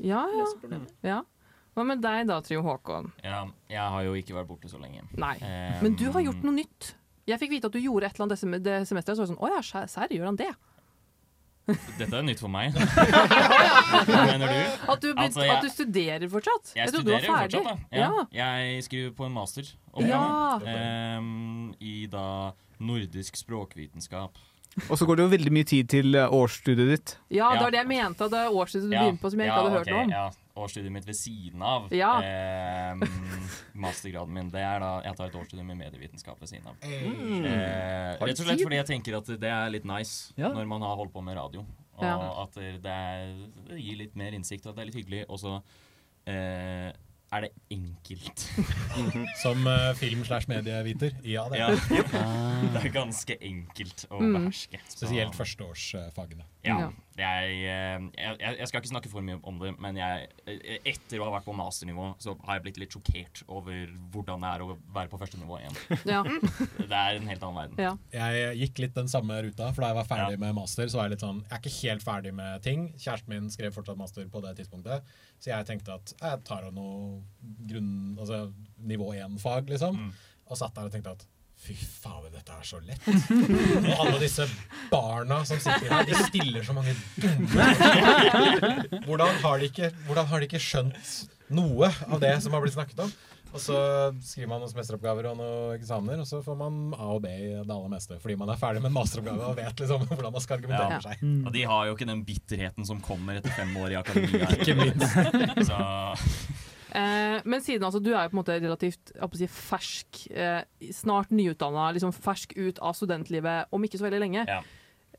Ja, 0.00 0.22
ja. 0.32 0.46
Ja. 1.04 1.18
Hva 1.76 1.84
med 1.84 2.00
deg 2.00 2.22
da, 2.30 2.38
Trio 2.40 2.62
Håkon? 2.64 3.10
Ja, 3.20 3.42
jeg 3.68 3.90
har 3.96 4.06
jo 4.06 4.14
ikke 4.16 4.32
vært 4.38 4.48
borte 4.48 4.70
så 4.72 4.78
lenge. 4.80 5.02
Nei. 5.20 5.34
Eh, 5.44 5.82
Men 5.84 5.98
du 6.00 6.06
har 6.14 6.24
gjort 6.24 6.40
noe 6.46 6.56
nytt. 6.56 6.94
Jeg 7.28 7.40
fikk 7.42 7.52
vite 7.52 7.68
at 7.68 7.74
du 7.74 7.82
gjorde 7.82 8.06
et 8.08 8.16
eller 8.16 8.30
annet 8.30 8.64
det 8.64 8.78
semesteret, 8.88 9.18
og 9.18 9.18
så 9.18 9.26
var 9.26 9.26
det 9.26 9.34
sånn 9.34 9.42
Å 9.44 9.50
ja, 9.52 9.86
serr, 9.90 10.14
gjør 10.14 10.30
han 10.30 10.38
det? 10.40 10.52
Dette 11.66 12.14
er 12.14 12.22
nytt 12.22 12.38
for 12.42 12.52
meg. 12.52 12.76
Hva 14.06 14.20
mener 14.28 14.46
du? 14.46 14.58
At 14.92 15.00
du, 15.02 15.08
begynt, 15.10 15.22
Altså, 15.24 15.42
jeg- 15.42 15.56
at 15.56 15.64
du 15.64 15.70
studerer 15.72 16.28
fortsatt? 16.30 16.72
Jeg 16.76 16.92
trodde 16.92 17.04
du 17.04 17.10
var 17.12 17.20
studerer 17.20 17.26
jo 17.26 17.38
ferdig. 17.40 17.62
fortsatt, 17.64 17.90
da. 17.90 17.96
Ja. 17.98 18.26
Jeg 18.38 18.84
skriver 18.86 19.10
på 19.18 19.26
en 19.26 19.32
master. 19.34 19.72
Ja. 20.06 20.22
Ehm, 20.62 21.74
I 21.80 22.06
da 22.12 22.26
nordisk 22.78 23.36
språkvitenskap. 23.40 24.38
Og 24.90 24.98
så 25.00 25.06
går 25.08 25.16
det 25.16 25.24
jo 25.24 25.32
veldig 25.32 25.52
mye 25.56 25.64
tid 25.64 25.88
til 25.88 26.14
eh, 26.14 26.28
årsstudiet 26.28 26.90
ditt. 26.92 27.14
Ja, 27.32 27.50
det 27.56 27.62
var 27.64 27.70
det 27.72 27.80
jeg 27.80 27.88
mente. 27.88 28.26
At 28.28 28.30
det 28.34 28.40
er 28.44 28.50
årsstudiet 28.52 28.90
du 28.90 28.96
begynte 28.96 29.22
på 29.22 29.30
som 29.32 29.40
jeg 29.40 29.48
ikke 29.48 29.62
hadde 29.62 29.76
hørt 29.78 29.88
okay, 29.88 30.06
noe 30.06 30.26
om. 30.28 30.34
Ja, 30.56 30.62
Årsstudiet 30.62 30.92
mitt 30.92 31.04
ved 31.06 31.14
siden 31.16 31.62
av 31.62 31.90
Ja. 31.92 32.14
eh, 32.20 32.94
mastergraden 33.74 34.32
min. 34.32 34.48
Det 34.50 34.60
er 34.60 34.80
da 34.80 35.02
Jeg 35.04 35.16
tar 35.16 35.26
et 35.28 35.34
årsstudium 35.36 35.70
i 35.70 35.74
medievitenskap 35.84 36.40
ved 36.40 36.48
siden 36.48 36.66
av. 36.66 36.76
Mm. 36.82 37.44
Eh, 37.44 38.16
rett 38.20 38.40
og 38.40 38.46
slett 38.46 38.62
fordi 38.64 38.76
jeg 38.80 38.86
tenker 38.86 39.16
at 39.18 39.26
det 39.26 39.50
er 39.50 39.70
litt 39.70 39.84
nice 39.84 40.32
Ja. 40.36 40.48
når 40.48 40.66
man 40.66 40.80
har 40.82 40.96
holdt 40.96 41.12
på 41.12 41.22
med 41.22 41.36
radio. 41.36 41.60
Og 41.96 42.02
Ja. 42.04 42.42
at 42.42 42.52
det, 42.54 42.84
er, 42.84 43.34
det 43.68 43.80
gir 43.80 43.96
litt 43.96 44.16
mer 44.16 44.32
innsikt, 44.32 44.66
og 44.66 44.70
at 44.70 44.76
det 44.76 44.82
er 44.82 44.86
litt 44.92 45.06
hyggelig. 45.06 45.24
Og 45.28 45.38
så 45.38 45.62
Eh, 46.28 46.90
er 47.32 47.40
det 47.40 47.52
enkelt? 47.70 48.50
Som 49.42 49.64
uh, 49.64 49.92
film 49.94 50.24
slash 50.24 50.48
medieviter? 50.48 51.12
Ja, 51.22 51.44
det 51.48 51.60
er 51.60 51.70
det. 51.70 52.10
Det 52.74 52.84
er 52.84 52.92
ganske 52.92 53.36
enkelt 53.40 54.06
å 54.10 54.18
Mm. 54.20 54.32
beherske. 54.34 54.80
Så- 54.88 55.06
Spesielt 55.06 55.34
førsteårsfagene. 55.38 56.42
Ja. 56.66 56.92
Jeg, 57.16 57.52
eh, 57.64 58.02
jeg, 58.12 58.32
jeg 58.42 58.58
jeg 58.60 58.68
skal 58.68 58.82
ikke 58.82 58.90
snakke 58.90 59.08
for 59.08 59.24
mye 59.24 59.38
om 59.48 59.56
det, 59.62 59.70
men 59.80 59.96
jeg, 59.96 60.26
eh, 60.44 60.74
etter 60.90 61.22
å 61.22 61.28
ha 61.28 61.32
vært 61.38 61.46
på 61.46 61.54
masternivå, 61.56 62.10
så 62.20 62.34
har 62.44 62.58
jeg 62.58 62.64
blitt 62.66 62.80
litt 62.82 62.92
sjokkert 62.92 63.40
over 63.48 63.86
hvordan 64.12 64.44
det 64.44 64.50
er 64.50 64.64
å 64.66 64.76
være 64.92 65.08
på 65.12 65.20
første 65.22 65.40
nivå 65.40 65.60
igjen. 65.62 65.78
Ja. 66.12 66.20
Det 66.90 66.98
er 66.98 67.16
en 67.16 67.30
helt 67.30 67.42
annen 67.42 67.56
verden. 67.56 68.02
Jeg 68.12 68.58
gikk 68.60 68.82
litt 68.84 68.98
den 68.98 69.08
samme 69.10 69.38
ruta, 69.46 69.70
for 69.72 69.82
da 69.82 69.90
jeg 69.90 69.98
var 69.98 70.10
ferdig 70.10 70.40
med 70.42 70.54
master, 70.58 70.90
så 70.92 71.00
var 71.00 71.08
jeg 71.08 71.16
litt 71.16 71.24
sånn 71.24 71.40
Jeg 71.46 71.54
er 71.56 71.62
ikke 71.62 71.74
helt 71.78 72.04
ferdig 72.04 72.34
med 72.36 72.62
ting. 72.66 72.84
Kjæresten 73.00 73.32
min 73.32 73.48
skrev 73.52 73.74
fortsatt 73.74 73.98
master 73.98 74.28
på 74.30 74.42
det 74.44 74.52
tidspunktet, 74.60 75.16
så 75.40 75.50
jeg 75.54 75.68
tenkte 75.70 75.96
at 75.96 76.12
jeg 76.20 76.44
tar 76.46 76.68
noe 76.76 77.22
grunn... 77.70 77.94
Altså 78.20 78.46
nivå 78.86 79.08
1-fag, 79.16 79.72
liksom. 79.72 79.96
Og 80.46 80.58
satt 80.60 80.76
der 80.76 80.86
og 80.86 80.92
tenkte 80.94 81.16
at 81.16 81.24
Fy 81.64 81.74
faen, 81.74 82.26
dette 82.30 82.52
er 82.52 82.66
så 82.66 82.78
lett. 82.84 83.06
Og 83.06 84.02
alle 84.04 84.18
disse 84.22 84.44
barna 84.92 85.40
som 85.48 85.58
sitter 85.62 85.88
her, 85.90 86.04
de 86.06 86.18
stiller 86.28 86.66
så 86.66 86.74
mange 86.76 86.92
dumme. 87.16 87.70
Hvordan 89.06 89.40
har 89.42 89.62
de 89.62 89.70
ikke, 89.70 89.90
hvordan 90.06 90.28
har 90.30 90.42
de 90.42 90.50
ikke 90.50 90.62
skjønt 90.62 91.16
noe 91.56 91.88
av 92.10 92.20
det 92.22 92.36
som 92.44 92.54
har 92.54 92.62
blitt 92.62 92.76
snakket 92.76 93.02
om? 93.06 93.10
Og 93.56 93.62
så 93.62 93.76
skriver 94.20 94.50
man 94.50 94.60
noen 94.60 94.68
semesteroppgaver 94.68 95.30
og 95.30 95.38
noen 95.38 95.78
eksamener, 95.78 96.20
og 96.20 96.28
så 96.28 96.42
får 96.44 96.56
man 96.60 96.80
A 96.92 97.06
og 97.14 97.22
B 97.24 97.30
i 97.32 97.50
det 97.54 97.72
aller 97.72 97.88
meste. 97.88 98.18
Fordi 98.20 98.36
man 98.36 98.50
er 98.52 98.58
ferdig 98.60 98.82
med 98.84 98.90
en 98.90 98.96
masteroppgave 98.98 99.48
og 99.48 99.56
vet 99.56 99.80
liksom 99.80 100.04
hvordan 100.10 100.34
man 100.34 100.44
skal 100.44 100.58
argumentere 100.58 100.98
for 100.98 101.08
seg. 101.08 101.22
Og 101.40 101.54
de 101.54 101.62
har 101.70 101.88
jo 101.88 101.96
ikke 101.96 102.10
den 102.10 102.24
bitterheten 102.26 102.88
som 102.88 103.00
kommer 103.04 103.40
etter 103.40 103.54
fem 103.56 103.72
år 103.80 103.94
i 103.94 104.00
akademia. 104.02 104.50
Ikke 104.58 104.76
minst. 104.76 105.08
Så 105.70 105.78
Eh, 106.94 107.42
men 107.44 107.62
siden 107.64 107.86
altså, 107.86 108.00
du 108.02 108.12
er 108.12 108.26
jo 108.26 108.32
på 108.32 108.36
en 108.36 108.42
måte 108.42 108.58
relativt 108.62 109.12
si, 109.38 109.50
fersk, 109.50 110.24
eh, 110.30 110.62
snart 110.94 111.32
nyutdanna, 111.34 111.90
liksom 111.96 112.14
fersk 112.14 112.56
ut 112.58 112.78
av 112.78 112.96
studentlivet 112.98 113.72
om 113.74 113.86
ikke 113.86 114.00
så 114.00 114.06
veldig 114.06 114.22
lenge. 114.22 114.46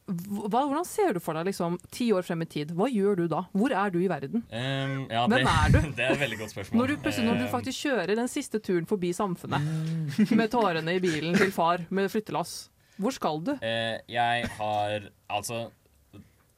Hva, 0.08 0.62
hvordan 0.62 0.86
ser 0.88 1.18
du 1.18 1.20
for 1.20 1.36
deg 1.36 1.50
liksom, 1.50 1.74
ti 1.92 2.06
år 2.16 2.24
frem 2.24 2.46
i 2.46 2.48
tid? 2.48 2.70
Hva 2.78 2.88
gjør 2.88 3.18
du 3.20 3.26
da? 3.32 3.42
Hvor 3.52 3.74
er 3.76 3.92
du 3.92 3.98
i 4.00 4.08
verden? 4.08 4.46
Um, 4.48 5.02
ja, 5.12 5.26
Hvem 5.28 5.36
det, 5.36 5.52
er 5.52 5.74
du? 5.74 5.80
Det 5.98 6.06
er 6.06 6.14
et 6.14 6.22
veldig 6.22 6.38
godt 6.40 6.54
spørsmål. 6.54 6.80
Når 6.80 6.94
du, 6.94 7.10
når 7.26 7.42
du 7.42 7.44
Ehm, 7.44 7.52
faktisk 7.52 7.90
kjører 7.90 8.14
den 8.16 8.32
siste 8.32 8.62
turen 8.64 8.88
forbi 8.88 9.12
samfunnet 9.16 10.32
med 10.32 10.48
tårene 10.54 10.96
i 10.96 11.02
bilen 11.04 11.36
til 11.36 11.52
far 11.52 11.84
med 11.92 12.08
flyttelass, 12.14 12.56
hvor 12.98 13.14
skal 13.14 13.44
du? 13.44 13.52
Uh, 13.60 14.00
jeg 14.10 14.48
har 14.58 15.12
Altså, 15.28 15.68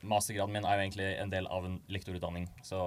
mastergraden 0.05 0.53
min 0.53 0.63
er 0.63 0.77
jo 0.77 0.85
egentlig 0.85 1.09
en 1.17 1.33
del 1.33 1.49
av 1.49 1.65
en 1.65 1.79
lektorutdanning. 1.89 2.45
Så 2.63 2.77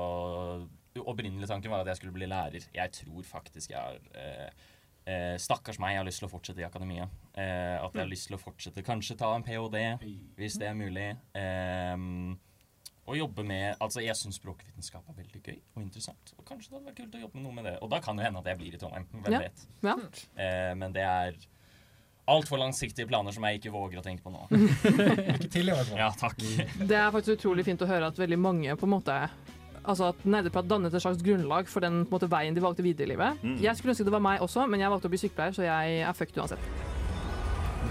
opprinnelig 1.01 1.49
tanken 1.49 1.71
var 1.73 1.81
at 1.81 1.87
jeg 1.87 1.97
skulle 2.03 2.13
bli 2.13 2.27
lærer. 2.29 2.67
Jeg 2.75 2.93
tror 2.93 3.23
faktisk 3.25 3.71
jeg 3.73 3.81
er 3.81 3.99
eh, 4.21 4.69
eh, 5.07 5.37
Stakkars 5.41 5.79
meg, 5.81 5.95
jeg 5.95 6.03
har 6.03 6.09
lyst 6.11 6.21
til 6.21 6.29
å 6.29 6.33
fortsette 6.33 6.61
i 6.61 6.67
akademia. 6.69 7.09
Eh, 7.35 7.79
at 7.81 7.93
jeg 7.95 8.03
har 8.05 8.11
lyst 8.13 8.29
til 8.29 8.37
å 8.37 8.41
fortsette, 8.43 8.85
kanskje 8.87 9.17
ta 9.17 9.33
en 9.35 9.43
ph.d., 9.47 9.83
hvis 10.37 10.59
det 10.61 10.69
er 10.69 10.75
mulig. 10.79 11.09
Eh, 11.35 11.97
og 13.03 13.17
jobbe 13.19 13.43
med 13.43 13.81
Altså, 13.83 13.99
jeg 14.05 14.15
syns 14.15 14.37
språkvitenskap 14.39 15.09
er 15.11 15.17
veldig 15.19 15.41
gøy 15.43 15.57
og 15.75 15.81
interessant. 15.83 16.35
Og 16.39 16.45
kanskje 16.47 16.71
det 16.71 16.77
hadde 16.77 16.87
vært 16.93 17.01
kult 17.01 17.17
å 17.19 17.23
jobbe 17.25 17.35
med 17.41 17.45
noe 17.49 17.57
med 17.57 17.65
det. 17.67 17.73
Og 17.83 17.91
da 17.91 17.99
kan 18.05 18.17
det 18.17 18.29
hende 18.29 18.39
at 18.45 18.47
jeg 18.53 18.61
blir 18.61 18.77
i 18.77 18.79
Trondheim. 18.79 19.09
Hvem 19.11 19.33
Ja. 19.33 19.41
vet. 19.43 19.65
Ja. 19.83 19.97
Eh, 20.39 20.75
men 20.79 20.93
det 20.95 21.03
er 21.03 21.35
altfor 22.31 22.61
langsiktige 22.63 23.09
planer 23.11 23.35
som 23.35 23.43
jeg 23.43 23.59
ikke 23.59 23.73
våger 23.75 23.99
å 23.99 24.05
tenke 24.07 24.23
på 24.23 24.31
nå. 24.31 24.45
Lykke 25.35 25.51
til, 25.51 25.67
i 25.69 25.75
hvert 25.75 25.89
fall. 25.91 25.99
Ja, 25.99 26.13
takk. 26.15 26.39
Det 26.39 26.95
er 26.95 27.11
faktisk 27.11 27.41
utrolig 27.41 27.65
fint 27.67 27.83
å 27.83 27.89
høre 27.91 28.07
at 28.13 28.21
veldig 28.23 28.39
mange 28.39 28.77
på 28.79 28.87
en 28.87 28.95
måte 28.95 29.17
Altså 29.85 30.13
at 30.13 30.25
Nerdeprat 30.25 30.69
dannet 30.71 30.95
et 30.95 31.03
slags 31.03 31.23
grunnlag 31.27 31.69
for 31.69 31.83
den 31.83 32.05
på 32.05 32.15
en 32.15 32.15
måte, 32.15 32.31
veien 32.31 32.55
de 32.55 32.63
valgte 32.63 32.85
videre 32.87 33.09
i 33.09 33.13
livet. 33.13 33.43
Mm. 33.43 33.59
Jeg 33.63 33.77
skulle 33.77 33.95
ønske 33.97 34.07
det 34.07 34.15
var 34.15 34.23
meg 34.23 34.45
også, 34.45 34.67
men 34.71 34.81
jeg 34.81 34.91
valgte 34.93 35.11
å 35.11 35.13
bli 35.13 35.23
sykepleier, 35.25 35.57
så 35.57 35.67
jeg 35.67 36.01
er 36.07 36.17
fucked 36.19 36.39
uansett. 36.39 36.71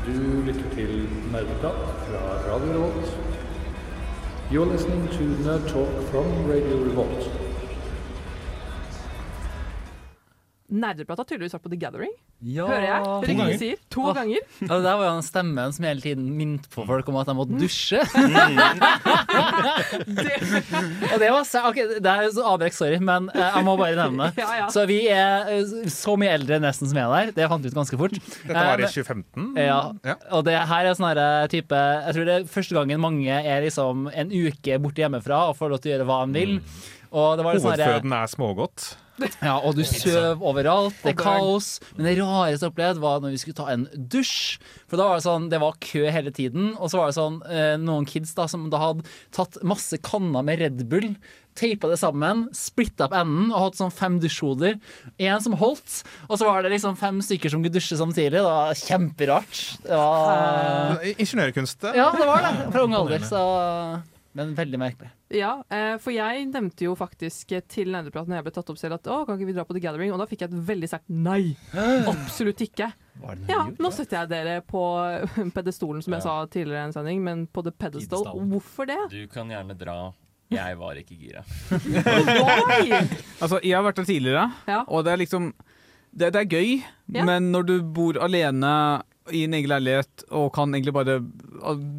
Du 0.06 0.16
lytter 0.48 0.72
til 0.76 1.06
Nerdeprat 1.34 1.84
fra 2.08 2.24
Radio 2.48 2.74
Revolt. 2.80 3.14
You're 4.52 4.66
listening 4.72 5.08
to 5.08 5.24
Nerd 5.44 5.68
Talk 5.68 6.04
from 6.12 6.28
Radio 6.48 6.84
Revolt. 6.88 7.51
Nerdeprat 10.72 11.20
har 11.20 11.26
tydeligvis 11.28 11.54
vært 11.58 11.66
på 11.66 11.72
The 11.74 11.78
Gathering. 11.82 12.12
Ja. 12.42 12.66
Hører 12.66 12.86
jeg? 12.88 13.02
To 13.04 13.16
Rygne 13.28 13.38
ganger. 13.44 13.58
sier. 13.60 13.76
To 13.94 14.02
Ah. 14.08 14.14
ganger. 14.18 14.40
Ja, 14.62 14.68
det 14.72 14.84
der 14.88 14.96
var 14.98 15.04
jo 15.06 15.12
den 15.18 15.26
stemmen 15.28 15.74
som 15.76 15.86
hele 15.86 16.02
tiden 16.02 16.30
minte 16.38 16.70
på 16.74 16.86
folk 16.88 17.10
om 17.12 17.18
at 17.22 17.28
de 17.28 17.34
måtte 17.38 17.60
dusje. 17.60 18.00
og 21.12 21.20
det 21.20 21.30
var 21.32 21.44
okay, 21.70 21.86
Det 22.00 22.06
er 22.12 22.30
så 22.34 22.46
avbrekk, 22.54 22.74
sorry, 22.76 23.00
men 23.04 23.30
eh, 23.36 23.42
jeg 23.58 23.64
må 23.68 23.76
bare 23.80 23.96
nevne 24.00 24.30
det. 24.32 24.40
Ja, 24.42 24.50
ja. 24.64 24.68
Så 24.74 24.86
vi 24.90 25.00
er 25.12 25.52
eh, 25.52 25.74
så 25.92 26.16
mye 26.20 26.32
eldre 26.38 26.60
nesten 26.64 26.90
som 26.90 26.98
er 27.02 27.12
der. 27.12 27.34
Det 27.36 27.50
fant 27.52 27.64
vi 27.66 27.70
ut 27.72 27.78
ganske 27.78 28.00
fort. 28.00 28.16
Dette 28.16 28.56
var 28.56 28.80
i 28.80 28.88
Eh, 28.88 28.96
2015? 28.96 29.52
Ja. 29.60 29.82
Og 30.32 30.46
det 30.48 30.56
her 30.72 30.86
er 30.90 30.94
sånn 30.98 31.12
type 31.52 31.76
Jeg 32.08 32.16
tror 32.16 32.26
det 32.28 32.36
er 32.40 32.48
første 32.50 32.74
gangen 32.78 33.02
mange 33.04 33.28
er 33.42 33.62
liksom 33.66 34.08
en 34.14 34.32
uke 34.32 34.80
borte 34.82 35.02
hjemmefra 35.04 35.38
og 35.52 35.58
får 35.60 35.70
lov 35.76 35.80
til 35.84 35.92
å 35.92 35.94
gjøre 35.98 36.08
hva 36.10 36.20
de 36.26 36.32
vil. 36.40 36.54
Og 36.62 37.01
det 37.12 37.44
var 37.44 37.56
litt 37.56 37.64
sånn 37.64 37.74
Hovedføden 37.76 38.14
er 38.16 38.30
smågodt. 38.32 38.86
ja, 39.44 39.58
og 39.60 39.76
du 39.78 39.84
søv 39.86 40.42
overalt. 40.48 40.96
Det 41.04 41.12
er 41.12 41.18
kaos. 41.20 41.74
Men 41.98 42.08
det 42.08 42.14
rareste 42.22 42.66
jeg 42.66 42.72
opplevde, 42.72 43.04
var 43.04 43.20
når 43.22 43.36
vi 43.36 43.42
skulle 43.42 43.60
ta 43.60 43.68
en 43.74 43.84
dusj. 43.94 44.56
For 44.90 44.98
da 44.98 45.10
var 45.10 45.20
det 45.20 45.26
sånn, 45.28 45.50
det 45.52 45.60
var 45.62 45.78
kø 45.84 46.06
hele 46.16 46.32
tiden. 46.34 46.72
Og 46.80 46.90
så 46.90 47.02
var 47.02 47.12
det 47.12 47.18
sånn 47.20 47.38
eh, 47.52 47.76
noen 47.82 48.08
kids 48.10 48.34
da 48.38 48.48
som 48.50 48.70
da 48.72 48.80
hadde 48.82 49.06
tatt 49.36 49.60
masse 49.68 50.00
kanner 50.08 50.48
med 50.48 50.64
Red 50.64 50.86
Bull. 50.90 51.12
Teipa 51.60 51.90
det 51.92 52.00
sammen, 52.00 52.46
splitta 52.56 53.10
opp 53.10 53.16
enden 53.20 53.52
og 53.52 53.66
hatt 53.68 53.80
sånn 53.82 53.92
fem 53.92 54.18
dusjhoder. 54.24 54.78
Én 55.20 55.44
som 55.44 55.58
holdt, 55.60 56.00
og 56.30 56.38
så 56.40 56.48
var 56.48 56.64
det 56.64 56.72
liksom 56.72 56.96
fem 56.96 57.20
stykker 57.20 57.52
som 57.52 57.60
kunne 57.60 57.76
dusje 57.76 58.00
samtidig. 58.00 58.38
Det 58.40 58.46
var 58.48 58.72
kjemperart. 58.80 59.64
Det 59.84 60.00
var 60.00 61.04
Ingeniørkunst. 61.12 61.82
det. 61.84 61.98
Ja, 62.00 62.08
det 62.16 62.30
var 62.32 62.48
det. 62.48 62.54
Fra 62.72 62.86
ung 62.88 62.96
alder. 62.96 63.28
Så 63.28 63.42
Men 64.40 64.56
veldig 64.56 64.80
merkelig. 64.80 65.12
Ja, 65.32 65.52
eh, 65.72 65.94
for 66.04 66.12
jeg 66.12 66.48
nevnte 66.52 66.84
jo 66.86 66.94
faktisk 67.00 67.54
eh, 67.56 67.62
til 67.72 67.92
Nerdeprat 67.94 68.28
når 68.28 68.40
jeg 68.42 68.46
ble 68.48 68.54
tatt 68.58 68.72
opp 68.74 68.80
selv 68.82 68.98
at 68.98 69.08
å, 69.08 69.22
kan 69.28 69.38
ikke 69.40 69.48
vi 69.48 69.56
dra 69.56 69.64
på 69.68 69.76
The 69.78 69.84
Gathering? 69.84 70.12
Og 70.12 70.20
da 70.20 70.26
fikk 70.28 70.44
jeg 70.44 70.52
et 70.52 70.66
veldig 70.68 70.90
sterkt 70.92 71.08
nei. 71.14 71.54
Absolutt 72.12 72.64
ikke. 72.66 72.90
Ja, 73.48 73.62
nå 73.80 73.92
setter 73.96 74.24
jeg 74.26 74.32
dere 74.34 74.58
på 74.68 74.82
pedestolen, 75.58 76.04
som 76.04 76.16
jeg 76.18 76.26
sa 76.26 76.36
tidligere 76.52 76.84
i 76.84 76.90
en 76.90 76.96
sending, 76.96 77.22
men 77.24 77.46
på 77.48 77.64
the 77.64 77.72
pedestal. 77.72 78.26
Hvorfor 78.52 78.90
det? 78.92 79.00
Du 79.14 79.22
kan 79.32 79.52
gjerne 79.52 79.78
dra. 79.80 79.98
Jeg 80.52 80.76
var 80.82 80.98
ikke 81.00 81.16
gira. 81.16 81.46
Altså, 83.42 83.60
jeg 83.64 83.72
har 83.78 83.86
vært 83.86 84.02
der 84.02 84.08
tidligere, 84.10 84.50
og 84.88 85.06
det 85.06 85.14
er 85.14 85.22
liksom 85.24 85.52
Det, 86.12 86.28
det 86.36 86.42
er 86.42 86.50
gøy, 86.52 86.82
Ja. 87.16 87.24
men 87.24 87.52
når 87.54 87.64
du 87.70 87.74
bor 87.96 88.18
alene 88.20 88.72
i 89.34 89.44
en 89.48 89.54
egen 89.54 89.70
leilighet 89.72 90.26
og 90.32 90.52
kan 90.54 90.72
egentlig 90.74 90.94
bare 90.94 91.20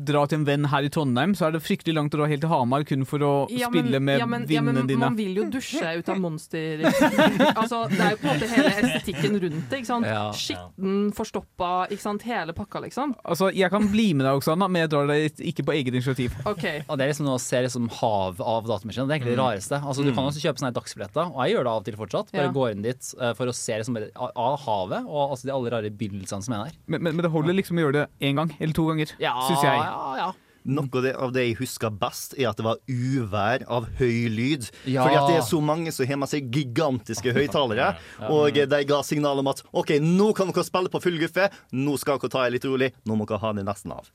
dra 0.05 0.24
til 0.26 0.41
en 0.41 0.45
venn 0.47 0.64
her 0.72 0.83
i 0.87 0.91
Trondheim, 0.93 1.35
så 1.39 1.47
er 1.49 1.53
det 1.57 1.62
fryktelig 1.62 1.95
langt 1.95 2.14
å 2.16 2.18
dra 2.22 2.26
helt 2.30 2.43
til 2.43 2.51
Hamar 2.51 2.85
kun 2.89 3.05
for 3.07 3.18
å 3.22 3.33
Ja, 3.51 3.68
men- 3.70 3.85
spille 3.85 4.01
med 4.03 4.18
ja, 4.18 4.26
men, 4.26 4.47
ja, 4.49 4.61
men 4.61 4.87
dine. 4.87 4.99
Man 4.99 5.16
vil 5.16 5.35
jo 5.37 5.45
dusje 5.51 5.99
ut 5.99 6.09
av 6.09 6.18
monster. 6.20 6.83
altså, 7.57 7.89
det 7.91 8.01
er 8.01 8.11
jo 8.14 8.20
på 8.22 8.28
en 8.28 8.35
måte 8.41 8.49
hele 8.53 8.72
estetikken 8.83 9.39
rundt 9.43 9.70
det. 9.70 9.78
ikke 9.83 9.87
sant? 9.91 10.07
Ja. 10.07 10.24
Skitten, 10.37 11.12
forstoppa, 11.16 11.70
ikke 11.91 12.03
sant? 12.05 12.22
hele 12.22 12.53
pakka, 12.55 12.80
liksom. 12.85 13.14
Altså, 13.24 13.51
Jeg 13.55 13.70
kan 13.72 13.87
bli 13.91 14.12
med 14.14 14.26
deg, 14.26 14.37
Oksana, 14.39 14.68
men 14.70 14.83
jeg 14.85 14.91
drar 14.93 15.07
deg 15.11 15.41
ikke 15.53 15.64
på 15.66 15.74
eget 15.74 15.95
initiativ. 15.95 16.35
Og 16.47 16.57
det 16.62 17.05
er 17.07 17.09
liksom 17.12 17.26
noe 17.26 17.39
å 17.39 17.43
se 17.43 17.62
liksom 17.64 17.89
hav 18.01 18.41
av 18.41 18.66
datamaskiner. 18.68 19.07
Det 19.09 19.14
er 19.14 19.18
egentlig 19.20 19.37
det 19.37 19.39
Mm. 19.39 19.47
rareste. 19.47 19.80
Altså, 19.83 20.03
du 20.05 20.11
Mm. 20.11 20.14
kan 20.14 20.24
også 20.30 20.43
kjøpe 20.43 20.59
sånne 20.61 20.72
dagsbilletter, 20.74 21.33
og 21.35 21.39
jeg 21.47 21.55
gjør 21.57 21.62
det 21.64 21.72
av 21.72 21.76
og 21.80 21.85
til 21.85 21.95
fortsatt. 21.97 22.33
Bare 22.33 22.43
Ja. 22.47 22.53
går 22.53 22.70
inn 22.72 22.83
dit 22.83 23.14
eh, 23.20 23.33
for 23.35 23.47
å 23.47 23.55
se 23.55 23.72
liksom 23.78 23.97
av 24.16 24.30
av 24.37 24.59
havet 24.61 25.07
og 25.07 25.30
altså 25.33 25.45
de 25.45 25.51
alle 25.53 25.70
rare 25.70 25.91
begynnelsene 25.91 26.43
som 26.43 26.55
er 26.55 26.64
der. 26.64 26.72
Men, 26.87 27.03
men, 27.03 27.16
men 27.23 27.29
det 27.29 27.33
holder 27.39 27.55
liksom 27.62 27.79
å 27.79 27.85
gjøre 27.87 27.99
det 28.03 28.07
én 28.29 28.35
gang, 28.43 28.51
eller 28.59 28.75
to 28.75 28.89
ganger, 28.91 29.14
Ja, 29.23 29.37
syns 29.47 29.62
jeg. 29.62 29.79
ja, 29.79 30.16
ja. 30.18 30.33
Noe 30.64 30.87
av 31.18 31.33
det, 31.35 31.43
jeg 31.43 31.57
husker 31.59 31.91
best, 31.91 32.37
er 32.39 32.47
at 32.53 32.57
det 32.61 32.62
var 32.62 32.77
uvær 32.87 33.64
av 33.66 33.89
høy 33.99 34.29
lyd. 34.31 34.68
Ja. 34.87 35.03
Fordi 35.03 35.16
at 35.18 35.27
det 35.27 35.37
er 35.41 35.47
så 35.49 35.59
mange 35.61 35.91
som 35.91 36.07
har 36.07 36.20
med 36.23 36.31
seg 36.31 36.53
gigantiske 36.55 37.33
høyttalere. 37.35 37.97
Og 38.31 38.55
de 38.55 38.79
ga 38.87 39.01
signal 39.03 39.43
om 39.43 39.51
at 39.51 39.64
OK, 39.75 39.97
nå 39.99 40.29
kan 40.39 40.53
dere 40.55 40.62
spille 40.62 40.89
på 40.93 41.01
full 41.03 41.18
guffe. 41.18 41.49
Nå 41.75 41.97
skal 41.99 42.20
dere 42.23 42.31
ta 42.31 42.45
det 42.47 42.53
litt 42.61 42.68
rolig. 42.70 42.93
Nå 43.05 43.16
må 43.18 43.27
dere 43.27 43.43
ha 43.43 43.53
det 43.59 43.64
nesten 43.66 43.91
av. 43.97 44.07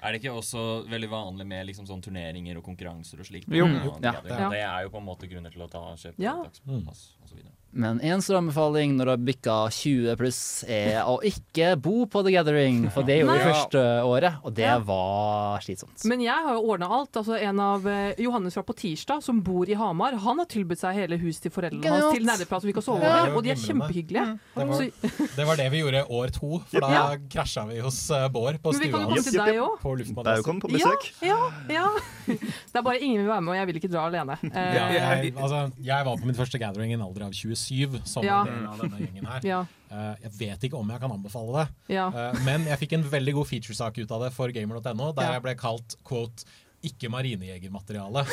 Er 0.00 0.14
det 0.16 0.22
ikke 0.22 0.32
også 0.32 0.88
veldig 0.88 1.10
vanlig 1.12 1.44
med 1.52 1.66
liksom 1.68 1.84
sånn 1.84 2.00
turneringer 2.00 2.56
og 2.56 2.64
konkurranser 2.64 3.20
og 3.20 3.28
slikt? 3.28 3.52
Jo. 3.52 3.66
Og 3.68 4.00
Ja, 4.00 4.14
det, 4.24 4.32
det 4.32 4.62
er- 4.64 4.82
jo 4.88 4.88
på 4.96 4.96
en 4.96 5.04
måte 5.12 5.28
grunner 5.28 5.52
til 5.52 5.60
å 5.60 5.68
ta 5.68 5.84
kjøpe 5.92 6.16
Ja. 6.24 6.38
dagspass 6.40 7.36
videre. 7.36 7.52
Men 7.72 8.00
én 8.02 8.18
stor 8.22 8.40
anbefaling 8.40 8.96
når 8.98 9.04
du 9.06 9.10
har 9.12 9.20
bikka 9.22 9.56
20 9.70 10.16
pluss, 10.18 10.38
er 10.66 11.04
å 11.06 11.20
ikke 11.22 11.76
bo 11.80 12.02
på 12.10 12.22
The 12.26 12.32
Gathering. 12.34 12.88
For 12.90 13.06
det 13.06 13.20
gjorde 13.20 13.36
vi 13.38 13.44
første 13.46 13.82
året, 14.02 14.40
og 14.42 14.54
det 14.56 14.64
Ja. 14.66 14.78
var 14.82 15.60
slitsomt. 15.62 16.02
Men 16.10 16.20
jeg 16.20 16.34
har 16.34 16.54
jo 16.56 16.64
ordna 16.72 16.88
alt. 16.90 17.12
Altså 17.14 17.38
En 17.40 17.60
av 17.60 17.86
eh, 17.86 18.14
Johannes 18.18 18.54
fra 18.54 18.62
På 18.66 18.74
tirsdag, 18.74 19.22
som 19.22 19.40
bor 19.40 19.68
i 19.70 19.74
Hamar, 19.78 20.12
han 20.18 20.38
har 20.38 20.46
tilbudt 20.46 20.78
seg 20.82 20.94
hele 20.98 21.16
huset 21.22 21.42
til 21.46 21.50
foreldrene 21.54 21.80
Genialt. 21.82 22.02
hans 22.02 22.14
til 22.18 22.26
nerdeprat, 22.26 22.60
så 22.62 22.66
vi 22.66 22.72
kan 22.72 22.82
sove 22.82 23.02
Ja. 23.06 23.34
Og 23.36 23.42
de 23.44 23.50
er 23.50 23.54
kjempehyggelige. 23.54 24.38
Det 24.56 24.66
var, 24.66 24.90
det 25.36 25.46
var 25.46 25.56
det 25.56 25.70
vi 25.70 25.78
gjorde 25.84 26.02
år 26.10 26.30
to, 26.34 26.58
for 26.70 26.80
da 26.80 26.90
Ja. 26.90 27.16
krasja 27.30 27.66
vi 27.68 27.78
hos 27.78 28.10
eh, 28.10 28.26
Bård 28.28 28.58
på 28.62 28.74
stua 28.74 28.90
kan 28.90 28.90
jo 28.90 29.06
komme 29.06 29.14
hans. 29.14 29.30
òg. 29.30 29.78
På 29.80 29.94
luftmadrassen. 29.96 30.42
Velkommen 30.42 30.60
på 30.60 30.72
besøk. 30.74 31.12
Ja, 31.22 31.38
ja, 31.68 31.86
ja. 31.86 31.88
Det 32.70 32.78
er 32.78 32.82
bare 32.82 32.98
ingen 33.00 33.22
vil 33.22 33.28
være 33.30 33.40
med, 33.42 33.52
og 33.54 33.56
jeg 33.58 33.66
vil 33.70 33.76
ikke 33.80 33.90
dra 33.94 34.06
alene. 34.10 34.36
Ja, 34.42 34.90
jeg, 35.22 35.34
altså, 35.36 35.72
jeg 35.82 36.04
var 36.06 36.16
på 36.16 36.26
min 36.26 36.34
første 36.34 36.58
gathering 36.58 36.90
i 36.90 36.94
en 36.94 37.02
alder 37.02 37.24
av 37.26 37.32
27, 37.66 38.00
som 38.08 38.24
Ja. 38.24 38.40
en 38.44 38.48
del 38.52 38.66
av 38.70 38.78
denne 38.84 38.98
gjengen 39.04 39.26
her. 39.26 39.40
Ja. 39.46 39.60
uh, 39.92 40.14
jeg 40.22 40.32
vet 40.38 40.60
ikke 40.68 40.78
om 40.80 40.90
jeg 40.90 41.00
kan 41.02 41.12
anbefale 41.12 41.52
det, 41.60 41.66
Ja. 41.96 42.06
uh, 42.08 42.40
men 42.46 42.60
jeg 42.70 42.78
fikk 42.84 42.92
en 42.98 43.04
veldig 43.10 43.34
god 43.40 43.46
featuresak 43.52 43.94
ut 44.02 44.10
av 44.16 44.20
det 44.26 44.32
for 44.36 44.48
gamer.no, 44.54 45.06
der 45.12 45.32
jeg 45.36 45.42
ble 45.46 45.54
kalt 45.60 45.90
quote, 46.04 46.40
ikke 46.80 47.10
marinejegermateriale. 47.12 48.22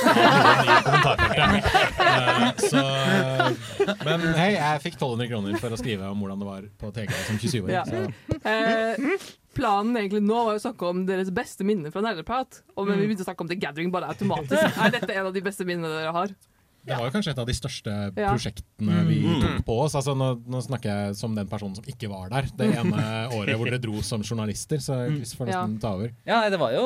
så, 2.69 2.83
men 4.05 4.19
hei, 4.37 4.51
jeg 4.55 4.81
fikk 4.85 4.95
1200 4.95 5.27
kroner 5.33 5.57
for 5.59 5.69
å 5.75 5.79
skrive 5.79 6.07
om 6.07 6.19
hvordan 6.23 6.39
det 6.39 6.47
var 6.47 6.63
på 6.79 6.87
TG 6.95 7.11
som 7.27 7.35
27-åring. 7.43 7.75
Ja. 7.75 7.83
planen 9.57 9.97
egentlig 9.99 10.23
nå 10.23 10.37
var 10.47 10.55
å 10.55 10.63
snakke 10.63 10.83
om 10.93 11.03
deres 11.09 11.27
beste 11.35 11.63
minner 11.67 11.91
fra 11.91 11.99
nerdeprat. 12.05 12.61
Og 12.77 12.87
men 12.87 12.95
vi 13.01 13.05
begynte 13.09 13.25
å 13.25 13.27
snakke 13.27 13.43
om 13.43 13.49
The 13.51 13.59
Gathering 13.59 13.91
bare 13.91 14.07
automatisk. 14.13 14.63
Er 14.85 14.89
dette 14.95 15.11
en 15.11 15.27
av 15.27 15.33
de 15.35 15.43
beste 15.43 15.63
minnene 15.67 15.91
dere 15.97 16.15
har? 16.15 16.29
Det 16.87 16.95
var 16.97 17.05
jo 17.09 17.13
kanskje 17.17 17.31
et 17.35 17.39
av 17.43 17.45
de 17.49 17.53
største 17.57 17.93
Ja. 18.17 18.31
prosjektene 18.31 19.05
vi 19.07 19.17
Mm. 19.21 19.41
tok 19.43 19.65
på 19.67 19.75
oss. 19.83 19.93
Altså, 19.99 20.15
nå, 20.15 20.29
nå 20.47 20.61
snakker 20.63 20.87
jeg 20.87 21.15
som 21.19 21.35
den 21.35 21.47
personen 21.47 21.75
som 21.75 21.83
ikke 21.83 22.07
var 22.09 22.29
der 22.29 22.47
det 22.55 22.69
ene 22.77 23.27
året 23.35 23.55
hvor 23.59 23.65
dere 23.69 23.81
dro 23.83 24.01
som 24.01 24.21
journalister, 24.23 24.77
så 24.79 25.05
Chris 25.11 25.35
får 25.35 25.47
nesten 25.51 25.79
ta 25.81 25.93
over. 25.97 26.11
Ja, 26.25 26.49
det 26.49 26.57
var 26.59 26.71
jo 26.71 26.85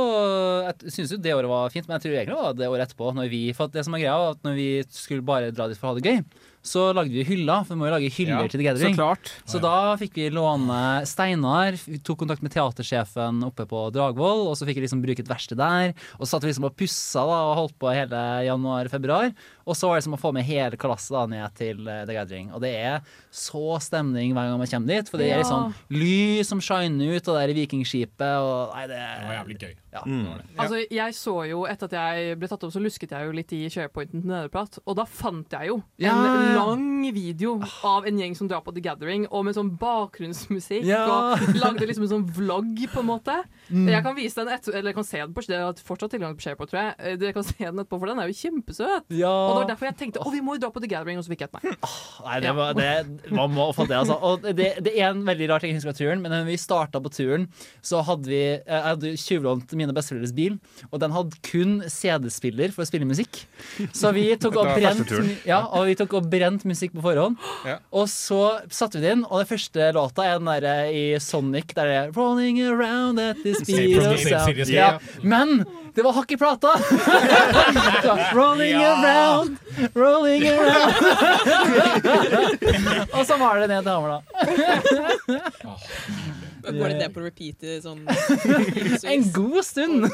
Jeg 0.71 0.91
syns 0.91 1.11
jo 1.11 1.17
det 1.17 1.33
året 1.35 1.47
var 1.47 1.69
fint, 1.69 1.87
men 1.87 1.99
jeg 1.99 2.03
tror 2.09 2.17
egentlig 2.17 2.33
det 2.33 2.41
var 2.41 2.53
det 2.53 2.69
året 2.69 2.87
etterpå. 2.89 3.13
Når 3.13 3.29
vi, 3.29 3.53
for 3.53 3.67
det 3.67 3.85
som 3.85 3.93
er 3.93 3.99
greia 3.99 4.17
var 4.17 4.31
at 4.31 4.41
når 4.43 4.55
vi 4.55 4.83
skulle 4.89 5.21
bare 5.23 5.51
dra 5.53 5.67
dit 5.67 5.77
for 5.77 5.87
å 5.87 5.93
ha 5.93 5.99
det 5.99 6.03
gøy, 6.09 6.23
så 6.63 6.93
lagde 6.93 7.09
vi 7.09 7.23
hyller. 7.25 7.63
For 7.65 7.73
vi 7.73 7.79
må 7.81 7.87
jo 7.89 7.93
lage 7.97 8.11
hyller 8.13 8.41
Ja, 8.43 8.47
til 8.47 8.59
The 8.61 8.67
Gathering. 8.69 8.95
så 8.95 8.99
klart. 9.01 9.31
Så 9.49 9.59
da 9.61 9.95
fikk 9.97 10.13
vi 10.13 10.29
låne 10.29 11.01
steiner. 11.09 11.73
Vi 11.85 11.97
tok 11.97 12.19
kontakt 12.19 12.41
med 12.43 12.51
teatersjefen 12.53 13.41
oppe 13.43 13.65
på 13.65 13.91
Dragvoll, 13.91 14.47
og 14.47 14.55
så 14.57 14.65
fikk 14.67 14.75
vi 14.77 14.85
liksom 14.85 15.01
bruke 15.01 15.19
et 15.19 15.27
verksted 15.27 15.57
der. 15.57 15.93
Og 16.19 16.25
så 16.27 16.37
satt 16.37 16.43
vi 16.43 16.49
liksom 16.53 16.65
og 16.65 16.75
pussa 16.77 17.25
da, 17.25 17.39
og 17.49 17.57
holdt 17.57 17.79
på 17.79 17.89
hele 17.93 18.45
januar-februar. 18.45 19.33
Og 19.65 19.75
så 19.77 19.87
var 19.89 19.99
det 19.99 20.05
som 20.07 20.15
å 20.17 20.19
få 20.21 20.31
med 20.33 20.43
hele 20.47 20.77
klasset 20.79 21.13
da 21.15 21.25
ned 21.29 21.55
til 21.59 21.83
uh, 21.87 22.01
The 22.07 22.13
Gathering. 22.17 22.51
Og 22.55 22.61
det 22.63 22.73
er 22.79 23.01
så 23.31 23.77
stemning 23.83 24.33
hver 24.33 24.49
gang 24.49 24.57
man 24.61 24.67
kommer 24.71 24.87
dit, 24.95 25.09
for 25.11 25.17
det 25.21 25.29
er 25.31 25.43
liksom 25.43 25.73
lys 25.95 26.49
som 26.51 26.61
shiner 26.63 27.15
ut, 27.17 27.27
og 27.27 27.37
det 27.37 27.43
er 27.45 27.53
vikingskipet, 27.61 28.35
og 28.41 28.73
nei, 28.75 28.87
det 28.89 28.99
Det 29.01 29.27
var 29.27 29.37
jævlig 29.41 29.57
gøy. 29.61 29.75
Ja, 29.91 30.01
Mm. 30.07 30.23
det 30.23 30.37
det. 30.47 30.55
Altså, 30.57 30.77
jeg 30.89 31.13
så 31.13 31.33
jo, 31.49 31.65
Etter 31.67 31.89
at 31.89 31.95
jeg 31.97 32.37
ble 32.39 32.47
tatt 32.47 32.63
opp, 32.63 32.71
så 32.71 32.79
lusket 32.79 33.11
jeg 33.11 33.25
jo 33.27 33.31
litt 33.35 33.51
i 33.51 33.67
sharepointen 33.69 34.21
til 34.21 34.29
Nederprat. 34.31 34.77
Og 34.87 34.95
da 34.95 35.03
fant 35.03 35.51
jeg 35.51 35.67
jo 35.67 35.81
Ja, 35.99 36.13
en 36.15 36.55
lang 36.55 37.11
video 37.13 37.57
av 37.83 38.05
en 38.07 38.17
gjeng 38.17 38.35
som 38.37 38.47
drar 38.47 38.61
på 38.63 38.71
The 38.73 38.79
Gathering, 38.85 39.25
og 39.31 39.43
med 39.45 39.55
sånn 39.57 39.73
bakgrunnsmusikk. 39.77 40.85
Ja. 40.87 41.03
Og 41.35 41.55
lagde 41.59 41.87
liksom 41.89 42.05
en 42.07 42.11
sånn 42.13 42.27
vlogg, 42.37 42.79
på 42.93 43.01
en 43.03 43.09
måte. 43.09 43.35
Mm. 43.69 43.87
Jeg 43.91 44.03
kan 44.05 44.15
vise 44.15 44.39
den 44.39 44.53
etter, 44.55 44.75
eller 44.77 44.91
jeg 44.93 44.97
kan 45.01 45.07
se 45.07 45.17
den 45.21 45.33
på 45.35 45.43
det 45.51 45.57
er 45.59 45.83
fortsatt 45.83 46.13
tilgang 46.13 46.35
på 46.37 46.45
SharePoint, 46.45 46.69
tror 46.71 46.81
jeg. 46.81 46.95
Eh, 46.99 47.15
Dere 47.19 47.33
kan 47.35 47.43
se 47.43 47.57
den 47.59 47.81
etterpå, 47.81 47.99
for 47.99 48.07
den 48.11 48.19
er 48.21 48.29
jo 48.31 48.37
kjempesøt. 48.37 49.05
Ja. 49.17 49.31
Og 49.31 49.59
det 49.59 49.60
var 49.61 49.69
derfor 49.71 49.89
jeg 49.89 49.97
tenkte 49.99 50.23
å, 50.23 50.31
vi 50.33 50.41
må 50.43 50.55
jo 50.57 50.63
dra 50.63 50.71
på 50.73 50.81
The 50.83 50.89
Gathering, 50.91 51.19
og 51.21 51.25
så 51.25 51.33
fikk 51.33 51.45
jeg 51.45 51.51
et 51.51 51.57
nei. 51.59 51.75
Nei, 52.25 52.39
det 52.45 52.53
var, 52.57 52.73
det, 52.77 53.31
man 53.33 53.53
må 53.53 53.67
få 53.77 53.85
det, 53.89 53.99
altså. 54.01 54.17
Og 54.17 54.47
det, 54.57 54.69
det 54.85 54.95
er 54.95 55.11
en 55.11 55.23
veldig 55.27 55.51
rar 55.51 55.63
ting 55.63 55.73
jeg 55.73 55.79
husker 55.79 55.93
av 55.93 55.99
turen, 55.99 56.23
men 56.23 56.33
når 56.33 56.49
vi 56.49 56.57
starta 56.61 57.01
på 57.03 57.11
turen, 57.13 57.47
så 57.85 58.01
hadde 58.07 58.31
vi 58.31 58.41
Jeg 58.41 58.81
hadde 58.87 59.13
tjuvlånt 59.21 59.75
mine 59.77 59.93
besteforeldres 59.95 60.33
bil, 60.37 60.57
og 60.89 61.01
den 61.03 61.13
hadde 61.15 61.41
kun 61.45 61.77
CD-spiller 61.85 62.73
for 62.73 62.85
å 62.85 62.89
spille 62.89 63.07
musikk. 63.07 63.43
Så 63.93 64.13
vi 64.15 64.25
tok 64.41 64.57
og 64.61 64.73
brent, 64.73 65.13
ja, 65.47 65.61
og 65.69 65.87
vi 65.89 65.97
tok 65.99 66.17
og 66.19 66.29
brent 66.31 66.65
musikk 66.67 66.95
på 66.97 67.05
forhånd. 67.05 67.37
Ja. 67.67 67.77
Og 67.93 68.09
så 68.11 68.41
satte 68.73 68.99
vi 68.99 69.05
det 69.05 69.15
inn, 69.17 69.25
og 69.27 69.43
den 69.43 69.51
første 69.51 69.91
låta 69.95 70.25
er 70.27 70.41
den 70.41 70.49
der 70.49 70.91
i 70.91 71.05
Sonic, 71.21 71.75
der 71.77 71.91
det 71.91 71.97
er 71.97 72.11
'Rolling 72.11 72.61
around 72.61 73.19
at 73.19 73.37
the 73.43 73.53
speed 73.53 73.97
of 73.97 74.19
sound'. 74.19 74.71
Ja. 74.71 74.97
Men 75.23 75.65
det 75.95 76.03
var 76.05 76.13
hakk 76.13 76.31
i 76.31 76.37
plata! 76.37 76.67
Rolling 78.37 78.75
around, 78.75 79.40
rolling 79.95 80.47
around. 80.49 80.93
og 83.15 83.25
så 83.27 83.37
var 83.41 83.61
det 83.61 83.67
ned 83.71 83.81
til 83.83 83.91
Hamar, 83.91 84.09
da. 84.11 84.21
Går 86.67 86.87
det 86.87 86.97
ned 86.99 87.13
på 87.15 87.23
repeat 87.23 87.63
i 87.65 87.79
sånn 87.81 88.03
En 89.09 89.25
god 89.33 89.63
stund. 89.65 90.05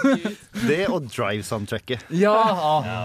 Det 0.67 0.87
og 0.87 1.09
Drive-soundtracket. 1.11 2.07
Ja. 2.13 2.37
ja 2.85 3.03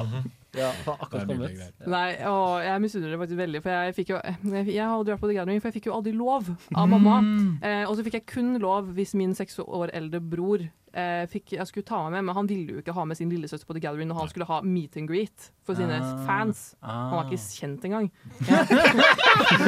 Ja, 0.53 0.69
akkurat 0.85 1.25
kommet. 1.27 1.55
Nei, 1.89 2.09
å, 2.29 2.61
jeg 2.61 2.81
misunner 2.85 3.15
det 3.15 3.19
faktisk 3.23 3.41
veldig. 3.41 3.63
For 3.65 3.73
jeg 3.73 3.95
fikk 3.97 4.13
jo 4.13 4.19
Jeg, 4.21 4.67
jeg 4.69 4.83
har 4.85 4.93
aldri 4.93 5.15
vært 5.15 5.23
på 5.23 5.31
The 5.31 5.37
Gathering, 5.39 5.63
for 5.63 5.71
jeg 5.71 5.79
fikk 5.79 5.89
jo 5.89 5.97
aldri 5.97 6.13
lov 6.17 6.51
av 6.77 6.91
mamma. 6.93 7.17
Eh, 7.65 7.85
og 7.87 7.97
så 7.97 8.05
fikk 8.05 8.19
jeg 8.21 8.29
kun 8.35 8.55
lov 8.61 8.93
hvis 8.97 9.17
min 9.17 9.33
seks 9.39 9.57
år 9.65 9.95
eldre 9.97 10.21
bror 10.21 10.67
eh, 10.95 11.25
fikk, 11.31 11.53
jeg 11.57 11.67
skulle 11.67 11.85
ta 11.89 12.03
meg 12.05 12.13
med, 12.19 12.25
men 12.29 12.35
han 12.37 12.47
ville 12.51 12.73
jo 12.77 12.83
ikke 12.83 12.95
ha 12.97 13.05
med 13.09 13.17
sin 13.17 13.31
lillesøster 13.33 13.67
på 13.69 13.75
The 13.77 13.81
Gathering 13.81 14.09
når 14.11 14.19
han 14.21 14.29
skulle 14.33 14.47
ha 14.49 14.61
meet 14.63 14.97
and 14.97 15.09
greet 15.09 15.51
for 15.65 15.75
sine 15.79 15.99
Ah. 16.03 16.27
fans. 16.27 16.75
Han 16.83 17.13
var 17.17 17.25
ikke 17.31 17.41
kjent 17.41 17.85
engang. 17.87 18.11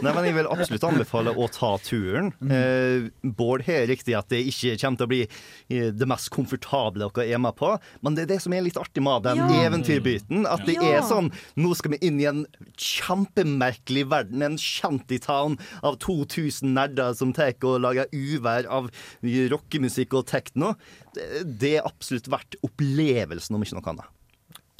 Nei, 0.00 0.12
men 0.14 0.24
Jeg 0.26 0.34
vil 0.36 0.48
absolutt 0.50 0.84
anbefale 0.86 1.32
å 1.34 1.46
ta 1.52 1.72
turen. 1.82 2.30
Eh, 2.50 3.08
Bård 3.36 3.64
har 3.66 3.86
riktig 3.90 4.14
at 4.18 4.28
det 4.32 4.42
ikke 4.50 4.76
kommer 4.80 5.00
til 5.00 5.06
å 5.06 5.10
bli 5.10 5.20
eh, 5.24 5.90
det 5.96 6.08
mest 6.10 6.30
komfortable 6.34 7.08
dere 7.10 7.26
er 7.34 7.40
med 7.42 7.56
på, 7.58 7.72
men 8.04 8.14
det 8.16 8.24
er 8.26 8.30
det 8.34 8.40
som 8.44 8.54
er 8.56 8.64
litt 8.66 8.78
artig 8.80 9.02
med 9.04 9.24
den 9.26 9.36
Ja. 9.40 9.48
eventyrbiten. 9.68 10.46
At 10.46 10.64
det 10.66 10.74
Ja. 10.80 10.98
er 10.98 11.02
sånn 11.06 11.30
Nå 11.56 11.74
skal 11.76 11.92
vi 11.92 11.98
inn 12.06 12.20
i 12.20 12.24
en 12.28 12.46
kjempemerkelig 12.76 14.06
verden, 14.08 14.42
en 14.42 14.56
shantytown 14.58 15.58
av 15.82 15.96
2000 15.98 16.74
nerder 16.74 17.14
som 17.14 17.32
tar 17.32 17.50
og 17.62 17.80
lager 17.82 18.06
uvær 18.12 18.66
av 18.70 18.90
rockemusikk 19.22 20.14
og 20.14 20.19
tekno. 20.26 20.74
techno, 20.74 21.44
det 21.44 21.76
er 21.78 21.86
absolutt 21.88 22.30
verdt 22.30 22.58
opplevelsen, 22.66 23.56
om 23.56 23.64
ikke 23.64 23.78
noe 23.78 23.92
annet. 23.94 24.16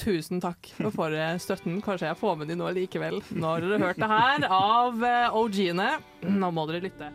Tusen 0.01 0.41
takk 0.41 0.71
for 0.95 1.17
støtten. 1.45 1.81
Kanskje 1.85 2.09
jeg 2.09 2.21
får 2.21 2.39
med 2.41 2.49
de 2.53 2.59
nå 2.59 2.71
likevel. 2.77 3.21
Nå 3.37 3.55
har 3.55 3.65
dere 3.65 3.81
hørt 3.83 4.01
det 4.01 4.09
her 4.11 4.47
av 4.49 5.03
eh, 5.05 5.41
OG-ene. 5.41 5.91
Nå 6.31 6.53
må 6.57 6.65
dere 6.71 6.87
lytte. 6.89 7.11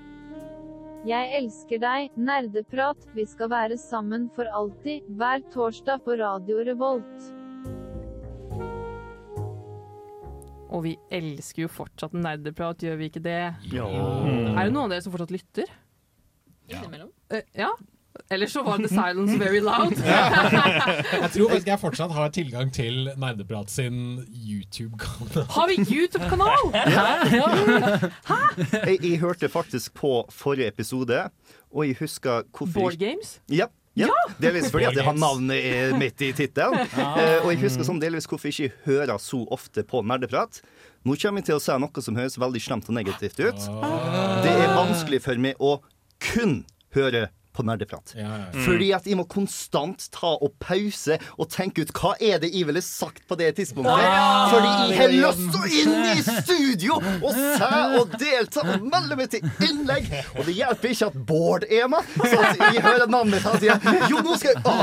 Jeg 1.06 1.36
elsker 1.38 1.82
deg, 1.82 2.14
nerdeprat. 2.18 3.04
Vi 3.14 3.28
skal 3.30 3.52
være 3.52 3.78
sammen 3.78 4.26
for 4.34 4.50
alltid, 4.50 5.06
hver 5.20 5.44
torsdag 5.54 6.02
på 6.06 6.16
Radio 6.18 6.64
Revolt. 6.66 7.28
Og 10.74 10.82
vi 10.88 10.96
elsker 11.14 11.66
jo 11.68 11.70
fortsatt 11.72 12.16
nerdeprat, 12.18 12.82
gjør 12.84 12.98
vi 13.00 13.10
ikke 13.12 13.22
det? 13.24 13.40
Ja. 13.72 13.86
Er 13.86 14.66
det 14.66 14.74
noen 14.74 14.88
av 14.88 14.96
dere 14.96 15.06
som 15.06 15.14
fortsatt 15.14 15.36
lytter? 15.36 15.70
Innimellom. 16.74 17.12
Eh, 17.30 17.46
ja. 17.54 17.70
Ellers 18.30 18.52
så 18.52 18.64
var 18.64 18.78
the 18.78 18.88
silence 18.88 19.40
very 19.40 19.60
loud. 19.60 19.94
Jeg 21.22 21.32
tror 21.34 21.50
faktisk 21.50 21.68
jeg 21.68 21.80
fortsatt 21.80 22.12
har 22.16 22.30
tilgang 22.34 22.72
til 22.74 23.10
Nerdeprat 23.22 23.70
sin 23.72 24.24
YouTube-kanal. 24.32 25.46
Har 25.52 25.68
vi 25.70 25.76
YouTube-kanal? 25.84 26.74
Jeg, 28.86 29.00
jeg 29.04 29.20
hørte 29.20 29.50
faktisk 29.50 29.94
på 29.94 30.26
forrige 30.32 30.68
episode, 30.68 31.30
og 31.72 31.88
jeg 31.88 31.96
husker 32.00 32.42
hvorfor 32.58 32.80
Board 32.80 32.98
games? 33.00 33.40
Ja. 33.52 33.66
ja. 33.96 34.08
Delvis 34.42 34.72
fordi 34.72 34.86
at 34.90 34.96
jeg 34.96 35.06
har 35.06 35.18
navnet 35.18 35.94
mitt 35.94 36.00
midt 36.00 36.22
i 36.22 36.32
tittelen. 36.34 36.88
Ah. 36.96 37.20
Eh, 37.20 37.46
og 37.46 37.52
jeg 37.52 37.60
husker 37.66 37.84
sånn 37.88 38.00
delvis 38.02 38.28
hvorfor 38.30 38.48
jeg 38.50 38.70
ikke 38.70 38.86
hører 38.88 39.18
så 39.22 39.42
ofte 39.52 39.84
på 39.84 40.02
nerdeprat. 40.08 40.62
Nå 41.06 41.18
kommer 41.22 41.44
jeg 41.44 41.52
til 41.52 41.60
å 41.60 41.64
si 41.64 41.76
noe 41.82 42.06
som 42.08 42.18
høres 42.18 42.40
veldig 42.42 42.62
slemt 42.64 42.90
og 42.90 42.96
negativt 42.98 43.40
ut. 43.44 43.68
Det 44.46 44.54
er 44.54 44.76
vanskelig 44.78 45.22
for 45.26 45.42
meg 45.42 45.60
å 45.60 45.78
kun 46.32 46.62
høre 46.96 47.28
på 47.56 47.66
nerdeprat. 47.68 48.16
Fordi 48.66 48.92
at 48.96 49.08
jeg 49.08 49.18
må 49.20 49.26
konstant 49.32 50.08
ta 50.14 50.32
opp 50.36 50.56
pause 50.64 51.18
og 51.40 51.50
tenke 51.54 51.86
ut 51.86 51.94
hva 51.96 52.16
er 52.20 52.40
det 52.44 52.52
jeg 52.54 52.68
ville 52.68 52.84
sagt 52.84 53.24
på 53.30 53.38
det 53.40 53.54
tidspunktet. 53.60 54.04
Ja! 54.04 54.50
Fordi 54.52 54.72
jeg 54.92 54.98
har 55.00 55.10
lyst 55.16 55.46
til 55.54 55.62
å 55.62 55.66
inn 55.82 55.94
i 56.12 56.20
studio 56.26 56.94
og 57.00 57.32
se 57.36 57.72
og 58.00 58.16
delta 58.20 58.60
og 58.66 58.86
melde 58.86 59.16
meg 59.20 59.28
til 59.34 59.42
innlegg. 59.66 60.04
Og 60.36 60.44
det 60.48 60.54
hjelper 60.60 60.88
ikke 60.94 61.10
at 61.12 61.18
Bård 61.26 61.64
er 61.70 61.88
med, 61.92 62.02
så 62.20 62.38
at 62.44 62.56
jeg 62.62 62.84
hører 62.86 63.08
navnet 63.10 63.34
mitt 63.36 63.46
og 63.50 63.56
sier 63.62 63.76
jo, 64.12 64.18
nå 64.26 64.34
skal 64.40 64.50
jeg 64.52 64.62
Å. 64.66 64.74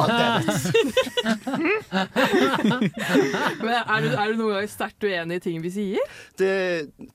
Men 3.63 3.77
er 3.81 4.05
du, 4.05 4.09
er 4.15 4.33
du 4.33 4.41
noen 4.41 4.55
gang 4.57 4.69
sterkt 4.71 5.07
uenig 5.07 5.39
i 5.41 5.43
ting 5.45 5.59
vi 5.65 5.73
sier? 5.75 6.03
Det, 6.39 6.53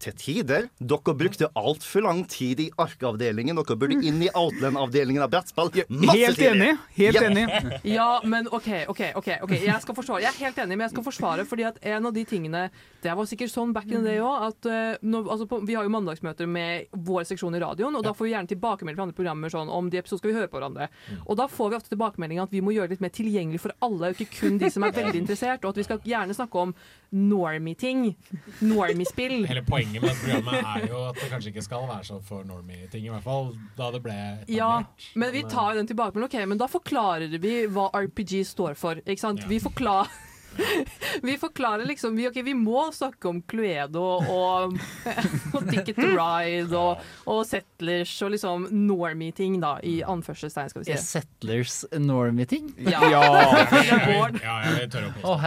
til 0.04 0.14
tider. 0.20 0.68
Dere 0.80 1.16
brukte 1.18 1.50
altfor 1.58 2.06
lang 2.08 2.24
tid 2.30 2.62
i 2.64 2.70
arkavdelingen. 2.82 3.58
Dere 3.60 3.80
burde 3.80 4.00
inn 4.02 4.20
i 4.24 4.32
Outland-avdelingen 4.34 5.24
av 5.26 5.32
nettspill. 5.56 5.86
Masse 5.90 6.18
Helt 6.18 6.40
enig. 6.40 6.78
Helt 6.96 7.16
Ja. 7.16 7.22
enig. 7.24 7.48
Ja, 7.98 8.22
men 8.24 8.48
OK, 8.48 8.68
OK. 8.88 9.02
ok, 9.16 9.28
ok 9.44 9.52
Jeg 9.52 9.82
skal 9.82 9.96
forsvare 9.96 10.22
Jeg 10.22 10.34
er 10.34 10.46
helt 10.46 10.58
enig, 10.58 10.78
men 10.78 10.86
jeg 10.88 10.92
skal 10.92 11.04
forsvare 11.04 11.46
fordi 11.48 11.64
at 11.64 11.78
en 11.86 12.06
av 12.06 12.14
de 12.14 12.24
tingene 12.26 12.70
Det 13.04 13.14
var 13.16 13.26
sikkert 13.26 13.52
sånn 13.54 13.74
back 13.74 13.86
in 13.88 14.02
the 14.04 14.10
day 14.10 14.20
òg 14.20 14.48
at 14.50 14.66
eh, 14.66 14.98
altså 15.02 15.48
på, 15.48 15.62
Vi 15.66 15.74
har 15.78 15.84
jo 15.84 15.90
mandagsmøter 15.94 16.48
med 16.48 16.88
vår 16.94 17.24
seksjon 17.30 17.56
i 17.56 17.60
radioen, 17.62 17.96
og 17.96 18.04
da 18.04 18.14
får 18.14 18.26
vi 18.28 18.32
gjerne 18.34 18.48
tilbakemelding 18.52 18.98
fra 18.98 19.04
andre 19.08 19.16
programmer 19.18 19.50
sånn 19.54 19.70
om 19.70 19.90
de 19.90 19.98
episodene 20.02 20.20
skal 20.20 20.32
vi 20.32 20.38
høre 20.38 20.50
på 20.52 20.58
hverandre. 20.60 20.88
Og 21.26 21.38
da 21.38 21.48
får 21.48 21.70
vi 21.72 21.76
ofte 21.78 21.90
tilbakemelding 21.94 22.40
at 22.42 22.52
vi 22.52 22.62
må 22.62 22.74
gjøre 22.74 22.90
det 22.90 22.98
litt 22.98 23.06
mer 23.06 23.14
tilgjengelig 23.16 23.62
for 23.64 23.74
alle, 23.86 24.10
og 24.12 24.20
ikke 24.22 24.40
kun 24.42 24.58
de 24.62 24.70
som 24.74 24.84
er 24.88 24.92
veldig 24.98 25.22
interessert, 25.22 25.64
og 25.64 25.70
at 25.76 25.78
vi 25.82 25.86
skal 25.88 26.02
gjerne 26.08 26.34
snakke 26.36 26.58
om 26.64 26.74
normie-ting. 27.14 28.16
Normie-spill. 28.60 29.46
Hele 29.48 29.64
poenget 29.68 30.02
med 30.02 30.10
dette 30.12 30.24
programmet 30.24 30.60
er 30.64 30.88
jo 30.92 31.04
at 31.10 31.20
det 31.22 31.30
kanskje 31.32 31.52
ikke 31.54 31.64
skal 31.66 31.86
være 31.90 32.08
så 32.10 32.20
for 32.26 32.44
normie-ting, 32.48 33.06
i 33.08 33.12
hvert 33.14 33.26
fall 33.26 33.54
da 33.78 33.90
det 33.96 34.02
ble 34.06 34.16
etablert. 34.18 34.52
Ja, 34.58 34.72
men 35.16 35.34
vi 35.38 35.50
tar 35.52 35.74
jo 35.74 35.82
den 35.82 35.90
tilbake. 35.90 36.18
Men 36.18 36.28
ok, 36.28 36.38
men 36.54 36.62
da 36.62 36.68
forklarer 36.72 37.38
vi 37.42 37.54
hva 37.72 37.90
RPG 37.94 38.42
står 38.52 38.78
for. 38.80 39.02
Ikke 39.06 39.22
sant? 39.22 39.46
Vi 39.50 39.60
forklarer 39.64 40.12
vi 41.28 41.38
forklarer 41.38 41.86
liksom 41.86 42.16
vi, 42.18 42.28
okay, 42.30 42.44
vi 42.44 42.54
må 42.58 42.88
snakke 42.94 43.30
om 43.30 43.42
Cluedo 43.50 44.04
og, 44.20 44.78
og 45.56 45.68
Ticket 45.70 45.96
to 46.00 46.08
Ride 46.18 46.78
og, 46.78 47.04
og 47.30 47.42
Settlers 47.48 48.14
og 48.26 48.34
liksom 48.34 48.68
normie-ting, 48.74 49.60
da, 49.62 49.76
i 49.86 50.00
anførselstegn, 50.08 50.72
skal 50.74 50.84
vi 50.84 50.88
si. 50.90 50.96
Er. 50.96 51.04
Settlers 51.04 51.78
normie-ting? 51.94 52.72
Ja. 52.88 53.04
Ja. 53.12 53.24
Bård. 54.08 54.40
Ja, 54.44 54.58
jeg 54.78 54.90
tør 54.94 55.10
å 55.10 55.14
påstå. 55.18 55.34
Oh, 55.34 55.42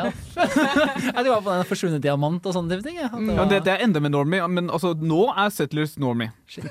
Det 1.10 1.24
jeg 1.24 1.32
var 1.34 1.42
på 1.44 1.54
den 1.56 1.66
forsvunnet 1.68 2.04
diamant 2.04 2.46
og 2.46 2.56
sånne 2.56 2.76
type 2.76 2.86
ting. 2.86 3.00
Ja, 3.00 3.10
det 3.10 3.20
Ja, 3.34 3.38
var- 3.42 3.50
det, 3.50 3.62
det 3.66 3.74
er 3.76 3.84
enda 3.86 4.02
med 4.04 4.14
normie, 4.14 4.46
men 4.48 4.70
altså, 4.70 4.92
nå 4.94 5.22
er 5.34 5.50
Settlers 5.54 5.96
normie. 6.00 6.30
Det 6.50 6.66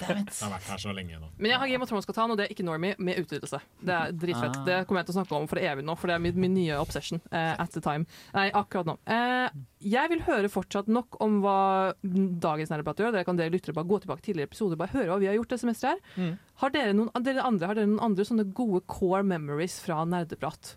har 0.00 0.50
vært 0.52 0.68
her 0.72 0.80
så 0.82 0.92
lenge 0.94 1.18
nå. 1.20 1.30
Men 1.38 1.54
jeg 1.54 1.60
har 1.62 1.70
Game 1.72 1.84
of 1.86 1.90
Thrones-katan, 1.90 2.34
og 2.34 2.38
det 2.40 2.48
er 2.48 2.54
ikke 2.54 2.66
normie 2.66 2.94
med 2.98 3.18
utvidelse. 3.22 3.60
Det 3.84 3.94
er 3.94 4.12
dritfett. 4.14 4.58
Ah. 4.60 4.64
Det 4.68 4.80
kommer 4.88 5.02
jeg 5.02 5.08
til 5.10 5.14
å 5.16 5.18
snakke 5.20 5.38
om 5.40 5.48
for 5.50 5.62
evig 5.62 5.84
nå, 5.86 5.96
for 5.98 6.10
det 6.10 6.18
er 6.18 6.22
min, 6.26 6.38
min 6.46 6.54
nye 6.58 6.80
obsession 6.80 7.20
Uh, 7.34 7.54
at 7.58 7.73
the 7.76 7.82
time. 7.84 8.06
Nei, 8.36 8.46
akkurat 8.54 8.88
nå. 8.88 8.96
Eh, 9.10 9.58
jeg 9.94 10.12
vil 10.12 10.22
høre 10.26 10.50
fortsatt 10.52 10.88
nok 10.90 11.18
om 11.24 11.40
hva 11.44 11.58
dagens 12.02 12.72
nærdebatt 12.72 13.02
gjør. 13.02 13.12
Dere 13.14 13.26
kan 13.28 13.40
dere 13.40 13.52
lyttere 13.54 13.76
bare 13.76 13.90
gå 13.90 14.00
tilbake 14.04 14.22
til 14.22 14.32
tidligere 14.32 14.52
episoder 14.52 14.80
bare 14.80 14.94
høre 14.94 15.10
hva 15.12 15.20
vi 15.22 15.28
har 15.30 15.36
gjort 15.38 15.54
det 15.54 15.60
semesteret 15.62 16.00
her. 16.00 16.24
Mm. 16.24 16.32
Har 16.62 16.74
dere 16.74 16.96
noen, 16.96 17.12
dere 17.26 17.44
andre, 17.44 17.68
har 17.70 17.78
dere 17.78 17.90
noen 17.90 18.06
andre 18.08 18.26
sånne 18.28 18.48
gode 18.56 18.84
core 18.90 19.22
memories 19.26 19.76
fra 19.84 20.00
nerdeprat? 20.08 20.74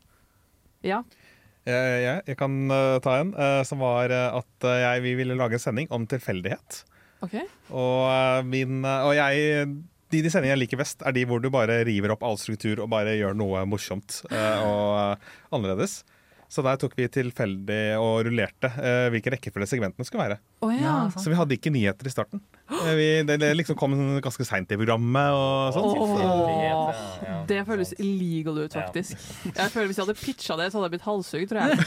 Ja? 0.86 1.02
Jeg, 1.68 1.96
jeg, 2.04 2.22
jeg 2.30 2.40
kan 2.40 2.60
uh, 2.72 3.00
ta 3.04 3.18
en, 3.22 3.34
uh, 3.36 3.62
som 3.68 3.82
var 3.84 4.14
uh, 4.14 4.38
at 4.40 4.68
eh, 4.70 4.82
jeg, 4.86 5.02
vi 5.04 5.18
ville 5.20 5.36
lage 5.36 5.58
en 5.58 5.64
sending 5.66 5.90
om 5.92 6.06
tilfeldighet. 6.08 6.84
OK? 7.26 7.38
Og, 7.74 8.02
eh, 8.12 8.42
min, 8.48 8.82
eh, 8.86 9.06
og 9.08 9.16
jeg 9.18 9.66
de, 10.08 10.22
de 10.24 10.32
sendingene 10.32 10.56
jeg 10.56 10.64
liker 10.64 10.80
best, 10.80 11.02
er 11.04 11.16
de 11.16 11.26
hvor 11.28 11.42
du 11.44 11.50
bare 11.52 11.82
river 11.88 12.14
opp 12.14 12.24
all 12.24 12.38
struktur 12.40 12.80
og 12.84 12.92
bare 12.94 13.18
gjør 13.18 13.36
noe 13.38 13.66
morsomt 13.68 14.22
eh, 14.30 14.62
og 14.64 14.94
eh, 15.02 15.34
annerledes. 15.56 16.00
Så 16.48 16.64
der 16.66 16.80
tok 16.80 16.96
vi 16.98 17.10
tilfeldig 17.12 17.82
og 18.00 18.22
rullerte 18.28 18.70
eh, 18.80 19.08
hvilken 19.14 19.36
rekkefølge 19.36 19.68
segmentene 19.74 20.08
skulle 20.08 20.30
være. 20.30 20.40
Oh, 20.64 20.72
ja. 20.72 21.10
Så 21.12 21.28
vi 21.32 21.38
hadde 21.40 21.58
ikke 21.58 21.74
nyheter 21.74 22.08
i 22.08 22.14
starten. 22.14 22.44
Eh, 22.68 22.94
vi, 22.98 23.08
det, 23.28 23.38
det 23.42 23.52
liksom 23.56 23.78
kom 23.80 23.94
ganske 24.24 24.46
seint 24.48 24.72
i 24.76 24.78
programmet 24.80 25.32
og 25.36 25.76
sånn. 25.76 26.02
Åh, 26.04 27.04
det 27.48 27.62
føles 27.68 27.94
illegal 28.00 28.60
ut, 28.66 28.76
faktisk. 28.76 29.16
Jeg 29.48 29.72
føler 29.74 29.88
Hvis 29.92 30.00
jeg 30.02 30.08
hadde 30.08 30.18
pitcha 30.20 30.58
det, 30.60 30.70
så 30.72 30.80
hadde 30.82 30.90
jeg 30.90 30.96
blitt 30.98 31.08
halshugd, 31.08 31.52
tror 31.52 31.62
jeg. 31.64 31.78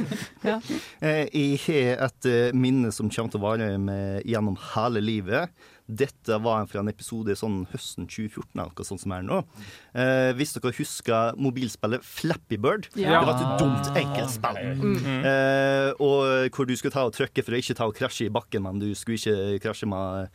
ja. 0.50 0.56
Eh, 1.00 1.26
Jeg 1.34 1.60
har 1.66 2.06
et 2.08 2.30
eh, 2.30 2.54
minne 2.56 2.92
som 2.94 3.10
kommer 3.12 3.32
til 3.34 3.42
å 3.42 3.44
vare 3.44 3.74
med 3.80 4.24
gjennom 4.28 4.56
hele 4.72 5.04
livet. 5.04 5.52
Dette 5.90 6.36
var 6.38 6.68
fra 6.70 6.84
en 6.84 6.90
episode 6.92 7.34
sånn 7.34 7.64
høsten 7.72 8.06
2014, 8.06 8.52
eller 8.54 8.68
noe 8.70 8.86
sånt 8.86 9.02
som 9.02 9.14
er 9.16 9.24
nå. 9.26 9.40
Eh, 9.90 10.30
hvis 10.38 10.52
dere 10.54 10.70
husker 10.76 11.34
mobilspillet 11.42 12.04
Flappy 12.06 12.60
Bird. 12.62 12.86
Ja. 12.94 13.18
Det 13.18 13.26
var 13.26 13.34
et 13.34 13.58
dumt 13.58 13.98
enkeltspill. 13.98 14.60
Mm. 14.78 15.00
Eh, 15.26 15.88
og 15.98 16.54
hvor 16.54 16.68
du 16.70 16.76
skulle 16.78 16.94
ta 16.94 17.02
og 17.08 17.16
trykke 17.16 17.42
for 17.42 17.56
å 17.56 17.60
ikke 17.60 17.74
ta 17.80 17.88
og 17.90 17.98
krasje 17.98 18.28
i 18.28 18.32
bakken, 18.32 18.62
men 18.68 18.78
du 18.82 18.86
skulle 18.94 19.18
ikke 19.18 19.58
krasje 19.66 19.90
med 19.90 20.28
eh, 20.28 20.29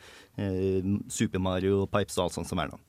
Super 1.08 1.40
Mario 1.40 1.86
Pipes 1.88 2.18
og 2.18 2.26
alt 2.26 2.36
sånt 2.36 2.50
som 2.50 2.60
er 2.60 2.68
nå. 2.68 2.80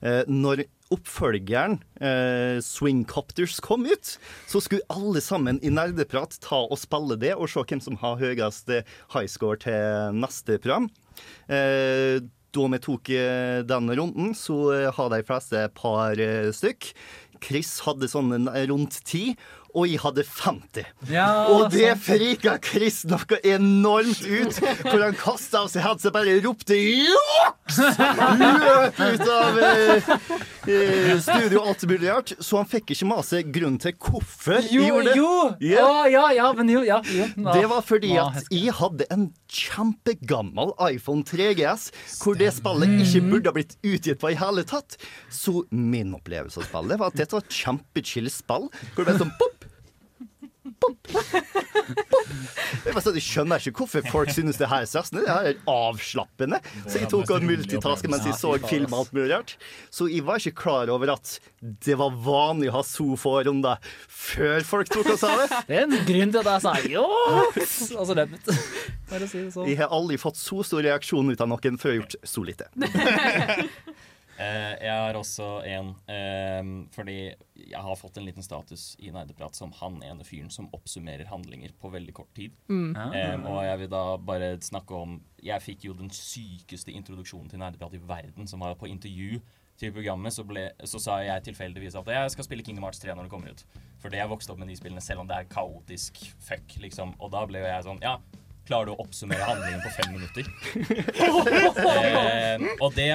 Eh, 0.00 0.22
når 0.30 0.64
oppfølgeren 0.94 1.78
eh, 1.98 2.58
Swingcopters 2.62 3.58
kom 3.64 3.86
ut, 3.88 4.14
så 4.46 4.62
skulle 4.62 4.86
alle 4.92 5.22
sammen 5.24 5.58
i 5.62 5.72
Nerdeprat 5.74 6.38
ta 6.44 6.62
og 6.66 6.78
spille 6.80 7.18
det, 7.20 7.34
og 7.34 7.50
se 7.50 7.64
hvem 7.66 7.82
som 7.82 7.98
har 8.02 8.20
høyest 8.22 8.70
eh, 8.72 8.86
high 9.14 9.28
score 9.30 9.58
til 9.62 10.16
neste 10.18 10.60
program. 10.62 10.90
Eh, 11.50 12.22
da 12.56 12.66
vi 12.72 12.78
tok 12.80 13.10
denne 13.12 13.66
den 13.68 13.90
runden, 13.98 14.30
så 14.32 14.88
har 14.96 15.10
de 15.12 15.24
fleste 15.28 15.58
et 15.66 15.74
par 15.76 16.16
eh, 16.22 16.48
stykk. 16.56 16.92
Chris 17.44 17.74
hadde 17.84 18.08
sånn 18.08 18.48
rundt 18.70 19.02
ti, 19.04 19.34
og 19.76 19.84
jeg 19.90 20.00
hadde 20.00 20.24
50. 20.24 20.86
Ja, 21.12 21.26
og 21.52 21.68
det 21.74 21.90
frika 22.00 22.56
Chris 22.64 23.02
noe 23.08 23.38
enormt 23.44 24.22
ut, 24.24 24.60
hvor 24.86 25.02
han 25.04 25.16
kasta 25.20 25.60
av 25.66 25.68
seg 25.72 25.84
headset 25.84 26.08
og 26.10 26.16
bare 26.16 26.36
ropte 26.44 26.78
'juks!' 26.80 27.80
Løp 28.40 29.00
ut 29.02 29.24
av 29.36 29.58
eh, 29.60 30.08
eh, 30.70 31.12
studio 31.20 31.62
alt 31.66 31.82
mulig 31.90 32.08
rart. 32.08 32.32
Så 32.40 32.60
han 32.60 32.68
fikk 32.70 32.94
ikke 32.94 33.08
mase 33.10 33.42
grunnen 33.44 33.78
til 33.82 33.92
hvorfor 34.00 34.60
jeg 34.62 34.72
Jo, 34.78 34.86
gjorde 34.88 35.10
det. 35.10 35.16
jo! 35.20 35.32
Ja. 35.66 35.84
Å, 35.86 36.06
ja, 36.10 36.24
ja, 36.38 36.48
men 36.56 36.70
jo, 36.72 36.82
ja, 36.86 37.00
jo. 37.10 37.26
Ja. 37.36 37.52
Det 37.58 37.66
var 37.70 37.84
fordi 37.86 38.14
at 38.22 38.48
jeg 38.54 38.72
hadde 38.80 39.08
en 39.12 39.28
kjempegammel 39.52 40.72
iPhone 40.88 41.24
3GS, 41.26 41.90
hvor 42.22 42.38
det 42.38 42.52
spillet 42.56 42.96
ikke 43.04 43.24
burde 43.28 43.50
ha 43.52 43.56
blitt 43.56 43.76
utgitt 43.86 44.20
på 44.22 44.32
i 44.32 44.38
hele 44.40 44.64
tatt. 44.68 44.96
Så 45.32 45.64
min 45.70 46.14
opplevelse 46.16 46.62
av 46.62 46.68
spillet 46.70 47.00
var 47.02 47.12
at 47.12 47.18
dette 47.20 47.36
var 47.36 47.44
et 47.44 47.58
kjempechill 47.60 48.30
spill. 48.32 48.70
Hvor 48.94 49.04
det 49.04 49.10
ble 49.12 49.18
sånn 49.24 49.34
pop, 49.40 49.65
pop, 50.80 50.96
pop. 51.10 52.32
Jeg, 52.86 52.94
var 52.94 53.02
sånn, 53.02 53.16
jeg 53.18 53.24
skjønner 53.26 53.62
ikke 53.62 53.82
hvorfor 53.82 54.06
folk 54.12 54.32
synes 54.34 54.58
det 54.60 54.68
her 54.70 54.84
er 54.84 54.90
stressende. 54.90 55.24
Det 55.26 55.32
her 55.32 55.50
er 55.50 55.60
avslappende. 55.70 56.60
Så 56.86 57.00
jeg 57.00 57.10
tok 57.12 57.32
og 57.34 57.46
multitaska 57.46 58.10
mens 58.10 58.26
jeg 58.28 58.38
så 58.38 58.54
film 58.66 58.94
alt 58.96 59.12
mulig 59.16 59.30
rart. 59.34 59.56
Så 59.94 60.08
jeg 60.10 60.24
var 60.26 60.42
ikke 60.42 60.62
klar 60.66 60.92
over 60.92 61.14
at 61.16 61.36
det 61.86 61.96
var 61.98 62.14
vanlig 62.26 62.70
å 62.70 62.78
ha 62.78 62.84
få 62.86 63.14
før 63.16 64.66
folk 64.66 64.92
tok 64.92 65.12
og 65.14 65.20
sa 65.20 65.32
det. 65.42 65.48
Det 65.68 65.78
er 65.78 65.86
en 65.86 65.96
grunn 66.06 66.34
til 66.34 66.40
at 66.42 66.50
jeg 66.52 66.64
sa 66.64 66.74
jo! 66.90 67.04
Og 68.00 68.06
så 68.08 68.16
løp 68.16 68.36
ut. 68.36 68.50
Bare 69.10 69.26
å 69.26 69.30
si 69.30 69.40
det 69.42 69.52
sånn. 69.54 69.68
Jeg 69.70 69.80
har 69.80 69.92
aldri 69.94 70.18
fått 70.20 70.38
så 70.40 70.62
stor 70.66 70.84
reaksjon 70.86 71.32
ut 71.32 71.42
av 71.42 71.50
noen 71.50 71.80
før 71.80 71.94
jeg 71.94 72.00
har 72.00 72.04
gjort 72.04 72.30
så 72.34 72.46
lite. 72.46 72.70
Eh, 74.36 74.72
jeg 74.84 74.92
har 74.92 75.16
også 75.16 75.46
en 75.64 75.94
eh, 76.12 76.66
fordi 76.92 77.16
jeg 77.56 77.82
har 77.82 77.96
fått 77.96 78.18
en 78.20 78.26
liten 78.26 78.44
status 78.44 78.90
i 79.00 79.08
Nerdeprat 79.14 79.56
som 79.56 79.72
han 79.78 79.96
ene 80.04 80.26
fyren 80.28 80.50
som 80.52 80.68
oppsummerer 80.76 81.30
handlinger 81.30 81.72
på 81.80 81.90
veldig 81.94 82.14
kort 82.16 82.32
tid. 82.36 82.56
Mm. 82.68 82.92
Eh, 82.96 83.36
og 83.48 83.62
jeg 83.64 83.82
vil 83.82 83.92
da 83.92 84.04
bare 84.20 84.50
snakke 84.60 84.94
om 84.94 85.20
Jeg 85.42 85.62
fikk 85.62 85.86
jo 85.86 85.94
den 85.94 86.10
sykeste 86.12 86.92
introduksjonen 86.92 87.48
til 87.48 87.62
Nerdeprat 87.62 87.94
i 87.96 88.02
verden, 88.02 88.48
som 88.50 88.60
var 88.60 88.76
på 88.76 88.90
intervju 88.90 89.40
til 89.76 89.92
programmet, 89.92 90.32
så, 90.32 90.44
ble, 90.44 90.70
så 90.88 90.98
sa 91.00 91.18
jeg 91.20 91.44
tilfeldigvis 91.50 91.98
at 92.00 92.08
jeg 92.08 92.32
skal 92.32 92.46
spille 92.46 92.64
Kingdom 92.64 92.86
Hearts 92.88 93.00
3 93.02 93.12
når 93.12 93.26
det 93.26 93.32
kommer 93.32 93.52
ut. 93.52 93.64
Fordi 94.00 94.16
jeg 94.16 94.30
vokste 94.30 94.52
opp 94.52 94.60
med 94.60 94.70
de 94.72 94.76
spillene, 94.78 95.04
selv 95.04 95.22
om 95.22 95.28
det 95.28 95.36
er 95.36 95.50
kaotisk 95.52 96.22
fuck, 96.40 96.78
liksom. 96.80 97.12
Og 97.20 97.32
da 97.34 97.44
ble 97.48 97.60
jo 97.60 97.68
jeg 97.68 97.84
sånn 97.84 98.00
Ja, 98.04 98.16
klarer 98.66 98.90
du 98.90 98.92
å 98.94 98.98
oppsummere 99.04 99.46
handlingen 99.46 99.80
på 99.84 99.90
fem 99.96 100.12
minutter? 100.16 100.44
eh, 101.86 102.64
og 102.82 102.94
det, 102.96 103.08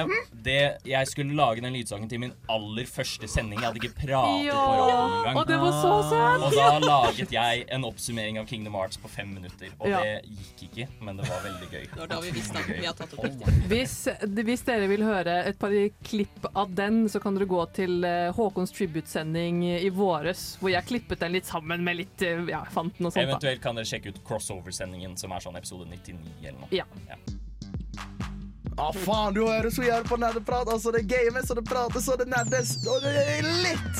det 0.44 0.56
Jeg 0.88 1.10
skulle 1.10 1.36
lage 1.36 1.62
den 1.64 1.74
lydsaken 1.76 2.08
til 2.10 2.22
min 2.22 2.32
aller 2.52 2.88
første 2.88 3.28
sending. 3.30 3.60
Jeg 3.60 3.68
hadde 3.68 3.82
ikke 3.82 3.96
pratet 4.02 4.46
Ja, 4.48 4.56
på 4.56 4.76
radioen 4.80 5.16
engang. 5.18 5.40
og 5.42 5.50
det 5.50 5.58
var 5.62 5.76
så 5.78 5.92
søt! 6.10 6.46
Og 6.46 6.56
da 6.56 6.68
laget 6.86 7.34
jeg 7.36 7.64
en 7.76 7.86
oppsummering 7.88 8.40
av 8.40 8.48
Kingdom 8.50 8.76
Hearts 8.78 9.00
på 9.02 9.10
fem 9.12 9.32
minutter. 9.36 9.72
Og 9.78 9.88
Ja. 9.92 10.00
det 10.02 10.22
gikk 10.26 10.64
ikke, 10.70 10.88
men 11.04 11.20
det 11.20 11.28
var 11.28 11.44
veldig 11.46 11.68
gøy. 11.72 11.84
Det 11.92 12.00
var 12.00 12.12
da 12.14 12.20
vi 12.24 12.30
visste 12.38 12.58
at 12.62 12.70
vi 12.72 12.86
hadde 12.86 12.98
tatt 13.02 13.14
opp 13.18 13.24
riktig. 13.28 13.56
Hvis, 13.72 13.96
hvis 14.48 14.64
dere 14.68 14.88
vil 14.90 15.04
høre 15.06 15.38
et 15.50 15.58
par 15.60 15.74
klipp 16.06 16.48
av 16.54 16.72
den, 16.76 17.04
så 17.12 17.20
kan 17.22 17.36
dere 17.36 17.48
gå 17.50 17.60
til 17.76 18.04
eh, 18.08 18.30
Håkons 18.36 18.72
tribute-sending 18.76 19.62
i 19.78 19.90
våres, 19.94 20.56
hvor 20.60 20.72
jeg 20.72 20.86
klippet 20.88 21.20
den 21.22 21.36
litt 21.36 21.48
sammen 21.48 21.84
med 21.84 22.00
litt 22.02 22.22
eh, 22.26 22.40
Ja, 22.52 22.62
jeg 22.64 22.74
fant 22.74 22.96
den 22.98 23.08
og 23.08 23.14
sånt. 23.14 23.22
Eventuelt 23.26 23.62
kan 23.64 23.78
dere 23.78 23.88
sjekke 23.88 24.12
ut 24.12 24.20
crossover-sendingen, 24.26 25.16
som 25.20 25.32
er 25.36 25.41
sånn 25.42 25.58
episode 25.60 25.88
99 25.90 26.18
eller 26.42 26.60
noe. 26.60 26.70
Ja. 26.74 26.86
Ja, 28.72 28.88
faen, 29.04 29.34
du 29.36 29.42
hører 29.44 29.70
så 29.70 29.84
jævlig 29.84 30.08
på 30.08 30.16
nerdeprat. 30.16 30.68
Altså, 30.72 30.92
det 30.94 31.04
games, 31.10 31.50
og 31.52 31.56
det 31.60 31.64
prates, 31.68 32.08
og 32.08 32.18
det 32.22 32.28
nerdes, 32.32 32.76
og 32.88 33.04
det 33.04 33.12
er 33.20 33.42
litt. 33.66 33.96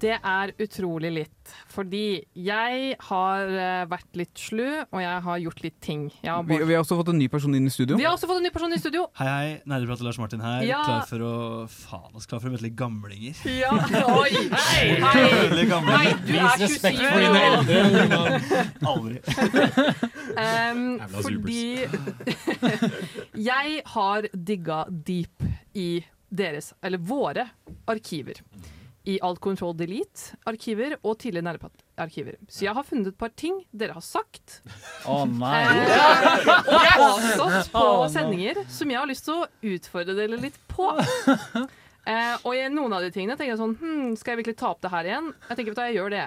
Det 0.00 0.16
er 0.16 0.54
utrolig 0.58 1.12
litt. 1.12 1.39
Fordi 1.70 2.04
jeg 2.34 2.94
har 3.06 3.52
eh, 3.54 3.84
vært 3.90 4.18
litt 4.18 4.40
slu, 4.40 4.64
og 4.90 4.98
jeg 5.02 5.22
har 5.26 5.42
gjort 5.44 5.60
litt 5.62 5.76
ting. 5.84 6.08
Har 6.24 6.42
Vi, 6.48 6.58
vi 6.66 6.74
har 6.74 6.82
også 6.82 6.98
fått 6.98 7.12
en 7.12 7.20
ny 7.20 7.28
person 7.30 7.54
inn 7.54 7.68
i 7.68 7.72
studio. 7.72 7.98
Vi 8.00 8.06
har 8.06 8.16
også 8.16 8.26
fått 8.30 8.40
en 8.40 8.46
ny 8.48 8.52
person 8.54 8.74
i 8.74 8.80
studio. 8.80 9.04
Hei, 9.20 9.28
hei. 9.30 9.52
Nerdeprat 9.70 10.02
Lars 10.02 10.18
Martin 10.18 10.42
her. 10.42 10.64
Ja. 10.66 10.80
Klar 10.86 11.06
for 11.10 11.26
å 11.26 11.34
Faen, 11.70 12.10
oss 12.18 12.26
klar 12.26 12.42
for 12.42 12.50
å 12.50 12.54
møte 12.54 12.66
litt 12.66 12.76
gamlinger. 12.78 13.38
Ja, 13.46 13.70
oi, 14.16 14.32
hei, 14.50 14.86
hei. 14.98 15.26
Hei, 15.90 16.08
du 16.26 16.34
er 16.40 16.64
27 16.66 17.04
år. 17.06 18.30
Aldri. 18.90 19.20
Um, 20.40 20.82
fordi 21.20 21.86
Jeg 23.50 23.80
har 23.94 24.28
digga 24.34 24.82
deep 24.90 25.46
i 25.78 25.88
deres, 26.30 26.72
eller 26.82 27.02
våre, 27.02 27.46
arkiver. 27.90 28.42
I 29.10 29.16
Alt 29.26 29.40
Control 29.42 29.74
Delete-arkiver 29.78 30.96
og 31.00 31.18
tidligere 31.18 31.48
Nerdeprat-arkiver. 31.48 32.38
Så 32.48 32.66
jeg 32.66 32.76
har 32.76 32.86
funnet 32.86 33.10
et 33.10 33.18
par 33.20 33.32
ting 33.34 33.60
dere 33.72 33.96
har 33.96 34.04
sagt. 34.04 34.60
Å 35.10 35.22
nei. 35.30 35.64
Eh, 35.66 36.50
og 37.02 37.18
påstått 37.18 37.72
på 37.74 37.86
sendinger 38.14 38.62
som 38.70 38.92
jeg 38.92 39.00
har 39.00 39.10
lyst 39.10 39.26
til 39.28 39.42
å 39.42 39.48
utfordre 39.74 40.16
dere 40.18 40.40
litt 40.40 40.60
på. 40.70 40.92
Eh, 42.08 42.32
og 42.48 42.54
i 42.56 42.62
noen 42.72 42.94
av 42.96 43.02
de 43.04 43.10
tingene 43.12 43.34
tenker 43.36 43.52
jeg 43.52 43.58
sånn 43.60 43.74
hm, 43.76 44.14
Skal 44.16 44.32
jeg 44.32 44.38
virkelig 44.38 44.56
ta 44.56 44.70
opp 44.72 44.78
det 44.80 44.88
her 44.88 45.04
igjen? 45.04 45.26
Jeg 45.50 45.58
tenker 45.58 45.74
du 45.76 45.80
jeg 45.84 45.98
gjør 45.98 46.14
det, 46.14 46.22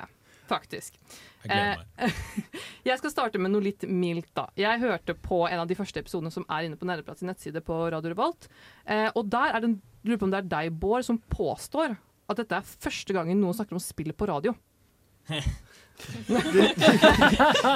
faktisk. 0.46 1.00
Jeg 1.02 1.24
Eh, 1.44 2.14
jeg 2.88 3.00
skal 3.00 3.12
starte 3.12 3.42
med 3.42 3.52
noe 3.52 3.66
litt 3.66 3.84
mildt, 3.90 4.30
da. 4.38 4.48
Jeg 4.60 4.82
hørte 4.84 5.16
på 5.18 5.44
en 5.50 5.64
av 5.64 5.68
de 5.68 5.78
første 5.78 6.00
episodene 6.04 6.32
som 6.34 6.46
er 6.48 6.68
inne 6.68 6.80
på 6.80 6.88
Nerdeplats 6.88 7.24
sin 7.24 7.32
nettside 7.32 7.64
på 7.66 7.80
Radio 7.92 8.14
Revolt. 8.14 8.48
Eh, 8.86 9.10
og 9.12 9.28
der 9.34 9.52
er 9.52 9.64
det 9.64 9.72
en, 9.72 9.78
lurer 10.06 10.22
på 10.22 10.30
om 10.30 10.34
det 10.34 10.44
er 10.44 10.52
deg, 10.54 10.78
Bård, 10.80 11.04
som 11.08 11.20
påstår 11.34 11.98
at 12.30 12.40
dette 12.40 12.56
er 12.60 12.74
første 12.88 13.16
gangen 13.16 13.42
noen 13.42 13.56
snakker 13.58 13.76
om 13.78 13.84
spill 13.84 14.14
på 14.16 14.30
radio. 14.32 14.56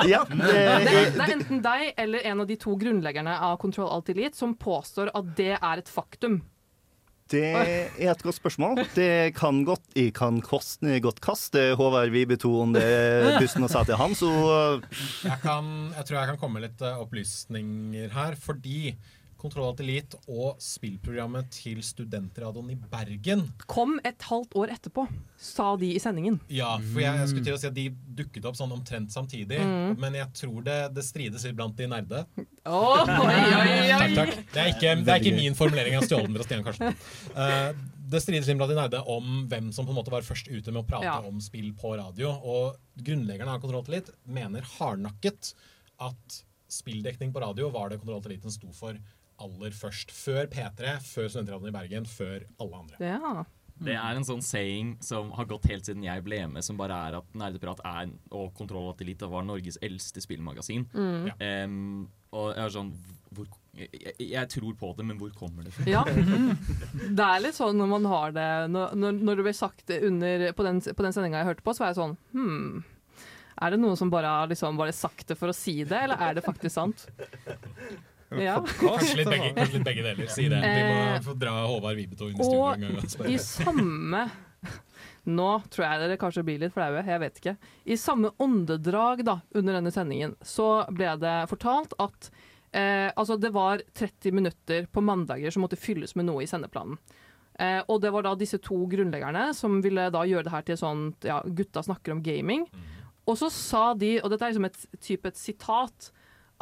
Ja, 0.08 0.24
Det 0.26 0.58
er, 0.58 0.84
det, 0.84 0.94
det 1.14 1.22
er 1.22 1.34
enten 1.36 1.60
deg 1.64 1.92
eller 2.02 2.26
en 2.28 2.44
av 2.44 2.48
de 2.50 2.56
to 2.60 2.74
grunnleggerne 2.80 3.34
av 3.46 3.58
Control 3.62 3.90
Alt 3.94 4.10
Elite 4.14 4.38
som 4.40 4.56
påstår 4.60 5.12
at 5.16 5.34
det 5.38 5.54
er 5.58 5.82
et 5.84 5.92
faktum. 5.92 6.40
det 7.32 7.44
er 7.54 8.12
et 8.14 8.24
godt 8.24 8.38
spørsmål. 8.40 8.82
Det 8.96 9.36
kan 9.36 9.64
godt 9.68 9.84
Jeg 9.96 10.14
kan 10.16 10.42
koste 10.42 11.00
godt 11.04 11.20
kaste 11.22 11.76
Håvard 11.78 12.10
Vibeto 12.14 12.54
om 12.64 12.74
det 12.74 12.84
pusten 13.38 13.64
og 13.68 13.72
og 13.76 13.86
til 13.86 14.00
han, 14.00 14.16
så 14.16 14.32
Jeg, 15.24 15.40
kan, 15.44 15.72
jeg 15.96 16.06
tror 16.08 16.18
jeg 16.20 16.28
kan 16.32 16.40
komme 16.42 16.60
med 16.60 16.70
litt 16.70 16.82
eh, 16.82 16.98
opplysninger 17.04 18.10
her, 18.16 18.36
fordi 18.40 18.96
Kontroll 19.38 19.70
Alt 19.70 19.82
Elite 19.84 20.18
og 20.28 20.62
spillprogrammet 20.64 21.50
til 21.54 21.82
Studentradioen 21.86 22.72
i 22.74 22.78
Bergen 22.78 23.44
Kom 23.70 23.98
et 24.08 24.26
halvt 24.30 24.56
år 24.58 24.74
etterpå, 24.76 25.06
sa 25.38 25.70
de 25.80 25.92
i 25.96 26.02
sendingen. 26.02 26.40
Ja, 26.52 26.76
for 26.82 27.04
jeg, 27.04 27.20
jeg 27.22 27.32
skulle 27.32 27.48
til 27.48 27.58
å 27.58 27.60
si 27.62 27.70
at 27.70 27.76
de 27.78 27.88
dukket 28.22 28.48
opp 28.50 28.58
sånn 28.60 28.74
omtrent 28.74 29.14
samtidig. 29.14 29.60
Mm. 29.62 29.98
Men 30.02 30.18
jeg 30.20 30.32
tror 30.42 30.64
det, 30.66 30.78
det 30.96 31.06
strides 31.06 31.46
litt 31.48 31.58
blant 31.58 31.78
de 31.78 31.90
nerde. 31.92 32.24
Oi, 32.38 33.04
oi, 33.06 33.28
oi. 33.28 33.92
Takk, 34.02 34.16
takk. 34.18 34.34
Det 34.54 34.64
er 34.64 34.74
ikke, 34.74 34.96
det 35.04 35.14
er 35.14 35.22
ikke 35.22 35.38
min 35.38 35.58
formulering. 35.58 35.96
Jeg 35.96 36.04
har 36.04 36.10
stjålet 36.10 36.30
den 36.30 36.40
fra 36.40 36.48
Stian 36.48 36.66
Karsten. 36.66 36.98
Uh, 37.38 37.70
det 38.12 38.24
strides 38.24 38.50
litt 38.50 38.60
blant 38.60 38.74
de 38.74 38.80
nerde 38.80 39.04
om 39.12 39.46
hvem 39.52 39.70
som 39.76 39.88
på 39.88 39.94
en 39.94 40.00
måte 40.00 40.14
var 40.14 40.26
først 40.26 40.50
ute 40.50 40.74
med 40.74 40.82
å 40.84 40.88
prate 40.88 41.08
Ja. 41.08 41.20
om 41.28 41.40
spill 41.44 41.74
på 41.78 41.94
radio. 42.00 42.34
Og 42.42 42.78
grunnleggerne 43.04 43.54
av 43.54 43.64
Kontroll 43.64 43.86
til 43.88 44.12
mener 44.26 44.66
hardnakket 44.78 45.54
at 46.04 46.42
spilldekning 46.72 47.32
på 47.34 47.42
radio 47.44 47.70
var 47.72 47.90
det 47.92 48.00
Kontroll 48.02 48.22
til 48.24 48.36
Elite 48.36 48.52
sto 48.52 48.72
for 48.76 48.98
aller 49.44 49.76
først. 49.76 50.14
Før 50.16 50.50
P3, 50.52 50.98
før 51.06 51.30
Studentradioen 51.30 51.72
i 51.72 51.78
Bergen, 51.78 52.10
før 52.10 52.48
alle 52.64 52.84
andre. 52.84 53.00
Ja. 53.04 53.46
Det 53.78 53.94
er 53.94 54.18
en 54.18 54.26
sånn 54.26 54.42
saying 54.42 54.96
som 55.06 55.30
har 55.38 55.46
gått 55.50 55.68
helt 55.70 55.86
siden 55.86 56.06
jeg 56.06 56.24
ble 56.26 56.40
med, 56.50 56.66
som 56.66 56.80
bare 56.80 56.98
er 57.10 57.20
at 57.20 57.38
Nerdeprat 57.38 57.84
er, 57.86 58.10
og 58.34 58.50
Kontroll 58.58 58.90
og 58.90 59.04
Elite 59.06 59.30
var 59.30 59.46
Norges 59.46 59.78
eldste 59.86 60.24
spillmagasin. 60.24 60.88
Mm. 60.98 61.28
Um, 61.38 62.08
og 62.34 62.50
jeg 62.56 62.64
er 62.66 62.74
sånn 62.74 62.92
hvor, 63.38 63.48
jeg, 63.78 64.16
jeg 64.24 64.50
tror 64.50 64.74
på 64.80 64.90
det, 64.98 65.06
men 65.06 65.20
hvor 65.22 65.32
kommer 65.38 65.68
det 65.68 65.76
fra? 65.76 65.86
Ja. 65.90 66.04
Det 67.18 67.24
er 67.24 67.42
litt 67.44 67.58
sånn 67.58 67.78
når 67.78 67.90
man 67.92 68.06
har 68.10 68.34
det 68.36 68.50
Når, 68.74 68.96
når, 68.98 69.40
det 69.40 69.46
ble 69.46 69.54
sagt 69.56 69.92
under, 69.94 70.46
på 70.58 70.66
den, 70.66 70.82
på 70.82 71.06
den 71.06 71.16
sendinga 71.16 71.42
jeg 71.42 71.50
hørte 71.52 71.66
på, 71.66 71.76
så 71.76 71.84
var 71.84 71.92
jeg 71.92 72.00
sånn 72.00 72.16
hmm, 72.34 72.82
Er 73.62 73.74
det 73.74 73.80
noen 73.82 74.00
som 74.00 74.12
bare 74.14 74.32
har 74.34 74.50
liksom 74.52 74.80
bare 74.80 74.96
sagt 74.96 75.28
det 75.30 75.38
for 75.40 75.54
å 75.54 75.56
si 75.56 75.80
det, 75.84 76.02
eller 76.08 76.24
er 76.24 76.38
det 76.38 76.46
faktisk 76.48 76.74
sant? 76.74 77.06
Ja. 78.32 78.58
Kanskje 78.80 79.22
litt 79.22 79.30
begge, 79.32 79.54
kanskje 79.56 79.78
litt 79.78 79.86
begge 79.88 80.04
deler. 80.04 80.28
Si 80.34 80.48
det. 80.52 80.60
Vi 80.60 80.82
må 80.84 80.98
Eh, 81.16 81.22
få 81.24 81.34
dra 81.40 81.54
Håvard 81.68 81.96
Vibeto 81.96 82.28
inn 82.28 82.36
i 82.36 82.44
studio 82.44 82.74
en 82.74 82.82
gang. 82.82 82.98
Og 83.24 83.30
i 83.32 83.38
samme 83.40 84.26
Nå 85.28 85.48
tror 85.70 85.84
jeg 85.84 86.00
dere 86.02 86.18
kanskje 86.20 86.44
blir 86.48 86.60
litt 86.62 86.72
flaue, 86.74 87.02
jeg 87.04 87.20
vet 87.20 87.40
ikke. 87.42 87.54
I 87.92 87.98
samme 88.00 88.30
åndedrag 88.40 89.26
da, 89.28 89.42
under 89.60 89.76
denne 89.76 89.92
sendingen 89.92 90.38
så 90.42 90.86
ble 90.96 91.10
det 91.20 91.34
fortalt 91.52 91.92
at 92.00 92.30
eh, 92.72 93.10
altså 93.12 93.36
det 93.40 93.52
var 93.56 93.84
30 94.00 94.32
minutter 94.32 94.88
på 94.88 95.04
mandager 95.04 95.52
som 95.52 95.66
måtte 95.66 95.80
fylles 95.80 96.16
med 96.16 96.30
noe 96.30 96.46
i 96.46 96.48
sendeplanen. 96.48 96.96
Eh, 97.60 97.82
og 97.90 98.00
det 98.06 98.14
var 98.16 98.24
da 98.24 98.36
disse 98.40 98.60
to 98.64 98.80
grunnleggerne 98.88 99.50
som 99.58 99.82
ville 99.84 100.08
da 100.16 100.24
gjøre 100.30 100.48
det 100.48 100.54
her 100.56 100.66
til 100.70 100.80
sånn 100.80 101.10
ja, 101.28 101.42
gutta 101.44 101.84
snakker 101.84 102.16
om 102.16 102.24
gaming. 102.24 102.64
Og 103.28 103.36
så 103.42 103.52
sa 103.52 103.90
de, 104.00 104.22
og 104.22 104.32
dette 104.32 104.48
er 104.48 104.54
liksom 104.56 104.70
et 104.70 104.80
type 105.04 105.28
et 105.28 105.40
sitat, 105.40 106.12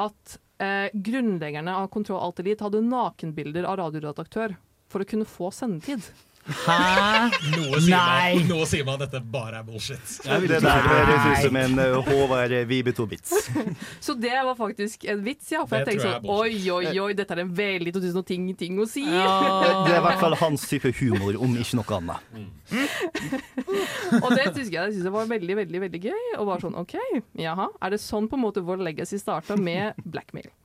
at 0.01 0.39
eh, 0.57 0.87
grunnleggerne 0.93 1.75
av 1.75 1.89
Kontroll 1.93 2.21
Alt 2.21 2.39
Elite 2.43 2.65
hadde 2.65 2.83
nakenbilder 2.85 3.67
av 3.67 3.79
radioredaktør 3.81 4.55
for 4.91 5.03
å 5.03 5.09
kunne 5.09 5.27
få 5.27 5.51
sendetid. 5.55 6.05
Hæ? 6.45 7.31
Noe 7.55 7.79
sier, 7.81 7.95
Nei! 7.95 8.35
meg, 8.37 8.49
noe 8.51 8.65
sier 8.69 8.85
meg 8.85 8.99
at 8.99 9.07
dette 9.07 9.21
bare 9.33 9.61
er 9.61 9.65
bullshit. 9.65 10.11
Det 10.21 10.59
der 10.61 10.83
høres 10.85 11.23
ut 11.25 11.39
som 11.47 11.57
en 11.57 11.79
uh, 11.81 11.95
Håvard 12.05 12.53
Vibeto-vits. 12.69 13.33
Så 14.05 14.13
det 14.13 14.35
var 14.35 14.53
faktisk 14.59 15.07
en 15.09 15.23
vits, 15.25 15.49
ja. 15.55 15.63
For 15.65 15.81
Det 15.81 15.95
jeg 15.95 16.03
tenkte 16.03 16.11
sånn 16.11 16.29
Oi, 16.35 16.59
oi, 16.69 16.91
oi, 17.01 17.09
dette 17.17 17.33
er 17.33 17.41
en 17.47 17.53
veldig 17.57 17.95
2010-ting 17.97 18.77
å 18.77 18.85
si. 18.89 19.07
Det 19.07 19.95
er 19.95 19.97
i 19.97 20.03
hvert 20.05 20.21
fall 20.21 20.37
hans 20.43 20.67
type 20.69 20.93
humor, 20.99 21.39
om 21.41 21.57
ikke 21.57 21.81
noe 21.81 21.97
annet. 21.97 22.29
og 24.23 24.29
det 24.35 24.45
synes 24.51 24.69
jeg, 24.69 24.75
jeg 24.75 24.93
synes 24.99 25.09
var 25.15 25.31
veldig, 25.33 25.57
veldig 25.63 25.81
veldig 25.87 26.03
gøy. 26.11 26.27
Og 26.37 26.51
bare 26.51 26.61
sånn 26.67 26.77
OK, 26.77 26.95
jaha. 27.41 27.71
Er 27.81 27.95
det 27.95 28.01
sånn 28.03 28.29
på 28.29 28.37
en 28.37 28.45
måte 28.45 28.63
vår 28.65 28.85
legacy 28.85 29.17
starta, 29.21 29.57
med 29.57 29.97
blackmail? 30.05 30.51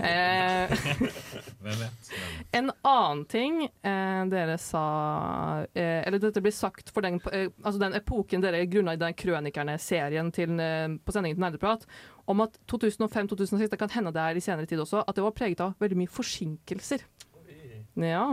Eh, 0.00 0.72
Hvem 1.60 1.76
vet? 1.76 2.10
En 2.56 2.70
annen 2.88 3.24
ting 3.28 3.58
eh, 3.66 4.20
dere 4.32 4.56
sa 4.60 4.84
eh, 5.74 6.00
Eller 6.06 6.22
dette 6.22 6.40
blir 6.40 6.54
sagt 6.56 6.88
for 6.88 7.04
den, 7.04 7.18
eh, 7.32 7.50
altså 7.60 7.82
den 7.82 7.96
epoken 7.98 8.40
dere 8.40 8.64
grunna 8.70 8.94
i 8.96 9.00
den 9.00 9.16
Krønikerne-serien 9.16 10.32
eh, 10.32 10.96
på 11.04 11.12
sendingen 11.12 11.36
til 11.36 11.44
Nerdeprat, 11.44 11.84
om 12.30 12.40
at 12.46 12.56
2005-2006, 12.72 13.68
det 13.68 13.80
kan 13.80 13.92
hende 13.92 14.14
det 14.16 14.24
er 14.24 14.40
i 14.40 14.44
senere 14.44 14.70
tid 14.70 14.80
også, 14.80 15.04
at 15.04 15.16
det 15.16 15.26
var 15.26 15.36
preget 15.36 15.60
av 15.64 15.76
veldig 15.82 16.00
mye 16.00 16.14
forsinkelser. 16.14 17.04
Ja. 18.00 18.24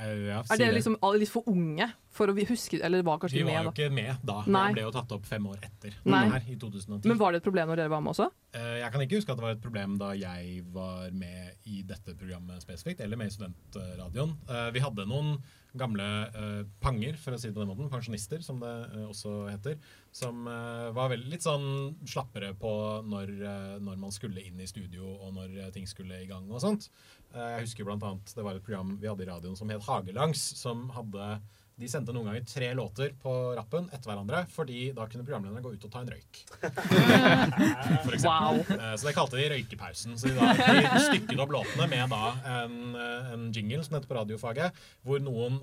Ja, 0.00 0.42
si 0.44 0.54
Er 0.54 0.60
dere 0.60 0.74
liksom 0.76 0.96
litt 1.18 1.30
for 1.32 1.46
unge 1.48 1.88
for 2.16 2.32
å 2.32 2.34
huske 2.48 2.78
Eller 2.84 3.02
var 3.04 3.18
kanskje 3.20 3.38
Vi 3.38 3.44
med, 3.44 3.52
var 3.54 3.64
jo 3.66 3.70
da? 3.70 3.74
ikke 3.76 3.92
med 3.92 4.22
da. 4.24 4.36
Nei. 4.46 4.62
Jeg 4.70 4.76
ble 4.78 4.84
jo 4.86 4.92
tatt 4.96 5.12
opp 5.16 5.26
fem 5.28 5.46
år 5.50 5.58
etter. 5.66 5.96
Nei. 6.04 6.22
Det 6.24 6.32
her, 6.32 6.46
i 6.52 6.56
2010. 6.62 7.08
Men 7.10 7.18
var 7.20 7.32
det 7.36 7.42
et 7.42 7.48
problem 7.48 7.68
når 7.68 7.82
dere 7.82 7.92
var 7.92 8.00
med 8.06 8.14
også? 8.14 8.30
Eh, 8.56 8.78
Jeg 8.80 8.92
kan 8.92 9.04
ikke 9.04 9.20
huske 9.20 9.32
at 9.34 9.36
det 9.42 9.46
var 9.48 9.56
et 9.56 9.62
problem 9.66 9.98
da 10.00 10.12
jeg 10.16 10.64
var 10.72 11.10
med 11.12 11.68
i 11.68 11.82
dette 11.82 12.14
programmet 12.16 12.62
spesifikt, 12.64 13.00
eller 13.04 13.16
med 13.20 13.28
i 13.28 13.36
Studentradioen. 13.36 14.36
Eh, 14.48 14.70
Vi 14.76 14.80
hadde 14.80 15.06
noen 15.08 15.36
gamle 15.76 16.04
eh, 16.32 16.62
panger, 16.80 17.18
for 17.20 17.36
å 17.36 17.38
si 17.38 17.50
det 17.50 17.54
på 17.54 17.60
den 17.60 17.68
måten, 17.68 17.90
pensjonister, 17.92 18.40
som 18.40 18.56
det 18.62 18.70
eh, 18.96 19.02
også 19.10 19.34
heter, 19.52 19.76
som 20.16 20.46
eh, 20.48 20.86
var 20.96 21.10
veldig 21.12 21.28
litt 21.34 21.44
sånn 21.44 21.66
slappere 22.08 22.54
på 22.56 22.72
når, 23.04 23.34
eh, 23.44 23.74
når 23.84 23.98
man 24.00 24.14
skulle 24.14 24.40
inn 24.40 24.56
i 24.64 24.68
studio, 24.70 25.04
og 25.20 25.34
når 25.36 25.52
eh, 25.66 25.70
ting 25.76 25.84
skulle 25.90 26.22
i 26.22 26.30
gang 26.30 26.48
og 26.48 26.62
sånt. 26.64 26.88
Eh, 27.34 27.50
Jeg 27.56 27.66
husker 27.66 27.84
blant 27.88 28.02
annet, 28.06 28.34
det 28.36 28.44
var 28.46 28.54
et 28.58 28.64
program 28.64 28.96
vi 29.00 29.08
hadde 29.10 29.22
i 29.26 29.30
radioen 29.30 29.56
som 29.58 29.68
het 29.72 29.82
Hagelangs, 29.88 30.42
som 30.60 30.88
hadde 30.96 31.36
de 31.76 31.88
sendte 31.92 32.08
noen 32.16 32.24
ganger 32.30 32.44
tre 32.48 32.70
låter 32.72 33.10
på 33.20 33.30
rappen 33.58 33.84
etter 33.92 34.08
hverandre, 34.08 34.46
fordi 34.48 34.94
da 34.96 35.04
kunne 35.12 35.26
programlederne 35.26 35.60
gå 35.60 35.74
ut 35.74 35.82
og 35.84 35.90
ta 35.92 36.00
en 36.00 36.08
røyk. 36.08 36.38
For 38.06 38.14
eksempel. 38.16 38.62
Eh, 38.78 38.94
Så 38.96 39.04
det 39.10 39.12
kalte 39.18 39.36
de 39.36 39.48
røykepausen. 39.52 40.16
Så 40.16 40.30
de, 40.30 40.38
da, 40.38 40.54
de 40.56 41.02
stykket 41.04 41.42
opp 41.44 41.52
låtene 41.52 41.88
med 41.92 42.08
da 42.14 42.30
en, 42.62 42.78
eh, 42.96 43.28
en 43.34 43.44
jingle, 43.52 43.82
som 43.84 43.98
heter 43.98 44.08
på 44.08 44.16
radiofaget, 44.16 44.80
hvor 45.04 45.20
noen 45.20 45.60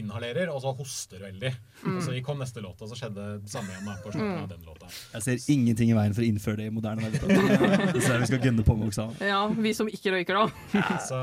inhalerer, 0.00 0.48
og 0.52 0.60
så 0.64 0.72
hoster 0.76 1.22
veldig. 1.24 1.50
Mm. 1.84 1.96
Og 1.96 2.02
så 2.06 2.14
kom 2.26 2.38
neste 2.42 2.62
låt, 2.64 2.80
og 2.82 2.88
så 2.90 2.96
skjedde 2.98 3.24
det 3.44 3.50
samme 3.52 3.70
igjen 3.72 3.84
med 3.86 4.00
på 4.04 4.12
slutten 4.14 4.32
Mm. 4.34 4.42
av 4.42 4.48
den 4.48 4.62
låta. 4.66 4.88
Jeg 5.14 5.22
ser 5.22 5.52
ingenting 5.54 5.90
i 5.90 5.96
veien 5.96 6.14
for 6.16 6.22
å 6.24 6.26
innføre 6.26 6.56
det 6.56 6.66
i 6.66 6.74
moderne 6.74 7.04
verden. 7.04 8.00
Så 8.04 8.18
vi 8.18 8.26
skal 8.30 8.40
gunne 8.42 8.64
på 8.66 8.76
med 8.76 8.88
også. 8.90 9.06
Ja, 9.22 9.42
vi 9.48 9.72
som 9.76 9.88
ikke 9.88 10.12
røyker, 10.16 10.34
da. 10.40 10.82
Så 11.06 11.20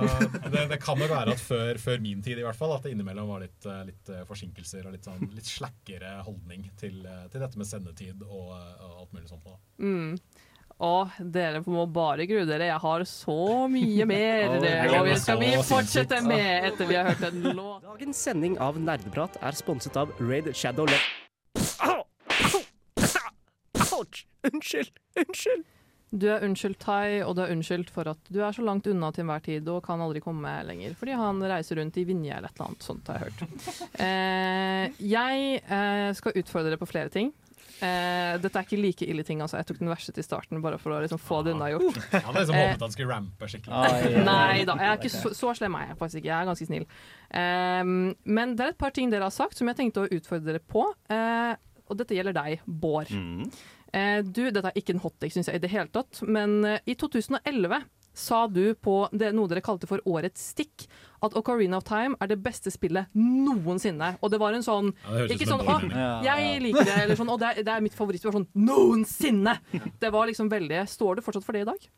det, 0.53 0.67
det 0.71 0.79
kan 0.83 0.97
nok 1.01 1.09
være 1.11 1.35
at 1.35 1.41
før, 1.43 1.79
før 1.81 1.99
min 2.03 2.21
tid 2.23 2.39
i 2.39 2.45
hvert 2.45 2.55
fall, 2.59 2.75
at 2.77 2.83
det 2.85 2.93
innimellom 2.95 3.27
var 3.29 3.43
litt, 3.43 3.65
eh, 3.65 3.81
litt 3.89 4.09
eh, 4.13 4.23
forsinkelser 4.29 4.85
og 4.87 4.95
litt, 4.95 5.03
sånn, 5.07 5.27
litt 5.35 5.49
slakkere 5.49 6.21
holdning 6.27 6.69
til, 6.79 7.01
eh, 7.05 7.25
til 7.33 7.43
dette 7.43 7.59
med 7.59 7.67
sendetid 7.69 8.23
og, 8.27 8.53
og 8.55 8.95
alt 9.03 9.13
mulig 9.17 9.27
sånt. 9.29 9.43
da. 9.45 9.57
Mm. 9.81 10.15
Og 10.81 11.17
dere 11.33 11.61
må 11.69 11.85
bare 11.93 12.25
grue 12.29 12.45
dere, 12.49 12.71
jeg 12.71 12.81
har 12.81 13.03
så 13.05 13.67
mye 13.69 14.07
mer. 14.11 14.55
Og 14.97 15.05
vi 15.05 15.17
skal 15.21 15.41
vi 15.41 15.51
fortsette 15.61 16.21
med 16.25 16.71
etter 16.71 16.89
vi 16.89 16.97
har 16.97 17.11
hørt 17.11 17.27
en 17.29 17.43
låt. 17.53 17.83
Dagens 17.85 18.23
sending 18.29 18.57
av 18.61 18.79
Nerdeprat 18.81 19.37
er 19.45 19.57
sponset 19.57 19.99
av 20.01 20.13
Raid 20.19 20.49
Shadow! 20.57 20.89
Ouch! 23.91 24.25
Unnskyld! 24.49 24.89
Unnskyld! 25.21 25.67
Du 26.11 26.25
er 26.27 26.43
unnskyldt, 26.43 26.81
Tai, 26.83 27.21
og 27.23 27.37
du 27.37 27.43
er 27.45 27.53
unnskyldt 27.53 27.91
for 27.93 28.09
at 28.11 28.25
du 28.27 28.41
er 28.43 28.51
så 28.51 28.65
langt 28.67 28.89
unna 28.91 29.13
til 29.15 29.23
enhver 29.23 29.43
tid 29.45 29.69
og 29.71 29.79
kan 29.85 30.01
aldri 30.03 30.19
komme 30.23 30.51
lenger, 30.67 30.91
fordi 30.99 31.13
han 31.15 31.39
reiser 31.47 31.79
rundt 31.79 31.99
i 32.01 32.03
Vinje 32.09 32.33
eller 32.35 32.51
et 32.51 32.57
eller 32.57 32.67
annet 32.73 32.83
sånt, 32.83 33.07
har 33.07 33.21
jeg 33.21 33.29
hørt. 33.29 33.45
Eh, 34.01 34.89
jeg 35.05 35.61
eh, 35.61 36.09
skal 36.17 36.35
utfordre 36.41 36.71
dere 36.71 36.81
på 36.81 36.89
flere 36.89 37.11
ting. 37.13 37.29
Eh, 37.81 38.35
dette 38.41 38.59
er 38.59 38.65
ikke 38.67 38.77
like 38.77 39.07
ille 39.09 39.23
ting, 39.25 39.39
altså. 39.41 39.57
Jeg 39.57 39.67
tok 39.71 39.79
den 39.81 39.89
verste 39.89 40.13
til 40.13 40.25
starten, 40.25 40.61
bare 40.61 40.77
for 40.81 40.93
å 40.93 40.99
liksom 41.01 41.17
få 41.21 41.39
det 41.47 41.55
unnagjort. 41.55 41.97
Han 42.13 42.27
hadde 42.27 42.43
liksom 42.43 42.57
Eh, 42.59 42.67
håpet 42.69 42.85
han 42.85 42.93
skulle 42.93 43.09
rampe 43.15 43.49
skikkelig. 43.49 44.23
Nei 44.27 44.63
da, 44.69 44.75
jeg 44.77 44.91
er 44.91 44.99
ikke 45.01 45.13
så, 45.15 45.33
så 45.37 45.55
slem 45.57 45.75
er 45.79 45.87
jeg 45.89 45.97
faktisk 46.01 46.21
ikke. 46.21 46.29
Jeg 46.29 46.37
er 46.37 46.49
ganske 46.51 46.69
snill. 46.69 46.85
Ehm, 47.41 47.95
men 48.37 48.55
det 48.55 48.65
er 48.65 48.73
et 48.75 48.81
par 48.81 48.93
ting 48.95 49.09
dere 49.13 49.25
har 49.29 49.33
sagt 49.35 49.57
som 49.57 49.69
jeg 49.71 49.79
tenkte 49.79 50.05
å 50.05 50.11
utfordre 50.11 50.51
dere 50.51 50.63
på. 50.63 50.85
Eh, 51.11 51.53
og 51.91 51.97
dette 51.99 52.15
gjelder 52.15 52.37
deg, 52.37 52.61
Bård. 52.65 53.09
Eh, 53.91 54.19
du, 54.23 54.45
dette 54.51 54.69
er 54.69 54.77
ikke 54.79 54.95
en 54.95 55.03
hotdate, 55.03 55.33
syns 55.33 55.49
jeg, 55.51 55.59
i 55.59 55.63
det 55.65 55.71
hele 55.73 55.89
tatt. 55.91 56.21
Men 56.27 56.61
eh, 56.67 56.79
i 56.87 56.95
2011 56.95 57.81
sa 58.13 58.45
du 58.51 58.73
på 58.75 59.05
det, 59.15 59.31
noe 59.35 59.47
dere 59.51 59.63
kalte 59.63 59.87
for 59.89 60.03
Årets 60.07 60.51
stikk, 60.53 60.85
at 61.21 61.35
Ocarina 61.37 61.77
of 61.77 61.85
Time 61.87 62.15
er 62.21 62.31
det 62.31 62.39
beste 62.43 62.71
spillet 62.73 63.07
noensinne. 63.15 64.15
Og 64.21 64.31
det 64.33 64.39
var 64.41 64.53
en 64.57 64.65
sånn 64.65 64.91
Ja, 65.05 65.25
Ikke 65.27 65.47
sånn 65.47 65.61
'Å, 65.61 65.75
jeg 66.25 66.61
liker 66.61 66.83
det', 66.83 67.01
eller 67.03 67.15
sånn 67.15 67.29
'Å, 67.29 67.39
det 67.39 67.47
er, 67.51 67.63
det 67.63 67.73
er 67.75 67.81
mitt 67.81 67.95
favoritt'. 67.97 68.21
Det 68.21 68.31
var 68.31 68.39
sånn 68.39 68.47
'noensinne'! 68.55 69.57
Det 70.01 70.11
var 70.11 70.27
liksom 70.27 70.49
veldig 70.49 70.87
Står 70.89 71.15
du 71.15 71.21
fortsatt 71.21 71.43
for 71.45 71.53
det 71.53 71.61
i 71.61 71.69
dag? 71.69 71.89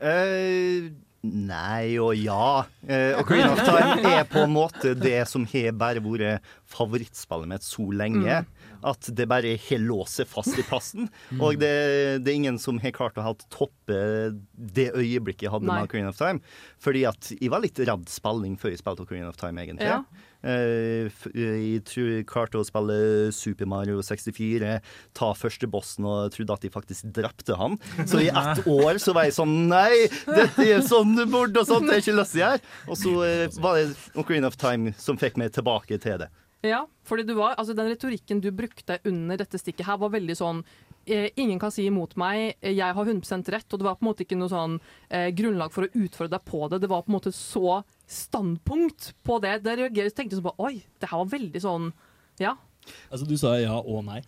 Eh, 0.00 0.90
nei 1.26 1.96
og 1.98 2.14
ja. 2.14 2.64
Eh, 2.86 3.18
Ocarina 3.18 3.50
of 3.54 3.62
Time 3.66 4.12
er 4.12 4.26
på 4.30 4.44
en 4.44 4.54
måte 4.54 4.94
det 4.98 5.18
som 5.30 5.46
har 5.50 5.74
bare 5.78 6.02
vært 6.04 6.46
favorittspillet 6.70 7.50
mitt 7.50 7.66
så 7.66 7.88
lenge. 7.90 8.44
At 8.86 9.08
det 9.10 9.26
bare 9.26 9.56
har 9.58 9.80
låst 9.82 10.20
seg 10.20 10.28
fast 10.30 10.54
i 10.54 10.62
plassen. 10.62 11.08
Og 11.40 11.58
det, 11.58 11.72
det 12.22 12.30
er 12.30 12.36
ingen 12.38 12.60
som 12.62 12.78
har 12.78 12.94
klart 12.94 13.18
å 13.18 13.24
helt 13.26 13.42
toppe 13.50 13.98
det 14.54 14.92
øyeblikket 14.94 15.48
jeg 15.48 15.54
hadde 15.56 15.66
Nei. 15.66 15.80
med 15.80 15.88
Ocarina 15.90 16.12
of 16.14 16.20
Time. 16.20 16.38
Fordi 16.78 17.02
at 17.10 17.32
jeg 17.34 17.50
var 17.50 17.64
litt 17.64 17.82
redd 17.82 18.06
spilling 18.12 18.54
før 18.60 18.76
jeg 18.76 18.82
spilte 18.84 19.02
Ocarina 19.02 19.32
of 19.32 19.40
Time, 19.40 19.64
egentlig. 19.64 19.90
Ja. 19.90 20.04
Eh, 20.46 21.10
jeg 21.34 21.82
tror 21.88 22.10
jeg 22.12 22.26
klarte 22.30 22.60
å 22.60 22.66
spille 22.66 22.98
Super 23.34 23.66
Mario 23.70 24.02
64, 24.04 24.76
ta 25.18 25.30
første 25.34 25.70
bossen 25.70 26.06
og 26.06 26.30
trodde 26.34 26.54
at 26.54 26.66
de 26.66 26.72
faktisk 26.72 27.10
drepte 27.14 27.58
han. 27.58 27.78
Så 28.06 28.22
i 28.22 28.30
ett 28.30 28.62
år 28.78 29.00
så 29.02 29.14
var 29.16 29.28
jeg 29.28 29.38
sånn 29.38 29.56
Nei, 29.68 30.06
dette 30.28 30.64
er 30.64 30.84
sånn 30.86 31.16
mord 31.30 31.56
og 31.58 31.66
sånt, 31.66 31.88
det 31.88 31.98
er 31.98 32.04
ikke 32.04 32.18
å 32.22 32.26
gjøre. 32.42 32.66
Og 32.88 33.00
så 33.00 33.14
eh, 33.26 33.46
var 33.62 33.80
det 33.80 33.88
Ocarina 34.18 34.50
of 34.50 34.58
Time 34.60 34.94
som 34.98 35.18
fikk 35.20 35.40
meg 35.40 35.54
tilbake 35.56 35.98
til 36.02 36.22
det. 36.22 36.30
Ja, 36.66 36.82
fordi 37.06 37.22
du 37.22 37.36
var, 37.38 37.54
altså 37.54 37.74
den 37.78 37.86
retorikken 37.92 38.40
du 38.42 38.50
brukte 38.50 38.98
under 39.06 39.38
dette 39.38 39.60
stikket 39.60 39.86
her 39.86 39.98
var 40.00 40.10
veldig 40.10 40.34
sånn 40.34 40.62
eh, 40.64 40.87
Ingen 41.36 41.58
kan 41.62 41.72
si 41.74 41.86
imot 41.88 42.16
meg, 42.20 42.56
eh, 42.60 42.74
jeg 42.76 42.94
har 42.94 43.04
100% 43.04 43.50
rett. 43.54 43.68
Og 43.72 43.80
det 43.80 43.86
var 43.86 43.98
på 43.98 44.04
en 44.04 44.10
måte 44.10 44.24
ikke 44.26 44.38
noe 44.38 44.52
sånn 44.52 44.78
eh, 45.10 45.28
grunnlag 45.36 45.74
for 45.74 45.86
å 45.86 45.92
utfordre 45.92 46.36
deg 46.36 46.44
på 46.48 46.62
det. 46.68 46.80
Det 46.84 46.90
var 46.92 47.04
på 47.06 47.12
en 47.12 47.18
måte 47.18 47.32
så 47.34 47.82
standpunkt 48.08 49.12
på 49.26 49.38
det. 49.44 49.58
Det 49.64 49.76
reagerte 49.80 50.16
tenkte 50.20 50.38
sånn 50.38 50.48
på 50.50 50.56
Oi, 50.68 50.82
det 51.00 51.10
her 51.10 51.22
var 51.24 51.32
veldig 51.36 51.64
sånn 51.64 51.92
Ja. 52.40 52.56
Altså, 53.10 53.26
du 53.28 53.36
sa 53.36 53.56
ja 53.60 53.74
og 53.80 54.04
nei. 54.06 54.22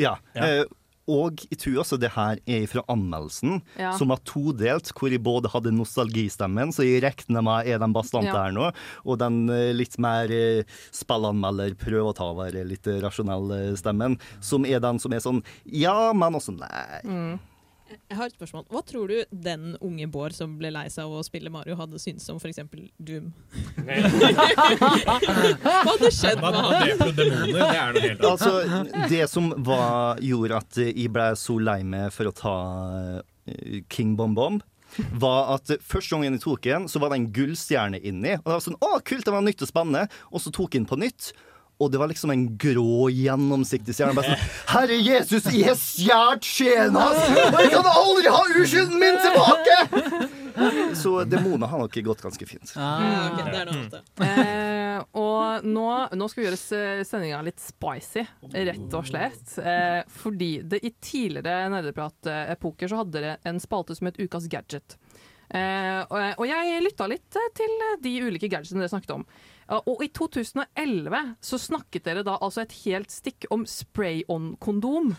Ja. 0.00 0.14
Eh, 0.34 0.62
og 1.08 1.40
jeg 1.48 1.58
tror 1.62 1.80
også 1.82 1.98
det 1.98 2.10
her 2.14 2.38
er 2.46 2.66
fra 2.70 2.82
anmeldelsen, 2.92 3.62
Ja. 3.78 3.94
som 3.96 4.08
var 4.12 4.20
todelt, 4.28 4.92
hvor 4.92 5.10
jeg 5.10 5.22
både 5.24 5.48
hadde 5.50 5.72
nostalgistemmen, 5.72 6.70
så 6.76 6.84
jeg 6.84 7.02
regner 7.02 7.42
med 7.42 7.66
er 7.66 7.78
den 7.80 7.92
bastante 7.96 8.28
Ja. 8.28 8.44
her 8.44 8.52
nå, 8.52 8.70
og 9.06 9.18
den 9.18 9.48
eh, 9.50 9.72
litt 9.72 9.96
mer 9.98 10.28
eh, 10.30 10.64
spillanmelder, 10.92 11.74
prøver 11.80 12.12
å 12.12 12.16
ta 12.16 12.28
være 12.36 12.66
litt 12.68 12.86
eh, 12.86 13.00
rasjonell 13.00 13.74
stemmen, 13.78 14.18
som 14.40 14.64
er 14.68 14.80
den 14.84 14.98
som 15.00 15.12
er 15.16 15.20
sånn 15.24 15.42
ja, 15.64 16.12
men 16.12 16.34
også 16.38 16.54
nei. 16.58 17.00
Mm. 17.04 17.38
Jeg 17.88 18.16
har 18.18 18.28
et 18.28 18.36
spørsmål. 18.36 18.64
Hva 18.72 18.82
tror 18.84 19.08
du 19.08 19.16
den 19.32 19.76
unge 19.84 20.06
Bård 20.12 20.34
som 20.36 20.56
ble 20.60 20.70
lei 20.74 20.86
seg 20.92 21.06
av 21.06 21.18
å 21.18 21.24
spille 21.24 21.52
Mario, 21.52 21.76
hadde 21.78 22.00
syntes 22.02 22.28
om 22.32 22.40
f.eks. 22.40 22.60
Doom? 23.00 23.30
Hva 25.62 25.84
hadde 25.88 26.10
skjedd 26.12 26.42
med 26.42 26.58
han? 26.58 26.74
Altså, 28.28 28.52
det 29.08 29.24
som 29.32 29.52
var, 29.64 30.20
gjorde 30.24 30.60
at 30.60 30.80
jeg 30.84 31.08
ble 31.14 31.30
så 31.38 31.58
lei 31.62 31.80
meg 31.86 32.12
for 32.14 32.28
å 32.28 32.34
ta 32.36 32.56
eh, 33.48 33.80
King 33.92 34.16
Bomb 34.18 34.36
Bomb, 34.38 34.64
var 35.20 35.54
at 35.56 35.70
første 35.84 36.14
gangen 36.14 36.36
jeg 36.36 36.42
tok 36.44 36.64
den, 36.64 36.88
så 36.90 37.00
var 37.02 37.12
det 37.12 37.20
en 37.20 37.28
gullstjerne 37.36 38.00
inni. 38.00 38.36
Og 38.40 38.46
det 38.48 38.56
var 38.56 38.64
sånn, 38.64 38.80
å 38.80 39.00
kult, 39.04 39.24
det 39.26 39.34
var 39.34 39.44
nytt 39.44 39.64
og 39.64 39.70
spennende. 39.70 40.08
Og 40.32 40.42
så 40.42 40.52
tok 40.54 40.74
jeg 40.74 40.82
den 40.82 40.90
på 40.90 40.98
nytt. 41.00 41.32
Og 41.78 41.92
det 41.92 42.00
var 42.00 42.10
liksom 42.10 42.32
en 42.34 42.44
grå, 42.58 43.06
gjennomsiktig 43.14 43.94
stjerne. 43.94 44.16
Bare 44.18 44.32
sånn, 44.32 44.48
Herre 44.72 44.96
Jesus, 44.98 45.46
jeg 45.46 45.68
har 46.10 46.40
stjålet 46.42 46.96
hans! 46.98 47.20
Og 47.52 47.60
jeg 47.62 47.70
kan 47.76 47.90
aldri 47.92 48.32
ha 48.34 48.40
uskylden 48.58 48.98
min 48.98 49.18
tilbake! 49.22 49.76
Så 50.98 51.12
demoner 51.24 51.70
har 51.70 51.78
nok 51.78 51.98
gått 52.02 52.22
ganske 52.24 52.46
fint. 52.50 52.72
Ah, 52.74 53.28
okay. 53.28 53.52
det 53.52 53.60
er 53.60 53.68
noe. 53.70 54.00
Eh, 54.26 54.96
og 55.22 55.66
nå, 55.66 55.86
nå 56.18 56.28
skal 56.30 56.42
vi 56.42 56.48
gjøre 56.48 57.04
sendinga 57.06 57.44
litt 57.46 57.62
spicy, 57.62 58.24
rett 58.56 58.96
og 58.98 59.06
slett. 59.06 59.54
Eh, 59.62 60.00
fordi 60.10 60.50
det 60.66 60.82
i 60.82 60.90
tidligere 60.98 61.70
nerdeprat-epoker 61.76 62.90
så 62.90 63.04
hadde 63.04 63.14
dere 63.20 63.36
en 63.46 63.62
spalte 63.62 63.94
som 63.94 64.10
het 64.10 64.18
Ukas 64.18 64.50
gadget. 64.50 64.98
Eh, 65.48 66.00
og, 66.10 66.42
og 66.42 66.44
jeg 66.44 66.82
lytta 66.84 67.06
litt 67.08 67.38
eh, 67.38 67.52
til 67.56 67.86
de 68.02 68.16
ulike 68.26 68.50
gadgetene 68.50 68.82
dere 68.82 68.92
snakket 68.92 69.14
om. 69.14 69.24
Og 69.68 70.00
i 70.04 70.08
2011 70.16 71.18
så 71.44 71.58
snakket 71.60 72.04
dere 72.08 72.22
da 72.24 72.38
altså 72.40 72.62
et 72.64 72.72
helt 72.86 73.10
stikk 73.12 73.44
om 73.52 73.66
spray-on-kondom. 73.68 75.14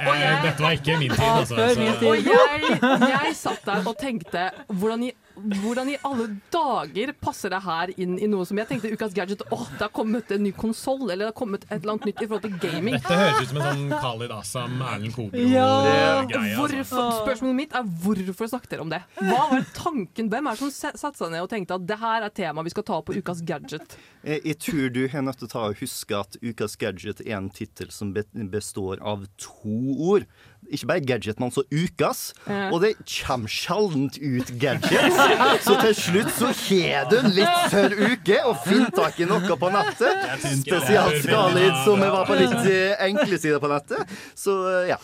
Eh, 0.00 0.42
dette 0.44 0.62
var 0.62 0.70
ikke 0.74 0.96
min 0.98 1.10
tid, 1.10 1.20
altså. 1.22 1.54
så- 1.54 2.08
Og 2.08 2.16
jeg, 2.16 2.78
jeg 3.10 3.34
satt 3.36 3.64
der 3.66 3.82
og 3.86 3.96
tenkte 4.00 4.50
hvordan 4.68 5.02
i, 5.04 5.12
hvordan 5.60 5.90
i 5.92 5.96
alle 6.06 6.26
dager 6.52 7.12
passer 7.20 7.52
det 7.52 7.60
her 7.64 7.92
inn 8.00 8.16
i 8.20 8.28
noe 8.30 8.46
som 8.48 8.58
jeg 8.60 8.68
tenkte 8.70 8.90
Ukas 8.92 9.14
gadget 9.16 9.42
Åh, 9.50 9.66
det 9.76 9.84
har 9.86 9.92
kommet 9.94 10.30
en 10.34 10.42
ny 10.44 10.52
konsoll, 10.56 11.04
eller 11.06 11.26
det 11.26 11.30
har 11.32 11.38
kommet 11.38 11.64
et 11.68 11.76
eller 11.78 11.94
annet 11.94 12.10
nytt 12.10 12.22
i 12.22 12.28
forhold 12.28 12.44
til 12.46 12.56
gaming. 12.62 12.96
Dette 12.98 13.18
høres 13.20 13.40
ut 13.40 13.52
som 13.52 13.60
en 13.60 13.66
sånn 13.66 13.94
Khalid 14.04 14.34
Asam, 14.34 14.76
Erlend 14.80 15.14
Kobro-greie. 15.16 15.50
Ja, 15.54 16.60
altså. 16.64 17.06
spørsmålet 17.22 17.58
mitt 17.58 17.76
er 17.76 17.88
hvorfor 18.04 18.50
snakket 18.52 18.74
dere 18.74 18.86
om 18.86 18.92
det? 18.92 19.00
Hva 19.18 19.42
var 19.52 19.66
tanken? 19.76 20.30
Hvem 20.32 20.50
er 20.50 20.58
det 20.58 20.62
som 20.62 20.74
satte 20.74 21.16
seg 21.18 21.34
ned 21.34 21.44
og 21.44 21.50
tenkte 21.52 21.78
at 21.78 21.88
det 21.88 21.98
her 22.00 22.26
er 22.28 22.34
tema 22.36 22.64
vi 22.66 22.74
skal 22.74 22.86
ta 22.90 23.00
på 23.04 23.16
Ukas 23.18 23.42
gadget? 23.46 23.96
Jeg, 24.22 24.44
jeg 24.52 24.60
tror 24.66 24.92
du 24.94 25.02
har 25.12 25.26
nødt 25.26 25.40
til 25.40 25.50
å 25.50 25.54
ta 25.54 25.66
og 25.70 25.80
huske 25.80 26.20
at 26.20 26.38
Ukas 26.44 26.76
gadget 26.80 27.24
er 27.24 27.38
en 27.38 27.50
tittel 27.54 27.92
som 27.94 28.12
består 28.52 29.00
av 29.00 29.26
to 29.40 29.78
ord. 30.10 30.28
Ikke 30.70 30.86
bare 30.90 31.02
gadget, 31.04 31.40
men 31.40 31.50
også 31.50 31.64
ukas. 31.70 32.20
Ja. 32.46 32.68
Og 32.70 32.80
det 32.84 32.92
kommer 33.10 33.50
sjelden 33.50 34.08
ut 34.14 34.52
gadgets. 34.62 35.18
Så 35.66 35.76
til 35.82 35.94
slutt 35.98 36.32
så 36.36 36.52
har 36.62 37.10
du 37.10 37.18
en 37.20 37.30
litt 37.34 37.66
før 37.72 37.96
uke 37.98 38.38
og 38.46 38.62
finner 38.64 38.94
tak 38.94 39.20
i 39.20 39.28
noe 39.28 39.58
på 39.60 39.72
nettet. 39.74 40.26
Spesielt 40.62 41.24
Skalid, 41.24 41.74
som 41.84 42.02
var 42.04 42.24
på 42.28 42.38
litt 42.38 42.58
eh, 42.70 42.94
enkle 43.10 43.38
sider 43.38 43.60
på 43.62 43.70
nettet. 43.70 44.18
Så 44.38 44.56
eh, 44.70 44.92
ja. 44.94 45.00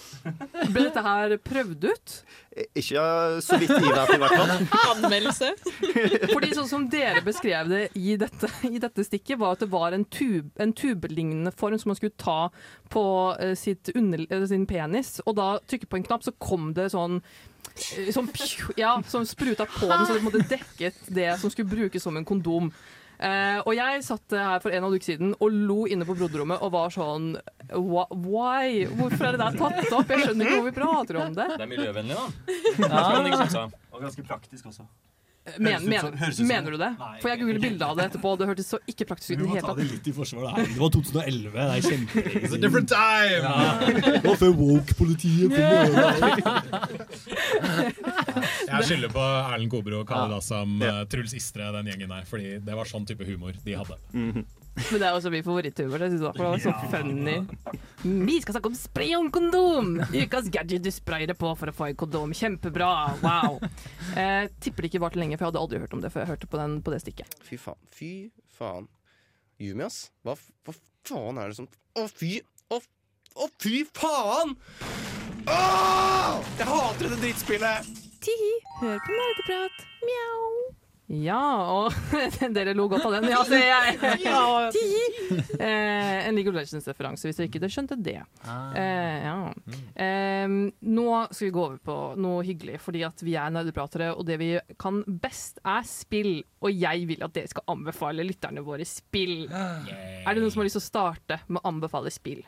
Ble 0.71 0.89
dette 0.89 1.03
her 1.07 1.37
prøvd 1.43 1.91
ut? 1.91 2.17
Ikke 2.57 3.01
så 3.45 3.59
vidt 3.61 3.71
vet, 3.71 4.13
i 4.15 4.19
hvert 4.21 4.33
fall. 4.33 4.53
Anmeldelse. 4.95 5.51
Fordi 6.33 6.53
sånn 6.57 6.71
som 6.71 6.87
dere 6.93 7.21
beskrev 7.25 7.69
det 7.69 7.83
i 7.99 8.15
dette, 8.21 8.49
i 8.65 8.81
dette 8.81 9.05
stikket, 9.05 9.37
var 9.41 9.57
at 9.57 9.65
det 9.65 9.69
var 9.73 9.93
en, 9.93 10.07
tub, 10.09 10.49
en 10.63 10.73
tubelignende 10.77 11.53
form 11.53 11.77
som 11.81 11.93
man 11.93 11.99
skulle 12.01 12.17
ta 12.17 12.49
på 12.93 13.05
eh, 13.43 13.53
sitt 13.59 13.93
under, 13.95 14.25
sin 14.49 14.65
penis, 14.69 15.19
og 15.27 15.37
da 15.37 15.51
trykke 15.69 15.91
på 15.91 16.01
en 16.01 16.09
knapp, 16.09 16.25
så 16.25 16.33
kom 16.41 16.71
det 16.77 16.89
sånn 16.95 17.21
eh, 17.21 18.09
Sånn 18.15 18.31
ja, 18.81 18.97
som 19.09 19.27
spruta 19.29 19.69
på 19.69 19.91
den, 19.93 20.07
så 20.09 20.17
det 20.39 20.47
dekket 20.57 21.11
det 21.13 21.35
som 21.43 21.53
skulle 21.53 21.69
brukes 21.75 22.09
som 22.09 22.17
en 22.17 22.25
kondom. 22.25 22.73
Eh, 23.17 23.59
og 23.65 23.73
jeg 23.77 24.03
satt 24.05 24.37
her 24.37 24.61
for 24.61 24.75
en 24.77 24.85
og 24.85 24.93
en 24.93 25.01
uke 25.01 25.09
siden 25.09 25.33
og 25.41 25.55
lo 25.71 25.79
inne 25.89 26.05
på 26.09 26.17
broderommet 26.19 26.61
og 26.61 26.75
var 26.75 26.93
sånn 26.93 27.31
Why? 27.73 28.85
Hvorfor 28.93 29.31
er 29.31 29.37
det 29.37 29.41
der 29.41 29.57
tatt 29.57 29.97
opp? 29.97 30.13
Jeg 30.13 30.27
skjønner 30.27 30.47
ikke 30.47 30.59
hvor 30.61 30.69
vi 30.69 30.75
prater 30.77 31.21
om 31.25 31.37
det. 31.37 31.49
Det 31.57 31.65
er 31.65 31.73
miljøvennlig, 31.73 32.19
da. 32.21 32.27
Ja. 32.87 33.67
Og 33.97 34.03
ganske 34.05 34.27
praktisk 34.29 34.69
også. 34.69 34.85
Men, 35.59 35.85
men, 35.87 36.07
ut 36.17 36.35
som- 36.35 36.47
mener 36.49 36.71
du 36.75 36.77
det? 36.81 36.91
For 37.23 37.29
jeg 37.31 37.39
googlet 37.41 37.63
bilde 37.63 37.85
av 37.87 37.97
det 37.97 38.05
etterpå, 38.11 38.33
og 38.35 38.39
det 38.41 38.49
hørtes 38.51 38.67
så 38.73 38.79
ikke 38.91 39.07
praktisk 39.07 39.31
ut 39.33 39.39
Vi 39.39 39.47
må 39.47 39.61
ta 39.63 39.75
det 39.79 39.87
litt 39.91 40.07
i 40.11 40.13
forsvar. 40.17 40.43
da. 40.49 40.65
Det 40.65 40.79
var 40.81 40.91
2011. 40.91 41.53
Det 41.53 41.61
er 41.63 41.81
kjempelenge 41.87 42.43
It's 42.43 42.55
a 42.57 42.59
different 42.59 42.89
time! 42.89 43.43
Ja. 43.47 44.21
Var 44.27 44.37
før 44.43 44.53
woke-politiet 44.59 45.49
kom. 45.55 46.97
Jeg 48.67 48.85
skylder 48.89 49.11
på 49.15 49.23
Erlend 49.23 49.71
Kobro, 49.73 50.03
Khalid 50.09 50.37
Assam, 50.37 50.77
eh, 50.83 51.03
Truls 51.11 51.35
Istre, 51.39 51.71
den 51.79 51.87
gjengen 51.93 52.09
der. 52.13 52.25
Fordi 52.29 52.57
det 52.65 52.75
var 52.77 52.85
sånn 52.91 53.07
type 53.09 53.25
humor 53.29 53.55
de 53.65 53.77
hadde. 53.79 53.97
Men 54.77 55.01
det 55.01 55.07
er 55.09 55.15
også 55.17 55.31
min 55.33 55.43
favoritthumor. 55.47 56.03
Jeg 56.05 56.13
synes 56.13 56.21
det 56.21 56.29
var- 56.29 56.37
for 56.37 56.57
det 56.57 56.63
så 56.63 56.73
funny. 56.93 57.37
Vi 58.27 58.41
skal 58.43 58.55
snakke 58.57 58.71
om 58.71 58.75
spray 58.77 59.15
on 59.17 59.31
kondom! 59.33 59.95
Ukas 60.13 60.51
gadget 60.53 60.83
du 60.85 60.91
sprayer 60.93 61.27
det 61.31 61.39
på 61.41 61.53
for 61.57 61.73
å 61.73 61.75
få 61.75 61.89
en 61.89 61.97
kondom. 61.97 62.35
Kjempebra! 62.37 62.91
Wow. 63.25 63.57
Eh, 64.17 64.49
tipper 64.61 64.83
det 64.87 64.91
ikke 64.93 65.01
varte 65.03 65.19
lenge, 65.21 65.37
for 65.39 65.47
jeg 65.47 65.53
hadde 65.53 65.63
aldri 65.65 65.81
hørt 65.83 65.93
om 65.97 66.01
det 66.05 66.13
før 66.13 66.23
jeg 66.25 66.31
hørte 66.35 66.47
på, 66.53 66.61
den, 66.61 66.77
på 66.83 66.93
det 66.95 67.01
stikket. 67.03 67.35
Fy 67.49 67.57
faen. 67.61 67.81
Fy 67.93 68.13
faen. 68.59 68.87
Yumi, 69.61 69.85
ass. 69.89 70.11
Hva, 70.25 70.37
hva 70.65 70.75
faen 71.09 71.39
er 71.41 71.49
det 71.49 71.57
som 71.57 71.69
Å, 71.97 72.07
fy! 72.13 72.41
Å, 72.71 72.81
å, 73.41 73.49
fy 73.63 73.83
faen! 73.97 74.57
Åh! 75.49 76.43
Jeg 76.59 76.67
hater 76.69 77.09
dette 77.09 77.21
drittspillet! 77.23 77.91
Tihi, 78.27 78.53
hør 78.81 78.99
på 79.07 79.17
nerdeprat. 79.21 79.85
Mjau. 80.05 80.76
Ja, 81.07 81.39
og 81.71 81.95
dere 82.57 82.73
lo 82.75 82.89
godt 82.91 83.05
av 83.07 83.15
den. 83.15 83.29
Ja, 83.31 83.43
så 83.47 83.59
jeg, 83.61 83.99
Ja. 84.27 84.41
Eh, 84.67 86.27
en 86.27 86.35
League 86.35 86.51
of 86.51 86.57
Legends-referanse, 86.57 87.29
hvis 87.29 87.39
dere 87.39 87.47
ikke 87.51 87.71
skjønte 87.71 87.99
det. 88.03 88.19
Ah. 88.43 88.75
Eh, 88.75 89.27
ja. 89.27 89.37
eh, 90.03 90.57
nå 90.83 91.07
skal 91.31 91.47
vi 91.47 91.53
gå 91.55 91.63
over 91.63 91.79
på 91.79 91.97
noe 92.23 92.43
hyggelig, 92.47 92.81
fordi 92.83 93.05
at 93.07 93.23
vi 93.27 93.37
er 93.39 93.55
nerdepratere, 93.55 94.11
og 94.17 94.27
det 94.27 94.41
vi 94.43 94.51
kan 94.83 95.03
best, 95.23 95.63
er 95.63 95.87
spill. 95.87 96.41
Og 96.67 96.75
jeg 96.75 97.07
vil 97.07 97.23
at 97.23 97.37
dere 97.37 97.53
skal 97.55 97.67
anbefale 97.77 98.27
lytterne 98.27 98.65
våre 98.67 98.87
spill. 98.89 99.47
Er 100.27 100.35
det 100.35 100.43
noen 100.43 100.51
som 100.51 100.59
har 100.59 100.67
lyst 100.67 100.81
til 100.81 100.83
å 100.83 100.89
starte 100.91 101.37
med 101.47 101.61
å 101.63 101.71
anbefale 101.71 102.11
spill? 102.11 102.43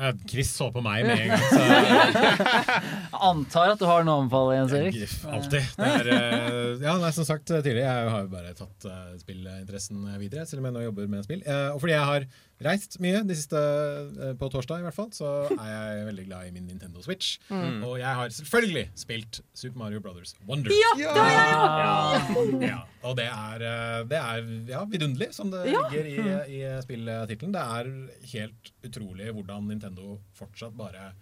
Eh, 0.00 0.14
Chris 0.28 0.54
så 0.56 0.70
på 0.72 0.80
meg 0.84 1.04
med 1.04 1.20
en 1.20 1.32
gang. 1.32 1.42
Så 1.52 3.18
Antar 3.28 3.74
at 3.74 3.82
du 3.82 3.84
har 3.84 4.06
noe 4.06 4.14
å 4.14 4.22
anbefale, 4.24 4.54
Jens 4.56 4.72
Erik? 4.78 4.96
alltid. 5.28 5.66
Er, 5.84 6.08
eh, 6.14 6.70
ja, 6.80 6.94
nei, 7.02 7.10
som 7.12 7.28
sagt 7.28 7.50
tidligere, 7.50 7.84
jeg 7.84 8.14
har 8.14 8.24
jo 8.24 8.30
bare 8.32 8.54
tatt 8.56 8.88
uh, 8.88 9.12
spillinteressen 9.20 10.06
videre, 10.16 10.46
selv 10.48 10.62
om 10.62 10.70
jeg 10.70 10.78
nå 10.78 10.86
jobber 10.86 11.12
med 11.12 11.26
spill. 11.28 11.44
Eh, 11.44 11.68
og 11.74 11.82
fordi 11.84 11.96
jeg 11.96 12.08
har 12.08 12.26
reist 12.64 12.98
mye 13.02 13.22
de 13.26 13.34
siste, 13.38 13.56
eh, 13.58 14.32
på 14.38 14.48
torsdag 14.52 14.80
i 14.80 14.86
hvert 14.86 14.94
fall, 14.96 15.10
så 15.14 15.28
er 15.52 15.70
jeg 15.72 16.06
veldig 16.08 16.24
glad 16.28 16.46
i 16.48 16.52
min 16.54 16.66
Nintendo 16.66 17.02
Switch. 17.04 17.38
Mm. 17.50 17.82
Og 17.88 17.98
jeg 17.98 18.14
har 18.18 18.28
selvfølgelig 18.28 18.84
spilt 19.02 19.40
Super 19.54 19.78
Mario 19.78 20.00
Brothers 20.00 20.34
Wonder. 20.48 20.70
Ja, 20.70 20.92
det 20.98 21.08
har 21.16 21.30
jeg 21.32 22.62
ja. 22.62 22.68
ja. 22.68 22.80
Og 23.08 23.16
det 23.18 23.26
er, 23.26 23.66
eh, 23.66 24.04
det 24.08 24.18
er 24.22 24.48
ja, 24.72 24.84
vidunderlig, 24.84 25.32
som 25.34 25.50
det 25.50 25.66
Ja. 25.72 25.82
ligger 25.88 26.06
i, 26.06 26.56
i 26.58 26.62
spilltittelen. 26.82 27.52
Det 27.52 27.62
er 27.62 27.92
helt 28.36 28.72
utrolig 28.84 29.32
hvordan 29.32 29.68
Nintendo 29.68 30.18
fortsatt 30.38 30.76
bare 30.76 31.12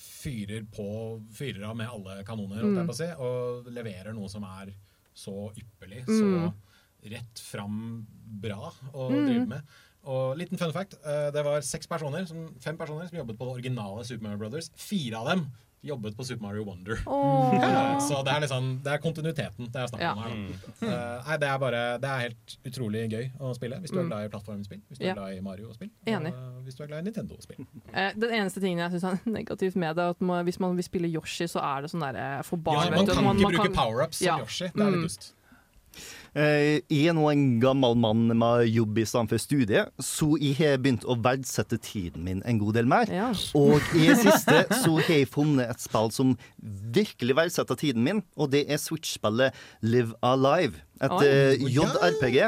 fyrer 0.00 0.64
på 0.72 0.86
fyrer 1.36 1.66
av 1.68 1.76
med 1.76 1.88
alle 1.92 2.22
kanoner, 2.24 2.62
holdt 2.62 2.72
Mm. 2.72 2.78
jeg 2.80 2.86
på 2.88 2.94
å 2.94 3.00
si, 3.00 3.10
og 3.20 3.66
leverer 3.72 4.14
noe 4.16 4.28
som 4.32 4.44
er 4.44 4.72
så 5.14 5.50
ypperlig, 5.56 6.04
Mm. 6.06 6.20
så 6.48 6.54
rett 7.10 7.38
fram 7.40 8.06
bra 8.40 8.72
å 8.94 9.10
Mm. 9.10 9.26
drive 9.26 9.46
med. 9.48 9.62
Og 10.10 10.36
liten 10.40 10.58
fun 10.58 10.72
fact, 10.74 10.96
eh, 11.06 11.30
det 11.34 11.44
var 11.46 11.62
seks 11.62 11.86
personer, 11.90 12.24
som, 12.26 12.48
fem 12.60 12.76
personer 12.80 13.06
som 13.10 13.20
jobbet 13.22 13.38
på 13.38 13.46
det 13.46 13.56
originale 13.60 14.04
Super 14.08 14.26
Mario 14.26 14.38
Brothers. 14.42 14.70
Fire 14.76 15.20
av 15.22 15.28
dem 15.30 15.44
jobbet 15.82 16.12
på 16.12 16.24
Super 16.28 16.42
Mario 16.44 16.64
Wonder. 16.66 16.98
Eh, 17.08 17.98
Så 18.08 18.18
det 18.26 18.32
er 18.34 18.42
liksom, 18.44 18.66
det 18.84 18.90
er 18.92 18.98
kontinuiteten 19.00 19.70
det 19.72 19.80
er 19.80 19.86
snakk 19.88 20.02
Ja. 20.02 20.10
om 20.12 20.18
her. 20.20 20.34
Da. 20.80 20.88
Eh, 20.90 21.22
nei, 21.28 21.36
det 21.40 21.48
er 21.48 21.58
bare, 21.62 21.80
det 22.02 22.10
er 22.10 22.24
helt 22.26 22.56
utrolig 22.68 23.04
gøy 23.14 23.30
å 23.40 23.54
spille, 23.56 23.78
hvis 23.80 23.94
du 23.94 23.96
er 23.98 24.02
Mm. 24.04 24.10
glad 24.10 24.26
i 24.26 24.28
plattformspill, 24.34 24.82
hvis 24.90 24.98
du 25.00 25.04
Ja. 25.06 25.12
er 25.12 25.14
glad 25.14 25.38
i 25.38 25.40
Mario-spill, 25.40 25.88
og 25.88 26.64
hvis 26.66 26.76
du 26.76 26.82
er 26.82 26.86
glad 26.90 27.06
i 27.06 27.10
Nintendo-spill. 27.10 27.64
Eh, 27.94 28.12
den 28.12 28.30
eneste 28.42 28.60
tingen 28.60 28.78
jeg 28.90 29.00
syns 29.00 29.04
er 29.12 29.20
negativt 29.40 29.76
med 29.76 29.96
det, 29.96 30.04
er 30.04 30.10
at 30.10 30.20
man, 30.20 30.44
hvis 30.44 30.60
man 30.60 30.76
vil 30.76 30.84
spille 30.84 31.08
Yoshi, 31.08 31.46
så 31.48 31.62
er 31.64 31.82
det 31.86 31.90
sånn 31.94 32.04
derre 32.04 32.42
for 32.44 32.56
barn. 32.58 32.84
Ja, 32.84 32.90
man 32.90 33.06
kan 33.06 33.38
ikke 33.38 33.56
bruke 33.56 33.74
power-ups 33.74 34.18
som 34.20 34.26
Ja. 34.26 34.38
Yoshi. 34.44 34.68
Det 34.74 34.80
er 34.84 34.90
litt 34.90 35.00
Mm. 35.00 35.08
dust. 35.08 35.32
Eh, 36.34 36.80
Jeg 36.90 37.08
er 37.10 37.14
nå 37.16 37.24
en 37.32 37.60
gammel 37.62 37.96
mann 37.98 38.28
med 38.38 38.68
jobb 38.70 38.98
i 39.02 39.04
stedet 39.08 39.28
for 39.32 39.42
studie, 39.42 39.82
så 39.98 40.28
jeg 40.38 40.54
har 40.60 40.78
begynt 40.78 41.02
å 41.10 41.16
verdsette 41.18 41.78
tiden 41.82 42.22
min 42.24 42.42
en 42.46 42.58
god 42.60 42.74
del 42.78 42.86
mer. 42.86 43.10
Og 43.58 43.80
i 43.98 44.06
det 44.12 44.18
siste 44.22 44.60
så 44.82 44.92
har 45.00 45.10
jeg 45.10 45.28
funnet 45.32 45.72
et 45.74 45.82
spill 45.82 46.10
som 46.14 46.36
virkelig 46.94 47.34
verdsetter 47.40 47.74
tiden 47.80 48.04
min, 48.06 48.22
og 48.36 48.52
det 48.54 48.66
er 48.70 48.78
Switch-spillet 48.78 49.56
Live 49.82 50.14
Alive. 50.22 50.78
Et 51.00 51.10
eh, 51.26 51.66
JRPG. 51.72 52.38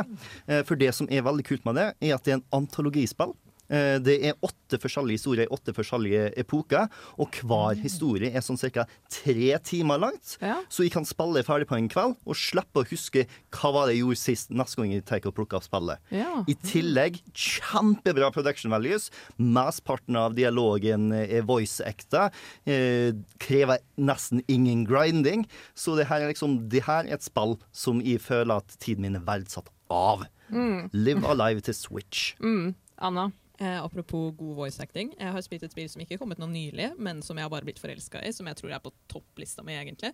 Eh, 0.47 0.63
For 0.69 0.77
det 0.79 0.93
som 0.95 1.09
er 1.11 1.23
veldig 1.27 1.45
kult 1.49 1.65
med 1.67 1.75
det, 1.81 1.89
er 2.05 2.15
at 2.15 2.23
det 2.27 2.35
er 2.37 2.41
en 2.41 2.49
antologispill. 2.63 3.35
Eh, 3.73 3.99
Det 4.05 4.19
er 4.29 4.37
åtte 4.45 4.79
forskjellige 4.81 5.17
historier 5.19 5.47
i 5.47 5.53
åtte 5.55 5.73
forskjellige 5.77 6.27
epoker, 6.41 6.89
og 7.19 7.39
hver 7.43 7.79
historie 7.81 8.31
er 8.33 8.45
sånn 8.45 8.59
ca. 8.61 8.85
tre 9.09 9.59
timer 9.65 9.99
langt. 9.99 10.37
Så 10.69 10.85
jeg 10.85 10.93
kan 10.93 11.05
spille 11.09 11.43
ferdig 11.47 11.67
på 11.71 11.77
en 11.79 11.89
kveld 11.89 12.17
og 12.27 12.37
slippe 12.37 12.83
å 12.83 12.89
huske 12.89 13.27
hva 13.51 13.73
var 13.73 13.87
det 13.89 13.97
jeg 13.97 14.05
gjorde 14.05 14.21
sist 14.23 14.51
neste 14.51 14.77
gang 14.77 14.93
jeg 14.93 15.05
tar 15.09 15.25
og 15.29 15.35
plukker 15.37 15.57
opp 15.57 15.65
spillet. 15.67 15.99
Ja. 16.11 16.45
I 16.49 16.55
tillegg 16.55 17.21
kjempebra 17.33 18.31
production 18.33 18.71
values. 18.73 19.11
Mesteparten 19.39 20.17
av 20.17 20.35
dialogen 20.37 21.11
er 21.17 21.43
voice-ekte. 21.49 22.31
Eh, 22.67 23.13
krever 23.39 23.79
nesten 23.99 24.43
ingen 24.49 24.85
grinding. 24.87 25.47
Så 25.75 25.97
det 25.97 26.09
her 26.09 26.21
er 26.23 26.33
liksom 26.33 26.69
Det 26.69 26.83
her 26.85 27.05
er 27.07 27.15
et 27.15 27.23
spill 27.23 27.59
som 27.73 28.01
jeg 28.01 28.21
føler 28.21 28.57
at 28.57 28.77
tiden 28.79 29.03
min 29.03 29.17
er 29.17 29.25
verdsatt 29.27 29.69
av. 29.91 30.27
Mm. 30.51 30.91
Live 30.93 31.25
Alive 31.25 31.61
til 31.63 31.75
Switch. 31.75 32.35
Mm. 32.41 32.75
Anna? 32.99 33.31
Eh, 33.63 33.79
apropos 33.85 34.33
god 34.35 34.57
voice 34.57 34.83
acting. 34.83 35.13
Jeg 35.19 35.35
har 35.37 35.45
spilt 35.45 35.63
et 35.63 35.75
spill 35.75 35.91
som 35.91 36.03
ikke 36.03 36.17
er 36.17 36.23
kommet 36.23 36.41
noe 36.43 36.51
nylig, 36.51 36.89
men 36.99 37.21
som 37.23 37.39
jeg 37.39 37.47
har 37.47 37.53
bare 37.53 37.69
blitt 37.69 37.79
forelska 37.79 38.23
i, 38.27 38.33
som 38.35 38.49
jeg 38.51 38.59
tror 38.59 38.73
er 38.75 38.83
på 38.83 38.91
topplista 39.13 39.63
mi, 39.63 39.77
egentlig. 39.79 40.11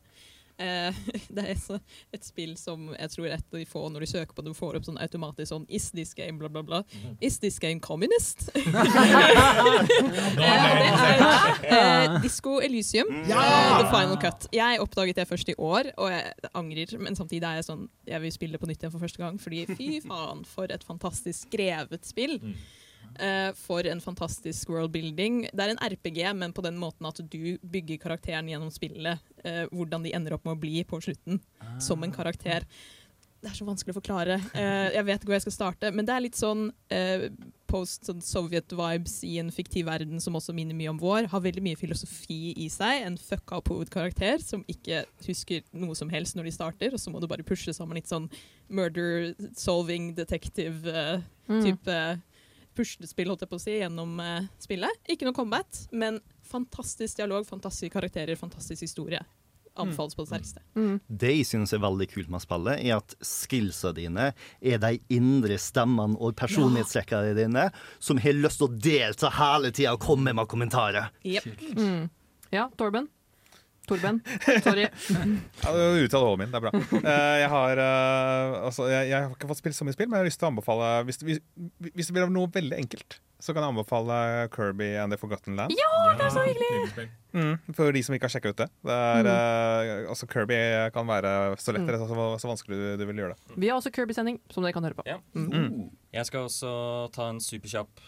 Eh, 0.59 0.96
det 1.36 1.44
er 1.53 1.57
så 1.57 1.78
et 2.12 2.26
spill 2.26 2.57
som 2.59 2.88
jeg 2.90 3.12
tror 3.12 3.28
et 3.30 3.44
av 3.46 3.57
de 3.61 3.64
få 3.68 3.84
når 3.94 4.03
du 4.05 4.09
søker 4.11 4.34
på 4.34 4.42
det, 4.42 4.51
du 4.53 4.59
får 4.59 4.76
opp 4.76 4.88
sånn 4.88 4.99
automatisk 5.01 5.53
sånn 5.53 5.66
Is 5.70 5.86
this 5.94 6.11
game 6.18 6.36
bla, 6.40 6.51
bla, 6.53 6.64
bla. 6.66 6.80
Is 7.24 7.38
this 7.40 7.61
game 7.62 7.80
communist? 7.80 8.49
Eh, 8.59 9.84
det 10.38 11.74
er 11.74 12.05
eh, 12.09 12.16
Disco 12.22 12.59
Elysium, 12.62 13.09
eh, 13.11 13.28
The 13.28 13.86
Final 13.90 14.18
Cut. 14.20 14.46
Jeg 14.55 14.80
oppdaget 14.82 15.18
det 15.18 15.26
først 15.28 15.51
i 15.51 15.55
år, 15.59 15.90
og 15.99 16.11
jeg 16.12 16.51
angrer, 16.59 16.94
men 17.01 17.16
samtidig 17.18 17.46
er 17.46 17.59
jeg 17.59 17.66
sånn 17.68 17.86
Jeg 18.09 18.22
vil 18.22 18.34
spille 18.34 18.57
det 18.57 18.62
på 18.62 18.68
nytt 18.70 18.82
igjen 18.84 18.92
for 18.94 19.03
første 19.03 19.22
gang, 19.22 19.40
fordi 19.42 19.64
fy 19.70 19.88
faen, 20.09 20.44
for 20.49 20.70
et 20.74 20.84
fantastisk 20.86 21.49
skrevet 21.49 22.07
spill. 22.09 22.38
Eh, 23.19 23.53
for 23.59 23.87
en 23.87 24.01
fantastisk 24.01 24.69
worldbuilding. 24.71 25.49
Det 25.53 25.64
er 25.64 25.73
en 25.75 25.81
RPG, 25.83 26.21
men 26.39 26.53
på 26.55 26.62
den 26.62 26.77
måten 26.79 27.07
at 27.09 27.19
du 27.31 27.59
bygger 27.66 27.99
karakteren 27.99 28.47
gjennom 28.49 28.71
spillet. 28.71 29.19
eh, 29.45 29.64
hvordan 29.73 30.03
de 30.05 30.12
ender 30.14 30.35
opp 30.35 30.45
med 30.45 30.57
å 30.57 30.61
bli 30.61 30.85
på 30.85 31.01
slutten, 31.03 31.41
som 31.81 32.03
en 32.03 32.12
karakter. 32.12 32.64
Det 33.41 33.51
er 33.53 33.55
så 33.55 33.64
vanskelig 33.64 33.95
å 33.95 34.01
forklare. 34.01 34.41
Eh, 34.55 34.95
jeg 34.97 35.05
vet 35.07 35.21
ikke 35.21 35.27
hvor 35.31 35.37
jeg 35.37 35.45
skal 35.47 35.53
starte, 35.55 35.93
men 35.95 36.05
det 36.05 36.14
er 36.14 36.21
litt 36.25 36.35
sånn 36.35 36.73
eh, 36.91 37.29
post-Sovjet-vibes 37.69 39.23
i 39.29 39.39
en 39.39 39.51
fiktiv 39.55 39.87
verden 39.87 40.19
som 40.21 40.35
også 40.35 40.55
minner 40.57 40.75
mye 40.75 40.91
om 40.91 40.99
vår. 40.99 41.29
Har 41.31 41.41
veldig 41.45 41.62
mye 41.62 41.79
filosofi 41.79 42.53
i 42.57 42.66
seg. 42.73 43.05
En 43.07 43.16
fucka 43.21 43.61
opp 43.61 43.71
hovedkarakter 43.73 44.43
som 44.43 44.64
ikke 44.66 45.05
husker 45.27 45.62
noe 45.73 45.95
som 45.99 46.11
helst 46.11 46.35
når 46.39 46.49
de 46.49 46.55
starter, 46.57 46.93
og 46.97 46.99
så 47.03 47.12
må 47.12 47.21
du 47.23 47.29
bare 47.31 47.47
pushe 47.47 47.73
sammen 47.77 47.99
litt 48.01 48.11
sånn 48.11 48.29
murder 48.69 49.35
solving 49.57 50.14
detective-type 50.19 51.19
Mm. 51.49 52.23
Puslespill, 52.79 53.33
holdt 53.33 53.45
jeg 53.45 53.51
på 53.51 53.59
å 53.59 53.62
si, 53.62 53.74
gjennom 53.81 54.20
eh, 54.22 54.47
spillet. 54.62 55.03
Ikke 55.11 55.29
noe 55.29 55.37
combat, 55.37 55.83
men 55.91 56.22
fantastisk 56.49 57.18
dialog, 57.20 57.47
fantastiske 57.49 57.93
karakterer, 57.93 58.39
fantastisk 58.41 58.87
historie. 58.87 59.20
Anbefales 59.79 60.16
på 60.18 60.24
det 60.24 60.31
sterkeste. 60.33 60.62
Det 61.07 61.29
jeg 61.37 61.47
synes 61.47 61.72
er 61.74 61.83
veldig 61.85 62.09
kult 62.11 62.31
med 62.35 62.43
spillet, 62.43 62.81
er 62.83 62.97
at 62.97 63.14
skillsa 63.22 63.93
dine 63.95 64.33
er 64.59 64.81
de 64.83 64.99
indre 65.14 65.59
stemmene 65.62 66.18
og 66.18 66.35
personlighetstrekkene 66.41 67.37
dine 67.39 67.68
som 68.03 68.18
har 68.24 68.35
lyst 68.35 68.59
til 68.59 68.66
å 68.66 68.81
delta 68.89 69.31
hele 69.39 69.70
tida 69.70 69.95
og 69.95 70.03
komme 70.03 70.35
med 70.35 70.51
kommentarer. 70.51 71.12
Mm. 71.22 72.09
Ja, 72.51 72.66
Torben? 72.81 73.07
Torben? 73.89 74.20
Sorry. 74.66 74.86
Ja, 74.89 75.72
du 75.74 76.03
uttaler 76.05 76.28
hålet 76.30 76.43
min, 76.45 76.53
det 76.53 76.61
er 76.61 76.66
bra. 76.68 76.72
Uh, 76.78 77.36
jeg, 77.43 77.49
har, 77.55 77.80
uh, 77.82 78.59
altså, 78.68 78.89
jeg, 78.93 79.09
jeg 79.12 79.22
har 79.24 79.32
ikke 79.34 79.49
fått 79.51 79.62
spilt 79.62 79.78
så 79.78 79.86
mye 79.89 79.97
spill, 79.97 80.11
men 80.11 80.18
jeg 80.20 80.26
har 80.26 80.30
lyst 80.30 80.41
til 80.43 80.49
å 80.49 80.53
anbefale 80.53 80.91
Hvis, 81.09 81.22
hvis, 81.26 81.41
hvis 81.95 82.11
det 82.11 82.16
blir 82.18 82.30
noe 82.32 82.51
veldig 82.55 82.78
enkelt, 82.78 83.18
så 83.39 83.55
kan 83.55 83.62
jeg 83.62 83.70
anbefale 83.70 84.14
Kirby 84.51 84.89
and 84.99 85.14
The 85.14 85.18
Forgotten 85.20 85.55
Land. 85.59 85.70
Ja, 85.78 85.91
det 86.18 86.24
er 86.26 86.32
så 86.34 86.43
hyggelig! 86.43 87.05
Mm, 87.36 87.53
for 87.76 87.95
de 87.95 88.01
som 88.03 88.16
ikke 88.16 88.26
har 88.26 88.32
sjekka 88.34 88.51
ut 88.51 88.59
det. 88.64 88.66
det 88.89 88.97
er, 88.97 89.28
eh, 89.30 90.09
altså 90.11 90.26
Kirby 90.26 90.57
kan 90.95 91.07
være 91.07 91.30
så 91.62 91.74
lett 91.76 91.84
Mm. 91.84 91.93
eller 91.93 92.03
så, 92.03 92.26
så 92.43 92.51
vanskelig 92.51 92.78
du, 92.80 92.86
du 92.99 93.05
vil 93.12 93.20
gjøre 93.22 93.36
det. 93.36 93.59
Vi 93.62 93.68
har 93.70 93.78
også 93.78 93.93
Kirby-sending, 93.95 94.41
som 94.51 94.66
dere 94.66 94.74
kan 94.74 94.82
høre 94.89 94.99
på. 94.99 95.07
Mm. 95.39 95.86
Jeg 96.16 96.26
skal 96.26 96.49
også 96.49 96.72
ta 97.14 97.28
en 97.30 97.39
superkjapp 97.39 98.03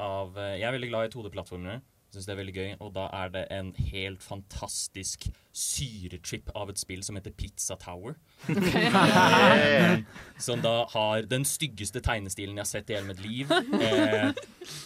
av 0.00 0.38
Jeg 0.56 0.64
er 0.64 0.72
veldig 0.78 0.88
glad 0.94 1.10
i 1.10 1.12
2D-plattformer. 1.12 1.82
Syns 2.10 2.26
det 2.26 2.32
er 2.34 2.38
veldig 2.40 2.54
gøy. 2.56 2.70
Og 2.82 2.88
da 2.96 3.04
er 3.14 3.28
det 3.30 3.44
en 3.54 3.68
helt 3.92 4.22
fantastisk 4.24 5.28
syretrip 5.54 6.48
av 6.58 6.70
et 6.72 6.78
spill 6.80 7.02
som 7.06 7.14
heter 7.18 7.30
Pizza 7.38 7.76
Tower. 7.78 8.16
Eh, 8.50 10.00
som 10.46 10.62
da 10.64 10.72
har 10.90 11.26
den 11.30 11.44
styggeste 11.46 12.02
tegnestilen 12.02 12.58
jeg 12.58 12.64
har 12.64 12.70
sett 12.70 12.90
i 12.90 12.96
hele 12.98 13.10
mitt 13.12 13.22
liv. 13.22 13.50
Eh, 13.52 14.32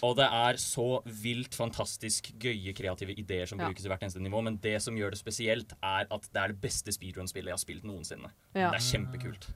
og 0.04 0.16
det 0.20 0.28
er 0.28 0.60
så 0.60 0.86
vilt 1.24 1.56
fantastisk 1.56 2.32
gøye, 2.44 2.74
kreative 2.76 3.16
ideer 3.16 3.48
som 3.48 3.60
Ja. 3.60 3.70
brukes 3.70 3.84
i 3.84 3.92
hvert 3.92 4.04
eneste 4.04 4.20
nivå. 4.24 4.42
Men 4.44 4.58
det 4.60 4.76
som 4.84 4.96
gjør 4.96 5.16
det 5.16 5.20
spesielt, 5.24 5.72
er 5.82 6.04
at 6.10 6.28
det 6.32 6.42
er 6.44 6.52
det 6.52 6.60
beste 6.60 6.92
speedrun-spillet 6.92 7.52
jeg 7.52 7.56
har 7.56 7.64
spilt 7.64 7.84
noensinne. 7.88 8.32
Ja. 8.54 8.68
Det 8.70 8.80
er 8.82 8.88
kjempekult. 8.92 9.48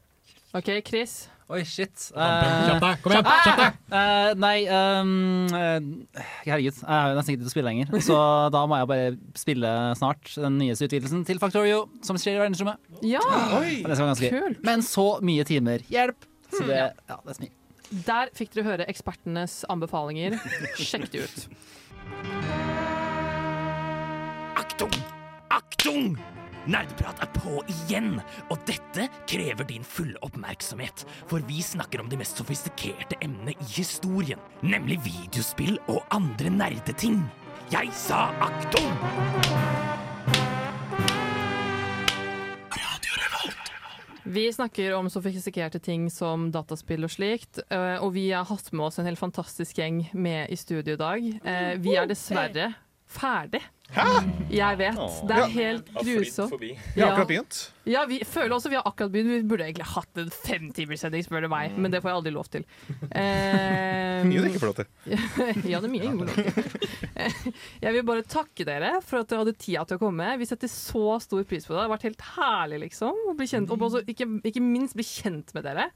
OK, 0.57 0.69
Chris. 0.87 1.29
Oi, 1.49 1.63
shit. 1.65 1.93
Kjapp 2.13 2.81
deg, 2.83 2.99
kom 3.01 3.13
igjen, 3.15 3.25
kjapp 3.25 3.61
deg! 3.61 3.77
Eh, 3.89 4.31
nei, 4.37 4.57
ehm, 4.69 5.13
eh, 5.57 6.25
herregud. 6.45 6.77
Jeg 6.77 6.89
har 6.89 7.13
jo 7.13 7.17
nesten 7.19 7.33
ikke 7.33 7.39
tid 7.39 7.45
til 7.47 7.49
å 7.49 7.53
spille 7.55 7.69
lenger. 7.71 7.93
Så 8.05 8.17
da 8.55 8.63
må 8.69 8.81
jeg 8.81 8.91
bare 8.91 9.11
spille 9.41 9.73
snart 9.97 10.33
den 10.37 10.59
nyeste 10.61 10.89
utvidelsen 10.89 11.25
til 11.29 11.41
Factorio, 11.41 11.87
som 12.05 12.21
skjer 12.21 12.37
i 12.37 12.43
verdensrommet. 12.43 12.81
Ja! 13.01 13.25
Oi. 13.61 13.81
det 13.81 13.97
skal 13.97 14.05
være 14.05 14.13
ganske 14.13 14.33
gøy. 14.35 14.59
Men 14.69 14.85
så 14.85 15.07
mye 15.25 15.49
timer. 15.49 15.85
Hjelp! 15.93 16.29
Så 16.53 16.65
det, 16.69 16.81
ja, 17.09 17.17
det 17.17 17.33
er 17.33 17.41
smil. 17.41 17.53
Der 18.05 18.33
fikk 18.37 18.53
dere 18.57 18.69
høre 18.69 18.89
ekspertenes 18.93 19.63
anbefalinger. 19.73 20.37
Sjekk 20.77 21.09
det 21.13 21.25
ut. 21.25 21.47
Aktung! 24.61 24.93
Aktung! 25.49 26.13
Nerdeprat 26.67 27.21
er 27.23 27.31
på 27.37 27.63
igjen, 27.71 28.19
og 28.51 28.59
dette 28.69 29.07
krever 29.31 29.69
din 29.69 29.85
fulle 29.87 30.19
oppmerksomhet. 30.27 31.05
For 31.31 31.45
vi 31.49 31.63
snakker 31.65 32.03
om 32.03 32.11
de 32.11 32.19
mest 32.21 32.41
sofistikerte 32.41 33.17
emnene 33.25 33.55
i 33.57 33.71
historien, 33.77 34.41
nemlig 34.63 34.99
videospill 35.07 35.79
og 35.89 36.03
andre 36.15 36.51
nerdeting. 36.51 37.23
Jeg 37.73 37.93
sa 37.93 38.29
aktum! 38.41 38.89
Vi 44.29 44.53
snakker 44.53 44.93
om 44.93 45.07
sofistikerte 45.11 45.79
ting 45.81 46.11
som 46.13 46.51
dataspill 46.53 47.07
og 47.07 47.13
slikt, 47.15 47.63
eh, 47.73 47.97
og 47.97 48.13
vi 48.13 48.27
har 48.29 48.45
hatt 48.45 48.67
med 48.75 48.85
oss 48.91 48.99
en 49.01 49.09
helt 49.09 49.21
fantastisk 49.21 49.79
gjeng 49.81 50.03
med 50.13 50.51
i 50.53 50.57
studio 50.61 50.99
i 50.99 51.01
dag. 51.01 51.29
Eh, 51.49 51.79
Vi 51.81 51.95
er 51.97 52.07
dessverre 52.11 52.75
ferdig. 53.09 53.63
Jeg 53.89 54.77
vet. 54.79 54.99
Det 55.27 55.33
er 55.33 55.39
Ja. 55.41 55.47
helt 55.49 55.87
grusomt. 55.95 56.61
Vi 56.61 56.77
har 57.01 57.09
akkurat 57.13 57.29
begynt. 57.29 57.71
Ja, 57.89 58.03
vi 58.05 58.19
føler 58.21 58.53
også 58.55 58.69
vi 58.69 58.77
har 58.77 58.85
akkurat 58.85 59.11
begynt. 59.13 59.31
Vi 59.33 59.43
burde 59.49 59.65
egentlig 59.65 59.87
hatt 59.87 60.19
en 60.21 60.29
femtimerssending, 60.31 61.25
spør 61.25 61.41
du 61.47 61.49
meg, 61.49 61.73
men 61.79 61.91
det 61.91 62.03
får 62.03 62.11
jeg 62.11 62.19
aldri 62.21 62.33
lov 62.35 62.49
til. 62.53 62.65
Eh, 63.19 64.25
Mye 64.27 64.43
du 64.43 64.49
ikke 64.51 64.61
får 64.61 64.71
lov 64.73 64.77
til. 64.77 64.87
ja, 65.73 65.81
det 65.81 65.89
er 65.89 65.93
mye 65.93 66.03
jeg 66.03 66.13
ikke 66.13 66.19
får 66.19 66.29
lov 66.29 66.35
til. 66.35 67.55
Jeg 67.83 67.93
vil 67.95 68.03
bare 68.07 68.23
takke 68.29 68.65
dere 68.67 69.01
for 69.03 69.21
at 69.23 69.29
dere 69.31 69.43
hadde 69.45 69.57
tida 69.59 69.85
til 69.89 69.97
å 69.97 70.03
komme. 70.03 70.27
Vi 70.39 70.47
setter 70.51 70.69
så 70.71 71.17
stor 71.23 71.45
pris 71.49 71.65
på 71.67 71.73
det. 71.73 71.79
Det 71.81 71.87
har 71.87 71.93
vært 71.97 72.07
helt 72.09 72.25
herlig, 72.37 72.81
liksom. 72.89 73.15
Å 73.31 73.37
bli 73.39 73.47
kjent, 73.51 73.71
og 73.71 73.79
også, 73.89 74.03
ikke, 74.07 74.27
ikke 74.45 74.63
minst 74.65 74.95
bli 74.99 75.07
kjent 75.07 75.55
med 75.55 75.65
dere. 75.65 75.89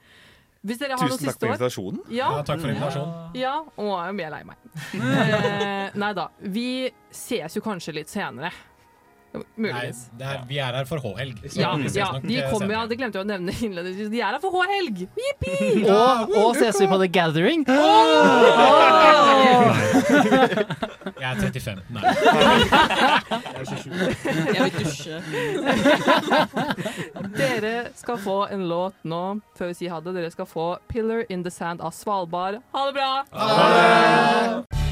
Hvis 0.62 0.78
dere 0.78 0.94
har 0.94 1.08
noen 1.08 1.18
Tusen 1.18 1.26
takk 1.26 1.34
siste 1.34 1.46
for 1.46 1.54
invitasjonen. 1.56 2.02
Ja. 2.14 2.28
Ja, 2.36 2.42
takk 2.46 2.60
for 2.62 2.70
invitasjonen. 2.70 3.14
Ja, 3.38 3.54
å, 3.66 3.86
jeg 4.06 4.26
er 4.28 4.34
lei 4.36 4.42
meg. 4.46 4.60
Eh, 5.02 5.88
nei 5.98 6.12
da. 6.16 6.28
Vi 6.54 6.68
ses 7.12 7.56
jo 7.58 7.62
kanskje 7.64 7.96
litt 7.96 8.12
senere. 8.12 8.52
Nei, 9.32 9.42
Muligens. 9.56 10.00
det 10.18 10.26
er, 10.28 10.40
vi 10.48 10.58
er 10.60 10.74
her 10.76 10.84
for 10.84 11.00
H-helg. 11.00 11.38
Ja, 11.56 11.70
ja, 11.80 12.08
de 12.20 12.42
kommer, 12.50 12.74
ja, 12.74 12.82
det 12.90 12.98
glemte 13.00 13.16
jeg 13.16 13.24
å 13.24 13.28
nevne 13.30 13.54
innledningsvis. 13.64 14.10
De 14.12 14.20
er 14.20 14.34
her 14.34 14.40
for 14.42 14.52
H-helg! 14.58 15.06
Jippi! 15.08 15.56
Og, 15.92 16.34
og 16.36 16.56
ses 16.58 16.76
vi 16.82 16.88
på 16.90 16.98
The 17.00 17.08
Gathering? 17.08 17.64
Jeg 21.16 21.28
er 21.30 21.36
35. 21.40 21.80
Nei. 21.96 22.02
Jeg 24.52 24.60
vil 24.62 24.72
dusje. 24.82 25.16
Dere 27.40 27.74
skal 27.96 28.20
få 28.20 28.38
en 28.52 28.68
låt 28.68 29.00
nå, 29.08 29.22
før 29.56 29.72
vi 29.72 29.78
sier 29.80 29.96
ha 29.96 30.02
det. 30.04 30.16
Dere 30.18 30.30
skal 30.34 30.48
få 30.50 30.68
'Pillar 30.88 31.24
in 31.32 31.44
the 31.46 31.50
Sand' 31.52 31.80
av 31.80 31.96
Svalbard. 31.96 32.60
Ha 32.76 32.86
det 32.90 32.94
bra! 33.00 34.91